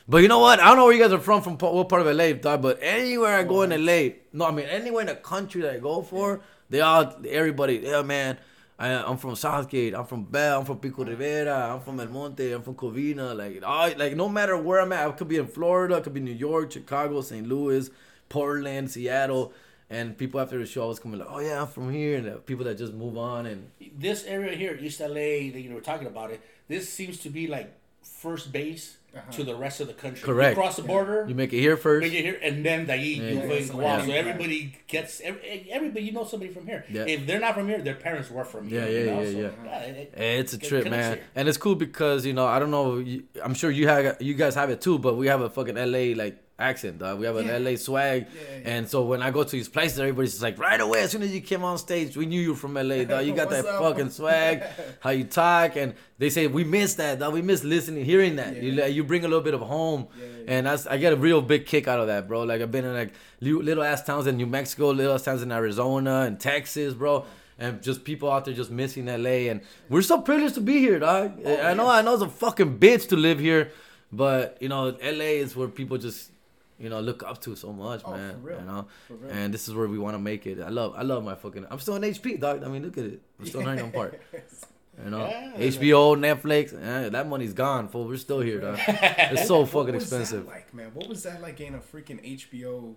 But 0.10 0.20
you 0.20 0.30
know 0.30 0.40
what? 0.40 0.62
I 0.62 0.68
don't 0.68 0.78
know 0.78 0.86
where 0.86 0.94
you 0.94 1.02
guys 1.02 1.12
are 1.12 1.20
from, 1.20 1.42
from 1.42 1.58
what 1.58 1.90
part 1.90 2.06
of 2.06 2.16
LA, 2.16 2.32
dog. 2.32 2.62
But 2.62 2.80
anywhere 2.82 3.36
I 3.36 3.44
go 3.44 3.64
in 3.64 3.72
LA, 3.72 4.16
no, 4.32 4.46
I 4.46 4.52
mean 4.52 4.66
anywhere 4.66 5.02
in 5.02 5.08
the 5.08 5.16
country 5.16 5.62
that 5.64 5.76
I 5.76 5.80
go 5.80 6.02
for, 6.02 6.40
they 6.70 6.80
all, 6.80 7.14
everybody, 7.28 7.82
yeah, 7.84 8.02
man. 8.04 8.38
I, 8.80 8.94
I'm 8.94 9.18
from 9.18 9.36
Southgate. 9.36 9.96
I'm 9.96 10.06
from 10.06 10.24
Bell. 10.24 10.60
I'm 10.60 10.66
from 10.66 10.78
Pico 10.78 11.04
Rivera. 11.04 11.74
I'm 11.74 11.82
from 11.82 12.00
El 12.00 12.08
Monte. 12.08 12.52
I'm 12.52 12.62
from 12.62 12.76
Covina. 12.76 13.36
Like, 13.36 13.62
all, 13.66 13.92
like 13.98 14.16
no 14.16 14.30
matter 14.30 14.56
where 14.56 14.80
I'm 14.80 14.94
at, 14.94 15.08
I 15.08 15.12
could 15.12 15.28
be 15.28 15.38
in 15.38 15.48
Florida. 15.48 15.96
I 15.96 16.02
could 16.02 16.14
be 16.14 16.20
New 16.20 16.32
York, 16.32 16.72
Chicago, 16.72 17.22
St. 17.22 17.46
Louis, 17.48 17.90
Portland, 18.30 18.92
Seattle. 18.92 19.52
And 19.90 20.18
people 20.18 20.40
after 20.40 20.60
the 20.60 20.66
show 20.66 20.84
always 20.84 21.00
coming 21.00 21.20
like, 21.20 21.30
oh 21.32 21.40
yeah, 21.40 21.62
I'm 21.62 21.68
from 21.68 21.92
here. 21.92 22.18
And 22.18 22.46
people 22.46 22.66
that 22.66 22.78
just 22.78 22.94
move 22.94 23.18
on 23.18 23.46
and 23.46 23.72
this 23.98 24.26
area 24.26 24.56
here, 24.56 24.78
East 24.80 25.00
LA, 25.00 25.50
that 25.52 25.60
you 25.60 25.70
know, 25.70 25.76
we're 25.76 25.82
talking 25.82 26.08
about 26.08 26.30
it. 26.32 26.42
This 26.68 26.88
seems 26.88 27.18
to 27.20 27.30
be 27.30 27.48
like 27.48 27.74
first 28.02 28.52
base 28.52 28.97
to 29.32 29.44
the 29.44 29.56
rest 29.56 29.82
of 29.82 29.88
the 29.88 29.94
country. 29.94 30.24
Correct. 30.24 30.56
You 30.56 30.62
cross 30.62 30.76
the 30.76 30.84
border, 30.84 31.26
you 31.28 31.34
make 31.36 31.52
it 31.54 31.60
here 31.60 31.76
first. 31.76 32.02
bring 32.04 32.14
it 32.14 32.24
here, 32.24 32.40
and 32.44 32.64
then 32.66 32.86
the 32.86 32.96
you 32.98 33.22
Yeah, 33.24 33.42
fucking 33.42 33.50
yeah, 33.68 33.74
go 33.74 33.88
out. 33.88 34.06
So 34.06 34.12
everybody 34.12 34.76
gets 34.88 35.22
every, 35.22 35.68
everybody. 35.72 36.06
You 36.06 36.12
know 36.12 36.24
somebody 36.24 36.52
from 36.52 36.68
here. 36.68 36.86
Yeah. 36.90 37.06
If 37.08 37.26
they're 37.26 37.40
not 37.40 37.56
from 37.56 37.68
here, 37.68 37.80
their 37.82 37.96
parents 37.96 38.30
were 38.30 38.46
from 38.46 38.68
here. 38.68 38.82
Yeah, 38.84 38.90
you 38.90 39.00
yeah, 39.00 39.06
know? 39.16 39.22
yeah, 39.22 39.32
so, 39.32 39.64
yeah. 39.66 39.80
it- 39.80 40.14
It's 40.16 40.54
a 40.54 40.58
it 40.58 40.64
trip, 40.64 40.84
connects 40.84 41.08
man, 41.08 41.18
here. 41.18 41.26
and 41.36 41.48
it's 41.50 41.58
cool 41.58 41.76
because 41.76 42.26
you 42.26 42.34
know 42.34 42.46
I 42.46 42.60
don't 42.60 42.72
know. 42.72 43.04
I'm 43.44 43.54
sure 43.56 43.72
you 43.72 43.88
have 43.88 44.22
you 44.22 44.34
guys 44.36 44.56
have 44.56 44.70
it 44.70 44.82
too, 44.82 45.00
but 45.00 45.16
we 45.16 45.28
have 45.28 45.42
a 45.42 45.50
fucking 45.50 45.76
LA 45.76 46.14
like 46.16 46.38
accent, 46.60 46.98
dog. 47.00 47.20
We 47.20 47.26
have 47.28 47.36
an 47.38 47.46
Yeah. 47.48 47.58
LA 47.60 47.76
swag, 47.78 48.26
Yeah, 48.34 48.42
yeah. 48.64 48.70
and 48.78 48.90
so 48.90 49.04
when 49.06 49.22
I 49.22 49.30
go 49.32 49.44
to 49.44 49.52
these 49.52 49.70
places, 49.70 50.00
everybody's 50.00 50.32
just 50.32 50.42
like 50.44 50.58
right 50.58 50.82
away 50.82 51.02
as 51.02 51.12
soon 51.12 51.22
as 51.22 51.32
you 51.32 51.42
came 51.42 51.64
on 51.64 51.78
stage, 51.78 52.18
we 52.18 52.26
knew 52.26 52.42
you 52.42 52.50
were 52.52 52.56
from 52.56 52.74
LA, 52.76 53.04
dog. 53.12 53.26
You 53.26 53.34
got 53.34 53.50
that 53.52 53.66
up? 53.66 53.82
fucking 53.82 54.10
swag, 54.10 54.64
how 55.02 55.12
you 55.12 55.24
talk, 55.26 55.76
and 55.76 55.94
they 56.18 56.30
say 56.30 56.48
we 56.48 56.64
miss 56.64 56.96
that, 56.96 57.20
dog. 57.20 57.34
We 57.34 57.42
miss 57.44 57.64
listening, 57.64 58.04
hearing 58.06 58.38
that. 58.38 58.62
You 58.62 58.84
you 58.86 59.04
bring 59.04 59.24
a 59.24 59.28
little 59.28 59.44
bit 59.44 59.54
of 59.54 59.62
home, 59.62 60.08
and 60.48 60.66
that's 60.66 60.88
I 60.88 60.98
get 60.98 61.14
a 61.14 61.18
real 61.18 61.42
big 61.42 61.66
kick 61.68 61.88
out 61.88 62.00
of 62.00 62.08
that, 62.08 62.28
bro. 62.28 62.42
Like 62.44 62.62
I've 62.62 62.72
been 62.72 62.86
in 62.86 62.94
like 62.96 63.14
little 63.40 63.84
ass 63.84 64.02
towns 64.04 64.26
in 64.28 64.38
New 64.38 64.48
Mexico, 64.48 64.90
little 64.90 65.14
ass 65.14 65.24
towns 65.24 65.42
in 65.44 65.52
Arizona 65.52 66.22
and 66.22 66.40
Texas, 66.40 66.94
bro. 66.94 67.26
And 67.60 67.82
just 67.82 68.04
people 68.04 68.32
out 68.32 68.46
there 68.46 68.54
just 68.54 68.70
missing 68.70 69.08
LA, 69.08 69.50
and 69.52 69.62
we're 69.90 70.04
so 70.04 70.22
privileged 70.22 70.54
to 70.56 70.62
be 70.62 70.78
here, 70.78 71.00
dog. 71.00 71.40
Oh, 71.44 71.58
I 71.60 71.74
know, 71.74 71.88
I 71.88 72.04
know, 72.04 72.14
it's 72.14 72.22
a 72.22 72.30
fucking 72.30 72.78
bitch 72.78 73.10
to 73.10 73.16
live 73.16 73.40
here, 73.40 73.72
but 74.12 74.58
you 74.62 74.70
know, 74.70 74.96
LA 75.02 75.42
is 75.42 75.56
where 75.56 75.68
people 75.68 75.98
just, 75.98 76.30
you 76.80 76.90
know, 76.90 77.00
look 77.00 77.24
up 77.24 77.42
to 77.42 77.56
so 77.56 77.74
much, 77.74 78.02
Oh, 78.06 78.12
man. 78.14 78.34
for 78.34 78.38
real. 78.40 78.60
You 78.60 78.66
know, 78.66 78.88
and 79.30 79.54
this 79.54 79.68
is 79.68 79.74
where 79.74 79.88
we 79.88 79.98
want 79.98 80.14
to 80.16 80.20
make 80.20 80.46
it. 80.46 80.60
I 80.62 80.70
love, 80.70 80.94
I 80.96 81.02
love 81.04 81.24
my 81.24 81.36
fucking. 81.36 81.66
I'm 81.70 81.80
still 81.80 81.96
in 81.96 82.04
HP, 82.04 82.40
dog. 82.40 82.64
I 82.64 82.68
mean, 82.68 82.84
look 82.84 82.98
at 82.98 83.06
it. 83.06 83.22
I'm 83.40 83.46
still 83.46 83.62
in 83.62 83.68
Huntington 83.68 83.94
Park. 83.94 84.20
You 85.04 85.12
know, 85.12 85.28
Yeah. 85.28 85.54
HBO, 85.58 86.16
Netflix, 86.18 86.74
eh, 86.74 87.10
that 87.10 87.28
money's 87.28 87.54
gone, 87.54 87.88
fool. 87.88 88.08
We're 88.08 88.18
still 88.18 88.40
here, 88.40 88.60
dog. 88.60 88.80
It's 88.88 89.48
so 89.48 89.60
What 89.62 89.70
fucking 89.70 89.96
expensive. 89.96 90.48
like, 90.48 90.74
man, 90.74 90.90
what 90.96 91.08
was 91.08 91.22
that 91.24 91.40
like 91.42 91.58
getting 91.58 91.76
a 91.76 91.80
freaking 91.80 92.20
HBO, 92.26 92.96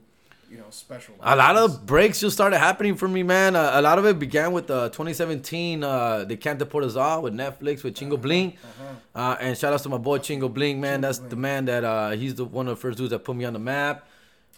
you 0.50 0.58
know, 0.58 0.64
special? 0.70 1.14
A 1.20 1.36
lot 1.36 1.56
of 1.56 1.86
breaks 1.86 2.20
just 2.20 2.34
started 2.34 2.58
happening 2.58 2.96
for 2.96 3.06
me, 3.06 3.22
man. 3.22 3.54
Uh, 3.54 3.70
a 3.74 3.82
lot 3.82 3.98
of 3.98 4.04
it 4.04 4.18
began 4.18 4.52
with 4.52 4.68
uh, 4.70 4.88
2017, 4.88 5.84
uh, 5.84 6.24
the 6.24 6.36
Can't 6.36 6.58
Deport 6.58 6.84
Us 6.84 6.96
All 6.96 7.22
with 7.22 7.34
Netflix 7.34 7.84
with 7.84 7.94
Chingo 7.94 8.20
Bling. 8.20 8.56
Uh, 9.14 9.36
and 9.40 9.56
shout 9.56 9.72
out 9.72 9.80
to 9.80 9.88
my 9.88 9.98
boy 9.98 10.18
Chingo 10.18 10.52
Bling, 10.52 10.80
man. 10.80 11.00
That's 11.00 11.18
the 11.18 11.36
man 11.36 11.66
that 11.66 11.84
uh, 11.84 12.10
he's 12.10 12.34
the 12.34 12.44
one 12.44 12.66
of 12.66 12.76
the 12.76 12.80
first 12.80 12.98
dudes 12.98 13.10
that 13.10 13.20
put 13.20 13.36
me 13.36 13.44
on 13.44 13.52
the 13.52 13.60
map. 13.60 14.08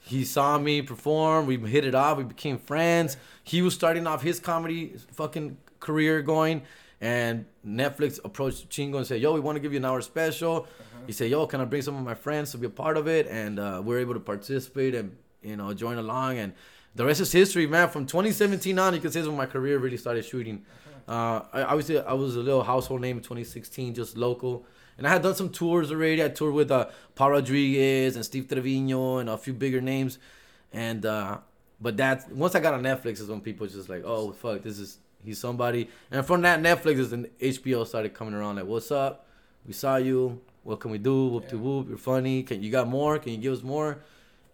He 0.01 0.25
saw 0.25 0.59
me 0.59 0.83
perform. 0.83 1.47
We 1.47 1.59
hit 1.59 1.85
it 1.85 1.95
off. 1.95 2.19
We 2.19 2.25
became 2.25 2.59
friends. 2.59 3.17
He 3.45 3.63
was 3.63 3.75
starting 3.75 4.07
off 4.07 4.23
his 4.23 4.41
comedy 4.41 4.95
fucking 5.13 5.59
career 5.79 6.23
going, 6.23 6.63
and 7.01 7.45
Netflix 7.67 8.19
approached 8.25 8.69
Chingo 8.71 8.97
and 8.97 9.07
said, 9.07 9.21
"Yo, 9.21 9.35
we 9.35 9.41
want 9.41 9.57
to 9.57 9.61
give 9.61 9.73
you 9.73 9.79
an 9.79 9.85
hour 9.85 10.01
special." 10.01 10.67
He 11.07 11.13
said, 11.13 11.31
"Yo, 11.31 11.47
can 11.47 11.61
I 11.61 11.65
bring 11.67 11.83
some 11.83 11.97
of 11.97 12.03
my 12.03 12.15
friends 12.15 12.53
to 12.53 12.59
be 12.59 12.67
a 12.67 12.71
part 12.71 12.97
of 12.97 13.07
it?" 13.09 13.27
And 13.29 13.59
uh, 13.59 13.83
we're 13.85 13.99
able 13.99 14.15
to 14.15 14.21
participate 14.21 14.95
and 14.95 15.17
you 15.43 15.57
know 15.57 15.73
join 15.75 15.99
along. 15.99 16.39
And 16.39 16.53
the 16.95 17.05
rest 17.05 17.21
is 17.21 17.33
history, 17.33 17.67
man. 17.67 17.89
From 17.89 18.07
2017 18.07 18.79
on, 18.79 18.95
you 18.95 19.01
can 19.01 19.11
say 19.11 19.21
is 19.21 19.29
when 19.29 19.37
my 19.37 19.47
career 19.47 19.79
really 19.79 19.97
started 19.97 20.25
shooting. 20.25 20.65
Uh, 21.09 21.43
I, 21.53 21.63
obviously, 21.63 21.99
I 21.99 22.13
was 22.13 22.37
a 22.37 22.41
little 22.41 22.63
household 22.63 23.01
name 23.01 23.17
in 23.17 23.23
2016, 23.23 23.95
just 23.95 24.17
local. 24.17 24.65
And 24.99 25.07
I 25.07 25.11
had 25.11 25.23
done 25.23 25.35
some 25.35 25.49
tours 25.49 25.91
already. 25.91 26.23
I 26.23 26.29
toured 26.29 26.55
with 26.55 26.71
uh, 26.71 26.89
Paul 27.15 27.33
Rodriguez 27.33 28.15
and 28.15 28.25
Steve 28.25 28.47
Trevino 28.49 29.19
and 29.19 29.29
a 29.29 29.39
few 29.39 29.53
bigger 29.53 29.81
names. 29.81 30.19
And 30.73 31.05
uh, 31.05 31.39
but 31.81 31.97
that 31.97 32.31
once 32.33 32.55
I 32.55 32.61
got 32.61 32.75
on 32.75 32.83
Netflix 32.83 33.21
is 33.21 33.29
when 33.29 33.41
people 33.41 33.67
just 33.67 33.89
like, 33.89 34.05
oh 34.05 34.33
fuck, 34.33 34.63
this 34.63 34.79
is 34.79 34.99
he's 35.25 35.39
somebody. 35.39 35.89
And 36.11 36.25
from 36.25 36.43
that 36.43 36.61
Netflix 36.61 36.99
is 36.99 37.11
when 37.11 37.27
HBO 37.41 37.87
started 37.87 38.15
coming 38.15 38.35
around 38.35 38.57
like, 38.57 38.67
what's 38.67 38.91
up? 38.91 39.27
We 39.67 39.73
saw 39.73 39.97
you. 39.97 40.41
What 40.63 40.79
can 40.81 40.91
we 40.91 40.99
do? 40.99 41.27
Whoop 41.27 41.49
de 41.49 41.59
whoop. 41.59 41.89
You're 41.89 41.99
funny. 41.99 42.43
Can 42.43 42.63
you 42.63 42.71
got 42.71 42.87
more? 42.87 43.19
Can 43.19 43.33
you 43.33 43.39
give 43.39 43.53
us 43.53 43.63
more? 43.63 43.99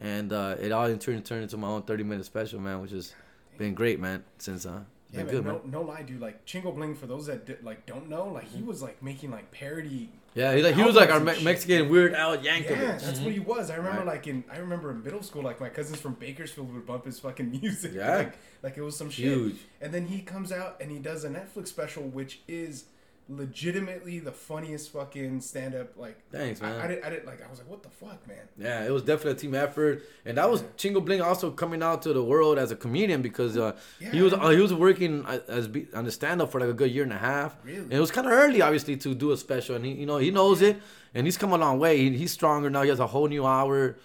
And 0.01 0.33
uh, 0.33 0.57
it 0.61 0.71
all 0.73 0.87
in 0.87 0.99
turn 0.99 1.23
turned 1.23 1.43
into 1.43 1.57
my 1.57 1.69
own 1.69 1.83
30 1.83 2.05
minute 2.05 2.25
special, 2.27 2.61
man, 2.61 2.81
which 2.81 2.93
has 2.93 3.15
been 3.57 3.75
great, 3.75 3.99
man. 3.99 4.23
Since 4.39 4.65
uh, 4.67 4.81
Yeah, 5.13 5.23
been 5.23 5.27
man, 5.27 5.35
good, 5.35 5.45
no, 5.45 5.53
man. 5.55 5.61
no 5.71 5.83
lie, 5.83 6.03
dude. 6.03 6.21
Like 6.21 6.45
Chingo 6.47 6.75
Bling, 6.75 6.95
for 6.95 7.07
those 7.07 7.27
that 7.27 7.47
did, 7.47 7.65
like 7.65 7.85
don't 7.87 8.09
know, 8.09 8.27
like 8.29 8.49
he 8.49 8.63
was 8.63 8.81
like 8.83 9.03
making 9.03 9.31
like 9.33 9.51
parody. 9.51 10.11
Yeah, 10.35 10.55
he 10.55 10.63
like 10.63 10.77
he 10.77 10.85
was 10.85 10.95
like 10.95 11.11
our 11.11 11.19
Me- 11.19 11.43
Mexican 11.43 11.89
Weird 11.89 12.15
Al 12.15 12.41
Yeah, 12.45 12.59
Yankovic. 12.59 13.01
that's 13.01 13.19
what 13.19 13.33
he 13.33 13.41
was. 13.41 13.71
I 13.71 13.77
remember 13.77 13.99
Right. 14.01 14.07
like 14.07 14.27
in 14.29 14.45
I 14.53 14.59
remember 14.59 14.93
in 14.93 15.03
middle 15.03 15.23
school, 15.23 15.43
like 15.43 15.61
my 15.61 15.69
cousins 15.69 15.99
from 16.01 16.15
Bakersfield 16.15 16.73
would 16.73 16.87
bump 16.87 17.05
his 17.07 17.19
fucking 17.19 17.51
music. 17.63 17.93
Yeah. 17.95 18.17
like, 18.19 18.39
like 18.63 18.77
it 18.77 18.83
was 18.83 18.97
some 18.97 19.11
shit. 19.11 19.25
Huge. 19.25 19.57
And 19.81 19.93
then 19.93 20.07
he 20.07 20.21
comes 20.21 20.53
out 20.53 20.77
and 20.81 20.93
he 20.93 20.99
does 21.01 21.25
a 21.25 21.29
Netflix 21.29 21.69
special, 21.69 22.05
which 22.05 22.41
is 22.47 22.85
legitimately 23.29 24.19
the 24.21 24.33
funniest 24.33 24.91
fucking 24.91 25.41
stand 25.41 25.75
up. 25.75 25.97
Like, 25.97 26.19
Thanks, 26.31 26.63
I, 26.63 26.71
man. 26.71 26.81
I, 26.81 26.87
did, 26.87 27.03
I 27.05 27.11
did 27.11 27.27
like 27.27 27.45
I 27.45 27.51
was 27.51 27.59
like, 27.59 27.69
what 27.69 27.83
the 27.83 27.91
fuck, 27.91 28.27
man? 28.27 28.49
Yeah, 28.57 28.85
it 28.85 28.91
was 28.91 29.03
definitely 29.03 29.33
a 29.33 29.35
team 29.35 29.55
effort, 29.55 30.03
and 30.25 30.39
that 30.39 30.51
was 30.51 30.63
Chingo 30.77 31.05
Bling 31.05 31.21
also 31.21 31.51
coming 31.51 31.83
out 31.83 32.03
to 32.03 32.13
the 32.13 32.23
world 32.23 32.59
as 32.59 32.71
a 32.71 32.77
comedian 32.77 33.23
because 33.23 33.57
uh, 33.57 33.77
he 33.99 34.23
was 34.23 34.33
uh, 34.33 34.49
he 34.49 34.61
was 34.61 34.73
working 34.73 35.25
as 35.49 35.69
be, 35.69 35.87
on 35.95 36.05
the 36.05 36.11
stand 36.11 36.41
up 36.41 36.51
for 36.51 36.61
like 36.61 36.71
a 36.71 36.75
good 36.75 36.91
year 36.91 37.05
and 37.05 37.13
a 37.13 37.19
half. 37.19 37.57
Really? 37.65 37.79
And 37.79 37.93
it 37.93 38.01
was 38.01 38.11
kind 38.11 38.27
of 38.27 38.33
early, 38.33 38.63
obviously, 38.63 38.97
to 38.97 39.15
do 39.15 39.33
a 39.33 39.37
special, 39.37 39.77
and 39.77 39.85
he 39.85 39.93
you 39.93 40.07
know 40.07 40.17
he 40.17 40.31
knows 40.31 40.63
it, 40.63 40.81
and 41.15 41.27
he's 41.27 41.37
come 41.37 41.53
a 41.53 41.59
long 41.59 41.79
way. 41.79 41.99
He, 41.99 42.17
he's 42.17 42.33
stronger 42.33 42.71
now. 42.71 42.83
He 42.83 42.89
has 42.89 43.01
a 43.01 43.07
whole 43.07 43.29
new 43.29 43.47
hour. 43.47 43.97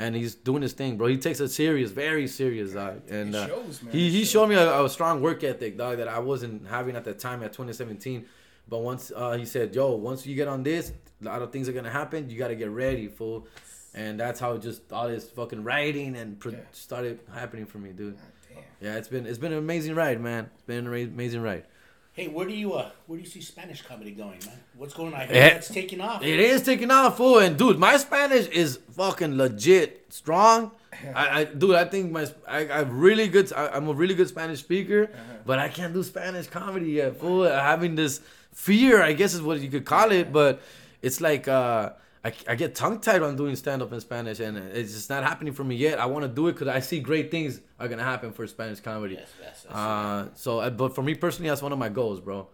And 0.00 0.14
he's 0.14 0.36
doing 0.36 0.62
his 0.62 0.74
thing, 0.74 0.96
bro. 0.96 1.08
He 1.08 1.16
takes 1.16 1.40
it 1.40 1.48
serious, 1.48 1.90
very 1.90 2.28
serious, 2.28 2.72
dog. 2.72 3.02
And 3.10 3.34
uh, 3.34 3.48
shows, 3.48 3.82
man. 3.82 3.92
he 3.92 4.10
he 4.10 4.24
showed 4.24 4.46
me 4.46 4.54
a, 4.54 4.84
a 4.84 4.88
strong 4.88 5.20
work 5.20 5.42
ethic, 5.42 5.76
dog, 5.76 5.96
that 5.96 6.06
I 6.06 6.20
wasn't 6.20 6.68
having 6.68 6.94
at 6.94 7.02
that 7.02 7.18
time 7.18 7.42
at 7.42 7.52
2017. 7.52 8.24
But 8.68 8.78
once 8.78 9.10
uh, 9.14 9.32
he 9.36 9.44
said, 9.44 9.74
"Yo, 9.74 9.94
once 9.94 10.26
you 10.26 10.34
get 10.34 10.48
on 10.48 10.62
this, 10.62 10.92
a 11.22 11.24
lot 11.24 11.42
of 11.42 11.52
things 11.52 11.68
are 11.68 11.72
gonna 11.72 11.90
happen. 11.90 12.28
You 12.28 12.38
gotta 12.38 12.54
get 12.56 12.70
ready, 12.70 13.08
fool." 13.08 13.46
And 13.94 14.20
that's 14.20 14.38
how 14.38 14.56
just 14.58 14.92
all 14.92 15.08
this 15.08 15.30
fucking 15.30 15.64
writing 15.64 16.16
and 16.16 16.38
pro- 16.38 16.52
Yeah. 16.52 16.58
started 16.72 17.20
happening 17.34 17.66
for 17.66 17.78
me, 17.78 17.90
dude. 17.92 18.16
God 18.16 18.22
damn. 18.48 18.62
Yeah, 18.80 18.96
it's 18.98 19.08
been 19.08 19.26
it's 19.26 19.38
been 19.38 19.52
an 19.52 19.58
amazing 19.58 19.94
ride, 19.94 20.20
man. 20.20 20.50
It's 20.54 20.62
been 20.64 20.86
an 20.86 20.94
amazing 20.94 21.42
ride. 21.42 21.64
Hey, 22.12 22.26
where 22.28 22.46
do 22.46 22.52
you 22.52 22.74
uh, 22.74 22.90
where 23.06 23.16
do 23.16 23.24
you 23.24 23.30
see 23.30 23.40
Spanish 23.40 23.80
comedy 23.82 24.10
going, 24.10 24.40
man? 24.44 24.58
What's 24.76 24.92
going 24.92 25.14
on? 25.14 25.20
I 25.20 25.26
hear 25.26 25.36
Eh, 25.42 25.48
that's 25.54 25.68
taking 25.68 26.00
off. 26.00 26.22
It 26.22 26.38
is 26.40 26.62
taking 26.62 26.90
off, 26.90 27.16
fool. 27.16 27.38
And 27.38 27.56
dude, 27.56 27.78
my 27.78 27.96
Spanish 27.96 28.46
is 28.48 28.78
fucking 28.92 29.36
legit 29.36 30.06
strong. 30.12 30.72
I, 31.14 31.40
I 31.40 31.44
dude, 31.44 31.76
I 31.76 31.84
think 31.84 32.10
my 32.12 32.26
I, 32.46 32.68
I'm 32.68 32.98
really 32.98 33.28
good. 33.28 33.52
I, 33.52 33.68
I'm 33.68 33.88
a 33.88 33.92
really 33.94 34.14
good 34.16 34.28
Spanish 34.28 34.58
speaker, 34.60 35.10
but 35.46 35.58
I 35.60 35.68
can't 35.68 35.94
do 35.94 36.02
Spanish 36.02 36.48
comedy 36.48 36.90
yet, 36.92 37.18
fool. 37.20 37.44
Having 37.44 37.94
this 37.94 38.20
fear, 38.58 39.00
I 39.00 39.12
guess 39.12 39.34
is 39.34 39.40
what 39.40 39.60
you 39.60 39.70
could 39.70 39.84
call 39.84 40.10
it, 40.10 40.32
but 40.32 40.60
it's 41.00 41.20
like 41.20 41.46
uh, 41.46 41.90
I, 42.24 42.32
I 42.48 42.54
get 42.56 42.74
tongue 42.74 42.98
tied 43.00 43.22
on 43.22 43.36
doing 43.36 43.54
stand 43.54 43.82
up 43.82 43.92
in 43.92 44.00
Spanish, 44.00 44.40
and 44.40 44.58
it's 44.58 44.92
just 44.92 45.08
not 45.08 45.22
happening 45.22 45.52
for 45.52 45.62
me 45.62 45.76
yet. 45.76 46.00
I 46.00 46.06
want 46.06 46.24
to 46.24 46.28
do 46.28 46.48
it 46.48 46.54
because 46.54 46.66
I 46.66 46.80
see 46.80 46.98
great 46.98 47.30
things 47.30 47.60
are 47.78 47.86
gonna 47.86 48.02
happen 48.02 48.32
for 48.32 48.46
Spanish 48.48 48.80
comedy. 48.80 49.14
Yes, 49.14 49.28
yes, 49.40 49.64
yes. 49.64 49.72
Uh, 49.72 50.26
so, 50.34 50.58
uh, 50.58 50.70
but 50.70 50.92
for 50.94 51.02
me 51.02 51.14
personally, 51.14 51.48
that's 51.48 51.62
one 51.62 51.72
of 51.72 51.78
my 51.78 51.88
goals, 51.88 52.20
bro, 52.20 52.48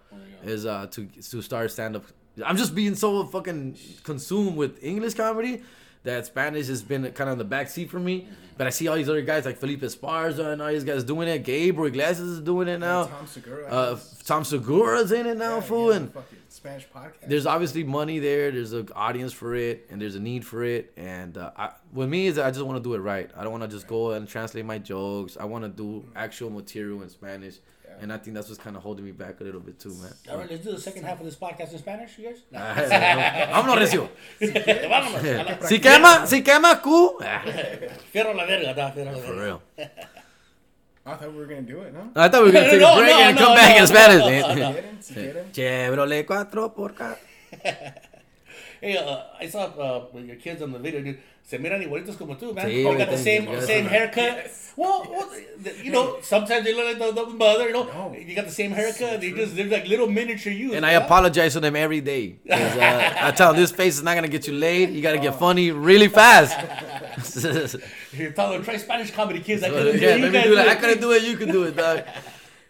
is 0.45 0.67
uh 0.67 0.87
to 0.89 1.07
to 1.07 1.41
start 1.41 1.71
stand 1.71 1.97
up. 1.97 2.05
I'm 2.45 2.59
just 2.59 2.75
being 2.75 2.95
so 2.97 3.25
fucking 3.25 3.79
consumed 4.03 4.57
with 4.57 4.85
English 4.85 5.15
comedy 5.15 5.63
that 6.05 6.27
Spanish 6.27 6.69
has 6.69 6.83
been 6.83 7.03
kind 7.13 7.29
of 7.29 7.33
in 7.33 7.39
the 7.39 7.45
back 7.45 7.69
seat 7.69 7.91
for 7.91 7.99
me. 7.99 8.29
But 8.57 8.69
I 8.69 8.71
see 8.71 8.87
all 8.87 8.95
these 8.95 9.09
other 9.09 9.23
guys 9.23 9.45
like 9.45 9.59
Felipe 9.59 9.81
Esparza 9.81 10.53
and 10.53 10.63
all 10.63 10.69
these 10.69 10.85
guys 10.85 11.03
doing 11.03 11.27
it. 11.27 11.43
Gabriel 11.43 11.87
Iglesias 11.87 12.21
is 12.21 12.41
doing 12.41 12.69
it 12.69 12.79
now. 12.79 13.07
Tom 13.07 13.27
Segura. 13.27 13.67
Uh, 13.67 13.99
Tom 14.25 14.45
Segura's 14.45 15.11
in 15.11 15.27
it 15.27 15.37
now, 15.37 15.57
yeah, 15.57 15.61
fool. 15.61 15.91
And 15.91 16.13
Spanish 16.49 16.87
podcast. 16.95 17.27
there's 17.27 17.47
obviously 17.47 17.83
money 17.83 18.21
there. 18.21 18.53
There's 18.53 18.73
an 18.73 18.89
audience 18.95 19.33
for 19.33 19.57
it, 19.57 19.87
and 19.91 20.01
there's 20.01 20.15
a 20.15 20.21
need 20.21 20.47
for 20.47 20.63
it. 20.63 20.93
And 20.97 21.37
uh, 21.37 21.51
I, 21.57 21.73
with 21.93 22.09
me 22.09 22.29
is 22.29 22.39
I 22.39 22.51
just 22.53 22.65
want 22.65 22.79
to 22.79 22.83
do 22.83 22.95
it 22.95 22.99
right. 22.99 23.29
I 23.37 23.43
don't 23.43 23.51
want 23.51 23.65
to 23.65 23.69
just 23.69 23.89
go 23.89 24.13
and 24.13 24.29
translate 24.29 24.65
my 24.65 24.79
jokes. 24.79 25.37
I 25.39 25.47
want 25.47 25.65
to 25.65 25.69
do 25.69 26.09
actual 26.15 26.51
material 26.51 27.03
in 27.03 27.09
Spanish, 27.09 27.57
and 28.01 28.13
I 28.13 28.19
think 28.19 28.35
that's 28.35 28.49
what's 28.49 28.63
kind 28.63 28.77
of 28.77 28.83
holding 28.83 29.05
me 29.05 29.13
back 29.13 29.41
a 29.41 29.45
little 29.45 29.61
bit 29.61 29.79
too, 29.79 29.95
man. 29.95 30.13
All 30.31 30.39
right, 30.39 30.51
let's 30.51 30.65
do 30.65 30.73
the 30.73 30.81
second 30.81 31.05
half 31.05 31.19
of 31.21 31.25
this 31.27 31.37
podcast 31.37 31.73
in 31.73 31.79
Spanish, 31.79 32.19
you 32.19 32.29
guys. 32.29 32.41
No. 32.51 32.59
Vámonos, 33.53 33.79
Recio. 33.79 34.09
Vámonos. 34.41 35.69
Si 35.69 35.79
quema, 35.81 36.27
si 36.27 36.43
quema, 36.43 36.81
cu. 36.83 37.19
Ah, 37.23 37.43
Fierro 38.13 38.35
la 38.35 38.45
verga, 38.47 38.75
da, 38.75 38.91
fierro 38.93 39.13
la 39.13 39.19
For 39.19 39.35
real. 39.35 39.61
I 41.07 41.15
thought 41.17 41.33
we 41.33 41.39
were 41.39 41.47
gonna 41.47 41.63
do 41.63 41.83
it, 41.83 41.93
no? 41.93 42.11
I 42.17 42.29
thought 42.29 42.43
we 42.45 42.47
were 42.51 42.53
gonna 42.53 42.71
take 42.71 42.81
No, 42.87 42.95
a 42.95 42.99
break 42.99 43.11
no, 43.11 43.21
and 43.21 43.37
no, 43.37 43.45
come 43.45 43.55
back 43.55 43.77
no, 43.77 43.83
in 43.83 43.87
Spanish. 43.87 44.21
no, 44.21 44.27
man. 44.49 44.59
no. 44.59 44.73
Get 44.73 44.85
him, 44.85 45.03
si 45.03 45.15
quieren. 45.15 45.53
Chevrolet 45.53 46.25
cuatro 46.27 46.73
por 46.75 46.95
car. 46.95 47.19
Hey, 48.85 48.99
uh, 48.99 49.23
I 49.41 49.49
saw 49.49 49.63
uh, 49.65 50.05
with 50.13 50.27
your 50.27 50.37
kids 50.37 50.61
on 50.61 50.71
the 50.71 50.79
video, 50.79 51.01
dude. 51.01 51.19
Se 51.43 51.57
miran 51.59 51.81
igualitos 51.83 52.19
como 52.19 52.35
tú, 52.37 52.55
man. 52.55 52.67
Sí, 52.67 52.83
you 52.83 52.99
got 52.99 53.09
the 53.11 53.17
thank 53.17 53.19
same 53.25 53.45
you, 53.45 53.53
yes. 53.53 53.67
same 53.67 53.87
haircut. 53.87 54.51
Well, 54.77 55.07
well, 55.11 55.31
you 55.83 55.91
know, 55.91 56.19
sometimes 56.21 56.65
they 56.65 56.75
look 56.75 56.87
like 56.87 56.99
the, 56.99 57.13
the 57.25 57.27
mother. 57.31 57.67
You 57.69 57.73
know, 57.73 57.85
No. 57.85 58.15
you 58.15 58.35
got 58.35 58.45
the 58.45 58.53
same 58.53 58.73
haircut. 58.73 59.23
They 59.23 59.31
just 59.33 59.57
they're 59.57 59.67
like 59.67 59.87
little 59.89 60.07
miniature 60.07 60.53
you. 60.53 60.75
And 60.75 60.85
I 60.85 60.93
apologize 60.93 61.55
to 61.55 61.61
them 61.61 61.77
every 61.77 62.03
day. 62.03 62.37
Uh, 62.51 63.13
I 63.29 63.31
tell 63.31 63.53
them 63.53 63.61
this 63.63 63.71
face 63.73 63.97
is 63.97 64.03
not 64.03 64.17
gonna 64.17 64.29
get 64.29 64.47
you 64.47 64.53
laid. 64.55 64.91
You 64.91 65.01
gotta 65.01 65.19
get 65.19 65.39
funny 65.39 65.71
really 65.71 66.09
fast. 66.09 66.55
You're 68.13 68.33
telling 68.33 68.55
them 68.59 68.65
try 68.65 68.77
Spanish 68.77 69.11
comedy, 69.13 69.41
kids. 69.41 69.63
I 69.63 69.69
yeah, 69.69 69.73
couldn't 69.79 70.01
do 70.01 70.07
let 70.07 70.19
it. 70.19 70.21
You 70.21 70.31
me 70.31 70.43
do 70.43 70.55
that. 70.57 70.65
do 70.65 70.71
I 70.71 70.73
it. 70.73 70.81
couldn't 70.81 71.01
do 71.01 71.13
it. 71.13 71.23
You 71.23 71.37
can 71.39 71.49
do 71.51 71.63
it, 71.65 71.77
dog. 71.77 72.03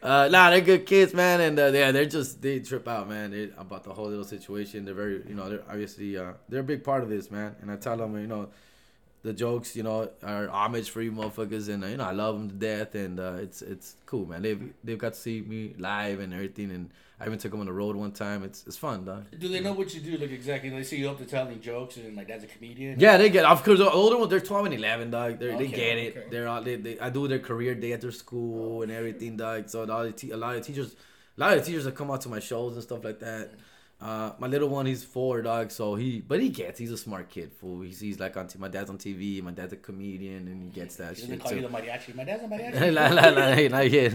Uh, 0.04 0.28
nah, 0.30 0.50
they're 0.50 0.60
good 0.60 0.84
kids, 0.84 1.14
man, 1.14 1.40
and 1.40 1.58
uh, 1.58 1.70
yeah, 1.72 1.90
they're 1.90 2.04
just 2.04 2.42
they 2.42 2.60
trip 2.60 2.86
out, 2.86 3.08
man. 3.08 3.30
They, 3.30 3.44
about 3.56 3.84
the 3.84 3.94
whole 3.94 4.08
little 4.08 4.24
situation. 4.24 4.84
They're 4.84 4.92
very, 4.92 5.22
you 5.26 5.34
know, 5.34 5.48
they're 5.48 5.62
obviously 5.66 6.18
uh, 6.18 6.34
they're 6.46 6.60
a 6.60 6.64
big 6.64 6.84
part 6.84 7.02
of 7.02 7.08
this, 7.08 7.30
man. 7.30 7.56
And 7.62 7.70
I 7.70 7.76
tell 7.76 7.96
them, 7.96 8.14
you 8.20 8.26
know, 8.26 8.50
the 9.24 9.32
jokes, 9.32 9.74
you 9.74 9.82
know, 9.82 10.10
are 10.22 10.48
homage 10.48 10.90
for 10.90 11.00
you 11.00 11.10
motherfuckers, 11.10 11.70
and 11.70 11.82
uh, 11.82 11.86
you 11.86 11.96
know, 11.96 12.04
I 12.04 12.12
love 12.12 12.38
them 12.38 12.48
to 12.50 12.54
death, 12.54 12.94
and 12.94 13.18
uh, 13.18 13.36
it's 13.40 13.62
it's 13.62 13.96
cool, 14.04 14.26
man. 14.26 14.42
They've 14.42 14.72
they've 14.84 14.98
got 14.98 15.14
to 15.14 15.18
see 15.18 15.40
me 15.40 15.74
live 15.78 16.20
and 16.20 16.32
everything, 16.34 16.70
and 16.70 16.90
I 17.18 17.24
even 17.24 17.38
took 17.38 17.52
them 17.52 17.60
on 17.60 17.66
the 17.66 17.72
road 17.72 17.96
one 17.96 18.12
time. 18.12 18.44
It's 18.44 18.66
it's 18.66 18.76
fun, 18.76 19.06
dog. 19.06 19.24
Do 19.38 19.48
they 19.48 19.60
know 19.60 19.72
what 19.72 19.94
you 19.94 20.02
do? 20.02 20.18
Like 20.18 20.30
exactly, 20.30 20.68
they 20.68 20.82
see 20.82 20.98
you 20.98 21.08
up 21.08 21.16
to 21.18 21.24
telling 21.24 21.58
jokes, 21.62 21.96
and 21.96 22.14
like 22.14 22.28
dad's 22.28 22.44
a 22.44 22.46
comedian. 22.46 23.00
Yeah, 23.00 23.16
they 23.16 23.30
get. 23.30 23.46
Of 23.46 23.64
course, 23.64 23.78
the 23.78 23.90
older 23.90 24.18
ones 24.18 24.28
they're 24.28 24.40
twelve 24.40 24.66
and 24.66 24.74
eleven, 24.74 25.10
dog. 25.10 25.38
They're, 25.38 25.56
they 25.56 25.68
get 25.68 25.96
it. 25.96 26.16
okay. 26.18 26.26
They're 26.30 26.46
all. 26.46 26.62
They, 26.62 26.76
they, 26.76 26.98
I 27.00 27.08
do 27.08 27.26
their 27.26 27.38
career 27.38 27.74
day 27.74 27.94
at 27.94 28.02
their 28.02 28.12
school 28.12 28.82
and 28.82 28.92
everything, 28.92 29.38
dog. 29.38 29.70
So 29.70 29.84
a 29.84 29.86
lot 29.86 30.04
of 30.04 30.16
te- 30.16 30.32
a 30.32 30.36
lot 30.36 30.54
of 30.54 30.66
teachers, 30.66 30.94
a 31.38 31.40
lot 31.40 31.56
of 31.56 31.64
teachers 31.64 31.84
that 31.84 31.94
come 31.94 32.10
out 32.10 32.20
to 32.20 32.28
my 32.28 32.40
shows 32.40 32.74
and 32.74 32.82
stuff 32.82 33.02
like 33.02 33.20
that. 33.20 33.52
Uh, 34.04 34.32
my 34.38 34.46
little 34.46 34.68
one, 34.68 34.84
he's 34.84 35.02
four, 35.02 35.40
dog. 35.40 35.70
So 35.70 35.94
he, 35.94 36.20
but 36.20 36.38
he 36.38 36.50
gets. 36.50 36.78
He's 36.78 36.92
a 36.92 36.96
smart 36.98 37.30
kid, 37.30 37.52
fool. 37.54 37.80
He 37.80 37.92
sees 37.92 38.20
like 38.20 38.36
on 38.36 38.46
t- 38.48 38.58
my 38.58 38.68
dad's 38.68 38.90
on 38.90 38.98
TV. 38.98 39.42
My 39.42 39.50
dad's 39.50 39.72
a 39.72 39.76
comedian, 39.76 40.46
and 40.48 40.62
he 40.62 40.68
gets 40.68 40.96
that 40.96 41.14
He 41.16 41.22
doesn't 41.22 41.30
shit 41.36 41.40
call 41.42 41.52
you 41.54 41.62
the 41.62 41.68
mariachi. 41.68 42.14
My 42.14 42.24
dad's 42.24 42.44
a 42.44 42.46
mariachi. 42.46 42.92
la, 42.98 43.08
la, 43.08 43.28
la, 43.30 43.54
hey, 43.58 43.68
not 43.68 43.90
yet. 43.90 44.12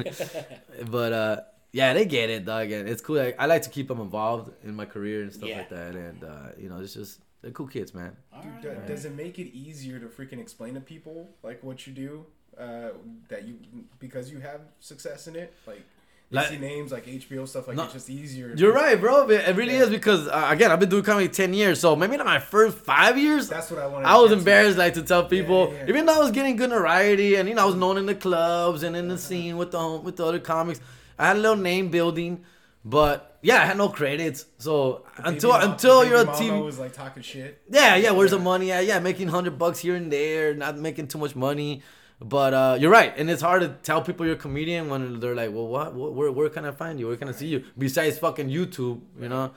But 0.91 1.12
uh, 1.13 1.41
yeah, 1.71 1.93
they 1.93 2.06
get 2.06 2.30
it, 2.30 2.45
dog. 2.45 2.69
And 2.71 2.88
it's 2.88 3.02
cool. 3.02 3.17
Like, 3.17 3.36
I 3.39 3.47
like 3.47 3.63
to 3.63 3.69
keep 3.71 3.88
them 3.88 3.99
involved 3.99 4.52
in 4.63 4.75
my 4.75 4.86
career 4.86 5.23
and 5.23 5.34
stuff 5.34 5.49
Yeah. 5.49 5.58
like 5.58 5.69
that. 5.69 5.95
And 5.95 6.23
uh, 6.23 6.49
you 6.60 6.69
know, 6.69 6.80
it's 6.82 6.93
just 6.93 7.21
they're 7.41 7.49
cool 7.52 7.67
kids, 7.67 7.95
man. 7.95 8.15
Dude, 8.43 8.62
do- 8.62 8.78
does 8.88 9.06
it 9.06 9.15
make 9.15 9.39
it 9.39 9.47
easier 9.58 9.97
to 9.97 10.06
freaking 10.06 10.39
explain 10.39 10.75
to 10.75 10.82
people 10.82 11.28
like 11.41 11.63
what 11.63 11.88
you 11.88 11.93
do? 11.93 12.25
Uh, 12.60 12.89
that 13.30 13.47
you 13.47 13.56
because 13.99 14.30
you 14.32 14.39
have 14.39 14.62
success 14.80 15.28
in 15.28 15.36
it, 15.36 15.52
like. 15.65 15.82
You 16.31 16.35
Like- 16.35 16.49
see 16.49 16.57
names 16.59 16.91
like 16.91 17.07
HBO 17.07 17.47
stuff 17.47 17.67
like 17.67 17.75
No, 17.75 17.85
it's 17.85 17.93
just 17.93 18.09
easier. 18.09 18.53
You're 18.55 18.71
right, 18.71 18.99
bro. 19.01 19.27
It 19.29 19.55
really 19.55 19.73
Yeah. 19.73 19.83
is 19.85 19.89
because 19.89 20.27
uh, 20.27 20.47
again, 20.51 20.71
I've 20.71 20.79
been 20.79 20.87
doing 20.89 21.01
comedy 21.03 21.27
ten 21.27 21.53
years, 21.55 21.79
so 21.79 21.95
maybe 21.95 22.17
not 22.17 22.25
my 22.27 22.37
first 22.37 22.77
five 22.77 23.17
years. 23.17 23.49
That's 23.49 23.71
what 23.71 23.79
I 23.81 23.87
wanted. 23.87 24.05
I 24.05 24.15
was 24.17 24.29
get 24.29 24.35
to. 24.35 24.39
embarrassed 24.39 24.77
like 24.77 24.93
to 24.93 25.01
tell 25.01 25.25
people, 25.25 25.69
yeah, 25.73 25.79
yeah. 25.85 25.89
even 25.89 26.05
though 26.05 26.13
I 26.15 26.19
was 26.19 26.29
getting 26.31 26.55
good 26.55 26.69
notoriety 26.69 27.33
and 27.35 27.49
you 27.49 27.55
know 27.55 27.63
I 27.63 27.65
was 27.65 27.73
known 27.75 27.97
in 27.97 28.05
the 28.05 28.13
clubs 28.13 28.83
and 28.83 28.95
in 28.95 29.07
the 29.07 29.17
scene 29.17 29.57
with 29.57 29.71
the 29.71 29.99
with 30.03 30.17
the 30.17 30.25
other 30.25 30.39
comics. 30.39 30.79
I 31.17 31.27
had 31.27 31.35
a 31.37 31.39
little 31.39 31.57
name 31.57 31.89
building, 31.89 32.45
but 32.85 33.39
yeah, 33.41 33.63
I 33.63 33.65
had 33.65 33.77
no 33.77 33.89
credits. 33.89 34.45
So 34.59 35.05
until 35.17 35.49
mom- 35.49 35.71
until 35.71 36.05
you're 36.05 36.21
a 36.21 36.25
TV, 36.25 36.63
was 36.63 36.77
like 36.77 36.93
talking 36.93 37.23
shit. 37.23 37.59
yeah, 37.69 37.95
yeah. 37.95 38.11
Where's 38.11 38.31
the 38.31 38.39
money 38.39 38.71
at? 38.71 38.85
Yeah, 38.85 38.99
making 38.99 39.29
hundred 39.29 39.57
bucks 39.57 39.79
here 39.79 39.95
and 39.95 40.11
there, 40.13 40.53
not 40.53 40.77
making 40.77 41.07
too 41.07 41.17
much 41.17 41.35
money. 41.35 41.81
But 42.21 42.53
uh, 42.53 42.77
you're 42.79 42.91
right, 42.91 43.13
and 43.17 43.29
it's 43.29 43.41
hard 43.41 43.62
to 43.62 43.69
tell 43.82 44.01
people 44.01 44.25
you're 44.25 44.36
a 44.36 44.38
comedian 44.38 44.89
when 44.89 45.21
they're 45.21 45.36
like, 45.36 45.53
"Well, 45.53 45.67
what? 45.67 45.95
where, 45.95 46.32
where 46.32 46.49
can 46.49 46.65
I 46.65 46.71
find 46.71 46.99
you? 46.99 47.08
Where 47.08 47.15
can 47.15 47.29
I 47.29 47.32
see 47.32 47.47
you?" 47.47 47.63
Besides 47.77 48.19
fucking 48.19 48.49
YouTube, 48.49 48.99
you 49.19 49.29
know. 49.29 49.51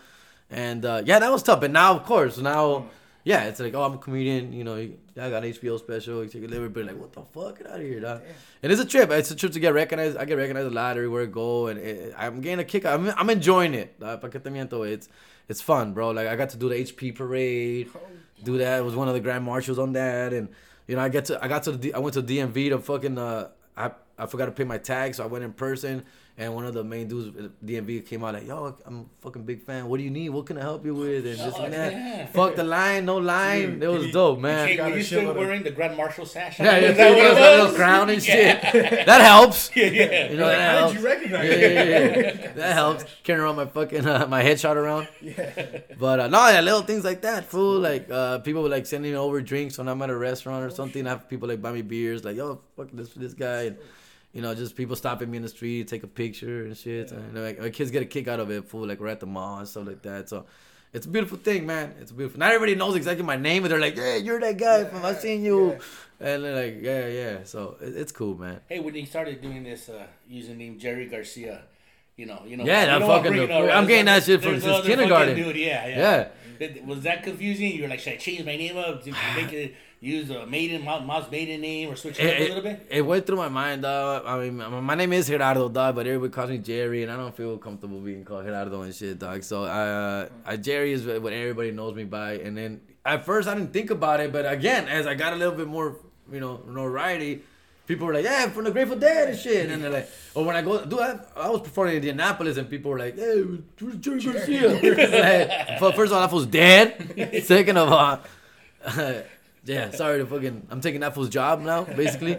And 0.49 0.85
uh, 0.85 1.03
yeah, 1.05 1.19
that 1.19 1.33
was 1.33 1.43
tough. 1.43 1.61
But 1.61 1.73
now, 1.73 1.97
of 1.97 2.05
course, 2.05 2.39
now, 2.39 2.87
yeah, 3.25 3.45
it's 3.45 3.59
like, 3.59 3.75
oh, 3.75 3.83
I'm 3.83 3.95
a 3.95 3.99
comedian. 3.99 4.53
You 4.53 4.63
know, 4.63 4.77
I 4.77 5.31
got 5.31 5.43
an 5.43 5.53
HBO 5.53 5.77
special. 5.79 6.21
Everybody 6.21 6.87
like, 6.87 7.01
what 7.01 7.13
the 7.13 7.23
fuck? 7.23 7.59
Get 7.59 7.67
out 7.67 7.81
of 7.81 7.83
here, 7.83 7.99
dog. 7.99 8.23
And 8.63 8.71
it's 8.71 8.81
a 8.81 8.87
trip. 8.87 9.11
It's 9.11 9.33
a 9.33 9.35
trip 9.37 9.53
to 9.53 9.61
get 9.61 9.75
recognized. 9.75 10.17
I 10.17 10.25
get 10.25 10.37
recognized 10.37 10.69
a 10.69 10.71
lot 10.71 10.97
everywhere 10.97 11.23
I 11.23 11.27
go, 11.27 11.67
and 11.67 11.81
it, 11.81 12.15
I'm 12.17 12.41
getting 12.41 12.61
a 12.61 12.65
kick. 12.65 12.87
I'm, 12.87 13.11
I'm 13.17 13.31
enjoying 13.31 13.75
it. 13.75 13.99
Pa' 13.99 14.19
que 14.29 14.39
te 14.39 14.51
miento, 14.51 14.89
It's 14.89 15.09
it's 15.49 15.61
fun, 15.61 15.95
bro. 15.95 16.11
Like 16.11 16.29
I 16.29 16.37
got 16.37 16.51
to 16.51 16.57
do 16.57 16.69
the 16.69 16.77
HP 16.77 17.17
parade 17.17 17.91
do 18.43 18.59
that. 18.59 18.79
It 18.79 18.85
was 18.85 18.95
one 18.95 19.09
of 19.09 19.15
the 19.15 19.21
grand 19.21 19.45
marshals 19.45 19.79
on 19.79 19.93
that, 19.93 20.33
and 20.33 20.49
you 20.87 20.97
know 20.97 21.03
I 21.03 21.09
get 21.09 21.27
to 21.27 21.43
I 21.45 21.49
got 21.49 21.63
to 21.65 21.73
the 21.73 21.79
D, 21.79 21.93
I 21.95 21.99
went 21.99 22.15
to 22.15 22.23
DMV 22.23 22.71
to 22.71 22.79
fucking 22.79 23.19
uh 23.19 23.49
I 23.77 23.91
I 24.19 24.27
forgot 24.27 24.47
to 24.47 24.53
pay 24.53 24.65
my 24.65 24.79
tag, 24.79 25.15
so 25.15 25.25
I 25.25 25.27
went 25.27 25.43
in 25.43 25.53
person, 25.55 26.05
and 26.37 26.55
one 26.55 26.67
of 26.67 26.75
the 26.75 26.85
main 26.85 27.09
dudes 27.09 27.35
at 27.37 27.51
DMV 27.67 28.05
came 28.07 28.23
out 28.23 28.35
like, 28.35 28.47
"Yo, 28.47 28.77
I'm 28.85 29.01
a 29.01 29.05
fucking 29.23 29.45
big 29.45 29.63
fan. 29.63 29.89
What 29.89 29.97
do 29.97 30.05
you 30.05 30.11
need? 30.11 30.29
What 30.29 30.45
can 30.47 30.59
I 30.59 30.61
help 30.61 30.85
you 30.85 30.95
with?" 30.95 31.25
And 31.27 31.39
this 31.39 31.55
Oh, 31.57 31.65
and 31.65 31.73
that. 31.73 31.93
yeah. 31.93 32.27
Fuck 32.27 32.55
the 32.55 32.63
line, 32.63 33.07
no 33.07 33.17
line. 33.17 33.81
Dude, 33.81 33.83
it 33.85 33.89
was 33.89 34.05
he- 34.05 34.13
dope, 34.13 34.39
man. 34.39 34.77
got 34.77 34.91
were 34.91 34.99
you 34.99 35.03
still 35.03 35.23
shitload 35.23 35.31
of- 35.31 35.37
wearing 35.37 35.63
the 35.63 35.71
Grand 35.71 35.97
Marshal 35.97 36.27
sash? 36.27 36.61
Yeah, 36.61 36.77
yeah, 36.79 36.89
Is 36.91 36.97
that 36.99 37.09
what 37.11 37.19
yeah, 37.23 37.35
that 37.35 37.59
little 37.63 37.75
crown 37.75 38.11
and 38.11 38.27
Yeah. 38.29 38.71
shit. 38.71 39.07
That 39.07 39.21
helps. 39.23 39.71
Yeah, 39.77 39.87
yeah. 39.87 40.31
You 40.31 40.37
know 40.37 40.47
that 40.47 40.61
How 40.73 40.79
helps. 40.79 40.93
did 40.93 41.01
you 41.01 41.07
recognize 41.09 41.45
Yeah, 41.49 41.55
it? 41.57 42.27
yeah, 42.27 42.42
yeah. 42.42 42.42
That 42.57 42.75
helps. 42.75 43.05
Carrying 43.23 43.45
around 43.45 43.57
my 43.57 43.67
fucking 43.67 44.07
uh, 44.07 44.27
my 44.29 44.43
headshot 44.43 44.77
around. 44.77 45.09
Yeah. 45.21 45.81
But 45.99 46.21
uh, 46.21 46.29
no, 46.29 46.49
yeah, 46.49 46.61
little 46.61 46.83
things 46.83 47.05
like 47.05 47.23
that, 47.23 47.45
fool. 47.45 47.79
Like 47.79 48.11
uh, 48.11 48.39
people 48.41 48.63
were 48.63 48.69
like 48.69 48.87
sending 48.87 49.13
me 49.13 49.17
over 49.17 49.41
drinks 49.41 49.79
when 49.79 49.89
I'm 49.89 50.03
at 50.03 50.11
a 50.11 50.17
restaurant 50.17 50.65
or 50.65 50.71
something. 50.71 51.07
I 51.07 51.11
have 51.11 51.29
people 51.29 51.49
like 51.49 51.63
buy 51.63 51.73
me 51.73 51.83
beers, 51.83 52.25
like 52.25 52.37
yo, 52.37 52.61
fuck 52.77 52.89
this 52.93 53.11
this 53.15 53.35
guy, 53.35 53.63
and 53.63 53.77
you 54.33 54.43
know, 54.43 54.55
just 54.55 54.77
people 54.77 54.97
stopping 54.97 55.31
me 55.31 55.37
in 55.37 55.43
the 55.43 55.49
street, 55.49 55.89
take 55.89 56.03
a 56.03 56.07
picture 56.07 56.65
and 56.65 56.77
shit. 56.77 57.13
And, 57.13 57.27
you 57.29 57.33
know, 57.35 57.43
like, 57.45 57.61
my 57.61 57.71
kids 57.71 57.91
get 57.91 58.03
a 58.03 58.07
kick 58.07 58.29
out 58.29 58.41
of 58.41 58.51
it, 58.51 58.65
fool. 58.65 58.87
Like 58.87 58.99
we're 59.01 59.09
at 59.09 59.21
the 59.21 59.27
mall 59.27 59.59
and 59.59 59.69
stuff 59.69 59.87
like 59.87 60.03
that. 60.03 60.29
So 60.29 60.47
it's 60.93 61.07
a 61.07 61.09
beautiful 61.09 61.39
thing, 61.39 61.67
man. 61.67 61.95
It's 62.01 62.13
beautiful. 62.13 62.39
Not 62.39 62.53
everybody 62.53 62.75
knows 62.75 62.97
exactly 62.97 63.25
my 63.25 63.37
name, 63.37 63.63
but 63.63 63.69
they're 63.69 63.81
like, 63.81 63.97
yeah, 63.97 64.17
you're 64.17 64.41
that 64.41 64.59
guy 64.59 64.85
from 64.85 65.05
I 65.05 65.15
seen 65.15 65.43
you, 65.43 65.79
and 66.21 66.45
they're 66.45 66.55
like, 66.55 66.83
yeah, 66.83 67.07
yeah. 67.09 67.45
So 67.45 67.77
it, 67.81 67.97
it's 67.97 68.13
cool, 68.13 68.37
man. 68.37 68.61
Hey, 68.69 68.79
when 68.79 68.95
he 68.95 69.07
started 69.07 69.41
doing 69.41 69.63
this 69.63 69.89
uh, 69.89 70.07
username 70.31 70.79
Jerry 70.79 71.07
Garcia, 71.07 71.63
you 72.17 72.27
know, 72.27 72.43
you 72.47 72.57
know, 72.57 72.65
Yeah, 72.65 72.87
that 72.99 73.01
fucking- 73.07 73.51
up, 73.51 73.51
I'm 73.75 73.87
getting 73.87 74.07
that 74.07 74.23
shit 74.25 74.43
from 74.43 74.61
since 74.61 74.67
other 74.67 74.89
kindergarten. 74.89 75.35
Dude, 75.37 75.57
yeah, 75.57 75.87
yeah. 75.87 75.99
Yeah. 75.99 76.29
Did- 76.59 76.87
Was 76.87 77.01
that 77.03 77.23
confusing? 77.23 77.73
You 77.73 77.83
were 77.83 77.89
like, 77.89 78.01
should 78.01 78.15
I 78.15 78.17
change 78.17 78.45
my 78.45 78.57
name 78.57 78.77
up? 78.77 79.03
to 79.05 79.11
Make 79.37 79.53
it 79.53 79.75
use 80.01 80.31
a 80.31 80.45
maiden, 80.47 80.85
mo- 80.85 81.01
mom's 81.01 81.31
maiden 81.31 81.61
name, 81.61 81.89
or 81.89 81.97
switch 81.97 82.19
it 82.19 82.29
up 82.29 82.37
a 82.37 82.49
little 82.49 82.63
bit? 82.63 82.87
it 82.91 83.03
went 83.03 83.25
through 83.27 83.37
my 83.37 83.49
mind, 83.49 83.83
dog. 83.83 84.25
I 84.27 84.39
mean, 84.41 84.57
my, 84.57 84.69
my 84.81 84.95
name 84.97 85.13
is 85.13 85.29
Gerardo, 85.29 85.69
dog, 85.69 85.95
but 85.95 86.07
everybody 86.07 86.31
calls 86.33 86.51
me 86.51 86.59
Jerry, 86.59 87.03
and 87.05 87.11
I 87.13 87.17
don't 87.17 87.35
feel 87.37 87.57
comfortable 87.57 88.01
being 88.01 88.25
called 88.25 88.45
Gerardo 88.45 88.83
and 88.83 88.95
shit, 88.95 89.19
dog. 89.19 89.43
So, 89.45 89.65
uh, 89.65 90.29
I, 90.45 90.57
Jerry 90.57 90.93
is 90.93 91.07
what 91.07 91.33
everybody 91.33 91.71
knows 91.71 91.95
me 91.95 92.05
by. 92.05 92.33
And 92.35 92.57
then 92.59 92.81
at 93.07 93.25
first, 93.25 93.49
I 93.49 93.55
didn't 93.55 93.73
think 93.73 93.91
about 93.91 94.21
it, 94.21 94.33
but 94.33 94.45
again, 94.51 94.87
as 94.89 95.07
I 95.07 95.15
got 95.15 95.33
a 95.33 95.37
little 95.37 95.55
bit 95.55 95.69
more, 95.69 95.97
you 96.33 96.41
know, 96.41 96.61
notoriety, 96.67 97.43
people 97.87 98.07
were 98.07 98.15
like, 98.15 98.25
"Yeah, 98.25 98.49
from 98.51 98.65
the 98.65 98.71
Grateful 98.71 98.97
Dead 98.97 99.31
and 99.31 99.39
shit." 99.39 99.71
And 99.71 99.83
they're 99.83 99.91
like, 99.91 100.09
or 100.35 100.45
when 100.45 100.57
I 100.57 100.63
go, 100.63 100.85
do 100.85 101.01
I, 101.01 101.19
I 101.37 101.51
was 101.51 101.61
performing 101.61 101.93
in 101.93 101.97
Indianapolis, 101.99 102.57
and 102.57 102.69
people 102.69 102.91
were 102.91 102.99
like, 102.99 103.17
"Hey, 103.17 103.45
who's 103.79 103.97
Jerry 103.97 104.23
Garcia?" 104.23 104.69
like, 105.81 105.95
first 105.95 106.13
of 106.13 106.13
all, 106.13 106.21
that 106.21 106.31
fool's 106.31 106.47
dead. 106.47 107.43
Second 107.45 107.77
of 107.77 107.93
all. 107.93 108.21
yeah, 109.65 109.91
sorry 109.91 110.19
to 110.19 110.27
fucking. 110.27 110.67
I'm 110.71 110.81
taking 110.81 111.01
that 111.01 111.15
fool's 111.15 111.29
job 111.29 111.61
now, 111.61 111.85
basically. 111.85 112.39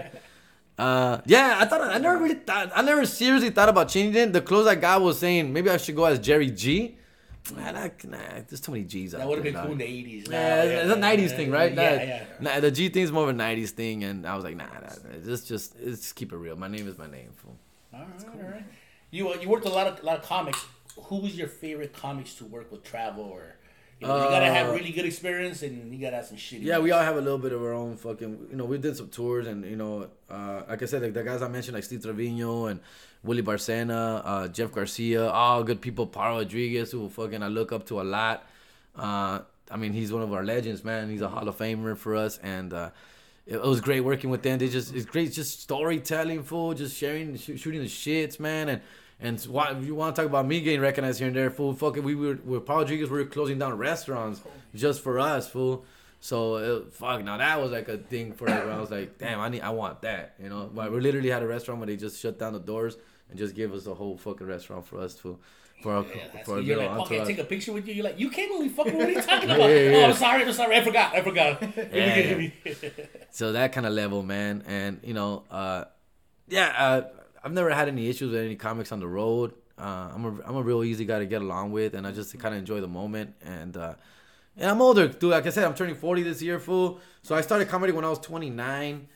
Uh, 0.78 1.22
yeah, 1.26 1.58
I 1.60 1.66
thought 1.66 1.82
I 1.82 2.00
never 2.00 2.18
really 2.18 2.36
thought 2.36 2.72
I 2.76 2.82
never 2.82 3.06
seriously 3.06 3.52
thought 3.52 3.70
about 3.70 3.90
changing 3.90 4.22
it. 4.22 4.34
The 4.34 4.42
clothes 4.42 4.68
I 4.68 4.76
got 4.76 5.02
was 5.02 5.20
saying 5.20 5.54
maybe 5.54 5.70
I 5.70 5.78
should 5.78 5.96
go 5.96 6.06
as 6.06 6.20
Jerry 6.20 6.50
G. 6.50 6.98
Nah, 7.52 7.72
nah, 7.72 7.90
nah 8.06 8.18
there's 8.48 8.62
too 8.62 8.72
many 8.72 8.86
G's. 8.86 9.12
That 9.12 9.22
out 9.22 9.28
would 9.28 9.40
have 9.40 9.44
been 9.44 9.56
cool 9.56 9.74
in 9.74 9.78
the 9.78 9.84
80s. 9.84 10.32
Yeah, 10.32 10.64
now, 10.64 10.64
it's 10.64 10.94
a 10.94 10.96
'90s 10.96 11.36
thing, 11.36 11.52
right? 11.52 11.74
Yeah, 11.74 11.96
Nah, 11.96 12.02
yeah. 12.04 12.24
Nah, 12.40 12.60
the 12.62 12.72
G 12.72 12.90
thing's 12.90 13.12
more 13.12 13.24
of 13.24 13.30
a 13.30 13.34
'90s 13.34 13.72
thing, 13.72 14.04
and 14.04 14.26
I 14.26 14.36
was 14.36 14.44
like, 14.46 14.56
nah, 14.56 14.66
nah, 14.66 15.18
just, 15.26 15.48
just, 15.48 15.78
just 15.78 16.16
keep 16.16 16.32
it 16.32 16.38
real. 16.38 16.56
My 16.56 16.70
name 16.70 16.88
is 16.88 16.98
my 16.98 17.10
name, 17.10 17.32
fool. 17.36 17.58
All 17.94 18.00
right, 18.00 18.10
cool. 18.32 18.42
all 18.42 18.52
right. 18.52 18.64
You 19.12 19.30
uh, 19.30 19.36
you 19.36 19.50
worked 19.50 19.66
a 19.66 19.70
lot 19.70 19.88
of 19.88 20.04
lot 20.04 20.18
of 20.18 20.24
comics. 20.24 20.66
Who 20.98 21.18
was 21.18 21.38
your 21.38 21.48
favorite 21.48 21.94
comics 21.94 22.36
to 22.36 22.46
work 22.46 22.72
with? 22.72 22.84
Travel 22.84 23.26
or 23.26 23.56
You, 24.04 24.10
know, 24.10 24.24
you 24.24 24.30
gotta 24.30 24.52
have 24.54 24.70
Uh, 24.70 24.74
really 24.74 24.92
good 24.92 25.06
experience, 25.06 25.63
and 25.63 25.94
you 25.94 26.00
gotta 26.00 26.18
have 26.18 26.26
some 26.26 26.38
shitty. 26.38 26.63
Yeah, 26.63 26.80
we 26.80 26.92
all 26.92 27.02
have 27.02 27.16
a 27.16 27.22
little 27.22 27.38
bit 27.39 27.54
of 27.54 27.62
our 27.62 27.74
own 27.74 27.96
fucking. 27.98 28.48
You 28.52 28.56
know, 28.58 28.66
we 28.66 28.78
did 28.78 28.96
some 28.98 29.08
tours, 29.10 29.48
and 29.48 29.63
you 29.66 29.76
know, 29.76 30.10
uh, 30.30 30.63
like 30.70 30.82
I 30.84 30.86
said, 30.86 31.02
like 31.02 31.13
the 31.13 31.24
guys 31.24 31.42
I 31.42 31.48
mentioned, 31.48 31.76
like 31.76 31.84
Steve 31.84 32.04
Trevino 32.04 32.66
and 32.68 32.80
Willie 33.24 33.42
Barcena, 33.44 34.22
uh, 34.26 34.48
Jeff 34.50 34.72
Garcia, 34.72 35.30
all 35.30 35.63
good 35.63 35.82
people. 35.82 36.06
Paul 36.08 36.38
Rodriguez, 36.39 36.92
who 36.92 37.08
fucking 37.10 37.42
I 37.42 37.48
look 37.48 37.72
up 37.72 37.86
to 37.88 38.02
a 38.02 38.04
lot. 38.04 38.46
Uh, 38.96 39.39
I 39.72 39.78
mean, 39.78 39.94
he's 39.94 40.12
one 40.12 40.22
of 40.22 40.32
our 40.34 40.44
legends, 40.44 40.84
man. 40.84 41.10
He's 41.10 41.22
a 41.22 41.30
Hall 41.30 41.48
of 41.48 41.58
Famer 41.58 41.96
for 41.98 42.16
us, 42.16 42.38
and 42.44 42.74
uh, 42.74 42.89
it, 43.48 43.56
it 43.56 43.62
was 43.63 43.82
great 43.82 44.02
working 44.02 44.30
with 44.30 44.44
them. 44.44 44.60
They 44.60 44.68
just 44.70 44.94
it's 44.94 45.06
great, 45.06 45.32
just 45.32 45.62
storytelling, 45.62 46.44
fool, 46.44 46.74
just 46.74 46.98
sharing, 46.98 47.38
sh- 47.38 47.58
shooting 47.58 47.82
the 47.82 47.88
shits, 47.88 48.39
man, 48.39 48.70
and. 48.70 48.82
And 49.19 49.39
why, 49.43 49.71
you 49.80 49.95
want 49.95 50.15
to 50.15 50.21
talk 50.21 50.30
about 50.30 50.45
me 50.45 50.60
getting 50.62 50.82
recognized 50.82 51.19
here 51.19 51.28
and 51.28 51.36
there, 51.36 51.49
fool, 51.49 51.73
fucking, 51.73 52.04
we 52.04 52.15
were 52.15 52.38
with 52.43 52.65
Paul 52.65 52.80
Rodriguez, 52.80 53.10
we 53.10 53.19
were 53.19 53.26
closing 53.26 53.58
down 53.60 53.78
restaurants 53.78 54.41
just 54.76 55.02
for 55.02 55.17
us, 55.19 55.47
fool. 55.47 55.86
So 56.19 56.56
it, 56.58 56.93
fuck, 56.93 57.23
now 57.23 57.38
that 57.38 57.62
was 57.62 57.71
like 57.71 57.88
a 57.89 57.97
thing 57.97 58.34
for 58.34 58.47
like, 58.47 58.63
where 58.65 58.73
I 58.73 58.80
was 58.80 58.91
like, 58.91 59.17
damn, 59.17 59.39
I 59.39 59.49
need, 59.49 59.62
I 59.62 59.69
want 59.69 60.02
that, 60.02 60.36
you 60.41 60.49
know. 60.49 60.69
But 60.73 60.91
we 60.91 60.99
literally 60.99 61.30
had 61.30 61.41
a 61.43 61.47
restaurant 61.47 61.80
where 61.80 61.88
they 61.88 61.95
just 61.97 62.19
shut 62.21 62.38
down 62.39 62.54
the 62.54 62.60
doors 62.60 62.97
and 63.30 63.38
just 63.38 63.56
gave 63.56 63.73
us 63.73 63.84
the 63.84 63.93
whole 63.93 64.17
fucking 64.17 64.47
restaurant 64.47 64.86
for 64.86 64.99
us 64.99 65.15
to, 65.15 65.38
for 65.82 65.93
our, 65.93 66.06
Yeah, 66.06 66.43
for 66.43 66.56
what 66.56 66.63
you're 66.63 66.78
like, 66.78 66.89
okay, 66.89 67.02
entourage. 67.19 67.28
take 67.28 67.38
a 67.39 67.43
picture 67.43 67.73
with 67.73 67.88
you. 67.88 67.93
You're 67.93 68.06
like, 68.06 68.19
you 68.19 68.28
with 68.30 68.38
me, 68.62 68.69
fucking. 68.69 68.97
What 68.97 69.08
are 69.08 69.12
you 69.12 69.21
talking 69.21 69.49
about? 69.49 69.69
Yeah, 69.69 69.76
yeah, 69.76 69.97
Oh. 69.97 70.06
I'm 70.10 70.13
sorry, 70.15 70.43
I'm 70.43 70.54
sorry. 70.54 70.76
I 70.78 70.84
forgot. 70.84 71.13
I 71.15 71.21
forgot. 71.21 71.62
Yeah, 71.93 72.47
so 73.32 73.52
that 73.54 73.73
kind 73.73 73.86
of 73.86 73.93
level, 73.93 74.23
man, 74.23 74.63
and 74.65 74.99
you 75.04 75.13
know, 75.13 75.43
uh, 75.52 75.86
yeah, 76.47 76.73
uh, 76.78 77.02
I've 77.44 77.52
never 77.52 77.70
had 77.70 77.88
any 77.88 78.08
issues 78.08 78.32
with 78.32 78.42
any 78.42 78.56
comics 78.56 78.92
on 78.92 79.00
the 79.00 79.08
road. 79.08 79.54
Uh, 79.78 80.12
I'm 80.14 80.26
a 80.26 80.44
I'm 80.46 80.56
a 80.56 80.62
real 80.62 80.84
easy 80.84 81.06
guy 81.06 81.20
to 81.20 81.26
get 81.26 81.42
along 81.42 81.72
with, 81.72 81.94
and 81.96 82.08
I 82.08 82.12
just 82.12 82.38
kind 82.40 82.54
of 82.54 82.60
enjoy 82.60 82.80
the 82.80 82.88
moment. 82.88 83.36
And 83.44 83.76
uh, 83.76 83.96
and 84.56 84.70
I'm 84.70 84.82
older, 84.82 85.08
dude. 85.08 85.32
Like 85.32 85.48
I 85.48 85.50
said, 85.50 85.64
I'm 85.66 85.74
turning 85.74 85.96
40 85.96 86.24
this 86.24 86.42
year, 86.42 86.60
fool. 86.60 87.00
So 87.24 87.36
I 87.36 87.42
started 87.42 87.68
comedy 87.70 87.92
when 87.92 88.06
I 88.06 88.10
was 88.10 88.20
29, 88.20 89.08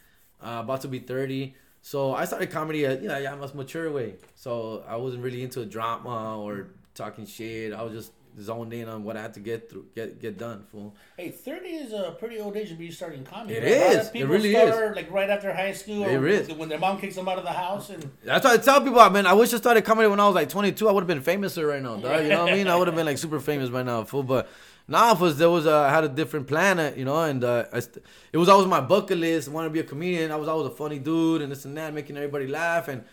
uh, 0.41 0.61
about 0.63 0.81
to 0.81 0.87
be 0.87 0.99
30. 0.99 1.53
So 1.81 2.13
I 2.13 2.25
started 2.25 2.49
comedy, 2.49 2.85
at, 2.85 3.01
you 3.01 3.07
know, 3.07 3.17
yeah, 3.17 3.35
much 3.35 3.53
mature 3.53 3.91
way. 3.91 4.15
So 4.35 4.83
I 4.87 4.95
wasn't 4.95 5.23
really 5.23 5.43
into 5.43 5.63
drama 5.65 6.39
or 6.39 6.69
talking 6.95 7.25
shit. 7.25 7.71
I 7.71 7.83
was 7.83 7.93
just 7.93 8.11
zoned 8.39 8.73
in 8.73 8.87
on 8.87 9.03
what 9.03 9.17
I 9.17 9.21
had 9.21 9.33
to 9.35 9.39
get 9.39 9.69
through, 9.69 9.85
get 9.95 10.21
get 10.21 10.37
done, 10.37 10.65
fool. 10.71 10.95
Hey, 11.17 11.29
30 11.29 11.67
is 11.69 11.93
a 11.93 12.15
pretty 12.19 12.39
old 12.39 12.55
age 12.55 12.69
to 12.69 12.75
be 12.75 12.91
starting 12.91 13.23
comedy. 13.23 13.55
It 13.55 13.63
right? 13.63 13.95
A 13.95 13.99
is. 13.99 14.07
It 14.07 14.13
People 14.13 14.29
really 14.29 14.51
start, 14.53 14.95
like 14.95 15.11
right 15.11 15.29
after 15.29 15.53
high 15.53 15.73
school. 15.73 16.03
It 16.03 16.15
or 16.15 16.27
is. 16.27 16.49
When 16.49 16.69
their 16.69 16.79
mom 16.79 16.99
kicks 16.99 17.15
them 17.15 17.27
out 17.27 17.37
of 17.37 17.43
the 17.43 17.51
house. 17.51 17.89
and 17.89 18.09
That's 18.23 18.45
why 18.45 18.53
I 18.53 18.57
tell 18.57 18.81
people, 18.81 19.09
man. 19.09 19.25
I 19.25 19.33
wish 19.33 19.53
I 19.53 19.57
started 19.57 19.83
comedy 19.83 20.07
when 20.07 20.19
I 20.19 20.25
was 20.27 20.35
like 20.35 20.49
22. 20.49 20.87
I 20.87 20.91
would 20.91 21.01
have 21.01 21.07
been 21.07 21.21
famous 21.21 21.57
right 21.57 21.81
now, 21.81 21.97
dog. 21.97 22.23
You 22.23 22.29
know 22.29 22.43
what 22.43 22.53
I 22.53 22.55
mean? 22.55 22.67
I 22.67 22.75
would 22.75 22.87
have 22.87 22.95
been 22.95 23.05
like 23.05 23.17
super 23.17 23.39
famous 23.39 23.69
by 23.69 23.83
now, 23.83 24.03
fool. 24.03 24.23
But 24.23 24.49
now, 24.87 25.13
nah, 25.13 25.19
was 25.19 25.37
there 25.37 25.49
was 25.49 25.67
uh, 25.67 25.81
I 25.81 25.89
had 25.89 26.05
a 26.05 26.09
different 26.09 26.47
planet, 26.47 26.97
you 26.97 27.03
know, 27.03 27.21
and 27.21 27.43
uh, 27.43 27.65
I 27.73 27.81
st- 27.81 28.05
it 28.31 28.37
was 28.37 28.47
always 28.47 28.67
my 28.67 28.79
bucket 28.79 29.17
list. 29.17 29.49
I 29.49 29.51
want 29.51 29.65
to 29.65 29.69
be 29.69 29.79
a 29.79 29.83
comedian. 29.83 30.31
I 30.31 30.37
was 30.37 30.47
always 30.47 30.67
a 30.67 30.75
funny 30.75 30.97
dude 30.97 31.41
and 31.41 31.51
this 31.51 31.65
and 31.65 31.75
that, 31.75 31.93
making 31.93 32.15
everybody 32.15 32.47
laugh. 32.47 32.87
And 32.87 33.03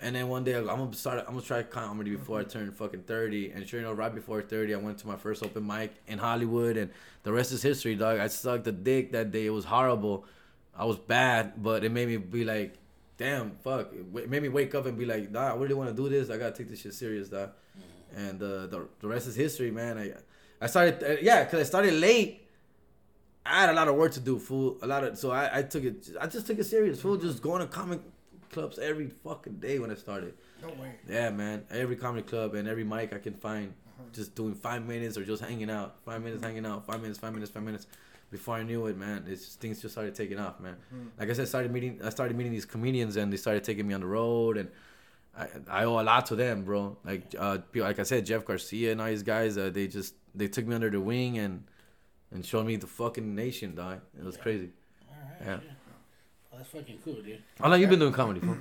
and 0.00 0.14
then 0.14 0.28
one 0.28 0.44
day 0.44 0.54
I'm 0.54 0.66
gonna 0.66 0.92
start. 0.94 1.18
I'm 1.26 1.34
gonna 1.34 1.42
try 1.42 1.62
comedy 1.64 2.14
before 2.14 2.38
I 2.38 2.44
turn 2.44 2.70
fucking 2.70 3.02
30. 3.02 3.50
And 3.50 3.68
sure, 3.68 3.80
you 3.80 3.86
know, 3.86 3.92
right 3.92 4.14
before 4.14 4.40
30, 4.40 4.74
I 4.74 4.78
went 4.78 4.98
to 4.98 5.08
my 5.08 5.16
first 5.16 5.42
open 5.42 5.66
mic 5.66 5.92
in 6.06 6.18
Hollywood, 6.18 6.76
and 6.76 6.90
the 7.24 7.32
rest 7.32 7.50
is 7.50 7.62
history, 7.62 7.96
dog. 7.96 8.20
I 8.20 8.28
sucked 8.28 8.64
the 8.64 8.72
dick 8.72 9.10
that 9.12 9.32
day. 9.32 9.46
It 9.46 9.50
was 9.50 9.64
horrible. 9.64 10.24
I 10.76 10.84
was 10.84 10.98
bad, 10.98 11.60
but 11.60 11.82
it 11.82 11.90
made 11.90 12.06
me 12.06 12.16
be 12.16 12.44
like, 12.44 12.74
damn, 13.16 13.56
fuck. 13.64 13.92
It 13.92 14.30
made 14.30 14.42
me 14.42 14.48
wake 14.48 14.72
up 14.76 14.86
and 14.86 14.96
be 14.96 15.04
like, 15.04 15.32
nah, 15.32 15.52
I 15.52 15.56
really 15.56 15.74
want 15.74 15.90
to 15.90 15.96
do 15.96 16.08
this. 16.08 16.30
I 16.30 16.36
gotta 16.36 16.56
take 16.56 16.68
this 16.68 16.80
shit 16.80 16.94
serious, 16.94 17.28
dog. 17.28 17.50
And 18.14 18.40
uh, 18.40 18.68
the 18.68 18.88
the 19.00 19.08
rest 19.08 19.26
is 19.26 19.34
history, 19.34 19.72
man. 19.72 19.98
I 19.98 20.12
I 20.60 20.68
started, 20.68 21.02
uh, 21.02 21.16
yeah, 21.20 21.44
cause 21.44 21.60
I 21.60 21.64
started 21.64 21.94
late. 21.94 22.44
I 23.44 23.62
had 23.62 23.70
a 23.70 23.72
lot 23.72 23.88
of 23.88 23.96
work 23.96 24.12
to 24.12 24.20
do, 24.20 24.38
fool. 24.38 24.78
A 24.82 24.86
lot 24.86 25.02
of 25.02 25.18
so 25.18 25.32
I, 25.32 25.58
I 25.58 25.62
took 25.62 25.82
it. 25.82 26.10
I 26.20 26.28
just 26.28 26.46
took 26.46 26.58
it 26.58 26.64
serious, 26.64 27.00
fool. 27.00 27.16
Just 27.16 27.42
going 27.42 27.60
to 27.62 27.66
comic 27.66 28.00
clubs 28.50 28.78
every 28.78 29.08
fucking 29.08 29.54
day 29.54 29.78
when 29.78 29.90
I 29.90 29.94
started. 29.94 30.34
No 30.62 30.68
way. 30.68 30.92
Yeah, 31.08 31.30
man. 31.30 31.64
Every 31.70 31.96
comedy 31.96 32.22
club 32.22 32.54
and 32.54 32.66
every 32.68 32.84
mic 32.84 33.12
I 33.14 33.18
can 33.18 33.34
find, 33.34 33.72
just 34.12 34.34
doing 34.34 34.54
five 34.54 34.86
minutes 34.86 35.16
or 35.16 35.24
just 35.24 35.42
hanging 35.42 35.70
out. 35.70 35.96
Five 36.04 36.22
minutes 36.22 36.42
hanging 36.42 36.66
out. 36.66 36.86
Five 36.86 37.00
minutes. 37.00 37.18
Five 37.18 37.32
minutes. 37.34 37.50
Five 37.52 37.62
minutes. 37.62 37.86
Before 38.30 38.56
I 38.56 38.62
knew 38.62 38.86
it, 38.86 38.96
man, 38.98 39.24
it's 39.26 39.44
just, 39.46 39.60
things 39.60 39.80
just 39.80 39.94
started 39.94 40.14
taking 40.14 40.38
off, 40.38 40.60
man. 40.60 40.76
Like 41.18 41.30
I 41.30 41.32
said, 41.32 41.42
I 41.42 41.46
started 41.46 41.72
meeting. 41.72 42.00
I 42.04 42.10
started 42.10 42.36
meeting 42.36 42.52
these 42.52 42.66
comedians, 42.66 43.16
and 43.16 43.32
they 43.32 43.38
started 43.38 43.64
taking 43.64 43.86
me 43.88 43.94
on 43.94 44.00
the 44.00 44.06
road, 44.06 44.58
and 44.58 44.68
I, 45.34 45.48
I 45.66 45.84
owe 45.84 45.98
a 45.98 46.02
lot 46.02 46.26
to 46.26 46.36
them, 46.36 46.62
bro. 46.64 46.98
Like 47.06 47.22
uh, 47.38 47.58
people- 47.72 47.88
like 47.88 47.98
I 47.98 48.02
said, 48.02 48.26
Jeff 48.26 48.44
Garcia 48.44 48.92
and 48.92 49.00
all 49.00 49.06
these 49.06 49.22
guys, 49.22 49.56
uh, 49.56 49.70
they 49.70 49.86
just 49.86 50.14
they 50.34 50.46
took 50.46 50.66
me 50.66 50.74
under 50.74 50.90
the 50.90 51.00
wing 51.00 51.38
and 51.38 51.64
and 52.30 52.44
showed 52.44 52.66
me 52.66 52.76
the 52.76 52.86
fucking 52.86 53.34
nation, 53.34 53.74
dog. 53.74 54.00
It 54.18 54.24
was 54.24 54.36
crazy. 54.36 54.72
All 55.10 55.16
right. 55.52 55.62
Yeah. 55.64 55.70
That's 56.58 56.68
fucking 56.70 56.98
cool, 57.04 57.14
dude. 57.22 57.42
How 57.60 57.68
long 57.70 57.80
you 57.80 57.86
been 57.86 57.98
doing 58.00 58.12
comedy, 58.12 58.40
for? 58.40 58.58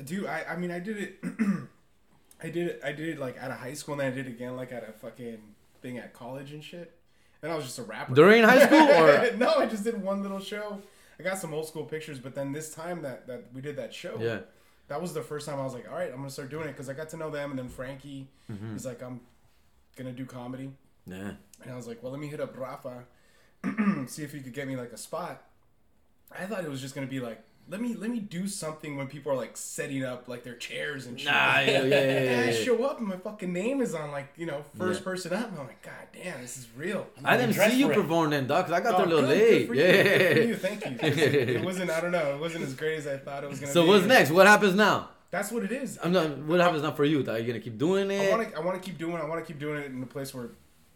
Dude, 0.04 0.26
I, 0.26 0.44
I 0.50 0.56
mean, 0.56 0.70
I 0.70 0.78
did 0.78 0.96
it. 0.98 1.18
I 2.42 2.48
did 2.48 2.68
it. 2.68 2.80
I 2.84 2.92
did 2.92 3.08
it 3.08 3.18
like 3.18 3.36
out 3.38 3.50
of 3.50 3.56
high 3.58 3.74
school, 3.74 3.94
and 3.94 4.00
then 4.02 4.12
I 4.12 4.14
did 4.14 4.26
it 4.28 4.30
again 4.30 4.56
like 4.56 4.70
at 4.72 4.88
a 4.88 4.92
fucking 4.92 5.38
thing 5.82 5.98
at 5.98 6.12
college 6.14 6.52
and 6.52 6.62
shit. 6.62 6.96
And 7.42 7.50
I 7.50 7.56
was 7.56 7.64
just 7.64 7.78
a 7.78 7.82
rapper. 7.82 8.14
During 8.14 8.44
high 8.44 8.64
school, 8.66 8.78
or 8.78 9.32
no, 9.36 9.54
I 9.56 9.66
just 9.66 9.82
did 9.84 10.00
one 10.00 10.22
little 10.22 10.38
show. 10.40 10.80
I 11.18 11.22
got 11.22 11.38
some 11.38 11.52
old 11.52 11.66
school 11.66 11.84
pictures, 11.84 12.18
but 12.20 12.34
then 12.34 12.52
this 12.52 12.72
time 12.72 13.02
that 13.02 13.26
that 13.26 13.44
we 13.52 13.60
did 13.60 13.76
that 13.76 13.92
show, 13.92 14.16
yeah, 14.20 14.38
that 14.88 15.00
was 15.02 15.12
the 15.12 15.22
first 15.22 15.46
time 15.46 15.58
I 15.58 15.64
was 15.64 15.74
like, 15.74 15.88
all 15.90 15.96
right, 15.98 16.10
I'm 16.10 16.16
gonna 16.18 16.30
start 16.30 16.50
doing 16.50 16.64
it 16.68 16.72
because 16.72 16.88
I 16.88 16.92
got 16.94 17.08
to 17.10 17.16
know 17.16 17.30
them, 17.30 17.50
and 17.50 17.58
then 17.58 17.68
Frankie, 17.68 18.28
Mm-hmm. 18.50 18.72
he's 18.72 18.86
like, 18.86 19.02
I'm 19.02 19.20
gonna 19.96 20.12
do 20.12 20.24
comedy, 20.24 20.70
yeah. 21.06 21.32
and 21.62 21.72
I 21.72 21.76
was 21.76 21.86
like, 21.86 22.02
well, 22.02 22.10
let 22.12 22.20
me 22.20 22.26
hit 22.28 22.40
up 22.40 22.56
Rafa, 22.56 23.04
see 24.06 24.22
if 24.22 24.32
he 24.32 24.40
could 24.40 24.54
get 24.54 24.66
me 24.68 24.76
like 24.76 24.92
a 24.92 24.96
spot. 24.98 25.42
I 26.38 26.46
thought 26.46 26.64
it 26.64 26.70
was 26.70 26.80
just 26.80 26.94
gonna 26.94 27.06
be 27.06 27.20
like, 27.20 27.42
let 27.68 27.80
me 27.80 27.94
let 27.94 28.10
me 28.10 28.18
do 28.18 28.48
something 28.48 28.96
when 28.96 29.06
people 29.06 29.30
are 29.32 29.36
like 29.36 29.56
setting 29.56 30.04
up 30.04 30.26
like 30.28 30.42
their 30.42 30.54
chairs 30.56 31.06
and 31.06 31.18
shit. 31.20 31.30
Nah, 31.30 31.60
yeah, 31.60 31.60
yeah, 31.60 31.82
yeah, 31.82 31.96
And 31.98 32.46
yeah, 32.46 32.46
I 32.60 32.64
show 32.64 32.82
up 32.84 32.98
and 32.98 33.06
my 33.08 33.16
fucking 33.16 33.52
name 33.52 33.80
is 33.80 33.94
on 33.94 34.10
like 34.10 34.32
you 34.36 34.46
know 34.46 34.64
first 34.76 35.00
Yeah. 35.00 35.04
person 35.04 35.32
up. 35.32 35.48
And 35.50 35.58
I'm 35.58 35.66
like, 35.66 35.82
God 35.82 35.92
damn, 36.12 36.40
this 36.40 36.56
is 36.56 36.66
real. 36.76 37.06
I 37.24 37.36
didn't 37.36 37.54
see 37.54 37.78
you 37.78 37.86
for 37.86 37.92
it. 37.92 37.96
perform 37.96 38.30
then, 38.30 38.46
dog, 38.46 38.64
'cause 38.66 38.72
I 38.74 38.80
got 38.80 38.96
there 38.96 39.00
a 39.00 39.02
Oh, 39.02 39.14
little 39.14 39.20
good, 39.22 39.38
late. 39.38 39.58
good 39.58 39.68
for 39.68 39.74
you, 39.74 39.82
yeah. 39.82 40.02
good 40.02 40.36
for 40.36 40.48
you, 40.48 40.56
Thank 40.56 40.84
you. 40.84 40.98
It 41.58 41.64
wasn't. 41.64 41.90
I 41.90 42.00
don't 42.00 42.12
know. 42.12 42.34
It 42.34 42.40
wasn't 42.40 42.64
as 42.64 42.74
great 42.74 42.98
as 42.98 43.06
I 43.06 43.16
thought 43.18 43.44
it 43.44 43.50
was 43.50 43.60
gonna 43.60 43.70
be. 43.70 43.74
So 43.74 43.82
be. 43.84 43.88
what's 43.88 44.06
next? 44.06 44.30
What 44.30 44.46
happens 44.46 44.74
now? 44.74 45.10
That's 45.30 45.52
what 45.52 45.62
it 45.62 45.70
is. 45.70 45.96
I'm 46.02 46.10
not. 46.10 46.38
What 46.38 46.58
happens 46.58 46.82
now 46.82 46.90
for 46.90 47.04
you? 47.04 47.18
Are 47.30 47.38
you 47.38 47.46
gonna 47.46 47.60
keep 47.60 47.78
doing 47.78 48.10
I 48.10 48.14
it? 48.14 48.30
want 48.32 48.50
to. 48.50 48.56
I 48.56 48.60
want 48.60 48.82
to 48.82 48.84
keep 48.88 48.98
doing. 48.98 49.14
I 49.16 49.24
want 49.26 49.44
to 49.44 49.46
keep 49.46 49.60
doing 49.60 49.80
it 49.80 49.86
in 49.92 50.02
a 50.02 50.06
place 50.06 50.34
where 50.34 50.48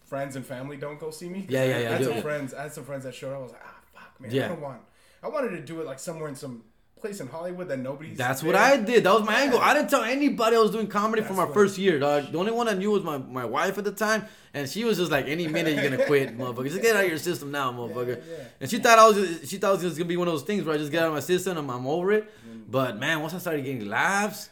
friends 0.07 0.35
and 0.35 0.45
family 0.45 0.77
don't 0.77 0.99
go 0.99 1.11
see 1.13 1.29
me. 1.29 1.47
Yeah, 1.49 1.63
yeah, 1.65 1.77
I, 1.77 1.79
yeah, 1.83 1.89
I 1.89 1.93
had 1.93 2.01
yeah, 2.01 2.07
some 2.09 2.17
yeah. 2.17 2.23
friends. 2.23 2.55
I 2.55 2.63
had 2.63 2.73
some 2.73 2.85
friends 2.85 3.05
that 3.05 3.15
showed 3.15 3.31
up. 3.33 3.39
I 3.39 3.43
was 3.43 3.53
like, 3.53 3.63
ah, 3.65 3.77
fuck, 3.95 4.21
man. 4.21 4.31
Yeah. 4.33 4.47
I 4.47 4.49
don't 4.49 4.61
want. 4.61 4.81
I 5.25 5.29
wanted 5.29 5.51
to 5.51 5.61
do 5.61 5.81
it 5.81 5.87
like 5.87 5.99
somewhere 5.99 6.29
in 6.29 6.35
some 6.37 6.63
place 7.01 7.21
in 7.21 7.27
Hollywood 7.29 7.69
that 7.69 7.79
nobody's. 7.79 8.17
That's 8.17 8.41
there. 8.43 8.53
what 8.53 8.57
I 8.61 8.77
did. 8.77 9.05
That 9.05 9.15
was 9.15 9.25
my 9.25 9.33
Yeah. 9.39 9.45
angle. 9.45 9.61
I 9.61 9.75
didn't 9.75 9.91
tell 9.91 10.03
anybody 10.03 10.57
I 10.57 10.59
was 10.59 10.71
doing 10.71 10.87
comedy 10.87 11.23
for 11.23 11.29
That's 11.29 11.37
my 11.39 11.45
what- 11.45 11.55
first 11.55 11.77
year, 11.79 11.99
dog. 11.99 12.31
The 12.33 12.39
only 12.39 12.53
one 12.53 12.69
I 12.69 12.75
knew 12.75 12.91
was 12.91 13.03
my, 13.03 13.19
my 13.19 13.45
wife 13.45 13.77
at 13.79 13.85
the 13.85 13.93
time, 13.93 14.25
and 14.55 14.69
she 14.69 14.85
was 14.85 14.97
just 14.99 15.11
like, 15.11 15.27
"Any 15.27 15.47
minute 15.49 15.75
you're 15.75 15.91
gonna 15.91 16.05
quit, 16.07 16.37
motherfucker. 16.39 16.69
Just 16.71 16.83
get 16.83 16.97
out 16.97 17.05
of 17.05 17.11
your 17.11 17.19
system 17.19 17.51
now, 17.51 17.73
motherfucker." 17.73 18.19
Yeah, 18.19 18.35
yeah. 18.39 18.45
And 18.61 18.71
she 18.71 18.79
thought 18.79 18.99
I 18.99 19.07
was. 19.09 19.49
She 19.51 19.57
thought 19.59 19.75
it 19.83 19.85
was 19.85 19.99
gonna 19.99 20.09
be 20.09 20.17
one 20.17 20.29
of 20.29 20.35
those 20.35 20.45
things 20.45 20.65
where 20.65 20.75
I 20.75 20.79
just 20.79 20.91
get 20.93 21.03
out 21.03 21.09
of 21.09 21.15
my 21.15 21.21
system 21.21 21.59
and 21.59 21.71
I'm 21.71 21.87
over 21.87 22.13
it. 22.13 22.25
Mm-hmm. 22.25 22.71
But 22.71 22.99
man, 22.99 23.21
once 23.21 23.35
I 23.35 23.39
started 23.39 23.65
getting 23.65 23.87
laughs, 23.89 24.49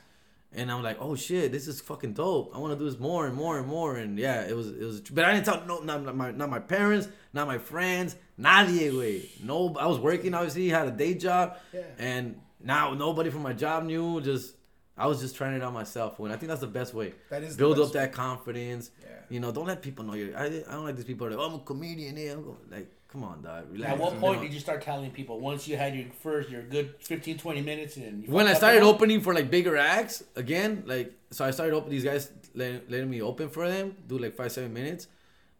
and 0.55 0.71
I'm 0.71 0.83
like, 0.83 0.99
"Oh 1.01 1.15
shit, 1.17 1.53
this 1.53 1.67
is 1.69 1.81
fucking 1.81 2.13
dope. 2.13 2.53
I 2.55 2.59
want 2.59 2.75
to 2.75 2.79
do 2.79 2.85
this 2.91 3.01
more 3.01 3.27
and 3.27 3.35
more 3.35 3.59
and 3.59 3.67
more." 3.67 3.97
And 3.97 4.19
yeah, 4.19 4.43
it 4.43 4.55
was 4.55 4.69
it 4.69 4.85
was. 4.85 5.01
But 5.01 5.25
I 5.25 5.33
didn't 5.33 5.47
tell 5.47 5.65
no, 5.65 5.79
not 5.81 6.15
my 6.15 6.33
not 6.33 6.51
my 6.51 6.59
parents, 6.59 7.09
not 7.33 7.47
my 7.47 7.57
friends, 7.59 8.17
nadie, 8.43 8.97
way. 8.99 9.29
No, 9.43 9.75
I 9.79 9.87
was 9.87 9.99
working. 9.99 10.35
Obviously, 10.35 10.69
had 10.69 10.89
a 10.89 10.91
day 10.91 11.15
job, 11.15 11.57
Yeah. 11.73 11.81
and 11.99 12.41
now 12.63 12.95
nobody 12.95 13.31
from 13.31 13.43
my 13.43 13.53
job 13.53 13.85
knew. 13.85 14.21
Just 14.21 14.55
I 14.97 15.07
was 15.07 15.21
just 15.21 15.37
trying 15.37 15.55
it 15.55 15.63
out 15.63 15.73
myself, 15.73 16.19
and 16.19 16.33
I 16.33 16.37
think 16.37 16.49
that's 16.49 16.61
the 16.61 16.67
best 16.67 16.93
way. 16.95 17.15
That 17.31 17.43
is 17.43 17.57
the 17.57 17.61
build 17.63 17.77
best 17.79 17.89
up 17.89 17.93
that 17.95 18.13
confidence. 18.13 18.91
Yeah. 19.03 19.09
You 19.31 19.41
know, 19.41 19.51
don't 19.53 19.67
let 19.67 19.81
people 19.83 20.05
know 20.05 20.15
you. 20.15 20.35
I, 20.37 20.45
I 20.47 20.73
don't 20.73 20.85
like 20.85 20.97
these 20.97 21.05
people. 21.07 21.27
Are 21.27 21.31
like, 21.31 21.39
oh, 21.39 21.47
I'm 21.49 21.55
a 21.55 21.59
comedian. 21.61 22.17
Yeah, 22.19 22.33
I'm 22.33 22.45
like, 22.71 22.89
come 23.09 23.25
on, 23.25 23.41
dog. 23.43 23.65
Relax. 23.73 23.93
At 23.95 23.99
what 23.99 24.13
You 24.15 24.21
point 24.21 24.37
know? 24.39 24.43
did 24.45 24.53
you 24.53 24.61
start 24.61 24.83
telling 24.83 25.11
people? 25.11 25.41
Once 25.41 25.67
you 25.67 25.79
had 25.79 25.95
your 25.97 26.05
first, 26.23 26.51
your 26.51 26.63
good 26.63 26.95
15, 27.01 27.39
20 27.39 27.63
minutes, 27.63 27.97
and 27.97 28.23
you 28.25 28.31
when 28.31 28.47
I 28.47 28.53
started 28.55 28.83
opening 28.83 29.23
for 29.23 29.33
like 29.33 29.51
bigger 29.51 29.77
acts 29.79 30.23
again, 30.37 30.83
like 30.87 31.13
so 31.31 31.45
I 31.47 31.51
started 31.53 31.75
open 31.75 31.89
these 31.91 32.05
guys 32.05 32.31
letting, 32.55 32.83
letting 32.91 33.09
me 33.09 33.23
open 33.23 33.49
for 33.49 33.67
them, 33.67 33.97
do 34.07 34.19
like 34.19 34.37
five 34.37 34.53
seven 34.53 34.73
minutes, 34.75 35.07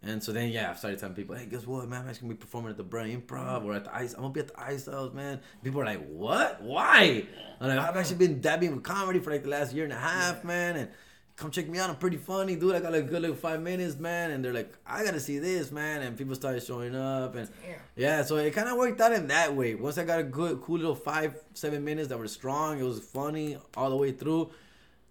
and 0.03 0.23
so 0.23 0.33
then 0.33 0.51
yeah, 0.51 0.71
I 0.71 0.75
started 0.75 0.99
telling 0.99 1.15
people, 1.15 1.37
hey, 1.37 1.47
guess 1.47 1.67
what, 1.67 1.89
man, 1.89 2.03
I'm 2.03 2.09
actually 2.09 2.23
gonna 2.29 2.35
be 2.35 2.41
performing 2.41 2.71
at 2.71 2.77
the 2.77 2.83
Brea 2.83 3.17
Improv 3.17 3.65
or 3.65 3.75
at 3.75 3.85
the 3.85 3.95
Ice. 3.95 4.15
I'm 4.15 4.23
gonna 4.23 4.33
be 4.33 4.41
at 4.41 4.49
the 4.49 4.61
Ice 4.61 4.87
House, 4.87 5.13
man. 5.13 5.41
People 5.63 5.81
are 5.81 5.85
like, 5.85 6.05
what? 6.09 6.63
Why? 6.63 7.25
I'm 7.61 7.69
like, 7.69 7.79
I've 7.79 7.97
actually 7.97 8.17
been 8.17 8.41
dabbing 8.41 8.75
with 8.75 8.83
comedy 8.85 9.21
for 9.21 9.31
like 9.31 9.45
the 9.45 9.49
last 9.51 9.73
year 9.73 9.85
and 9.85 9.93
a 9.93 9.99
half, 9.99 10.45
man, 10.45 10.77
and. 10.77 10.89
Come 11.35 11.51
check 11.51 11.67
me 11.67 11.79
out. 11.79 11.89
I'm 11.89 11.97
pretty 11.97 12.19
funny, 12.19 12.57
dude. 12.57 12.75
I 12.75 12.81
got 12.81 12.93
like 12.93 13.05
a 13.05 13.07
good 13.07 13.23
like 13.23 13.37
five 13.39 13.63
minutes, 13.63 13.97
man. 13.97 14.33
And 14.33 14.45
they're 14.45 14.53
like, 14.53 14.77
I 14.87 15.03
gotta 15.03 15.19
see 15.19 15.39
this, 15.39 15.73
man. 15.73 16.03
And 16.03 16.17
people 16.17 16.35
started 16.35 16.63
showing 16.63 16.95
up, 16.95 17.35
and 17.35 17.49
Damn. 17.65 17.81
yeah, 17.97 18.23
so 18.23 18.37
it 18.37 18.53
kind 18.53 18.69
of 18.69 18.77
worked 18.77 19.01
out 19.01 19.13
in 19.13 19.29
that 19.29 19.57
way. 19.57 19.75
Once 19.75 19.97
I 19.97 20.05
got 20.05 20.21
a 20.21 20.25
good, 20.25 20.61
cool 20.61 20.77
little 20.77 20.95
five, 20.95 21.35
seven 21.55 21.85
minutes 21.85 22.09
that 22.09 22.19
were 22.19 22.29
strong, 22.29 22.79
it 22.79 22.83
was 22.83 23.01
funny 23.01 23.57
all 23.79 23.89
the 23.89 23.97
way 23.97 24.13
through. 24.13 24.51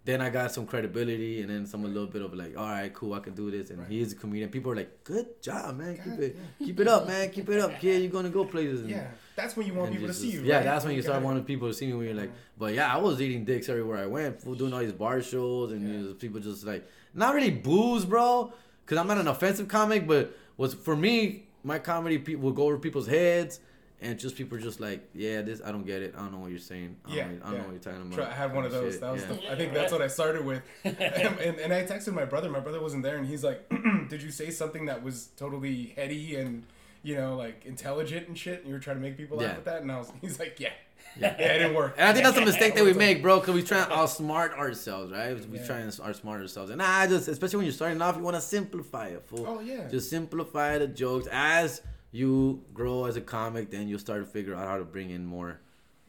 Then 0.04 0.20
I 0.20 0.30
got 0.30 0.50
some 0.52 0.66
credibility, 0.66 1.42
and 1.42 1.50
then 1.50 1.64
some 1.64 1.84
a 1.84 1.88
little 1.88 2.08
bit 2.08 2.22
of 2.22 2.34
like, 2.34 2.56
all 2.58 2.66
right, 2.66 2.92
cool, 2.92 3.14
I 3.14 3.20
can 3.20 3.34
do 3.34 3.50
this, 3.52 3.70
and 3.70 3.78
Right. 3.78 3.88
he 3.88 4.00
is 4.00 4.12
a 4.12 4.16
comedian. 4.16 4.50
People 4.50 4.72
are 4.72 4.76
like, 4.76 5.04
good 5.04 5.40
job, 5.40 5.76
man, 5.78 5.96
keep 5.96 6.18
it, 6.18 6.36
yeah. 6.58 6.66
keep 6.66 6.80
it 6.80 6.88
up, 6.88 7.06
man, 7.06 7.30
keep 7.30 7.48
it 7.48 7.60
up, 7.60 7.78
kid. 7.78 8.02
You're 8.02 8.10
gonna 8.10 8.28
go 8.30 8.44
places. 8.44 8.80
And, 8.80 8.90
Yeah, 8.90 9.06
that's 9.36 9.56
when 9.56 9.66
you 9.66 9.74
want 9.74 9.92
people 9.92 10.08
to 10.08 10.14
see 10.14 10.30
you. 10.30 10.42
Yeah, 10.42 10.56
right? 10.56 10.64
that's 10.64 10.84
when 10.84 10.94
you 10.96 11.02
start 11.02 11.22
wanting 11.22 11.44
people 11.44 11.68
to 11.68 11.74
see 11.74 11.86
me. 11.86 11.92
When 11.94 12.06
you're 12.06 12.16
like, 12.16 12.32
but 12.58 12.74
yeah, 12.74 12.92
I 12.92 12.98
was 12.98 13.20
eating 13.20 13.44
dicks 13.44 13.68
everywhere 13.68 13.98
I 13.98 14.06
went, 14.06 14.42
doing 14.58 14.72
all 14.72 14.80
these 14.80 14.92
bar 14.92 15.22
shows, 15.22 15.70
and 15.72 15.80
Yeah. 15.82 15.94
you 15.94 15.98
know, 16.08 16.14
people 16.14 16.40
just 16.40 16.64
like, 16.66 16.84
not 17.14 17.34
really 17.34 17.50
booze, 17.50 18.04
bro, 18.04 18.52
because 18.84 18.98
I'm 18.98 19.06
not 19.06 19.18
an 19.18 19.28
offensive 19.28 19.68
comic, 19.68 20.06
but 20.08 20.36
was 20.56 20.74
for 20.74 20.96
me, 20.96 21.46
my 21.62 21.78
comedy 21.78 22.18
people 22.18 22.42
will 22.42 22.52
go 22.52 22.64
over 22.64 22.78
people's 22.78 23.06
heads. 23.06 23.60
And 24.02 24.18
just 24.18 24.36
people 24.36 24.58
are 24.58 24.60
just 24.60 24.80
like, 24.80 25.08
yeah, 25.14 25.42
this 25.42 25.62
I 25.64 25.70
don't 25.70 25.86
get 25.86 26.02
it. 26.02 26.14
I 26.16 26.20
don't 26.22 26.32
know 26.32 26.38
what 26.38 26.50
you're 26.50 26.58
saying. 26.58 26.96
I 27.04 27.08
don't, 27.08 27.16
Yeah, 27.16 27.24
know, 27.26 27.30
I 27.30 27.32
don't 27.44 27.52
yeah. 27.52 27.58
know 27.58 27.64
what 27.64 27.72
you're 27.72 27.80
talking 27.82 28.00
about. 28.02 28.12
Try- 28.14 28.26
I 28.30 28.34
had 28.34 28.54
one 28.54 28.64
of 28.64 28.72
Shit, 28.72 28.80
those. 28.82 28.98
That 29.00 29.12
was 29.12 29.22
yeah. 29.22 29.28
the, 29.28 29.52
I 29.52 29.56
think 29.56 29.72
that's 29.72 29.92
what 29.92 30.02
I 30.02 30.08
started 30.08 30.44
with. 30.44 30.62
and, 30.84 30.96
and, 31.00 31.58
and 31.60 31.72
I 31.72 31.84
texted 31.84 32.12
my 32.12 32.24
brother. 32.24 32.50
My 32.50 32.60
brother 32.60 32.80
wasn't 32.82 33.04
there, 33.04 33.16
and 33.16 33.26
he's 33.26 33.44
like, 33.44 33.70
"Did 34.08 34.20
you 34.22 34.30
say 34.30 34.50
something 34.50 34.86
that 34.86 35.02
was 35.04 35.28
totally 35.36 35.92
heady 35.96 36.34
and 36.36 36.64
you 37.04 37.14
know 37.16 37.36
like 37.36 37.64
intelligent 37.64 38.26
and 38.28 38.36
shit?" 38.36 38.58
And 38.58 38.66
you 38.68 38.74
were 38.74 38.80
trying 38.80 38.96
to 38.96 39.02
make 39.02 39.16
people 39.16 39.38
laugh 39.38 39.48
Yeah. 39.50 39.54
with 39.56 39.64
that, 39.66 39.82
and 39.82 39.92
I 39.92 39.98
was, 39.98 40.12
he's 40.20 40.38
like, 40.40 40.58
"Yeah, 40.58 40.72
yeah, 41.20 41.34
it 41.34 41.58
didn't 41.60 41.74
work." 41.74 41.94
And 41.96 42.08
I 42.08 42.12
think 42.12 42.24
that's 42.24 42.38
a 42.38 42.44
mistake 42.44 42.74
that 42.74 42.84
we 42.84 42.94
make, 42.94 43.22
bro, 43.22 43.38
because 43.38 43.54
we 43.54 43.62
try 43.62 43.84
to 43.84 43.90
outsmart 43.90 44.58
ourselves, 44.58 45.12
right? 45.12 45.36
We 45.48 45.58
Yeah. 45.58 45.66
try 45.66 45.78
and 45.78 45.92
outsmart 45.92 46.40
ourselves. 46.40 46.70
And 46.70 46.78
nah, 46.78 47.06
just 47.06 47.28
especially 47.28 47.58
when 47.58 47.66
you're 47.66 47.72
starting 47.72 48.02
off, 48.02 48.16
you 48.16 48.22
want 48.22 48.34
to 48.36 48.42
simplify 48.42 49.08
it, 49.08 49.22
fool. 49.26 49.44
Oh, 49.46 49.60
yeah. 49.60 49.86
Just 49.88 50.10
simplify 50.10 50.78
the 50.78 50.88
jokes. 50.88 51.28
As 51.30 51.82
you 52.12 52.62
grow 52.74 53.06
as 53.06 53.16
a 53.16 53.20
comic, 53.20 53.70
then 53.70 53.88
you'll 53.88 53.98
start 53.98 54.24
to 54.24 54.30
figure 54.30 54.54
out 54.54 54.66
how 54.68 54.76
to 54.78 54.84
bring 54.84 55.10
in 55.10 55.24
more 55.26 55.60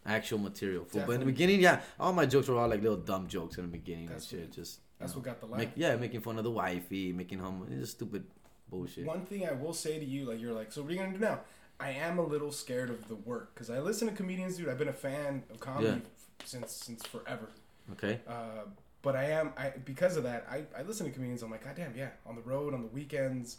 actual 0.05 0.37
material. 0.37 0.85
But 0.93 1.09
in 1.09 1.19
the 1.21 1.25
beginning, 1.25 1.61
yeah, 1.61 1.81
all 1.99 2.13
my 2.13 2.25
jokes 2.25 2.47
were 2.49 2.57
all 2.59 2.67
like 2.67 2.81
little 2.81 2.97
dumb 2.97 3.27
jokes 3.27 3.57
in 3.57 3.63
the 3.63 3.69
beginning 3.71 4.07
That's 4.07 4.31
and 4.33 4.41
what- 4.41 4.51
Just 4.51 4.79
That's 4.99 5.13
you 5.13 5.19
what 5.19 5.25
got 5.25 5.39
the 5.39 5.45
laugh. 5.47 5.59
make, 5.59 5.71
yeah, 5.75 5.95
making 5.95 6.21
fun 6.21 6.37
of 6.37 6.43
the 6.43 6.51
wifey, 6.51 7.13
making 7.13 7.39
home, 7.39 7.65
just 7.79 7.93
stupid 7.93 8.25
bullshit. 8.69 9.05
One 9.05 9.25
thing 9.25 9.47
I 9.47 9.53
will 9.53 9.73
say 9.73 9.97
to 9.99 10.05
you, 10.05 10.25
like 10.25 10.39
you're 10.41 10.53
like, 10.53 10.71
so 10.71 10.81
what 10.81 10.91
are 10.91 10.93
you 10.93 10.99
gonna 10.99 11.13
do 11.13 11.19
now? 11.19 11.39
I 11.79 11.91
am 11.91 12.19
a 12.19 12.25
little 12.25 12.51
scared 12.51 12.89
of 12.89 13.07
the 13.07 13.15
work 13.15 13.53
because 13.53 13.69
I 13.69 13.79
listen 13.79 14.07
to 14.07 14.13
comedians, 14.13 14.57
dude. 14.57 14.69
I've 14.69 14.77
been 14.77 14.87
a 14.89 14.93
fan 14.93 15.43
of 15.49 15.59
comedy 15.59 15.87
Yeah. 15.87 15.93
f- 15.95 16.47
since 16.47 16.71
since 16.71 17.05
forever. 17.07 17.49
Okay. 17.93 18.19
Uh, 18.27 18.65
but 19.01 19.15
I 19.15 19.25
am 19.31 19.53
I 19.57 19.69
because 19.85 20.15
of 20.17 20.23
that 20.23 20.45
I, 20.49 20.63
I 20.77 20.83
listen 20.83 21.05
to 21.05 21.11
comedians. 21.11 21.41
I'm 21.43 21.51
like, 21.51 21.63
God 21.63 21.75
damn, 21.75 21.95
yeah, 21.95 22.09
on 22.25 22.35
the 22.35 22.41
road 22.41 22.73
on 22.73 22.81
the 22.81 22.87
weekends, 22.89 23.57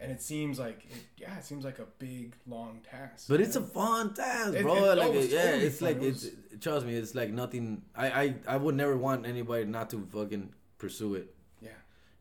and 0.00 0.12
it 0.12 0.22
seems 0.22 0.58
like 0.58 0.84
it, 0.90 1.04
yeah, 1.16 1.36
it 1.38 1.44
seems 1.44 1.64
like 1.64 1.78
a 1.78 1.86
big 1.98 2.34
long 2.46 2.80
task. 2.90 3.26
But 3.28 3.40
you 3.40 3.46
it's 3.46 3.56
a 3.56 3.60
fun 3.62 4.14
task, 4.14 4.54
It- 4.54 4.62
bro. 4.62 4.76
it- 4.92 4.98
like, 4.98 5.12
it's 5.12 5.32
yeah, 5.32 5.42
totally 5.44 5.64
it's 5.66 5.78
fun. 5.80 5.88
like 5.88 6.02
It 6.02 6.06
it's. 6.08 6.26
Trust 6.60 6.86
me, 6.86 6.94
it's 6.96 7.14
like 7.14 7.30
nothing. 7.30 7.82
I, 7.94 8.06
I 8.22 8.34
I 8.48 8.56
would 8.56 8.74
never 8.74 8.96
want 8.96 9.26
anybody 9.26 9.64
not 9.64 9.90
to 9.90 10.06
fucking 10.12 10.52
pursue 10.78 11.14
it. 11.16 11.34
yeah. 11.62 11.70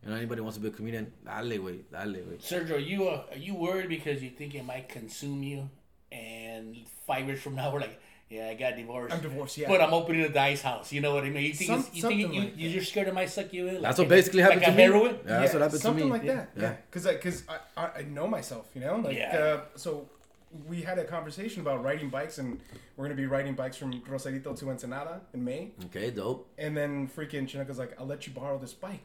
You 0.03 0.09
know, 0.11 0.15
anybody 0.15 0.41
wants 0.41 0.57
to 0.57 0.61
be 0.61 0.67
a 0.69 0.71
comedian, 0.71 1.11
I 1.27 1.41
lay 1.41 1.57
dale, 1.57 1.65
way, 1.65 1.79
dale, 1.91 2.11
way. 2.13 2.37
Sergio, 2.39 2.75
are 2.75 2.77
you 2.77 3.07
uh, 3.09 3.23
are 3.31 3.37
you 3.37 3.55
worried 3.55 3.89
because 3.89 4.21
you 4.21 4.29
think 4.29 4.53
it 4.55 4.63
might 4.63 4.89
consume 4.89 5.41
you, 5.43 5.69
and 6.11 6.75
five 7.07 7.25
years 7.27 7.41
from 7.41 7.55
now 7.55 7.71
we're 7.73 7.79
like, 7.81 7.99
yeah, 8.29 8.49
I 8.49 8.55
got 8.55 8.75
divorced. 8.75 9.13
I'm 9.15 9.21
divorced. 9.21 9.57
Yeah. 9.57 9.69
But 9.69 9.81
I'm 9.81 9.93
opening 9.93 10.21
a 10.21 10.29
dice 10.29 10.61
house. 10.61 10.91
You 10.91 10.99
know 11.01 11.13
what 11.13 11.23
I 11.23 11.29
mean? 11.29 11.45
You 11.45 11.53
think, 11.53 11.69
Some, 11.69 11.85
you 11.93 12.01
think 12.01 12.33
like 12.33 12.33
you, 12.33 12.41
that. 12.41 12.57
you're 12.57 12.83
scared 12.83 13.07
it 13.07 13.13
might 13.13 13.29
suck 13.29 13.53
you 13.53 13.67
in? 13.67 13.73
Like 13.75 13.83
That's 13.83 13.97
what 13.99 14.07
a- 14.07 14.09
basically 14.09 14.41
happened 14.41 14.61
like 14.61 14.67
to 14.69 14.73
a 14.73 14.75
me. 14.75 14.83
heroin? 14.83 15.15
Yeah, 15.25 15.39
that's 15.39 15.53
what 15.53 15.61
happened 15.61 15.81
to 15.81 15.87
me. 15.87 15.99
something 16.01 16.09
like 16.09 16.23
yeah. 16.23 16.33
that. 16.35 16.49
Yeah. 16.55 16.61
Yeah, 16.63 16.75
because 16.91 17.07
because 17.07 17.43
I, 17.47 17.57
I 17.81 17.89
I 17.99 18.01
know 18.03 18.27
myself, 18.27 18.67
you 18.75 18.81
know, 18.81 18.97
like 18.97 19.15
Yeah. 19.15 19.37
uh, 19.37 19.61
so 19.75 20.09
we 20.67 20.81
had 20.81 20.97
a 20.99 21.05
conversation 21.05 21.61
about 21.61 21.83
riding 21.83 22.09
bikes, 22.09 22.37
and 22.37 22.59
we're 22.95 23.05
gonna 23.05 23.15
be 23.15 23.25
riding 23.27 23.53
bikes 23.53 23.77
from 23.77 24.01
Rosarito 24.07 24.53
to 24.55 24.69
Ensenada 24.71 25.21
in 25.33 25.43
May. 25.43 25.71
Okay, 25.85 26.09
dope. 26.11 26.49
And 26.57 26.75
then 26.75 27.07
freaking 27.07 27.47
Chinoca's 27.47 27.77
like, 27.77 27.93
I'll 27.99 28.05
let 28.07 28.27
you 28.27 28.33
borrow 28.33 28.57
this 28.57 28.73
bike. 28.73 29.03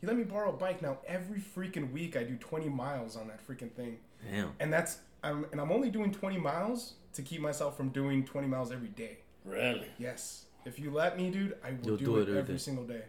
He 0.00 0.06
let 0.06 0.16
me 0.16 0.24
borrow 0.24 0.50
a 0.50 0.52
bike. 0.56 0.80
Now 0.82 0.98
every 1.06 1.40
freaking 1.40 1.92
week 1.92 2.16
I 2.16 2.22
do 2.24 2.36
20 2.36 2.68
miles 2.68 3.16
on 3.16 3.28
that 3.28 3.46
freaking 3.46 3.70
thing, 3.72 3.98
Damn. 4.30 4.52
and 4.60 4.72
that's 4.72 4.98
I'm 5.22 5.46
and 5.52 5.60
I'm 5.60 5.70
only 5.72 5.90
doing 5.90 6.12
20 6.12 6.38
miles 6.38 6.94
to 7.14 7.22
keep 7.22 7.40
myself 7.40 7.76
from 7.76 7.90
doing 7.90 8.24
20 8.24 8.48
miles 8.48 8.72
every 8.72 8.88
day. 8.88 9.18
Really? 9.44 9.86
Yes, 9.98 10.46
if 10.64 10.78
you 10.78 10.90
let 10.90 11.16
me, 11.16 11.30
dude, 11.30 11.56
I 11.64 11.70
will 11.72 11.86
You'll 11.86 11.96
do, 11.96 12.04
do 12.04 12.16
it, 12.16 12.20
it 12.20 12.28
every 12.28 12.38
every 12.40 12.54
day. 12.54 12.58
single 12.58 12.84
day. 12.84 13.02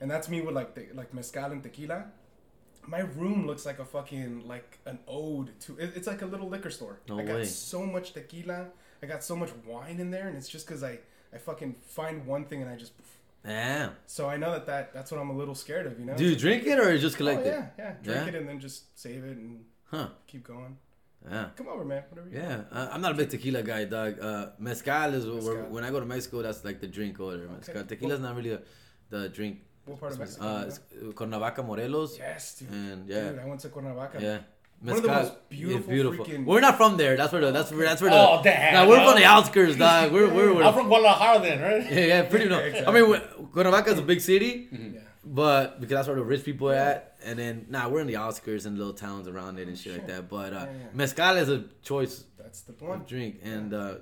And 0.00 0.10
that's 0.10 0.28
me 0.28 0.40
with 0.40 0.54
like 0.54 0.74
the, 0.74 0.86
like 0.94 1.12
mezcal 1.12 1.52
and 1.52 1.62
tequila. 1.62 2.06
My 2.86 3.00
room 3.00 3.46
looks 3.46 3.66
like 3.66 3.78
a 3.78 3.84
fucking 3.84 4.46
like 4.48 4.78
an 4.86 4.98
ode 5.06 5.58
to. 5.60 5.76
it- 5.78 5.92
It's 5.96 6.06
like 6.06 6.22
a 6.22 6.26
little 6.26 6.48
liquor 6.48 6.70
store. 6.70 7.00
No 7.08 7.18
I 7.20 7.24
got 7.24 7.34
way. 7.36 7.44
so 7.44 7.84
much 7.84 8.12
tequila. 8.14 8.66
I 9.02 9.06
got 9.06 9.22
so 9.24 9.34
much 9.36 9.50
wine 9.66 9.98
in 10.00 10.10
there, 10.10 10.28
and 10.28 10.36
it's 10.36 10.48
just 10.48 10.66
because 10.66 10.82
I 10.82 10.98
I 11.32 11.38
fucking 11.38 11.74
find 11.86 12.26
one 12.26 12.44
thing 12.46 12.62
and 12.62 12.70
I 12.70 12.76
just. 12.76 12.92
Damn. 13.44 13.92
So 14.06 14.28
I 14.28 14.36
know 14.36 14.50
that, 14.52 14.66
that 14.66 14.92
that's 14.94 15.10
what 15.10 15.18
I'm 15.20 15.30
a 15.30 15.36
little 15.36 15.54
scared 15.54 15.86
of, 15.86 15.98
you 15.98 16.04
know. 16.04 16.14
Do 16.16 16.24
you 16.24 16.36
drink 16.36 16.66
it 16.66 16.78
or 16.78 16.92
you 16.92 16.98
just 16.98 17.16
Oh, 17.16 17.18
collect 17.18 17.46
it? 17.46 17.54
yeah, 17.54 17.66
yeah. 17.78 17.92
Drink 18.02 18.20
Yeah? 18.22 18.28
it 18.28 18.34
and 18.34 18.46
then 18.48 18.60
just 18.60 18.98
save 18.98 19.24
it 19.24 19.36
and 19.38 19.64
Huh. 19.86 20.08
keep 20.26 20.44
going. 20.44 20.76
Yeah. 21.28 21.48
Come 21.56 21.68
over, 21.68 21.84
man. 21.84 22.02
Whatever. 22.08 22.28
You 22.30 22.38
Yeah, 22.38 22.62
uh, 22.72 22.88
I'm 22.92 23.00
not 23.00 23.12
a 23.12 23.14
big 23.14 23.28
tequila 23.28 23.62
guy, 23.62 23.84
dog. 23.84 24.18
Uh, 24.20 24.46
mezcal 24.58 25.12
is 25.14 25.26
where, 25.26 25.64
when 25.64 25.84
I 25.84 25.90
go 25.90 26.00
to 26.00 26.06
Mexico, 26.06 26.40
that's 26.42 26.64
like 26.64 26.80
the 26.80 26.86
drink 26.88 27.18
there. 27.18 27.46
Mezcal. 27.48 27.84
Tequila's 27.84 28.20
not 28.20 28.34
really 28.36 28.52
a, 28.52 28.60
the 29.10 29.28
drink. 29.28 29.58
What 29.84 30.00
part 30.00 30.12
of 30.12 30.18
Mexico? 30.18 30.46
Uh, 30.46 30.64
it's? 30.66 30.80
Cuernavaca, 31.14 31.62
Morelos. 31.64 32.18
yes, 32.18 32.54
dude. 32.58 32.70
and 32.70 33.08
yeah. 33.08 33.30
Dude, 33.30 33.38
I 33.40 33.46
went 33.46 33.60
to 33.60 33.68
Cuernavaca. 33.68 34.20
Yeah. 34.20 34.38
One 34.82 34.96
of 34.96 35.02
the 35.02 35.08
most 35.08 35.32
is 35.32 35.38
beautiful 35.50 35.92
beautiful. 35.92 36.24
freaking- 36.24 36.44
We're 36.46 36.60
not 36.60 36.78
from 36.78 36.96
there. 36.96 37.14
That's 37.14 37.30
where 37.32 37.42
the 37.42 37.50
that's 37.52 37.70
where 37.70 37.84
that's 37.84 38.00
where 38.00 38.10
the. 38.10 38.16
Oh, 38.16 38.40
damn, 38.42 38.72
Nah, 38.72 38.88
we're 38.88 38.96
no. 38.96 39.10
from 39.10 39.20
the 39.20 39.26
outskirts, 39.26 39.76
dog. 39.76 40.10
We're 40.10 40.32
we're. 40.32 40.54
we're 40.54 40.62
I'm 40.62 40.72
from 40.72 40.86
Guadalajara 40.88 41.40
then, 41.42 41.60
right? 41.60 41.92
yeah, 41.92 42.00
yeah, 42.06 42.22
pretty. 42.22 42.48
No, 42.48 42.58
Exactly. 42.60 42.86
I 43.04 43.06
mean, 43.06 43.20
Cuernavaca 43.52 43.90
is 43.90 43.98
a 43.98 44.02
big 44.02 44.22
city, 44.22 44.68
Yeah. 44.72 45.00
but 45.22 45.80
because 45.82 45.96
that's 45.96 46.08
where 46.08 46.16
the 46.16 46.24
rich 46.24 46.44
people 46.46 46.70
are 46.70 46.74
at. 46.76 47.09
And 47.24 47.38
then, 47.38 47.66
nah, 47.68 47.88
we're 47.88 48.00
in 48.00 48.06
the 48.06 48.16
outskirts 48.16 48.64
and 48.64 48.78
little 48.78 48.92
towns 48.94 49.28
around 49.28 49.58
it 49.58 49.68
and 49.68 49.76
shit 49.78 49.92
like 49.92 50.06
that. 50.06 50.28
But 50.28 50.52
uh, 50.52 50.56
Yeah, 50.56 50.64
yeah. 50.64 50.86
mezcal 50.94 51.36
is 51.36 51.48
a 51.48 51.64
choice 51.82 52.24
That's 52.38 52.62
the 52.62 52.72
of 52.72 52.82
one. 52.82 53.04
drink, 53.06 53.40
and 53.42 53.74
uh, 53.74 53.94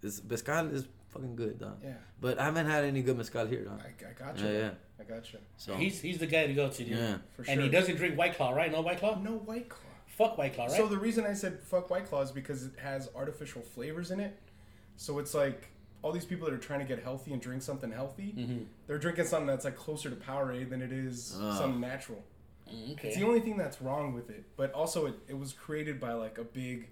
this 0.00 0.22
mezcal 0.24 0.68
is 0.68 0.86
fucking 1.12 1.36
good, 1.36 1.58
dog. 1.58 1.78
Yeah. 1.82 1.92
But 2.20 2.38
I 2.38 2.44
haven't 2.44 2.66
had 2.66 2.84
any 2.84 3.02
good 3.02 3.16
mezcal 3.16 3.46
here, 3.46 3.64
dog. 3.64 3.80
I, 3.82 4.08
I 4.08 4.12
got 4.12 4.38
you. 4.38 4.46
Yeah, 4.46 4.58
yeah. 4.58 4.70
I 4.98 5.02
got 5.04 5.32
you. 5.32 5.38
So 5.56 5.74
He's 5.74 6.00
he's 6.00 6.18
the 6.18 6.26
guy 6.26 6.46
to 6.46 6.54
go 6.54 6.68
to, 6.68 6.84
dude. 6.84 6.96
yeah, 6.96 7.16
For 7.36 7.44
sure. 7.44 7.52
And 7.52 7.62
he 7.62 7.68
doesn't 7.68 7.96
drink 7.96 8.16
White 8.16 8.36
Claw, 8.36 8.52
right? 8.52 8.70
No 8.72 8.80
White 8.80 8.98
Claw? 8.98 9.18
No 9.20 9.32
White 9.32 9.68
Claw. 9.68 9.80
Fuck 10.06 10.38
White 10.38 10.54
Claw, 10.54 10.66
right? 10.66 10.76
So 10.76 10.86
the 10.86 10.96
reason 10.98 11.26
I 11.26 11.34
said 11.34 11.60
fuck 11.64 11.90
White 11.90 12.06
Claw 12.08 12.22
is 12.22 12.30
because 12.30 12.64
it 12.64 12.72
has 12.80 13.10
artificial 13.16 13.60
flavors 13.62 14.10
in 14.12 14.20
it. 14.20 14.38
So 14.96 15.18
it's 15.18 15.34
like 15.34 15.66
all 16.02 16.12
these 16.12 16.24
people 16.24 16.46
that 16.46 16.54
are 16.54 16.58
trying 16.58 16.80
to 16.80 16.84
get 16.86 17.02
healthy 17.02 17.32
and 17.32 17.42
drink 17.42 17.62
something 17.62 17.90
healthy, 17.90 18.32
Mm-hmm. 18.36 18.58
they're 18.86 18.98
drinking 18.98 19.24
something 19.24 19.46
that's 19.48 19.64
like 19.64 19.76
closer 19.76 20.08
to 20.10 20.16
Powerade 20.16 20.70
than 20.70 20.82
it 20.82 20.92
is 20.92 21.36
Ah. 21.40 21.58
something 21.58 21.80
natural. 21.80 22.22
Mm, 22.72 23.02
It's 23.04 23.16
the 23.16 23.24
only 23.24 23.40
thing 23.40 23.56
that's 23.56 23.80
wrong 23.82 24.14
with 24.14 24.30
it. 24.30 24.44
But 24.56 24.72
also, 24.72 25.06
it, 25.06 25.14
it 25.28 25.38
was 25.38 25.52
created 25.52 26.00
by 26.00 26.12
like 26.12 26.38
a 26.38 26.44
big, 26.44 26.88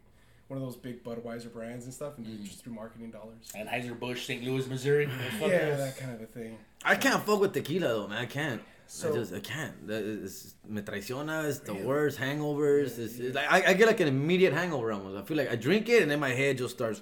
one 0.48 0.58
of 0.60 0.64
those 0.64 0.76
big 0.76 1.02
Budweiser 1.02 1.52
brands 1.52 1.84
and 1.86 1.94
stuff, 1.94 2.18
and 2.18 2.26
Mm. 2.26 2.44
just 2.44 2.62
through 2.62 2.74
marketing 2.74 3.10
dollars. 3.10 3.50
And 3.54 3.68
Anheuser 3.68 3.98
Busch, 3.98 4.26
St. 4.26 4.42
Louis, 4.44 4.66
Missouri. 4.68 5.06
Yeah, 5.40 5.40
fuckers. 5.40 5.76
that 5.78 5.96
kind 5.98 6.14
of 6.14 6.20
a 6.22 6.26
thing. 6.26 6.58
I 6.84 6.96
can't 6.96 7.22
fuck 7.24 7.40
with 7.40 7.52
tequila 7.54 7.88
though, 7.88 8.08
man. 8.08 8.18
I 8.18 8.26
can't. 8.26 8.60
So- 8.86 9.10
I 9.10 9.16
just 9.16 9.32
I 9.32 9.40
can't. 9.40 9.86
That 9.86 10.02
is, 10.02 10.54
me 10.68 10.82
traiciona. 10.82 11.48
It's 11.48 11.60
the 11.60 11.72
Really? 11.72 11.86
worst. 11.86 12.18
Hangovers. 12.18 12.98
It's, 12.98 13.18
it's 13.18 13.34
like 13.34 13.50
I, 13.50 13.70
I 13.70 13.72
get 13.74 13.86
like 13.86 14.00
an 14.00 14.08
immediate 14.08 14.52
hangover 14.52 14.92
almost. 14.92 15.16
I 15.16 15.22
feel 15.26 15.38
like 15.38 15.50
I 15.50 15.56
drink 15.56 15.88
it 15.88 16.02
and 16.02 16.10
then 16.10 16.20
my 16.20 16.30
head 16.30 16.58
just 16.58 16.74
starts. 16.74 17.00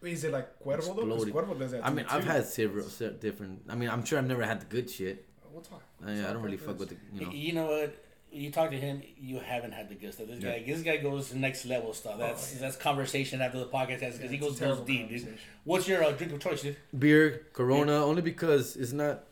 Wait, 0.00 0.12
is 0.12 0.24
it 0.24 0.32
like 0.32 0.48
Cuervo 0.64 0.94
though? 0.96 1.32
Cuervo 1.32 1.58
does 1.58 1.72
that. 1.72 1.84
I 1.84 1.90
mean, 1.90 2.06
I've 2.08 2.22
too. 2.22 2.28
had 2.30 2.46
several 2.46 2.86
different. 3.20 3.62
I 3.68 3.74
mean, 3.74 3.88
I'm 3.90 4.04
sure 4.04 4.18
I've 4.18 4.26
never 4.26 4.44
had 4.44 4.60
the 4.60 4.66
good 4.66 4.88
shit. 4.88 5.26
We'll 5.52 5.62
talk. 5.62 5.82
I, 6.06 6.12
I 6.12 6.32
don't 6.32 6.42
really 6.42 6.56
fuck 6.56 6.78
with 6.78 6.90
the. 6.90 6.96
You 7.12 7.26
know. 7.26 7.32
You 7.32 7.52
know 7.52 7.66
what? 7.66 8.04
You 8.32 8.52
talk 8.52 8.70
to 8.70 8.76
him, 8.76 9.02
you 9.18 9.40
haven't 9.40 9.72
had 9.72 9.88
the 9.88 9.96
good 9.96 10.14
stuff. 10.14 10.28
This 10.28 10.38
guy, 10.38 10.62
this 10.64 10.82
guy 10.82 10.98
goes 10.98 11.34
next 11.34 11.64
level 11.66 11.92
stuff. 11.92 12.16
That's 12.16 12.52
that's 12.52 12.76
conversation 12.76 13.40
after 13.40 13.58
the 13.58 13.66
podcast 13.66 14.12
because 14.12 14.30
he 14.30 14.38
goes 14.38 14.60
goes 14.60 14.80
deep, 14.86 15.08
dude. 15.08 15.36
What's 15.64 15.88
your 15.88 16.04
uh, 16.04 16.12
drink 16.12 16.32
of 16.32 16.40
choice, 16.40 16.62
dude? 16.62 16.76
Beer, 16.96 17.46
Corona, 17.52 18.04
only 18.04 18.22
because 18.22 18.76
it's 18.76 18.92
not. 18.92 19.24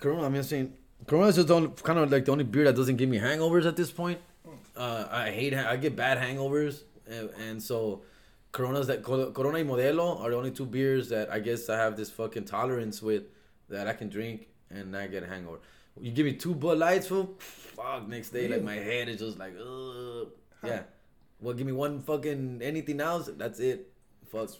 Corona. 0.00 0.22
I 0.26 0.28
mean, 0.28 0.38
I'm 0.38 0.42
saying 0.42 0.72
Corona 1.06 1.28
is 1.28 1.36
just 1.36 1.46
the 1.46 1.54
only, 1.54 1.70
kind 1.82 2.00
of 2.00 2.10
like 2.10 2.24
the 2.24 2.32
only 2.32 2.44
beer 2.44 2.64
that 2.64 2.74
doesn't 2.74 2.96
give 2.96 3.08
me 3.08 3.20
hangovers 3.20 3.66
at 3.66 3.76
this 3.76 3.92
point. 3.92 4.18
Uh, 4.76 5.06
I 5.08 5.30
hate. 5.30 5.54
I 5.54 5.76
get 5.76 5.94
bad 5.94 6.18
hangovers, 6.18 6.82
and, 7.08 7.30
and 7.38 7.62
so 7.62 8.02
Coronas 8.50 8.88
that 8.88 9.02
Corona 9.04 9.58
y 9.58 9.62
Modelo 9.62 10.20
are 10.20 10.30
the 10.30 10.36
only 10.36 10.50
two 10.50 10.66
beers 10.66 11.10
that 11.10 11.30
I 11.30 11.38
guess 11.38 11.68
I 11.68 11.76
have 11.76 11.96
this 11.96 12.10
fucking 12.10 12.46
tolerance 12.46 13.00
with 13.00 13.24
that 13.68 13.86
I 13.86 13.92
can 13.92 14.08
drink 14.08 14.48
and 14.70 14.92
not 14.92 15.10
get 15.10 15.22
a 15.22 15.26
hangover. 15.26 15.58
You 16.00 16.12
give 16.12 16.26
me 16.26 16.34
two 16.34 16.54
Bud 16.54 16.78
Lights, 16.78 17.06
fool. 17.06 17.34
Fuck, 17.38 18.08
next 18.08 18.30
day 18.30 18.48
like 18.48 18.62
my 18.62 18.74
head 18.74 19.08
is 19.08 19.18
just 19.18 19.38
like, 19.38 19.54
ugh. 19.58 20.28
Yeah. 20.64 20.82
Well, 21.40 21.54
give 21.54 21.66
me 21.66 21.72
one 21.72 22.00
fucking 22.00 22.60
anything 22.62 23.00
else. 23.00 23.30
That's 23.36 23.60
it. 23.60 23.92
Fuck. 24.30 24.50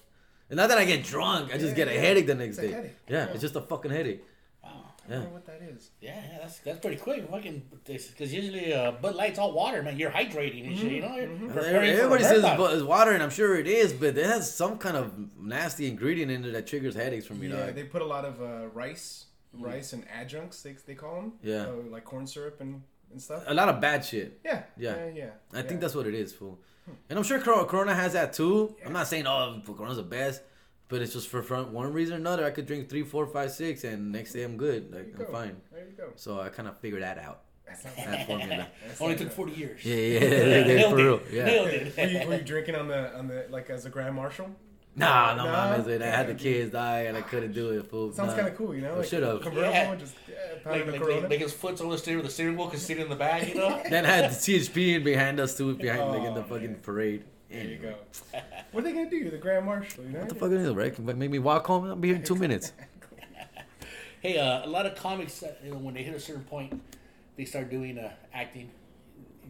And 0.48 0.57
not 0.59 0.68
that 0.68 0.78
I 0.78 0.84
get 0.84 1.04
drunk. 1.04 1.52
I 1.52 1.59
just 1.59 1.70
Yeah, 1.70 1.74
get 1.74 1.88
a 1.88 1.94
yeah. 1.94 2.00
headache 2.00 2.26
the 2.26 2.34
next 2.34 2.59
It's 2.59 2.59
a 2.59 2.62
day. 2.68 2.72
headache. 2.74 2.96
Yeah, 3.09 3.26
Yeah. 3.26 3.32
it's 3.32 3.40
just 3.40 3.57
a 3.57 3.61
fucking 3.61 3.90
headache. 3.90 4.22
Wow, 4.62 4.70
I 4.70 5.11
Yeah. 5.11 5.14
don't 5.16 5.24
know 5.24 5.30
what 5.30 5.46
that 5.46 5.61
is. 5.62 5.90
Yeah, 6.00 6.14
yeah, 6.14 6.38
that's 6.42 6.59
that's 6.61 6.78
pretty 6.78 6.96
quick. 6.98 7.28
Fucking, 7.28 7.62
because 7.84 8.32
usually 8.32 8.72
uh, 8.72 8.92
Bud 8.92 9.14
Light's 9.16 9.38
all 9.38 9.52
water, 9.52 9.82
man. 9.82 9.98
You're 9.98 10.11
hydrating 10.11 10.68
and 10.68 10.78
shit. 10.78 10.92
You 10.92 11.00
know, 11.02 11.16
You're 11.16 11.26
preparing 11.28 11.50
for 11.50 11.59
a 11.61 11.62
Mm-hmm. 11.72 11.98
Everybody 11.98 12.24
says 12.24 12.42
marathon. 12.42 12.66
it's, 12.66 12.74
it's 12.74 12.82
water, 12.84 13.11
and 13.12 13.22
I'm 13.22 13.30
sure 13.30 13.57
it 13.57 13.66
is, 13.66 13.92
but 13.92 14.16
it 14.16 14.24
has 14.26 14.54
some 14.54 14.78
kind 14.78 14.96
of 14.96 15.12
nasty 15.38 15.88
ingredient 15.88 16.30
in 16.30 16.44
it 16.44 16.52
that 16.52 16.66
triggers 16.66 16.94
headaches 16.94 17.26
for 17.26 17.34
me. 17.34 17.48
Yeah, 17.48 17.66
dog. 17.66 17.74
they 17.74 17.84
put 17.84 18.02
a 18.02 18.07
lot 18.07 18.24
of 18.24 18.40
uh, 18.40 18.68
rice 18.68 19.24
rice 19.61 19.92
and 19.92 20.04
adjuncts. 20.09 20.62
They, 20.62 20.76
they 20.86 20.94
call 20.94 21.14
them. 21.16 21.32
Yeah. 21.42 21.66
Uh, 21.66 21.90
like 21.90 22.04
corn 22.04 22.26
syrup 22.26 22.61
and, 22.61 22.82
and 23.11 23.20
stuff. 23.20 23.44
A 23.46 23.54
lot 23.54 23.68
of 23.68 23.80
bad 23.80 24.04
shit. 24.04 24.40
Yeah. 24.44 24.62
Yeah. 24.76 24.96
Yeah. 24.96 25.11
Yeah. 25.14 25.59
I 25.59 25.62
think 25.62 25.80
that's 25.80 25.94
what 25.94 26.07
it 26.07 26.14
is, 26.14 26.32
fool. 26.32 26.59
And 27.11 27.18
I'm 27.18 27.24
sure 27.24 27.40
Corona 27.40 27.94
has 27.94 28.12
that 28.12 28.32
too. 28.32 28.74
I'm 28.84 28.92
not 28.92 29.09
saying 29.09 29.26
oh 29.26 29.61
Corona's 29.66 29.96
the 29.96 30.02
best, 30.04 30.42
but 30.88 31.02
it's 31.02 31.12
just 31.12 31.28
for 31.28 31.42
for 31.42 31.62
one 31.64 31.92
reason 31.92 32.14
or 32.14 32.18
another. 32.18 32.44
I 32.44 32.50
could 32.50 32.66
drink 32.66 32.88
three, 32.88 33.02
four, 33.02 33.26
five, 33.26 33.50
six, 33.50 33.82
and 33.84 34.12
next 34.12 34.32
day 34.32 34.44
I'm 34.44 34.57
good. 34.57 34.94
Like 34.94 35.12
I'm 35.18 35.24
go. 35.26 35.32
fine. 35.32 35.57
There 35.72 35.84
you 35.84 35.92
go. 35.96 36.11
So 36.14 36.40
I 36.40 36.48
kind 36.48 36.68
of 36.68 36.78
figured 36.78 37.02
that 37.02 37.18
out. 37.18 37.42
That 37.96 38.26
formula. 38.26 38.68
Only 39.00 39.16
took 39.16 39.32
40 39.32 39.52
years. 39.52 39.84
Yeah, 39.84 39.96
yeah, 39.96 40.24
yeah, 40.24 40.66
yeah, 40.66 40.90
for 40.90 40.96
real. 41.07 41.20
Yeah. 41.32 41.44
Were, 41.44 41.70
you, 42.07 42.28
were 42.28 42.36
you 42.36 42.42
drinking 42.42 42.76
on 42.76 42.88
the 42.88 43.16
on 43.18 43.26
the 43.26 43.46
like 43.50 43.68
as 43.70 43.84
a 43.86 43.90
grand 43.90 44.14
marshal? 44.14 44.48
Nah, 44.99 45.34
no, 45.34 45.44
No? 45.44 45.51
mames, 45.53 45.86
man. 45.86 46.03
I 46.03 46.07
had 46.07 46.26
the 46.26 46.34
kids 46.34 46.72
die 46.72 47.03
and 47.03 47.16
I 47.18 47.20
couldn't 47.20 47.53
do 47.53 47.70
it, 47.70 47.84
fool. 47.90 48.12
Sounds 48.12 48.30
Nah. 48.30 48.36
kind 48.36 48.49
of 48.49 48.57
cool, 48.57 48.74
you 48.74 48.80
know. 48.80 48.94
I 48.94 48.97
Like 48.99 49.07
should've. 49.09 49.42
convertible, 49.42 49.72
Yeah. 49.74 49.94
just 49.97 50.14
yeah, 50.28 50.34
Like, 50.70 50.86
like, 50.86 51.01
like, 51.01 51.30
like 51.30 51.38
his 51.40 51.53
foot's 51.53 51.80
on 51.82 51.90
the 51.90 51.99
steering, 51.99 52.22
the 52.22 52.30
steering 52.30 52.57
wheel 52.57 52.68
can 52.68 52.78
sit 52.80 52.99
in 52.99 53.09
the 53.11 53.14
bag, 53.16 53.49
you 53.49 53.55
know? 53.57 53.78
Then 53.90 54.07
I 54.07 54.11
had 54.11 54.30
the 54.30 54.34
CHP 54.34 54.94
in 54.94 55.05
behind 55.05 55.38
us 55.38 55.57
too, 55.57 55.74
behind 55.74 56.09
like 56.11 56.22
in 56.26 56.32
the 56.34 56.40
Oh, 56.40 56.44
fucking 56.44 56.72
man. 56.72 56.80
parade. 56.82 57.24
there 57.51 57.64
you 57.64 57.76
go. 57.76 57.94
What 58.72 58.80
are 58.80 58.84
they 58.88 58.92
gonna 58.92 59.11
do? 59.11 59.16
You're 59.16 59.30
the 59.30 59.36
grand 59.38 59.66
marshal, 59.66 60.03
you 60.05 60.11
know. 60.11 60.20
What 60.20 60.28
the 60.30 60.34
fuck 60.34 60.51
is 60.51 60.66
it, 60.66 60.72
right? 60.72 60.94
Can 60.94 61.05
make 61.05 61.30
me 61.30 61.38
walk 61.38 61.66
home? 61.66 61.84
I'll 61.86 61.94
be 61.97 62.09
here 62.09 62.16
in 62.16 62.22
two 62.24 62.34
minutes. 62.47 62.72
Hey, 64.22 64.38
uh, 64.38 64.64
a 64.64 64.68
lot 64.68 64.86
of 64.86 64.97
comics, 64.97 65.42
uh, 65.42 65.53
you 65.62 65.70
know, 65.72 65.76
when 65.78 65.94
they 65.94 66.03
hit 66.03 66.14
a 66.14 66.18
certain 66.20 66.42
point, 66.44 66.80
they 67.36 67.44
start 67.44 67.70
doing 67.70 67.99
uh, 67.99 68.11
acting. 68.32 68.70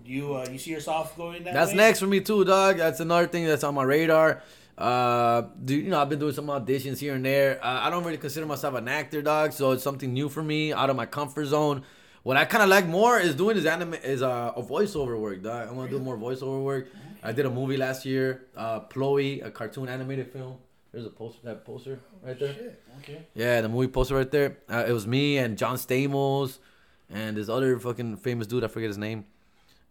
You 0.04 0.34
uh, 0.34 0.46
you 0.50 0.58
see 0.58 0.70
yourself 0.72 1.16
going 1.16 1.44
that 1.44 1.54
That's 1.54 1.70
way? 1.70 1.76
next 1.78 2.00
for 2.00 2.06
me 2.06 2.20
too, 2.20 2.44
dog. 2.44 2.76
That's 2.76 3.00
another 3.00 3.26
thing 3.26 3.46
that's 3.46 3.64
on 3.64 3.74
my 3.74 3.82
radar. 3.84 4.42
Uh, 4.76 5.42
do 5.64 5.74
you 5.74 5.88
know 5.88 6.00
I've 6.00 6.08
been 6.08 6.18
doing 6.18 6.34
some 6.34 6.46
auditions 6.46 6.98
here 6.98 7.14
and 7.14 7.24
there. 7.24 7.64
Uh, 7.64 7.80
I 7.82 7.90
don't 7.90 8.04
really 8.04 8.18
consider 8.18 8.46
myself 8.46 8.74
an 8.74 8.88
actor, 8.88 9.22
dog. 9.22 9.52
So 9.52 9.72
it's 9.72 9.82
something 9.82 10.12
new 10.12 10.28
for 10.28 10.42
me, 10.42 10.72
out 10.72 10.90
of 10.90 10.96
my 10.96 11.06
comfort 11.06 11.46
zone. 11.46 11.82
What 12.22 12.36
I 12.36 12.44
kind 12.44 12.62
of 12.62 12.68
like 12.68 12.86
more 12.86 13.18
is 13.18 13.34
doing 13.34 13.56
is 13.56 13.66
anime 13.66 13.94
is 13.94 14.20
uh, 14.20 14.52
a 14.56 14.62
voiceover 14.62 15.18
work, 15.18 15.42
dog. 15.42 15.68
I 15.68 15.72
want 15.72 15.90
to 15.90 15.98
do 15.98 16.02
more 16.02 16.16
voiceover 16.16 16.62
work. 16.62 16.88
I 17.22 17.32
did 17.32 17.46
a 17.46 17.50
movie 17.50 17.76
last 17.76 18.04
year, 18.04 18.46
uh, 18.56 18.80
Chloe, 18.80 19.40
a 19.40 19.50
cartoon 19.50 19.88
animated 19.88 20.32
film. 20.32 20.58
There's 20.92 21.06
a 21.06 21.10
poster, 21.10 21.40
that 21.44 21.64
poster 21.64 21.98
right 22.22 22.38
there. 22.38 22.54
Shit. 22.54 22.82
Okay. 22.98 23.26
Yeah, 23.34 23.60
the 23.62 23.68
movie 23.68 23.88
poster 23.88 24.14
right 24.14 24.30
there. 24.30 24.58
Uh, 24.68 24.84
it 24.86 24.92
was 24.92 25.06
me 25.06 25.38
and 25.38 25.58
John 25.58 25.76
Stamos 25.76 26.58
and 27.10 27.36
this 27.36 27.48
other 27.48 27.78
fucking 27.78 28.18
famous 28.18 28.46
dude. 28.46 28.64
I 28.64 28.68
forget 28.68 28.88
his 28.88 28.98
name. 28.98 29.24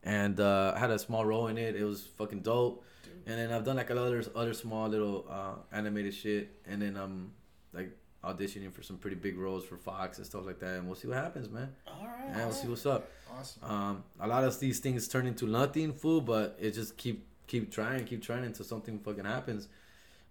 And 0.03 0.39
uh, 0.39 0.73
I 0.75 0.79
had 0.79 0.91
a 0.91 0.99
small 0.99 1.25
role 1.25 1.47
in 1.47 1.57
it. 1.57 1.75
It 1.75 1.83
was 1.83 2.03
fucking 2.17 2.41
dope. 2.41 2.84
And 3.27 3.39
then 3.39 3.51
I've 3.51 3.63
done 3.63 3.75
like 3.77 3.89
a 3.89 3.95
lot 3.95 4.11
of 4.11 4.29
other 4.35 4.53
small 4.53 4.87
little 4.87 5.25
uh, 5.29 5.55
animated 5.71 6.13
shit. 6.13 6.49
And 6.67 6.81
then 6.81 6.95
I'm 6.95 7.31
like 7.73 7.91
auditioning 8.23 8.71
for 8.71 8.83
some 8.83 8.97
pretty 8.97 9.15
big 9.15 9.37
roles 9.37 9.63
for 9.65 9.77
Fox 9.77 10.17
and 10.17 10.25
stuff 10.25 10.45
like 10.45 10.59
that. 10.59 10.77
And 10.77 10.85
we'll 10.85 10.95
see 10.95 11.07
what 11.07 11.17
happens, 11.17 11.49
man. 11.49 11.73
All 11.87 12.05
right. 12.05 12.29
Yeah, 12.29 12.45
we'll 12.45 12.53
see 12.53 12.67
what's 12.67 12.85
up. 12.85 13.09
Awesome. 13.37 13.63
Um, 13.63 14.03
a 14.19 14.27
lot 14.27 14.43
of 14.43 14.59
these 14.59 14.79
things 14.79 15.07
turn 15.07 15.25
into 15.25 15.47
nothing, 15.47 15.93
fool. 15.93 16.21
But 16.21 16.57
it 16.59 16.71
just 16.71 16.97
keep 16.97 17.25
keep 17.47 17.71
trying, 17.71 18.05
keep 18.05 18.21
trying 18.23 18.43
until 18.43 18.65
something 18.65 18.99
fucking 18.99 19.25
happens. 19.25 19.67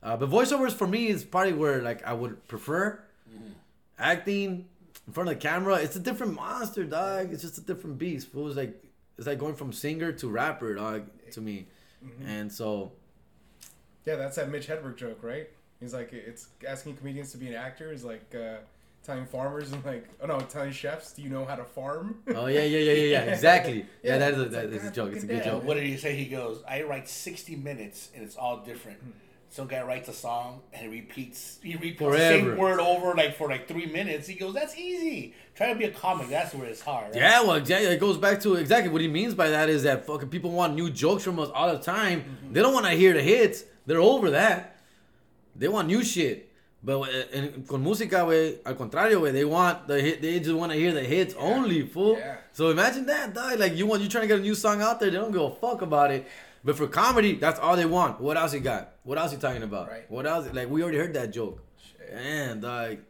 Uh, 0.02 0.16
but 0.16 0.28
voiceovers 0.30 0.72
for 0.72 0.86
me 0.86 1.08
is 1.08 1.24
probably 1.24 1.54
where 1.54 1.82
like 1.82 2.04
I 2.06 2.12
would 2.12 2.46
prefer 2.46 3.00
acting 3.98 4.66
in 5.06 5.12
front 5.12 5.28
of 5.28 5.34
the 5.36 5.40
camera. 5.40 5.76
It's 5.76 5.96
a 5.96 6.00
different 6.00 6.34
monster, 6.34 6.84
dog. 6.84 7.32
It's 7.32 7.42
just 7.42 7.58
a 7.58 7.60
different 7.60 7.98
beast. 7.98 8.28
Fool. 8.28 8.48
It's 8.48 8.56
like 8.56 8.82
it's 9.18 9.26
like 9.26 9.38
going 9.38 9.54
from 9.54 9.72
singer 9.72 10.12
to 10.12 10.28
rapper, 10.28 10.74
dog, 10.74 11.04
to 11.32 11.40
me. 11.40 11.66
And 12.26 12.52
so 12.52 12.92
Yeah, 14.04 14.16
that's 14.16 14.36
that 14.36 14.50
Mitch 14.50 14.66
Hedberg 14.66 14.96
joke, 14.96 15.22
right? 15.22 15.48
He's 15.80 15.92
like, 15.94 16.12
it's 16.12 16.48
asking 16.66 16.96
comedians 16.96 17.32
to 17.32 17.38
be 17.38 17.48
an 17.48 17.54
actor 17.54 17.92
is 17.92 18.04
like 18.04 18.34
uh, 18.34 18.56
telling 19.02 19.26
farmers 19.26 19.72
and 19.72 19.84
like, 19.84 20.08
oh 20.20 20.26
no, 20.26 20.40
telling 20.40 20.72
chefs, 20.72 21.12
do 21.12 21.22
you 21.22 21.28
know 21.28 21.44
how 21.44 21.56
to 21.56 21.64
farm? 21.64 22.22
Oh 22.34 22.46
yeah, 22.46 22.62
yeah, 22.62 22.78
yeah, 22.78 22.92
yeah, 22.92 23.02
yeah. 23.02 23.20
Exactly. 23.32 23.78
Yeah, 24.02 24.12
Yeah, 24.12 24.18
that 24.18 24.32
is 24.34 24.38
a, 24.40 24.44
that 24.46 24.70
like, 24.70 24.80
is 24.80 24.88
a 24.88 24.90
joke. 24.90 25.12
It's 25.12 25.24
a 25.24 25.26
good 25.26 25.44
joke. 25.44 25.64
what 25.64 25.74
did 25.74 25.84
he 25.84 25.96
say? 25.96 26.14
He 26.16 26.26
goes, 26.26 26.62
I 26.66 26.82
write 26.82 27.08
60 27.08 27.56
minutes 27.56 28.10
and 28.14 28.24
it's 28.24 28.36
all 28.36 28.58
different. 28.64 28.98
Some 29.54 29.68
guy 29.68 29.82
writes 29.84 30.08
a 30.08 30.12
song 30.12 30.62
and 30.72 30.82
he 30.82 30.88
repeats 31.00 31.60
he 31.62 31.74
repeats 31.74 32.00
the 32.00 32.18
same 32.18 32.56
word 32.56 32.80
over 32.80 33.14
like 33.14 33.36
for 33.36 33.48
like 33.48 33.68
three 33.68 33.86
minutes. 33.86 34.26
He 34.26 34.34
goes, 34.34 34.52
That's 34.52 34.76
easy. 34.76 35.32
Try 35.54 35.72
to 35.72 35.78
be 35.78 35.84
a 35.84 35.92
comic, 35.92 36.28
that's 36.28 36.52
where 36.52 36.66
it's 36.66 36.80
hard. 36.80 37.12
right? 37.12 37.22
Yeah, 37.22 37.40
well, 37.42 37.60
yeah, 37.60 37.78
it 37.78 38.00
goes 38.00 38.18
back 38.18 38.40
to 38.40 38.56
exactly 38.56 38.90
what 38.90 39.00
he 39.00 39.06
means 39.06 39.32
by 39.32 39.50
that 39.50 39.68
is 39.68 39.84
that 39.84 40.06
fucking 40.08 40.28
people 40.28 40.50
want 40.50 40.74
new 40.74 40.90
jokes 40.90 41.22
from 41.22 41.38
us 41.38 41.50
all 41.54 41.70
the 41.72 41.78
time. 41.78 42.22
Mm-hmm. 42.22 42.52
They 42.52 42.62
don't 42.62 42.74
want 42.74 42.86
to 42.86 42.92
hear 42.92 43.12
the 43.14 43.22
hits. 43.22 43.62
They're 43.86 44.00
over 44.00 44.30
that. 44.30 44.76
They 45.54 45.68
want 45.68 45.86
new 45.86 46.02
shit. 46.02 46.50
But 46.82 47.02
uh, 47.02 47.12
en- 47.32 47.64
con 47.68 47.80
música, 47.80 48.24
güey, 48.24 48.58
al 48.66 48.74
contrario, 48.74 49.20
güey, 49.20 49.32
they 49.32 49.44
want 49.44 49.86
the 49.86 50.00
hit. 50.00 50.20
They 50.20 50.40
just 50.40 50.56
want 50.56 50.72
to 50.72 50.76
hear 50.76 50.92
the 50.92 51.04
hits 51.04 51.32
only, 51.38 51.86
fool. 51.86 52.18
Yeah. 52.18 52.38
So 52.50 52.70
imagine 52.70 53.06
that, 53.06 53.32
dog. 53.32 53.56
Like 53.60 53.76
you 53.76 53.86
want, 53.86 54.02
you 54.02 54.08
trying 54.08 54.22
to 54.22 54.28
get 54.28 54.40
a 54.40 54.42
new 54.42 54.56
song 54.56 54.82
out 54.82 54.98
there. 54.98 55.10
They 55.10 55.16
don't 55.16 55.30
give 55.30 55.42
a 55.42 55.50
fuck 55.54 55.80
about 55.82 56.10
it. 56.10 56.26
But 56.64 56.76
for 56.76 56.86
comedy, 56.86 57.34
that's 57.34 57.60
all 57.60 57.76
they 57.76 57.84
want. 57.84 58.20
What 58.20 58.36
else 58.36 58.54
you 58.54 58.60
got? 58.60 58.94
What 59.04 59.18
else 59.18 59.32
you 59.32 59.38
talking 59.38 59.62
about? 59.62 59.88
Right. 59.90 60.10
What 60.10 60.26
else? 60.26 60.48
Like 60.52 60.70
we 60.70 60.82
already 60.82 60.98
heard 60.98 61.14
that 61.14 61.32
joke. 61.32 61.62
And 62.10 62.62
like, 62.62 63.02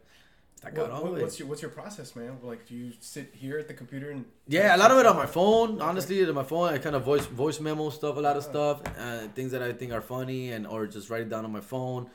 I 0.65 0.71
got 0.71 0.89
What, 0.89 0.91
all 0.91 1.03
what- 1.11 1.21
what's 1.21 1.39
your 1.39 1.47
what's 1.47 1.61
your 1.61 1.71
process, 1.71 2.15
man? 2.15 2.37
Like, 2.43 2.67
do 2.67 2.75
you 2.75 2.91
sit 2.99 3.31
here 3.33 3.57
at 3.59 3.67
the 3.67 3.73
computer 3.73 4.11
and 4.11 4.25
Yeah, 4.47 4.75
a 4.75 4.77
lot 4.77 4.91
of 4.91 4.97
it 4.97 5.05
on 5.05 5.15
my 5.15 5.25
phone. 5.27 5.79
Honestly, 5.81 6.27
on 6.27 6.33
my 6.35 6.43
phone, 6.43 6.73
I 6.73 6.79
kind 6.79 6.95
of 6.95 7.03
voice 7.03 7.25
voice 7.27 7.59
memo 7.59 7.89
stuff, 7.91 8.17
a 8.17 8.19
lot 8.19 8.35
of 8.35 8.43
stuff, 8.43 8.81
uh, 8.99 9.27
things 9.35 9.51
that 9.51 9.61
I 9.61 9.71
think 9.73 9.93
are 9.93 10.01
funny, 10.01 10.51
and 10.51 10.65
or 10.67 10.87
just 10.87 11.09
write 11.09 11.21
it 11.21 11.29
down 11.29 11.45
on 11.45 11.51
my 11.51 11.61
phone. 11.61 12.09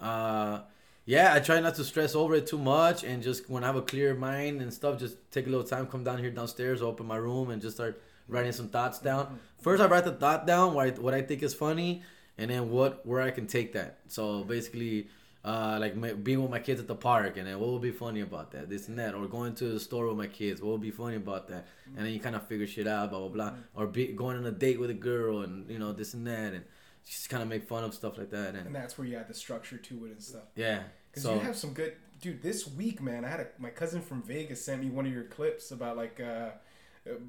Uh, 0.00 0.60
yeah, 1.04 1.34
I 1.34 1.40
try 1.40 1.60
not 1.60 1.74
to 1.76 1.84
stress 1.84 2.14
over 2.14 2.34
it 2.36 2.46
too 2.46 2.58
much, 2.58 3.04
and 3.04 3.22
just 3.22 3.48
when 3.50 3.62
I 3.64 3.66
have 3.68 3.76
a 3.76 3.82
clear 3.82 4.14
mind 4.14 4.60
and 4.62 4.72
stuff, 4.72 4.98
just 4.98 5.16
take 5.30 5.46
a 5.46 5.50
little 5.50 5.64
time, 5.66 5.86
come 5.86 6.02
down 6.04 6.18
here 6.18 6.30
downstairs, 6.30 6.82
open 6.82 7.06
my 7.06 7.16
room, 7.16 7.50
and 7.50 7.60
just 7.62 7.76
start 7.76 8.00
writing 8.28 8.52
some 8.52 8.68
thoughts 8.68 8.98
down. 8.98 9.38
First, 9.60 9.82
I 9.82 9.86
write 9.86 10.04
the 10.04 10.12
thought 10.12 10.46
down, 10.46 10.74
what 10.74 10.86
I, 10.86 10.90
what 11.00 11.14
I 11.14 11.22
think 11.22 11.42
is 11.42 11.54
funny, 11.54 12.02
and 12.38 12.50
then 12.50 12.70
what 12.70 13.04
where 13.06 13.22
I 13.22 13.30
can 13.30 13.46
take 13.46 13.72
that. 13.74 13.98
So 14.08 14.44
basically. 14.44 15.08
Uh, 15.44 15.78
like 15.80 15.94
my, 15.94 16.12
being 16.12 16.42
with 16.42 16.50
my 16.50 16.58
kids 16.58 16.80
at 16.80 16.88
the 16.88 16.94
park, 16.96 17.36
and 17.36 17.46
then 17.46 17.60
what 17.60 17.70
would 17.70 17.80
be 17.80 17.92
funny 17.92 18.20
about 18.20 18.50
that, 18.50 18.68
this 18.68 18.88
and 18.88 18.98
that, 18.98 19.14
or 19.14 19.28
going 19.28 19.54
to 19.54 19.66
the 19.66 19.78
store 19.78 20.08
with 20.08 20.16
my 20.16 20.26
kids, 20.26 20.60
what 20.60 20.72
would 20.72 20.80
be 20.80 20.90
funny 20.90 21.14
about 21.14 21.46
that, 21.46 21.68
and 21.96 22.04
then 22.04 22.12
you 22.12 22.18
kind 22.18 22.34
of 22.34 22.44
figure 22.48 22.66
shit 22.66 22.88
out, 22.88 23.10
blah 23.10 23.20
blah 23.20 23.28
blah, 23.28 23.52
or 23.76 23.86
be, 23.86 24.08
going 24.08 24.36
on 24.36 24.44
a 24.44 24.50
date 24.50 24.80
with 24.80 24.90
a 24.90 24.94
girl, 24.94 25.42
and 25.42 25.70
you 25.70 25.78
know 25.78 25.92
this 25.92 26.14
and 26.14 26.26
that, 26.26 26.52
and 26.52 26.64
just 27.06 27.30
kind 27.30 27.44
of 27.44 27.48
make 27.48 27.68
fun 27.68 27.84
of 27.84 27.94
stuff 27.94 28.18
like 28.18 28.30
that, 28.30 28.56
and 28.56 28.66
and 28.66 28.74
that's 28.74 28.98
where 28.98 29.06
you 29.06 29.16
add 29.16 29.28
the 29.28 29.34
structure 29.34 29.76
to 29.76 30.06
it 30.06 30.10
and 30.10 30.20
stuff. 30.20 30.42
yeah, 30.56 30.82
Because 31.10 31.22
so 31.22 31.34
you 31.34 31.40
have 31.40 31.54
some 31.54 31.72
good, 31.72 31.94
dude. 32.20 32.42
This 32.42 32.66
week, 32.66 33.00
man, 33.00 33.24
I 33.24 33.28
had 33.28 33.38
a, 33.38 33.46
my 33.58 33.70
cousin 33.70 34.00
from 34.02 34.22
Vegas 34.22 34.64
sent 34.64 34.82
me 34.82 34.90
one 34.90 35.06
of 35.06 35.12
your 35.12 35.24
clips 35.24 35.70
about 35.70 35.96
like 35.96 36.18
uh, 36.20 36.24
uh, 36.24 36.50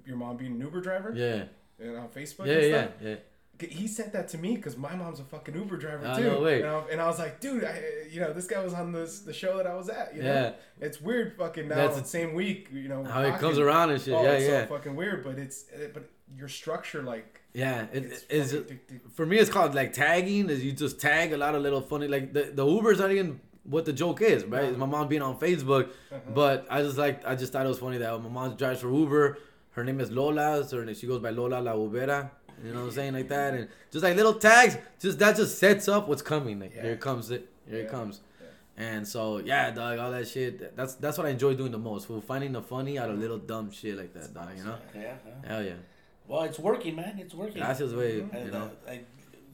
your 0.05 0.17
mom 0.17 0.37
being 0.37 0.53
an 0.53 0.61
Uber 0.61 0.81
driver. 0.81 1.13
yeah, 1.15 1.43
And 1.79 1.97
on 1.97 2.07
Facebook. 2.09 2.45
yeah, 2.47 2.53
and 2.53 2.69
yeah, 2.71 2.81
stuff. 2.83 2.91
yeah, 3.61 3.67
He 3.69 3.87
sent 3.87 4.13
that 4.13 4.27
to 4.29 4.37
me 4.37 4.55
because 4.55 4.77
my 4.77 4.95
mom's 4.95 5.19
a 5.19 5.23
fucking 5.23 5.55
Uber 5.55 5.77
driver 5.77 6.13
too. 6.15 6.23
no 6.23 6.41
way. 6.41 6.61
And, 6.61 6.69
I, 6.69 6.79
and 6.91 7.01
I 7.01 7.07
was 7.07 7.19
like, 7.19 7.39
dude, 7.39 7.63
I, 7.63 7.81
you 8.11 8.19
know, 8.19 8.33
this 8.33 8.47
guy 8.47 8.63
was 8.63 8.73
on 8.73 8.91
this 8.91 9.19
the 9.21 9.33
show 9.33 9.57
that 9.57 9.67
I 9.67 9.75
was 9.75 9.89
at. 9.89 10.15
You 10.15 10.23
know? 10.23 10.33
Yeah. 10.33 10.85
It's 10.85 10.99
weird, 11.01 11.37
fucking 11.37 11.67
now. 11.67 11.75
That's 11.75 11.99
the 11.99 12.07
same 12.07 12.33
week, 12.33 12.69
you 12.71 12.87
know. 12.87 13.03
how 13.03 13.21
it 13.21 13.39
comes 13.39 13.57
around 13.59 13.91
and 13.91 14.01
shit, 14.01 14.13
Oh, 14.13 14.23
yeah, 14.23 14.31
it's 14.33 14.47
yeah, 14.47 14.61
so 14.67 14.75
fucking 14.75 14.95
weird, 14.95 15.23
but 15.23 15.37
it's 15.39 15.65
but 15.93 16.09
your 16.35 16.47
structure, 16.49 17.01
like, 17.03 17.41
yeah. 17.53 17.85
Fucking 17.85 18.03
addictive. 18.29 19.11
for 19.13 19.25
me, 19.25 19.37
it's 19.37 19.49
called 19.49 19.73
like 19.73 19.93
tagging. 19.93 20.49
Is 20.49 20.63
you 20.63 20.71
just 20.71 20.99
tag 20.99 21.33
a 21.33 21.37
lot 21.37 21.55
of 21.55 21.61
little 21.63 21.81
funny 21.81 22.07
like 22.07 22.33
the 22.33 22.51
the 22.53 22.65
Uber's 22.65 22.99
not 22.99 23.11
even 23.11 23.39
what 23.63 23.85
the 23.85 23.93
joke 23.93 24.21
is, 24.21 24.45
right? 24.45 24.65
It's 24.65 24.77
my 24.77 24.85
mom 24.85 25.07
being 25.07 25.21
on 25.23 25.39
Facebook, 25.39 25.85
Uh-huh. 26.11 26.19
but 26.35 26.67
I 26.69 26.83
just 26.83 26.97
like 26.97 27.25
I 27.25 27.33
just 27.35 27.51
thought 27.53 27.65
it 27.65 27.69
was 27.69 27.79
funny 27.79 27.97
that 27.97 28.21
my 28.21 28.29
mom 28.29 28.55
drives 28.55 28.81
for 28.81 28.91
Uber. 28.91 29.39
Her 29.77 29.83
name 29.83 29.99
is 30.01 30.11
Lola, 30.11 30.67
so 30.67 30.91
she 30.93 31.05
goes 31.05 31.19
by 31.21 31.29
Lola 31.29 31.59
La 31.61 31.73
Ubera. 31.73 32.31
You 32.65 32.73
know 32.73 32.79
what 32.79 32.85
I'm 32.87 32.91
saying, 32.91 33.13
like 33.13 33.27
that, 33.29 33.53
and 33.53 33.67
just 33.91 34.03
like 34.03 34.15
little 34.15 34.33
tags, 34.33 34.75
just 34.99 35.19
that 35.19 35.35
just 35.35 35.59
sets 35.59 35.87
up 35.87 36.07
what's 36.07 36.23
coming. 36.23 36.59
Like 36.59 36.73
Yeah. 36.75 36.81
here 36.81 36.95
comes 36.97 37.29
it, 37.29 37.47
here 37.69 37.81
it 37.81 37.83
Yeah. 37.83 37.89
comes. 37.91 38.21
And 38.75 39.07
so 39.07 39.37
yeah, 39.37 39.69
dog, 39.69 39.99
all 39.99 40.09
that 40.09 40.27
shit. 40.27 40.75
That's 40.75 40.95
that's 40.95 41.19
what 41.19 41.27
I 41.27 41.29
enjoy 41.29 41.53
doing 41.53 41.71
the 41.71 41.77
most. 41.77 42.07
Fool, 42.07 42.21
finding 42.21 42.53
the 42.53 42.61
funny 42.63 42.97
out 42.97 43.11
of 43.11 43.19
little 43.19 43.37
dumb 43.37 43.69
shit 43.69 43.95
like 43.95 44.13
that, 44.15 44.33
dog. 44.33 44.49
You 44.57 44.63
know? 44.63 44.77
Yeah, 44.95 45.01
yeah. 45.43 45.47
Hell 45.49 45.63
yeah. 45.63 45.73
Well, 46.27 46.41
it's 46.41 46.57
working, 46.57 46.95
man. 46.95 47.19
It's 47.19 47.35
working. 47.35 47.61
Gracias, 47.61 47.93
way. 47.93 48.21
And, 48.21 48.45
You 48.47 48.51
know. 48.51 48.71
uh, 48.87 48.91
I 48.91 49.01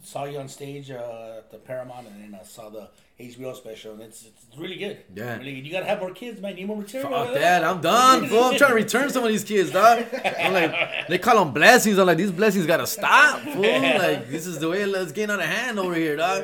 saw 0.03 0.25
you 0.25 0.37
on 0.37 0.47
stage 0.47 0.91
uh, 0.91 1.35
at 1.39 1.51
the 1.51 1.57
Paramount, 1.57 2.07
and 2.07 2.23
then 2.23 2.39
I 2.39 2.43
saw 2.43 2.69
the 2.69 2.89
HBO 3.19 3.55
special, 3.55 3.93
and 3.93 4.01
it's, 4.03 4.25
it's 4.25 4.57
really 4.57 4.75
good. 4.75 4.99
Yeah. 5.15 5.37
Really 5.37 5.55
good. 5.55 5.65
You 5.65 5.71
gotta 5.71 5.85
have 5.85 5.99
more 5.99 6.11
kids, 6.11 6.41
man. 6.41 6.51
You 6.51 6.57
need 6.57 6.67
more 6.67 6.77
material. 6.77 7.09
Fuck 7.09 7.33
that, 7.33 7.63
I'm 7.63 7.81
done, 7.81 8.27
fool. 8.27 8.43
I'm 8.43 8.57
trying 8.57 8.71
to 8.71 8.75
return 8.75 9.09
some 9.09 9.23
of 9.23 9.29
these 9.29 9.43
kids, 9.43 9.71
dog. 9.71 10.05
I'm 10.39 10.53
like, 10.53 11.07
they 11.07 11.17
call 11.17 11.43
them 11.43 11.53
blessings. 11.53 11.97
I'm 11.97 12.07
like, 12.07 12.17
these 12.17 12.31
blessings 12.31 12.65
gotta 12.65 12.87
stop, 12.87 13.39
fool. 13.41 13.61
Like, 13.61 14.29
this 14.29 14.45
is 14.45 14.59
the 14.59 14.69
way 14.69 14.81
it's 14.81 15.11
getting 15.11 15.33
out 15.33 15.39
of 15.39 15.45
hand 15.45 15.79
over 15.79 15.95
here, 15.95 16.15
dog. 16.15 16.43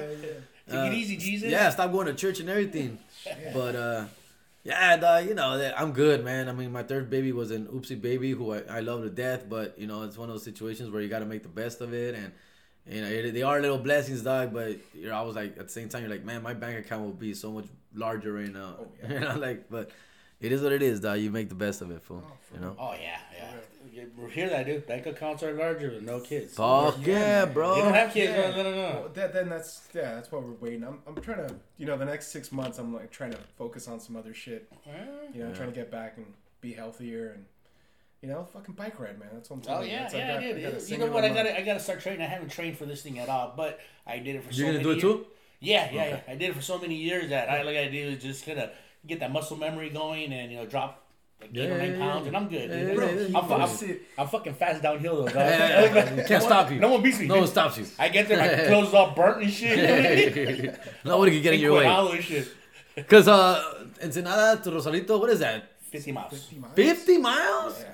Take 0.69 0.91
it 0.91 0.93
easy, 0.93 1.17
Jesus. 1.17 1.51
Yeah, 1.51 1.69
stop 1.71 1.91
going 1.91 2.07
to 2.07 2.13
church 2.13 2.39
and 2.39 2.49
everything. 2.49 2.99
But 3.53 3.75
uh, 3.75 4.05
yeah, 4.63 4.97
dog, 4.97 5.27
you 5.27 5.33
know, 5.33 5.73
I'm 5.75 5.93
good, 5.93 6.23
man. 6.23 6.47
I 6.47 6.51
mean, 6.51 6.71
my 6.71 6.83
third 6.83 7.09
baby 7.09 7.31
was 7.31 7.49
an 7.51 7.65
oopsie 7.67 7.99
baby 7.99 8.31
who 8.31 8.53
I, 8.53 8.61
I 8.69 8.79
love 8.81 9.01
to 9.01 9.09
death, 9.09 9.49
but 9.49 9.77
you 9.79 9.87
know, 9.87 10.03
it's 10.03 10.17
one 10.17 10.29
of 10.29 10.35
those 10.35 10.43
situations 10.43 10.91
where 10.91 11.01
you 11.01 11.09
got 11.09 11.19
to 11.19 11.25
make 11.25 11.43
the 11.43 11.49
best 11.49 11.81
of 11.81 11.93
it, 11.93 12.13
and 12.15 12.31
you 12.89 13.01
know, 13.01 13.07
it, 13.07 13.33
they 13.33 13.41
are 13.43 13.61
little 13.61 13.77
blessings, 13.77 14.21
dog. 14.21 14.53
But 14.53 14.77
you're 14.93 15.13
always 15.13 15.35
like, 15.35 15.57
at 15.57 15.65
the 15.67 15.69
same 15.73 15.89
time, 15.89 16.01
you're 16.03 16.11
like, 16.11 16.25
man, 16.25 16.41
my 16.43 16.53
bank 16.53 16.77
account 16.85 17.03
will 17.03 17.13
be 17.13 17.33
so 17.33 17.51
much 17.51 17.65
larger 17.93 18.33
right 18.33 18.51
now. 18.51 18.75
Oh, 18.79 18.87
yeah. 19.03 19.13
you 19.13 19.19
know, 19.19 19.35
like, 19.37 19.69
but 19.69 19.91
It 20.41 20.51
is 20.51 20.61
what 20.61 20.71
it 20.71 20.81
is, 20.81 20.99
dog. 20.99 21.19
You 21.19 21.31
make 21.31 21.49
the 21.49 21.55
best 21.55 21.81
of 21.81 21.91
it, 21.91 22.01
fool. 22.01 22.23
Oh, 22.25 22.33
you 22.53 22.59
know. 22.61 22.75
Oh 22.79 22.93
yeah, 22.93 23.19
yeah. 23.37 23.51
You 23.91 24.27
hear 24.27 24.49
that, 24.49 24.65
dude? 24.65 24.87
Bank 24.87 25.05
accounts 25.07 25.43
are 25.43 25.51
larger 25.53 25.89
with 25.91 26.03
no 26.03 26.19
kids. 26.21 26.53
Fuck 26.53 26.95
Yeah, 27.05 27.19
yeah, 27.19 27.45
bro. 27.45 27.75
You 27.75 27.81
don't 27.83 27.93
have 27.93 28.13
kids, 28.13 28.31
Yeah. 28.31 28.51
no, 28.51 28.63
no, 28.63 28.71
no, 28.71 28.75
no. 28.75 28.99
Well, 29.01 29.09
that, 29.15 29.33
then 29.33 29.49
that's 29.49 29.87
yeah, 29.93 30.15
that's 30.15 30.31
what 30.31 30.43
we're 30.43 30.53
waiting. 30.53 30.83
I'm, 30.85 30.99
I'm 31.05 31.15
trying 31.21 31.45
to, 31.47 31.55
you 31.77 31.85
know, 31.85 31.97
the 31.97 32.05
next 32.05 32.27
six 32.31 32.51
months, 32.53 32.77
I'm 32.77 32.93
like 32.93 33.11
trying 33.11 33.31
to 33.31 33.39
focus 33.57 33.87
on 33.89 33.99
some 33.99 34.15
other 34.15 34.33
shit. 34.33 34.71
You 35.33 35.41
know, 35.43 35.49
Yeah. 35.49 35.53
trying 35.55 35.69
to 35.69 35.75
get 35.75 35.91
back 35.91 36.13
and 36.17 36.25
be 36.61 36.71
healthier 36.73 37.31
and, 37.35 37.45
you 38.21 38.29
know, 38.29 38.43
fucking 38.53 38.75
bike 38.75 38.99
ride, 38.99 39.17
man. 39.19 39.29
That's 39.33 39.49
what 39.49 39.57
I'm 39.57 39.61
Oh 39.63 39.65
telling 39.67 39.89
you. 39.89 39.95
yeah, 39.95 40.09
yeah, 40.13 40.27
got- 40.27 40.43
I 40.43 40.47
I 40.49 40.53
did. 40.53 40.89
You 40.89 40.97
know 40.97 41.05
what? 41.07 41.23
I 41.23 41.29
gotta, 41.29 41.57
I 41.59 41.61
gotta 41.63 41.79
start 41.79 42.01
training. 42.01 42.21
I 42.21 42.25
haven't 42.25 42.49
trained 42.49 42.77
for 42.77 42.85
this 42.85 43.01
thing 43.01 43.19
at 43.19 43.29
all, 43.29 43.53
but 43.55 43.79
I 44.05 44.19
did 44.19 44.35
it 44.35 44.43
for. 44.43 44.53
You're 44.53 44.67
so 44.67 44.71
gonna 44.73 44.83
do 44.83 44.89
many 44.89 44.99
it 44.99 45.01
too? 45.01 45.07
years. 45.07 45.25
Yeah, 45.61 45.89
yeah, 45.91 46.07
yeah. 46.07 46.19
I 46.27 46.35
did 46.35 46.49
it 46.51 46.55
for 46.55 46.61
so 46.61 46.77
many 46.79 46.95
years 46.95 47.29
that 47.29 47.49
I 47.49 47.63
like 47.63 47.77
I 47.77 47.87
do 47.89 47.97
is 47.97 48.21
just 48.23 48.45
kind 48.45 48.59
of 48.59 48.69
get 49.07 49.19
that 49.21 49.31
muscle 49.31 49.57
memory 49.57 49.89
going 49.89 50.31
and 50.33 50.51
you 50.51 50.57
know 50.57 50.65
drop 50.65 51.03
like 51.41 51.49
eight 51.51 51.55
Yeah, 51.55 51.65
or 51.73 51.77
nine 51.77 51.91
yeah, 51.91 51.99
pounds 51.99 52.21
yeah. 52.23 52.27
and 52.27 52.37
I'm 52.37 52.47
good. 52.49 52.69
Dude. 52.71 52.95
Bro, 52.95 53.05
yeah, 53.05 53.11
he 53.13 53.31
yeah. 53.31 53.39
I'm, 53.39 53.51
I'm. 53.51 53.99
I'm 54.17 54.27
fucking 54.27 54.53
fast 54.55 54.81
downhill 54.83 55.23
though. 55.25 55.31
Dog. 55.31 55.33
Can't 56.27 56.43
stop 56.43 56.71
you. 56.71 56.79
No 56.79 56.89
one 56.91 57.01
beats 57.01 57.19
me. 57.19 57.27
No 57.27 57.35
dude. 57.35 57.41
one 57.43 57.49
stops 57.49 57.77
you. 57.77 57.85
I 57.97 58.09
get 58.09 58.27
there, 58.27 58.37
my 58.37 58.67
clothes 58.67 58.93
all 58.93 59.11
burnt 59.15 59.43
and 59.43 59.51
shit. 59.51 60.79
Nobody 61.05 61.31
can 61.33 61.41
get 61.41 61.53
in 61.55 61.59
your 61.61 61.73
way. 61.75 61.85
Hollow 61.85 62.11
and 62.11 62.23
shit. 62.23 62.47
Cause 63.07 63.27
uh, 63.29 63.85
Ensenada 64.03 64.61
to 64.63 64.71
Rosarito, 64.71 65.17
what 65.17 65.29
is 65.29 65.39
that? 65.39 65.71
Fifty 65.89 66.11
miles. 66.11 66.31
50 66.33 66.55
miles? 66.59 66.73
Fifty 66.75 67.17
miles? 67.17 67.79
Yeah. 67.79 67.85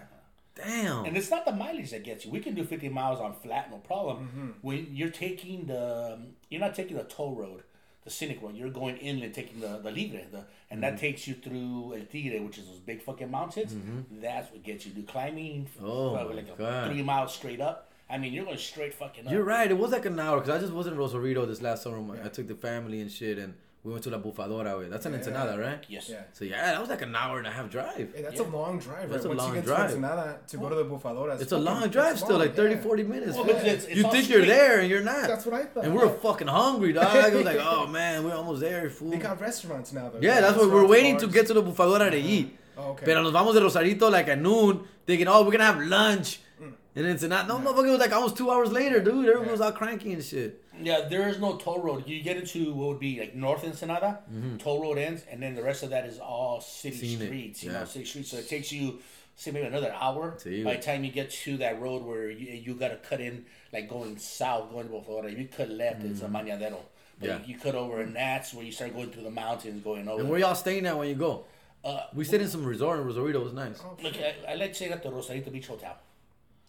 And 1.16 1.22
it's 1.24 1.32
not 1.32 1.46
the 1.46 1.52
mileage 1.54 1.92
that 1.92 2.04
gets 2.04 2.26
you. 2.26 2.32
We 2.32 2.42
can 2.42 2.56
do 2.56 2.64
50 2.66 2.90
miles 2.90 3.22
on 3.22 3.34
flat, 3.34 3.72
no 3.72 3.78
problem. 3.78 4.18
Mm-hmm. 4.18 4.50
When 4.62 4.88
you're 4.92 5.10
taking 5.10 5.66
the, 5.66 6.20
you're 6.50 6.60
not 6.60 6.76
taking 6.76 6.98
the 6.98 7.04
toll 7.06 7.36
road, 7.36 7.64
the 8.04 8.10
scenic 8.10 8.42
road. 8.42 8.56
You're 8.56 8.70
going 8.70 8.98
inland, 8.98 9.34
taking 9.34 9.62
the 9.62 9.78
the 9.78 9.92
libre, 9.92 10.24
the, 10.32 10.38
and 10.70 10.82
Mm-hmm. 10.82 10.82
that 10.82 10.98
takes 11.00 11.26
you 11.28 11.36
through 11.36 11.96
El 11.98 12.06
Tigre, 12.12 12.42
which 12.46 12.58
is 12.58 12.66
those 12.68 12.80
big 12.80 13.02
fucking 13.02 13.32
mountains. 13.32 13.74
That's 14.12 14.52
what 14.52 14.62
gets 14.64 14.86
you. 14.86 14.92
Do 14.92 15.04
climbing, 15.04 15.68
Mm-hmm. 15.78 15.86
Oh, 15.86 16.14
my 16.16 16.24
like 16.24 16.50
a 16.50 16.58
God. 16.58 16.92
three 16.92 17.02
miles 17.02 17.34
straight 17.34 17.62
up. 17.62 17.92
I 18.10 18.18
mean, 18.20 18.34
you're 18.34 18.46
going 18.46 18.58
straight 18.58 18.94
fucking 18.94 19.26
up. 19.26 19.32
You're 19.32 19.44
right. 19.44 19.72
It 19.72 19.78
was 19.78 19.92
like 19.92 20.06
an 20.06 20.20
hour 20.20 20.40
because 20.42 20.56
I 20.58 20.60
just 20.60 20.74
was 20.74 20.86
in 20.86 20.96
Rosarito 20.98 21.46
this 21.48 21.62
last 21.62 21.84
summer. 21.84 22.20
I 22.24 22.28
took 22.30 22.48
the 22.48 22.54
family 22.56 23.00
and 23.02 23.10
shit, 23.12 23.40
and 23.40 23.54
we 23.86 23.92
went 23.92 24.04
to 24.04 24.10
La 24.10 24.18
Bufadora. 24.18 24.80
Way. 24.80 24.90
That's 24.90 25.06
in 25.06 25.12
Yeah. 25.12 25.20
Ensenada, 25.20 25.60
right? 25.60 25.86
Yes. 25.88 26.10
Yeah. 26.10 26.24
So 26.34 26.44
yeah, 26.44 26.72
that 26.72 26.82
was 26.82 26.90
like 26.90 27.04
an 27.04 27.16
hour 27.16 27.38
and 27.38 27.46
a 27.46 27.52
half 27.52 27.70
drive. 27.70 28.10
Hey, 28.16 28.24
that's 28.24 28.40
Yeah. 28.40 28.48
a 28.48 28.58
long 28.58 28.80
drive, 28.80 29.10
That's 29.12 29.24
right? 29.24 29.26
a 29.26 29.30
Once 29.30 29.42
long 29.42 29.50
you 29.50 29.56
get 29.62 29.66
drive. 29.66 29.78
to 29.78 29.96
Ensenada 29.96 30.40
to 30.48 30.58
go 30.58 30.70
to 30.70 30.76
the 30.76 30.86
Bufadora, 30.86 31.40
It's 31.40 31.52
a 31.52 31.58
long 31.58 31.88
drive 31.90 32.18
still, 32.18 32.40
like 32.40 32.56
30, 32.56 32.78
40 32.78 33.04
minutes. 33.04 33.38
Well, 33.38 33.48
it's- 33.48 33.86
it's 33.86 33.96
you 33.96 34.04
all 34.06 34.12
think 34.12 34.28
you're 34.28 34.46
there 34.46 34.80
and 34.80 34.90
you're 34.90 35.04
not. 35.04 35.28
That's 35.28 35.46
what 35.46 35.54
I 35.54 35.66
thought. 35.66 35.84
and 35.84 35.94
we 35.94 36.00
were 36.00 36.10
fucking 36.10 36.48
hungry, 36.48 36.94
dog. 36.94 37.06
I 37.16 37.30
was 37.30 37.46
like, 37.46 37.60
oh 37.62 37.86
man, 37.86 38.24
we're 38.26 38.34
almost 38.34 38.62
there, 38.62 38.90
fool. 38.90 39.12
They 39.12 39.18
got 39.18 39.40
restaurants 39.40 39.94
now, 39.94 40.10
though. 40.10 40.20
Yeah, 40.20 40.42
that's 40.42 40.58
what 40.58 40.72
we're 40.72 40.88
waiting 40.88 41.18
to 41.20 41.28
get 41.28 41.46
to 41.48 41.54
the 41.54 41.62
bufadora 41.62 42.10
to 42.10 42.18
uh-huh. 42.18 42.36
eat. 42.36 42.58
Oh, 42.78 42.92
okay. 42.92 43.06
Pero 43.06 43.22
nos 43.22 43.32
vamos 43.32 43.54
de 43.54 43.62
Rosarito 43.62 44.10
like 44.10 44.28
at 44.30 44.42
noon, 44.42 44.84
thinking, 45.06 45.28
oh, 45.28 45.44
we're 45.44 45.52
gonna 45.52 45.64
have 45.64 45.82
lunch. 45.82 46.40
Mm. 46.60 46.74
And 46.96 47.06
it's 47.06 47.24
not, 47.24 47.48
no, 47.48 47.60
motherfucker, 47.60 47.88
it 47.88 47.92
was 47.92 48.00
like 48.00 48.12
almost 48.12 48.36
two 48.36 48.50
hours 48.50 48.72
later, 48.72 49.00
dude. 49.00 49.30
Everyone 49.30 49.52
was 49.52 49.62
all 49.62 49.72
cranky 49.72 50.12
and 50.12 50.24
shit. 50.24 50.65
Yeah, 50.82 51.02
there 51.10 51.28
is 51.30 51.40
no 51.40 51.58
toll 51.58 51.82
road. 51.82 52.08
You 52.08 52.22
get 52.22 52.38
into 52.38 52.74
what 52.74 52.88
would 52.90 53.00
be 53.00 53.20
like 53.20 53.36
North 53.36 53.64
Ensenada, 53.64 54.20
toll 54.60 54.82
road 54.82 54.98
ends, 54.98 55.24
and 55.30 55.42
then 55.42 55.56
the 55.56 55.64
rest 55.64 55.84
of 55.84 55.90
that 55.92 56.06
is 56.06 56.20
all 56.20 56.62
city 56.62 56.96
Mm-hmm. 56.96 57.06
Scenic, 57.06 57.28
streets. 57.28 57.64
You 57.64 57.72
yeah. 57.72 57.80
know, 57.80 57.86
city 57.86 58.06
streets. 58.06 58.30
So 58.32 58.38
it 58.38 58.50
takes 58.50 58.72
you, 58.72 59.00
say, 59.36 59.52
maybe 59.52 59.66
another 59.68 59.94
hour. 59.94 60.38
By 60.44 60.76
the 60.76 60.82
time 60.82 61.04
you 61.04 61.12
get 61.12 61.32
to 61.32 61.58
that 61.58 61.82
road 61.82 62.04
where 62.04 62.30
you, 62.30 62.52
you 62.54 62.74
got 62.76 62.90
to 62.90 62.98
cut 62.98 63.22
in, 63.22 63.46
like 63.74 63.90
going 63.90 64.18
south, 64.18 64.72
going 64.72 64.88
to 64.88 64.94
Bufadora, 64.94 65.32
if 65.32 65.38
you 65.40 65.48
cut 65.48 65.70
left, 65.70 66.04
it's 66.04 66.22
a 66.22 66.26
Maneadero. 66.28 66.80
But 67.20 67.30
Mm-hmm. 67.30 67.42
Yeah. 67.44 67.48
you 67.48 67.58
cut 67.58 67.76
over, 67.76 68.02
and 68.02 68.14
that's 68.14 68.54
where 68.54 68.66
you 68.66 68.74
start 68.74 68.94
going 68.94 69.10
through 69.10 69.24
the 69.24 69.32
mountains, 69.32 69.82
going 69.84 70.08
over. 70.10 70.20
And 70.20 70.30
where 70.30 70.38
y'all 70.40 70.54
staying 70.56 70.86
at 70.86 70.98
when 70.98 71.08
you 71.08 71.16
go? 71.16 71.46
uh, 71.86 72.02
We 72.14 72.26
stayed 72.26 72.42
in 72.42 72.50
some 72.50 72.66
resort 72.66 73.00
in 73.00 73.06
Rosarito. 73.06 73.40
It 73.40 73.44
was 73.46 73.54
nice. 73.54 73.82
look, 74.04 74.16
I, 74.18 74.52
I 74.52 74.56
like 74.56 74.76
say 74.76 74.90
that 74.90 75.02
the 75.02 75.10
Rosarito 75.12 75.50
Beach 75.50 75.68
Hotel. 75.68 75.96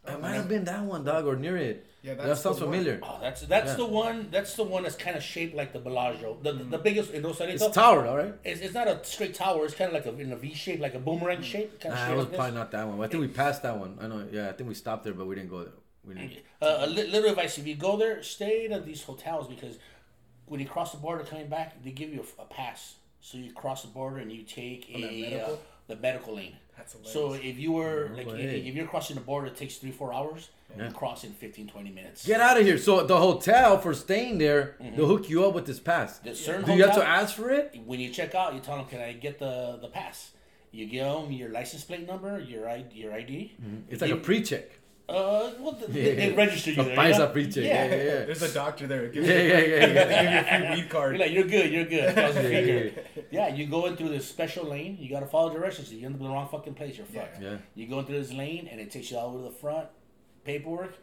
It 0.09 0.21
might 0.21 0.35
have 0.35 0.49
been 0.49 0.65
that 0.65 0.83
one, 0.83 1.05
dog, 1.05 1.27
or 1.27 1.37
near 1.37 1.57
it. 1.57 1.87
Yeah, 2.03 2.15
that 2.15 2.39
sounds 2.39 2.59
the 2.61 2.67
one. 2.67 2.75
familiar. 2.75 3.01
Oh, 3.03 3.19
that's 3.21 3.41
that's 3.43 3.71
Yeah. 3.73 3.77
the 3.77 3.87
one. 3.87 4.29
That's 4.31 4.55
the 4.55 4.63
one 4.63 4.85
that's 4.85 4.95
kind 4.95 5.17
of 5.17 5.23
shaped 5.25 5.57
like 5.57 5.73
the 5.73 5.81
Bellagio, 5.81 6.39
the 6.43 6.53
the 6.53 6.79
biggest 6.79 7.11
in 7.13 7.23
Rosarito. 7.25 7.67
It's 7.67 7.75
towered, 7.75 8.07
all 8.07 8.17
right? 8.17 8.35
It's, 8.45 8.61
it's 8.61 8.75
not 8.75 8.87
a 8.87 9.03
straight 9.05 9.35
tower. 9.35 9.65
It's 9.65 9.75
kind 9.75 9.89
of 9.89 9.95
like 9.95 10.07
a 10.07 10.17
in 10.21 10.31
a 10.33 10.37
V 10.37 10.55
shape, 10.55 10.79
like 10.81 10.95
a 10.95 11.01
boomerang 11.01 11.43
shape. 11.43 11.81
Kind 11.81 11.95
of 11.95 11.99
Nah, 11.99 12.07
shape 12.07 12.13
it 12.13 12.17
was 12.17 12.25
like 12.27 12.31
this. 12.31 12.39
probably 12.39 12.55
not 12.59 12.71
that 12.71 12.87
one. 12.87 13.01
I 13.03 13.09
think 13.09 13.21
we 13.23 13.29
passed 13.29 13.63
that 13.65 13.77
one. 13.79 13.99
I 14.01 14.07
know. 14.07 14.25
Yeah, 14.31 14.49
I 14.51 14.53
think 14.53 14.69
we 14.69 14.75
stopped 14.75 15.03
there, 15.05 15.15
but 15.15 15.27
we 15.27 15.35
didn't 15.35 15.51
go 15.51 15.61
there. 15.65 15.73
We 16.07 16.15
didn't. 16.15 16.33
Uh, 16.63 16.77
a 16.83 16.87
li- 16.87 17.09
little 17.11 17.31
advice: 17.31 17.59
if 17.59 17.67
you 17.67 17.75
go 17.75 17.97
there, 17.97 18.23
stay 18.23 18.67
at 18.69 18.87
these 18.87 19.03
hotels 19.03 19.49
because 19.49 19.77
when 20.47 20.61
you 20.61 20.67
cross 20.67 20.93
the 20.93 20.99
border 20.99 21.25
coming 21.25 21.49
back, 21.49 21.83
they 21.83 21.91
give 21.91 22.11
you 22.15 22.25
a, 22.39 22.43
a 22.43 22.45
pass. 22.47 22.95
So 23.21 23.39
you 23.39 23.53
cross 23.53 23.83
the 23.83 23.89
border 23.89 24.19
and 24.19 24.31
you 24.31 24.45
take 24.45 24.87
that 24.93 25.01
a 25.03 25.27
uh, 25.27 25.31
medical? 25.31 25.59
The 25.87 25.97
medical 25.97 26.37
lane. 26.37 26.57
That's 26.76 26.97
So 27.05 27.32
if 27.32 27.59
you 27.59 27.72
were 27.72 28.11
like 28.14 28.26
way. 28.26 28.43
if, 28.43 28.66
if 28.66 28.74
you're 28.74 28.87
crossing 28.87 29.16
the 29.16 29.22
border, 29.22 29.49
it 29.49 29.57
takes 29.57 29.76
three 29.76 29.91
four 29.91 30.12
hours. 30.12 30.51
Yeah. 30.76 30.89
You 30.89 30.93
cross 30.93 31.24
in 31.24 31.32
15, 31.32 31.68
20 31.68 31.91
minutes. 31.91 32.26
Get 32.26 32.41
out 32.41 32.59
of 32.59 32.66
here. 32.66 32.76
So 32.76 33.07
the 33.07 33.16
hotel 33.16 33.78
for 33.78 33.95
staying 33.95 34.39
there, 34.39 34.74
they'll 34.78 34.91
mm-hmm. 34.91 35.05
hook 35.05 35.30
you 35.30 35.47
up 35.47 35.55
with 35.55 35.64
this 35.64 35.78
pass. 35.78 36.18
The 36.18 36.34
certain 36.34 36.64
Do 36.64 36.74
you 36.74 36.84
have 36.84 36.97
to 36.97 37.07
ask 37.07 37.34
for 37.34 37.51
it? 37.51 37.78
when 37.87 38.01
you 38.01 38.11
check 38.11 38.34
out, 38.34 38.53
you 38.53 38.61
tell 38.61 38.76
them, 38.76 38.87
"Can 38.87 39.01
I 39.01 39.12
get 39.12 39.39
the 39.39 39.78
the 39.80 39.89
pass?" 39.89 40.32
You 40.72 40.87
give 40.87 41.07
them 41.07 41.32
your 41.32 41.49
license 41.49 41.84
plate 41.84 42.07
number, 42.07 42.39
your 42.39 42.68
ID, 42.68 42.95
your 42.95 43.12
ID. 43.14 43.55
Mm-hmm. 43.62 43.76
It's 43.89 44.03
like 44.03 44.11
a 44.11 44.16
pre-check. 44.16 44.78
Uh, 45.09 45.53
well, 45.61 45.75
th- 45.75 45.89
they, 45.91 46.15
they 46.17 46.33
register 46.33 46.73
you 46.73 46.83
A 46.83 46.85
there. 46.85 46.97
paisa 46.97 47.13
you 47.13 47.19
know? 47.21 47.27
pre-check. 47.29 47.65
Yeah, 47.65 47.85
yeah, 47.85 47.95
yeah. 47.97 48.25
There's 48.25 48.43
a 48.43 48.53
doctor 48.53 48.89
there. 48.89 49.07
Give 49.09 49.25
Yeah, 49.25 49.35
you, 49.41 49.49
yeah, 49.49 49.59
yeah, 49.61 49.87
yeah. 49.87 50.23
give 50.23 50.33
you 50.33 50.39
a 50.39 50.45
free 50.45 50.83
weed 50.83 50.93
You're 50.93 51.19
like, 51.19 51.31
you're 51.33 51.45
good, 51.45 51.73
you're 51.73 51.85
good. 51.85 52.15
That 52.17 52.27
was 52.29 52.37
a 52.39 52.43
Yeah, 52.43 52.49
yeah, 52.49 52.57
figure. 52.59 53.05
Yeah, 53.31 53.49
you 53.55 53.67
go 53.67 53.87
into 53.87 54.09
this 54.09 54.27
special 54.27 54.65
lane. 54.65 54.97
You 55.01 55.09
gotta 55.09 55.27
follow 55.27 55.53
directions. 55.53 55.93
You 55.93 56.05
end 56.07 56.17
up 56.17 56.21
in 56.21 56.27
the 56.27 56.33
wrong 56.33 56.49
fucking 56.49 56.75
place. 56.75 56.97
You're 56.97 57.07
fucked. 57.07 57.41
Yeah. 57.41 57.59
You 57.77 57.87
go 57.87 58.01
into 58.01 58.13
this 58.13 58.33
lane, 58.33 58.67
and 58.71 58.81
it 58.81 58.91
takes 58.91 59.13
you 59.13 59.19
all 59.19 59.31
the 59.31 59.39
way 59.39 59.45
to 59.45 59.51
the 59.51 59.57
front. 59.57 59.89
Paperwork. 60.45 60.97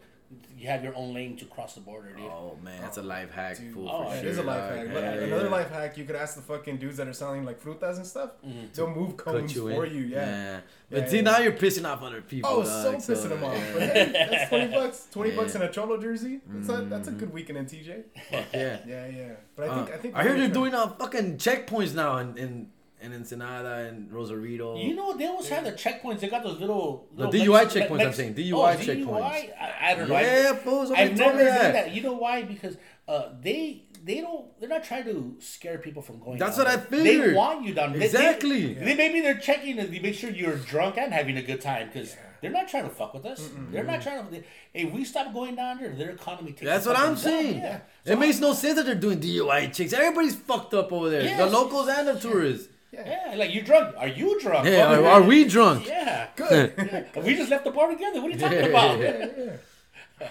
You 0.56 0.68
have 0.68 0.82
your 0.82 0.94
own 0.96 1.12
lane 1.12 1.36
to 1.38 1.44
cross 1.44 1.74
the 1.74 1.80
border, 1.80 2.10
dude. 2.16 2.24
Oh 2.24 2.56
man, 2.62 2.80
that's 2.80 2.96
a 2.96 3.02
life 3.02 3.30
hack, 3.32 3.56
fool. 3.72 3.88
Oh, 3.90 4.04
for 4.04 4.14
yeah, 4.14 4.20
It 4.20 4.24
is 4.26 4.38
a 4.38 4.42
life 4.42 4.70
hack. 4.70 4.86
Yeah, 4.86 4.92
But 4.94 5.02
yeah, 5.02 5.10
Another 5.26 5.44
yeah. 5.44 5.50
life 5.50 5.70
hack, 5.70 5.96
you 5.98 6.04
could 6.04 6.16
ask 6.16 6.36
the 6.36 6.42
fucking 6.42 6.78
dudes 6.78 6.96
that 6.96 7.06
are 7.08 7.12
selling 7.12 7.44
like 7.44 7.60
frutas 7.62 7.96
and 7.96 8.06
stuff. 8.06 8.30
They'll 8.74 8.88
move 8.90 9.16
cones 9.16 9.54
you 9.54 9.68
for 9.68 9.84
in. 9.84 9.94
you. 9.94 10.00
Yeah. 10.02 10.60
But 10.90 10.98
Yeah, 11.02 11.08
see, 11.08 11.16
yeah. 11.16 11.22
now 11.22 11.38
you're 11.38 11.52
pissing 11.52 11.84
off 11.86 12.02
other 12.02 12.22
people. 12.22 12.50
Oh, 12.50 12.62
dog, 12.62 13.00
so 13.00 13.12
pissing 13.14 13.28
them 13.30 13.44
off. 13.44 13.54
yeah. 13.56 13.72
But 13.74 13.82
hey, 13.82 14.26
that's 14.30 14.48
twenty 14.48 14.72
bucks. 14.78 15.08
Twenty 15.10 15.30
Yeah. 15.30 15.36
bucks 15.36 15.54
in 15.54 15.62
a 15.62 15.72
cholo 15.72 15.96
jersey. 16.00 16.40
That's 16.46 16.68
a 16.68 16.84
that's 16.86 17.08
a 17.08 17.12
good 17.12 17.32
weekend 17.32 17.58
in 17.58 17.66
TJ. 17.66 18.02
Fuck 18.30 18.44
yeah. 18.54 18.78
Yeah, 18.86 19.06
yeah. 19.08 19.32
But 19.56 19.68
I 19.68 19.72
Uh, 19.72 19.84
think 19.84 19.94
I 19.94 19.98
think 19.98 20.14
I 20.16 20.22
hear 20.22 20.32
we're 20.32 20.38
they're 20.38 20.48
trying- 20.48 20.70
doing 20.70 20.74
uh, 20.74 20.88
fucking 20.88 21.36
checkpoints 21.38 21.94
now 21.94 22.18
in 22.18 22.38
in, 22.38 22.70
in 23.04 23.12
Ensenada 23.12 23.86
and 23.88 24.10
Rosarito. 24.12 24.76
You 24.76 24.94
know, 24.94 25.16
they 25.16 25.26
always 25.26 25.48
have 25.48 25.64
the 25.64 25.72
checkpoints. 25.72 26.20
They 26.20 26.28
got 26.28 26.42
those 26.42 26.58
little. 26.58 27.08
The 27.16 27.28
DUI 27.28 27.62
Mex- 27.64 27.74
checkpoints, 27.74 28.06
I'm 28.06 28.12
saying. 28.12 28.34
DUI 28.34 28.52
oh, 28.52 28.76
checkpoints. 28.78 29.22
I, 29.22 29.74
I 29.82 29.94
don't 29.94 30.08
know. 30.08 30.14
I- 30.14 30.22
yeah, 30.22 30.54
fool. 30.54 30.86
Somebody 30.86 31.02
I've 31.10 31.16
never 31.18 31.38
me 31.38 31.44
done 31.44 31.54
that. 31.54 31.72
that. 31.72 31.92
You 31.92 32.02
know 32.02 32.14
why? 32.14 32.42
Because 32.42 32.76
uh, 33.06 33.28
they 33.40 33.84
they 34.02 34.20
don't 34.20 34.58
they're 34.58 34.68
not 34.68 34.84
trying 34.84 35.04
to 35.04 35.36
scare 35.38 35.78
people 35.78 36.02
from 36.02 36.18
going. 36.18 36.38
That's 36.38 36.56
down 36.56 36.66
what 36.66 36.74
I 36.74 37.02
there. 37.02 37.28
They 37.28 37.34
want 37.34 37.64
you 37.64 37.74
down. 37.74 37.92
They- 37.92 37.98
they- 38.00 38.04
Exactly. 38.06 38.74
They, 38.74 38.94
maybe 38.94 39.20
they're 39.20 39.38
checking 39.38 39.76
to 39.76 40.00
make 40.00 40.14
sure 40.14 40.30
you're 40.30 40.56
drunk 40.56 40.96
and 40.98 41.12
having 41.12 41.36
a 41.36 41.42
good 41.42 41.60
time 41.60 41.88
because 41.92 42.16
they're 42.40 42.50
not 42.52 42.68
trying 42.68 42.84
to 42.84 42.90
fuck 42.90 43.14
with 43.14 43.24
us. 43.24 43.48
They're 43.70 43.84
not 43.84 44.02
trying 44.02 44.24
to. 44.26 44.30
They, 44.30 44.44
if 44.74 44.92
we 44.92 45.04
stop 45.04 45.32
going 45.32 45.54
down 45.56 45.78
there, 45.78 45.94
their 45.94 46.10
economy 46.10 46.52
takes. 46.52 46.64
That's 46.64 46.86
what 46.86 46.98
I'm 46.98 47.16
fucking 47.16 47.16
saying. 47.16 47.56
Yeah. 47.56 47.80
It 48.04 48.18
makes 48.18 48.38
no 48.38 48.52
sense 48.52 48.74
that 48.76 48.84
they're 48.84 48.94
doing 48.94 49.18
DUI 49.20 49.72
checks. 49.72 49.92
Everybody's 49.92 50.34
fucked 50.34 50.74
up 50.74 50.92
over 50.92 51.08
there. 51.08 51.22
Yes. 51.22 51.38
The 51.38 51.46
locals 51.46 51.88
and 51.88 52.08
the 52.08 52.18
tourists. 52.20 52.68
Yeah, 52.94 53.34
like 53.36 53.52
you 53.52 53.62
drunk? 53.62 53.94
Are 53.96 54.08
you 54.08 54.40
drunk? 54.40 54.66
Yeah, 54.66 54.94
are, 54.94 55.04
are 55.04 55.22
we 55.22 55.44
drunk? 55.44 55.86
Yeah. 55.86 56.28
Good. 56.36 56.72
Yeah. 56.76 57.22
We 57.22 57.36
just 57.36 57.50
left 57.50 57.64
the 57.64 57.70
bar 57.70 57.88
together. 57.90 58.20
What 58.20 58.30
are 58.30 58.34
you 58.34 58.38
talking 58.40 58.70
about? 58.70 59.58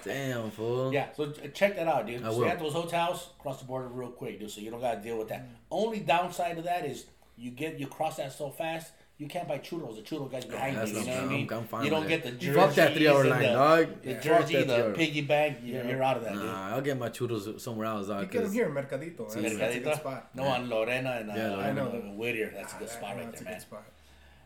Damn, 0.04 0.50
fool. 0.52 0.94
Yeah, 0.94 1.08
so 1.16 1.24
uh, 1.26 1.48
check 1.54 1.76
that 1.76 1.88
out, 1.88 2.08
dude. 2.08 2.24
I 2.24 2.30
Stay 2.32 2.40
will. 2.40 2.48
at 2.48 2.60
those 2.60 2.74
hotels, 2.74 3.30
cross 3.38 3.60
the 3.60 3.66
border 3.66 3.88
real 3.90 4.10
quick, 4.10 4.40
dude. 4.40 4.50
So 4.50 4.62
you 4.62 4.72
don't 4.72 4.80
gotta 4.80 5.02
deal 5.02 5.18
with 5.18 5.28
that. 5.30 5.46
Only 5.70 6.00
downside 6.00 6.58
of 6.58 6.64
that 6.64 6.86
is 6.86 7.06
you 7.38 7.52
get 7.52 7.80
you 7.80 7.88
cross 7.88 8.18
that 8.18 8.32
so 8.32 8.50
fast, 8.50 8.92
you 9.18 9.28
can't 9.28 9.48
buy 9.48 9.60
churros. 9.60 9.96
The 9.96 10.02
churro 10.02 10.30
guys 10.32 10.44
behind 10.46 10.76
That's 10.76 10.92
you. 10.92 11.00
You 11.00 11.06
know 11.06 11.14
what 11.14 11.24
I 11.24 11.28
mean? 11.28 11.50
I'm 11.54 11.64
fine 11.66 11.84
you 11.86 11.90
don't 11.92 12.00
with 12.02 12.10
get 12.10 12.24
the 12.24 12.32
jersey. 12.32 12.60
Fuck 12.60 12.76
that 12.76 12.94
three-hour 12.94 13.24
line, 13.26 13.42
the, 13.42 13.48
dog. 13.48 13.88
The 14.04 14.10
Yeah. 14.12 14.20
Jersey, 14.20 14.56
the 14.58 14.64
three-hour. 14.64 14.94
piggy 14.94 15.22
bank. 15.22 15.58
You're, 15.64 15.86
you're 15.86 16.04
out 16.04 16.18
of 16.18 16.24
that, 16.24 16.34
dude. 16.34 16.44
Nah, 16.44 16.70
I'll 16.76 16.82
get 16.82 16.98
my 16.98 17.10
churros 17.10 17.60
somewhere 17.62 17.88
else, 17.88 18.08
dog. 18.08 18.22
You 18.22 18.26
get 18.26 18.32
them 18.34 18.44
'cause- 18.44 18.54
here 18.54 18.66
in 18.68 18.74
Mercadito. 18.74 19.18
That's, 19.20 19.36
that's 19.36 19.54
a 19.54 19.58
good 19.58 19.84
Mercadito? 19.86 19.96
spot. 19.98 20.30
No, 20.36 20.44
on 20.44 20.70
Lorena 20.70 21.12
and 21.22 21.32
uh, 21.32 21.34
Yeah, 21.36 21.50
Lorena. 21.56 21.64
I 21.70 21.72
know. 21.74 22.14
Whittier. 22.16 22.52
That's 22.56 22.74
a 22.74 22.78
good 22.78 22.90
I- 22.90 22.92
spot 22.92 23.10
I 23.10 23.14
know 23.14 23.20
right 23.20 23.30
it's 23.30 23.40
there, 23.40 23.48
a 23.48 23.52
man. 23.52 23.60
good 23.60 23.62
spot. 23.62 23.84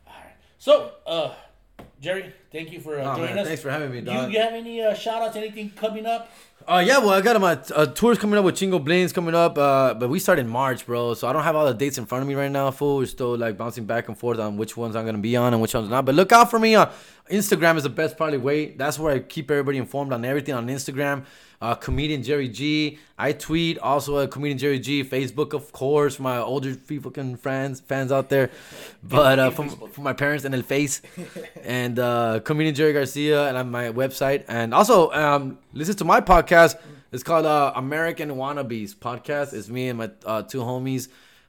All 0.07 0.13
right. 0.13 0.33
So, 0.59 0.91
uh, 1.05 1.33
Jerry, 1.99 2.31
thank 2.51 2.71
you 2.71 2.79
for 2.79 2.99
uh, 2.99 3.03
Oh, 3.11 3.15
joining 3.15 3.35
man, 3.35 3.39
us. 3.39 3.47
thanks 3.47 3.61
for 3.61 3.71
having 3.71 3.91
me, 3.91 4.01
dog. 4.01 4.31
you 4.31 4.39
have 4.39 4.53
any 4.53 4.83
uh, 4.83 4.93
shout 4.93 5.21
outs, 5.23 5.35
anything 5.35 5.71
coming 5.71 6.05
up? 6.05 6.29
Uh, 6.67 6.83
yeah, 6.85 6.97
well, 6.99 7.09
I 7.11 7.21
got 7.21 7.39
my 7.41 7.57
uh, 7.75 7.85
tours 7.87 8.17
coming 8.19 8.37
up 8.37 8.43
with 8.45 8.55
Chingo 8.55 8.83
Blings 8.83 9.13
coming 9.13 9.33
up, 9.33 9.57
uh, 9.57 9.93
but 9.93 10.09
we 10.09 10.19
start 10.19 10.37
in 10.37 10.47
March, 10.47 10.85
bro. 10.85 11.13
So 11.13 11.27
I 11.27 11.33
don't 11.33 11.43
have 11.43 11.55
all 11.55 11.65
the 11.65 11.73
dates 11.73 11.97
in 11.97 12.05
front 12.05 12.21
of 12.23 12.27
me 12.27 12.35
right 12.35 12.51
now, 12.51 12.69
fool. 12.71 12.97
We're 12.97 13.05
still 13.05 13.37
like 13.37 13.57
bouncing 13.57 13.85
back 13.85 14.09
and 14.09 14.17
forth 14.17 14.37
on 14.37 14.57
which 14.57 14.75
ones 14.75 14.95
I'm 14.95 15.05
gonna 15.05 15.17
be 15.17 15.35
on 15.37 15.53
and 15.53 15.61
which 15.61 15.73
ones 15.73 15.89
not. 15.89 16.03
But 16.05 16.15
look 16.15 16.31
out 16.33 16.51
for 16.51 16.59
me 16.59 16.75
on 16.75 16.91
Instagram 17.31 17.77
is 17.77 17.83
the 17.83 17.89
best 17.89 18.17
probably 18.17 18.37
way. 18.37 18.71
That's 18.71 18.99
where 18.99 19.13
I 19.15 19.19
keep 19.19 19.49
everybody 19.49 19.77
informed 19.77 20.11
on 20.11 20.25
everything 20.25 20.55
on 20.55 20.67
Instagram. 20.67 21.25
Uh, 21.59 21.73
comedian 21.73 22.21
Jerry 22.21 22.49
G. 22.49 22.99
I 23.17 23.31
tweet 23.31 23.79
also 23.79 24.17
a 24.17 24.27
comedian 24.27 24.59
Jerry 24.59 24.79
G. 24.79 25.03
Facebook, 25.03 25.53
of 25.53 25.71
course, 25.71 26.17
for 26.17 26.21
my 26.21 26.37
older 26.37 26.73
fucking 26.73 27.37
friends 27.37 27.79
fans 27.79 28.11
out 28.11 28.29
there, 28.29 28.51
but 29.01 29.39
uh, 29.39 29.49
from 29.49 29.69
for 29.69 30.01
my 30.01 30.13
parents 30.13 30.45
and 30.45 30.53
El 30.53 30.61
Face, 30.61 31.01
and 31.63 31.97
uh, 31.97 32.41
comedian 32.43 32.75
Jerry 32.75 32.93
Garcia, 32.93 33.47
and 33.47 33.57
on 33.57 33.71
my 33.71 33.89
website, 33.89 34.43
and 34.47 34.71
also 34.73 35.11
um, 35.11 35.57
listen 35.73 35.95
to 35.95 36.05
my 36.05 36.21
podcast. 36.21 36.77
It's 37.11 37.23
called 37.23 37.45
uh, 37.45 37.71
American 37.75 38.29
Wannabes 38.31 38.93
podcast. 38.93 39.53
It's 39.53 39.69
me 39.69 39.89
and 39.89 39.97
my 39.97 40.11
uh, 40.25 40.43
two 40.43 40.59
homies. 40.59 41.07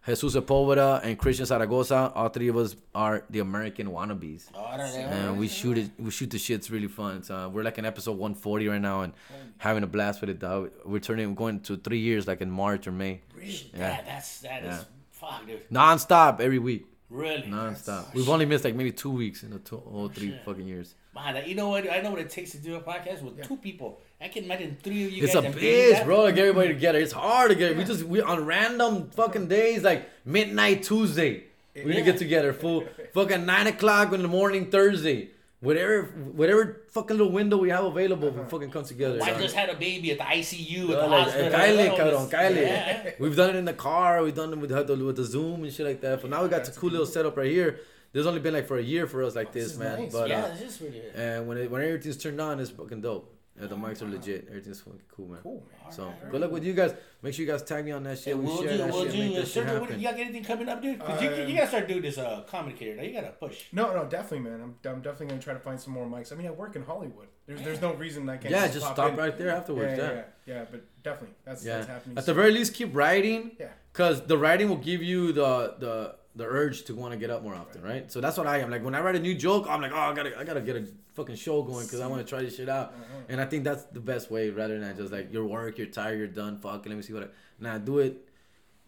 Jesus 0.08 0.34
Sepulveda 0.34 1.00
and 1.04 1.18
Christian 1.18 1.44
Zaragoza, 1.44 2.12
all 2.14 2.28
three 2.30 2.48
of 2.48 2.56
us 2.56 2.74
are 2.94 3.24
the 3.28 3.40
American 3.40 3.88
wannabes, 3.88 4.46
and 4.56 5.38
we 5.38 5.48
shoot 5.48 5.76
it. 5.78 5.90
We 5.98 6.10
shoot 6.10 6.30
the 6.30 6.38
shit. 6.38 6.56
It's 6.56 6.70
really 6.70 6.88
fun. 6.88 7.18
It's, 7.18 7.30
uh, 7.30 7.48
we're 7.52 7.62
like 7.62 7.76
in 7.78 7.84
episode 7.84 8.12
140 8.12 8.68
right 8.68 8.80
now, 8.80 9.02
and 9.02 9.12
having 9.58 9.82
a 9.82 9.86
blast 9.86 10.20
with 10.20 10.30
it. 10.30 10.38
Dog. 10.38 10.70
We're 10.84 11.00
turning, 11.00 11.28
we're 11.30 11.34
going 11.34 11.60
to 11.60 11.76
three 11.76 11.98
years, 11.98 12.26
like 12.26 12.40
in 12.40 12.50
March 12.50 12.86
or 12.86 12.92
May, 12.92 13.20
Really? 13.36 13.70
Yeah. 13.74 13.80
Yeah, 13.98 14.00
that's 14.06 14.40
that 14.40 14.64
is 14.64 14.76
Yeah. 14.78 14.84
fuck, 15.10 15.46
dude. 15.46 15.60
non-stop 15.70 16.40
every 16.40 16.58
week, 16.58 16.86
Really? 17.10 17.46
non-stop. 17.46 18.14
We've 18.14 18.28
only 18.28 18.46
missed 18.46 18.64
like 18.64 18.74
maybe 18.74 18.92
two 18.92 19.10
weeks 19.10 19.42
in 19.42 19.50
the 19.50 19.58
two, 19.58 19.76
whole 19.76 20.08
three 20.08 20.38
fucking 20.44 20.66
years. 20.66 20.94
Man, 21.14 21.42
you 21.46 21.54
know 21.54 21.68
what? 21.68 21.90
I 21.90 22.00
know 22.00 22.10
what 22.10 22.20
it 22.20 22.30
takes 22.30 22.52
to 22.52 22.58
do 22.58 22.76
a 22.76 22.80
podcast 22.80 23.22
with 23.22 23.42
two 23.46 23.56
people. 23.56 24.00
I 24.20 24.28
can 24.28 24.44
imagine 24.44 24.76
three 24.82 25.04
of 25.06 25.12
you 25.12 25.24
It's 25.24 25.34
a 25.34 25.42
bitch, 25.42 26.04
bro. 26.04 26.26
Get 26.30 26.38
everybody 26.38 26.68
together, 26.68 26.98
it's 26.98 27.12
hard 27.12 27.50
to 27.50 27.56
get. 27.56 27.76
We 27.76 27.84
just 27.84 28.02
we 28.04 28.20
on 28.20 28.44
random 28.44 29.10
fucking 29.10 29.46
days 29.48 29.82
like 29.84 30.08
midnight 30.24 30.82
Tuesday. 30.82 31.44
We 31.74 31.92
gonna 31.92 32.02
get 32.02 32.18
together, 32.18 32.52
fool. 32.52 32.84
fucking 33.14 33.46
nine 33.46 33.68
o'clock 33.68 34.12
in 34.12 34.22
the 34.22 34.28
morning 34.28 34.70
Thursday. 34.70 35.30
Whatever, 35.60 36.02
whatever 36.04 36.82
fucking 36.90 37.16
little 37.16 37.32
window 37.32 37.56
we 37.56 37.70
have 37.70 37.84
available, 37.84 38.30
we 38.30 38.44
fucking 38.44 38.70
come 38.70 38.84
together. 38.84 39.20
I 39.20 39.40
just 39.40 39.56
had 39.56 39.68
a 39.68 39.74
baby 39.74 40.12
at 40.12 40.18
the 40.18 40.24
ICU 40.24 40.82
at 40.82 40.86
the 40.86 41.06
like, 41.08 41.24
hospital. 41.24 41.50
Kyle, 41.50 41.78
Oh, 41.80 41.96
cabrón, 41.96 42.20
this- 42.22 42.30
Kyle. 42.30 42.54
Yeah. 42.54 43.10
We've 43.18 43.34
done 43.34 43.50
it 43.50 43.56
in 43.56 43.64
the 43.64 43.72
car. 43.72 44.22
We've 44.22 44.34
done 44.34 44.52
it 44.52 44.58
with 44.58 44.70
the, 44.70 45.04
with 45.04 45.16
the 45.16 45.24
Zoom 45.24 45.64
and 45.64 45.72
shit 45.72 45.84
like 45.84 46.00
that. 46.02 46.22
But 46.22 46.30
now 46.30 46.44
we 46.44 46.48
got 46.48 46.64
the 46.64 46.70
cool 46.70 46.90
little 46.90 47.06
setup 47.06 47.36
right 47.36 47.50
here. 47.50 47.80
There's 48.12 48.26
only 48.26 48.38
been 48.38 48.54
like 48.54 48.68
for 48.68 48.78
a 48.78 48.82
year 48.82 49.08
for 49.08 49.24
us 49.24 49.34
like 49.34 49.52
this, 49.52 49.72
is 49.72 49.78
man. 49.78 49.98
nice. 49.98 50.12
But 50.12 50.28
yeah, 50.28 50.44
uh, 50.44 50.48
this 50.50 50.62
is 50.76 50.80
really 50.80 51.02
and 51.16 51.48
when 51.48 51.58
it, 51.58 51.70
when 51.70 51.82
everything's 51.82 52.16
turned 52.16 52.40
on, 52.40 52.60
it's 52.60 52.70
fucking 52.70 53.00
dope. 53.00 53.34
Yeah, 53.60 53.66
the 53.66 53.76
mics 53.76 54.02
are 54.02 54.06
legit. 54.08 54.46
Everything's 54.48 54.80
fucking 54.80 55.00
cool, 55.14 55.28
man. 55.28 55.40
Cool, 55.42 55.66
man. 55.82 55.92
So 55.92 56.12
good 56.30 56.40
luck 56.40 56.50
with 56.52 56.64
you 56.64 56.72
guys. 56.74 56.94
Make 57.22 57.34
sure 57.34 57.44
you 57.44 57.50
guys 57.50 57.62
tag 57.62 57.84
me 57.84 57.90
on 57.92 58.04
that 58.04 58.18
shit. 58.18 58.34
And 58.34 58.44
we 58.44 58.48
we'll 58.48 58.62
share 58.62 58.70
do, 58.72 58.78
that 58.78 58.92
we'll 58.92 59.02
shit. 59.04 59.12
do. 59.12 59.18
Make 59.18 59.32
Uh, 59.36 59.40
that 59.40 59.48
shit 59.48 59.66
Sergio, 59.66 59.80
what, 59.80 59.98
you 59.98 60.04
got 60.08 60.14
anything 60.20 60.44
coming 60.44 60.68
up, 60.68 60.80
dude? 60.82 61.00
'Cause 61.00 61.22
you, 61.22 61.28
Um, 61.30 61.48
you 61.48 61.54
gotta 61.56 61.66
start 61.68 61.88
doing 61.88 62.02
this 62.02 62.18
uh, 62.18 62.42
comedy 62.48 62.94
now. 62.94 63.02
You 63.02 63.12
gotta 63.12 63.32
push. 63.32 63.64
No, 63.72 63.92
no, 63.94 64.04
definitely, 64.04 64.48
man. 64.50 64.60
I'm, 64.60 64.76
I'm 64.90 65.00
definitely 65.00 65.26
gonna 65.26 65.42
try 65.42 65.54
to 65.54 65.60
find 65.60 65.80
some 65.80 65.92
more 65.92 66.06
mics. 66.06 66.32
I 66.32 66.36
mean, 66.36 66.46
I 66.46 66.50
work 66.50 66.76
in 66.76 66.82
Hollywood. 66.82 67.26
There's 67.46 67.62
there's 67.62 67.80
no 67.80 67.94
reason 67.94 68.28
I 68.28 68.36
can't. 68.36 68.52
Yeah, 68.52 68.68
just 68.68 68.84
pop 68.86 68.94
stop 68.94 69.10
in. 69.12 69.16
right 69.16 69.36
there 69.36 69.50
afterwards. 69.50 69.96
Yeah, 69.98 70.04
Yeah, 70.04 70.12
yeah, 70.12 70.22
yeah, 70.46 70.54
yeah, 70.54 70.64
but 70.70 71.02
definitely, 71.02 71.34
that's 71.44 71.64
yeah. 71.64 71.76
that's 71.78 71.88
happening. 71.88 72.18
At 72.18 72.26
the 72.26 72.34
very 72.34 72.52
least, 72.52 72.74
keep 72.74 72.94
writing. 72.94 73.52
Yeah. 73.58 73.68
Cause 73.94 74.24
the 74.26 74.38
writing 74.38 74.68
will 74.68 74.76
give 74.76 75.02
you 75.02 75.32
the 75.32 75.74
the 75.78 76.14
the 76.38 76.44
urge 76.44 76.84
to 76.84 76.94
want 76.94 77.12
to 77.12 77.18
get 77.18 77.30
up 77.30 77.42
more 77.42 77.54
often, 77.54 77.82
right? 77.82 78.10
So 78.10 78.20
that's 78.20 78.38
what 78.38 78.46
I 78.46 78.58
am. 78.58 78.70
Like 78.70 78.84
when 78.84 78.94
I 78.94 79.00
write 79.00 79.16
a 79.16 79.20
new 79.20 79.34
joke, 79.34 79.66
I'm 79.68 79.82
like, 79.82 79.92
oh, 79.92 79.98
I 79.98 80.14
gotta 80.14 80.38
I 80.38 80.44
gotta 80.44 80.60
get 80.62 80.76
a 80.76 80.86
fucking 81.14 81.34
show 81.34 81.62
going 81.62 81.84
because 81.84 82.00
I 82.00 82.06
want 82.06 82.24
to 82.24 82.28
try 82.28 82.40
this 82.42 82.56
shit 82.56 82.68
out. 82.68 82.86
Uh-huh. 82.94 83.28
And 83.28 83.40
I 83.40 83.44
think 83.44 83.64
that's 83.64 83.84
the 83.84 84.00
best 84.00 84.30
way, 84.30 84.48
rather 84.50 84.78
than 84.78 84.96
just 84.96 85.12
like 85.12 85.32
your 85.32 85.44
work, 85.44 85.76
you're 85.78 85.88
tired, 85.88 86.16
you're 86.18 86.28
done, 86.28 86.58
fuck 86.60 86.86
it, 86.86 86.88
let 86.88 86.96
me 86.96 87.02
see 87.02 87.12
what. 87.12 87.24
I... 87.24 87.28
Nah, 87.60 87.78
do 87.78 87.98
it. 87.98 88.24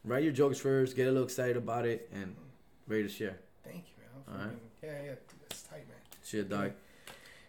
Write 0.04 0.22
your 0.22 0.32
jokes 0.32 0.58
first, 0.58 0.96
get 0.96 1.08
a 1.08 1.10
little 1.10 1.24
excited 1.24 1.56
about 1.56 1.84
it, 1.84 2.08
and 2.14 2.34
ready 2.86 3.02
to 3.02 3.08
share. 3.08 3.36
Thank 3.64 3.84
you, 3.90 3.94
man. 3.98 4.08
I'm 4.14 4.32
All 4.32 4.46
right. 4.46 4.54
fucking- 4.54 5.04
Yeah, 5.04 5.10
yeah, 5.10 5.14
that's 5.48 5.62
tight, 5.62 5.88
man. 5.88 5.98
Shit, 6.24 6.48
dog. 6.48 6.70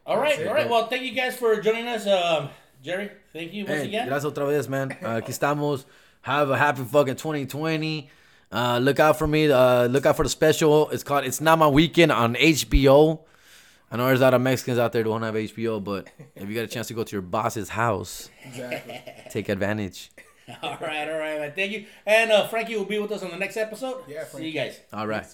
All 0.06 0.18
right, 0.18 0.39
it. 0.39 0.47
all 0.47 0.54
right. 0.56 0.68
Well, 0.70 0.88
thank 0.88 1.04
you 1.04 1.12
guys 1.12 1.38
for 1.38 1.62
joining 1.62 1.88
us. 1.88 2.08
Um, 2.08 2.49
Jerry, 2.84 3.12
thank 3.32 3.54
you 3.54 3.66
once 3.66 3.82
Hey, 3.82 3.88
again. 3.88 4.08
gracias 4.08 4.34
otra 4.34 4.47
vez, 4.47 4.68
man. 4.68 4.91
Uh, 5.02 5.22
aquí 5.22 5.30
estamos. 5.30 5.86
Have 6.24 6.49
a 6.49 6.58
happy 6.58 6.84
fucking 6.84 7.16
2020. 7.16 8.10
Uh, 8.52 8.80
look 8.80 8.99
out 8.99 9.18
for 9.18 9.28
me. 9.28 9.49
Uh, 9.52 9.86
look 9.88 10.06
out 10.06 10.18
for 10.18 10.24
the 10.24 10.30
special. 10.30 10.89
It's 10.89 11.04
called 11.04 11.26
It's 11.26 11.39
Not 11.41 11.58
My 11.60 11.68
Weekend 11.68 12.12
on 12.12 12.36
HBO. 12.36 13.22
I 13.91 13.97
know 13.97 14.08
there's 14.08 14.20
a 14.22 14.24
lot 14.24 14.34
of 14.34 14.41
Mexicans 14.41 14.78
out 14.80 14.93
there 14.93 15.04
who 15.04 15.10
don't 15.10 15.22
have 15.24 15.36
HBO, 15.36 15.84
but 15.84 16.08
if 16.36 16.47
you 16.47 16.56
got 16.56 16.64
a 16.64 16.68
chance 16.68 16.88
to 16.88 16.93
go 16.93 17.04
to 17.04 17.12
your 17.12 17.22
boss's 17.22 17.70
house, 17.70 18.30
Exactly. 18.45 19.02
take 19.30 19.49
advantage. 19.49 20.12
all 20.64 20.78
right, 20.82 21.10
all 21.10 21.18
right, 21.20 21.39
man. 21.39 21.54
Thank 21.56 21.72
you. 21.74 21.86
And 22.06 22.32
uh, 22.32 22.47
Frankie 22.47 22.76
will 22.76 22.86
be 22.86 22.99
with 22.99 23.12
us 23.12 23.22
on 23.24 23.32
the 23.32 23.38
next 23.38 23.58
episode. 23.58 24.04
Yeah, 24.08 24.24
Frankie. 24.24 24.52
See 24.52 24.58
you 24.58 24.64
guys. 24.66 24.80
All 24.93 25.08
right. 25.08 25.28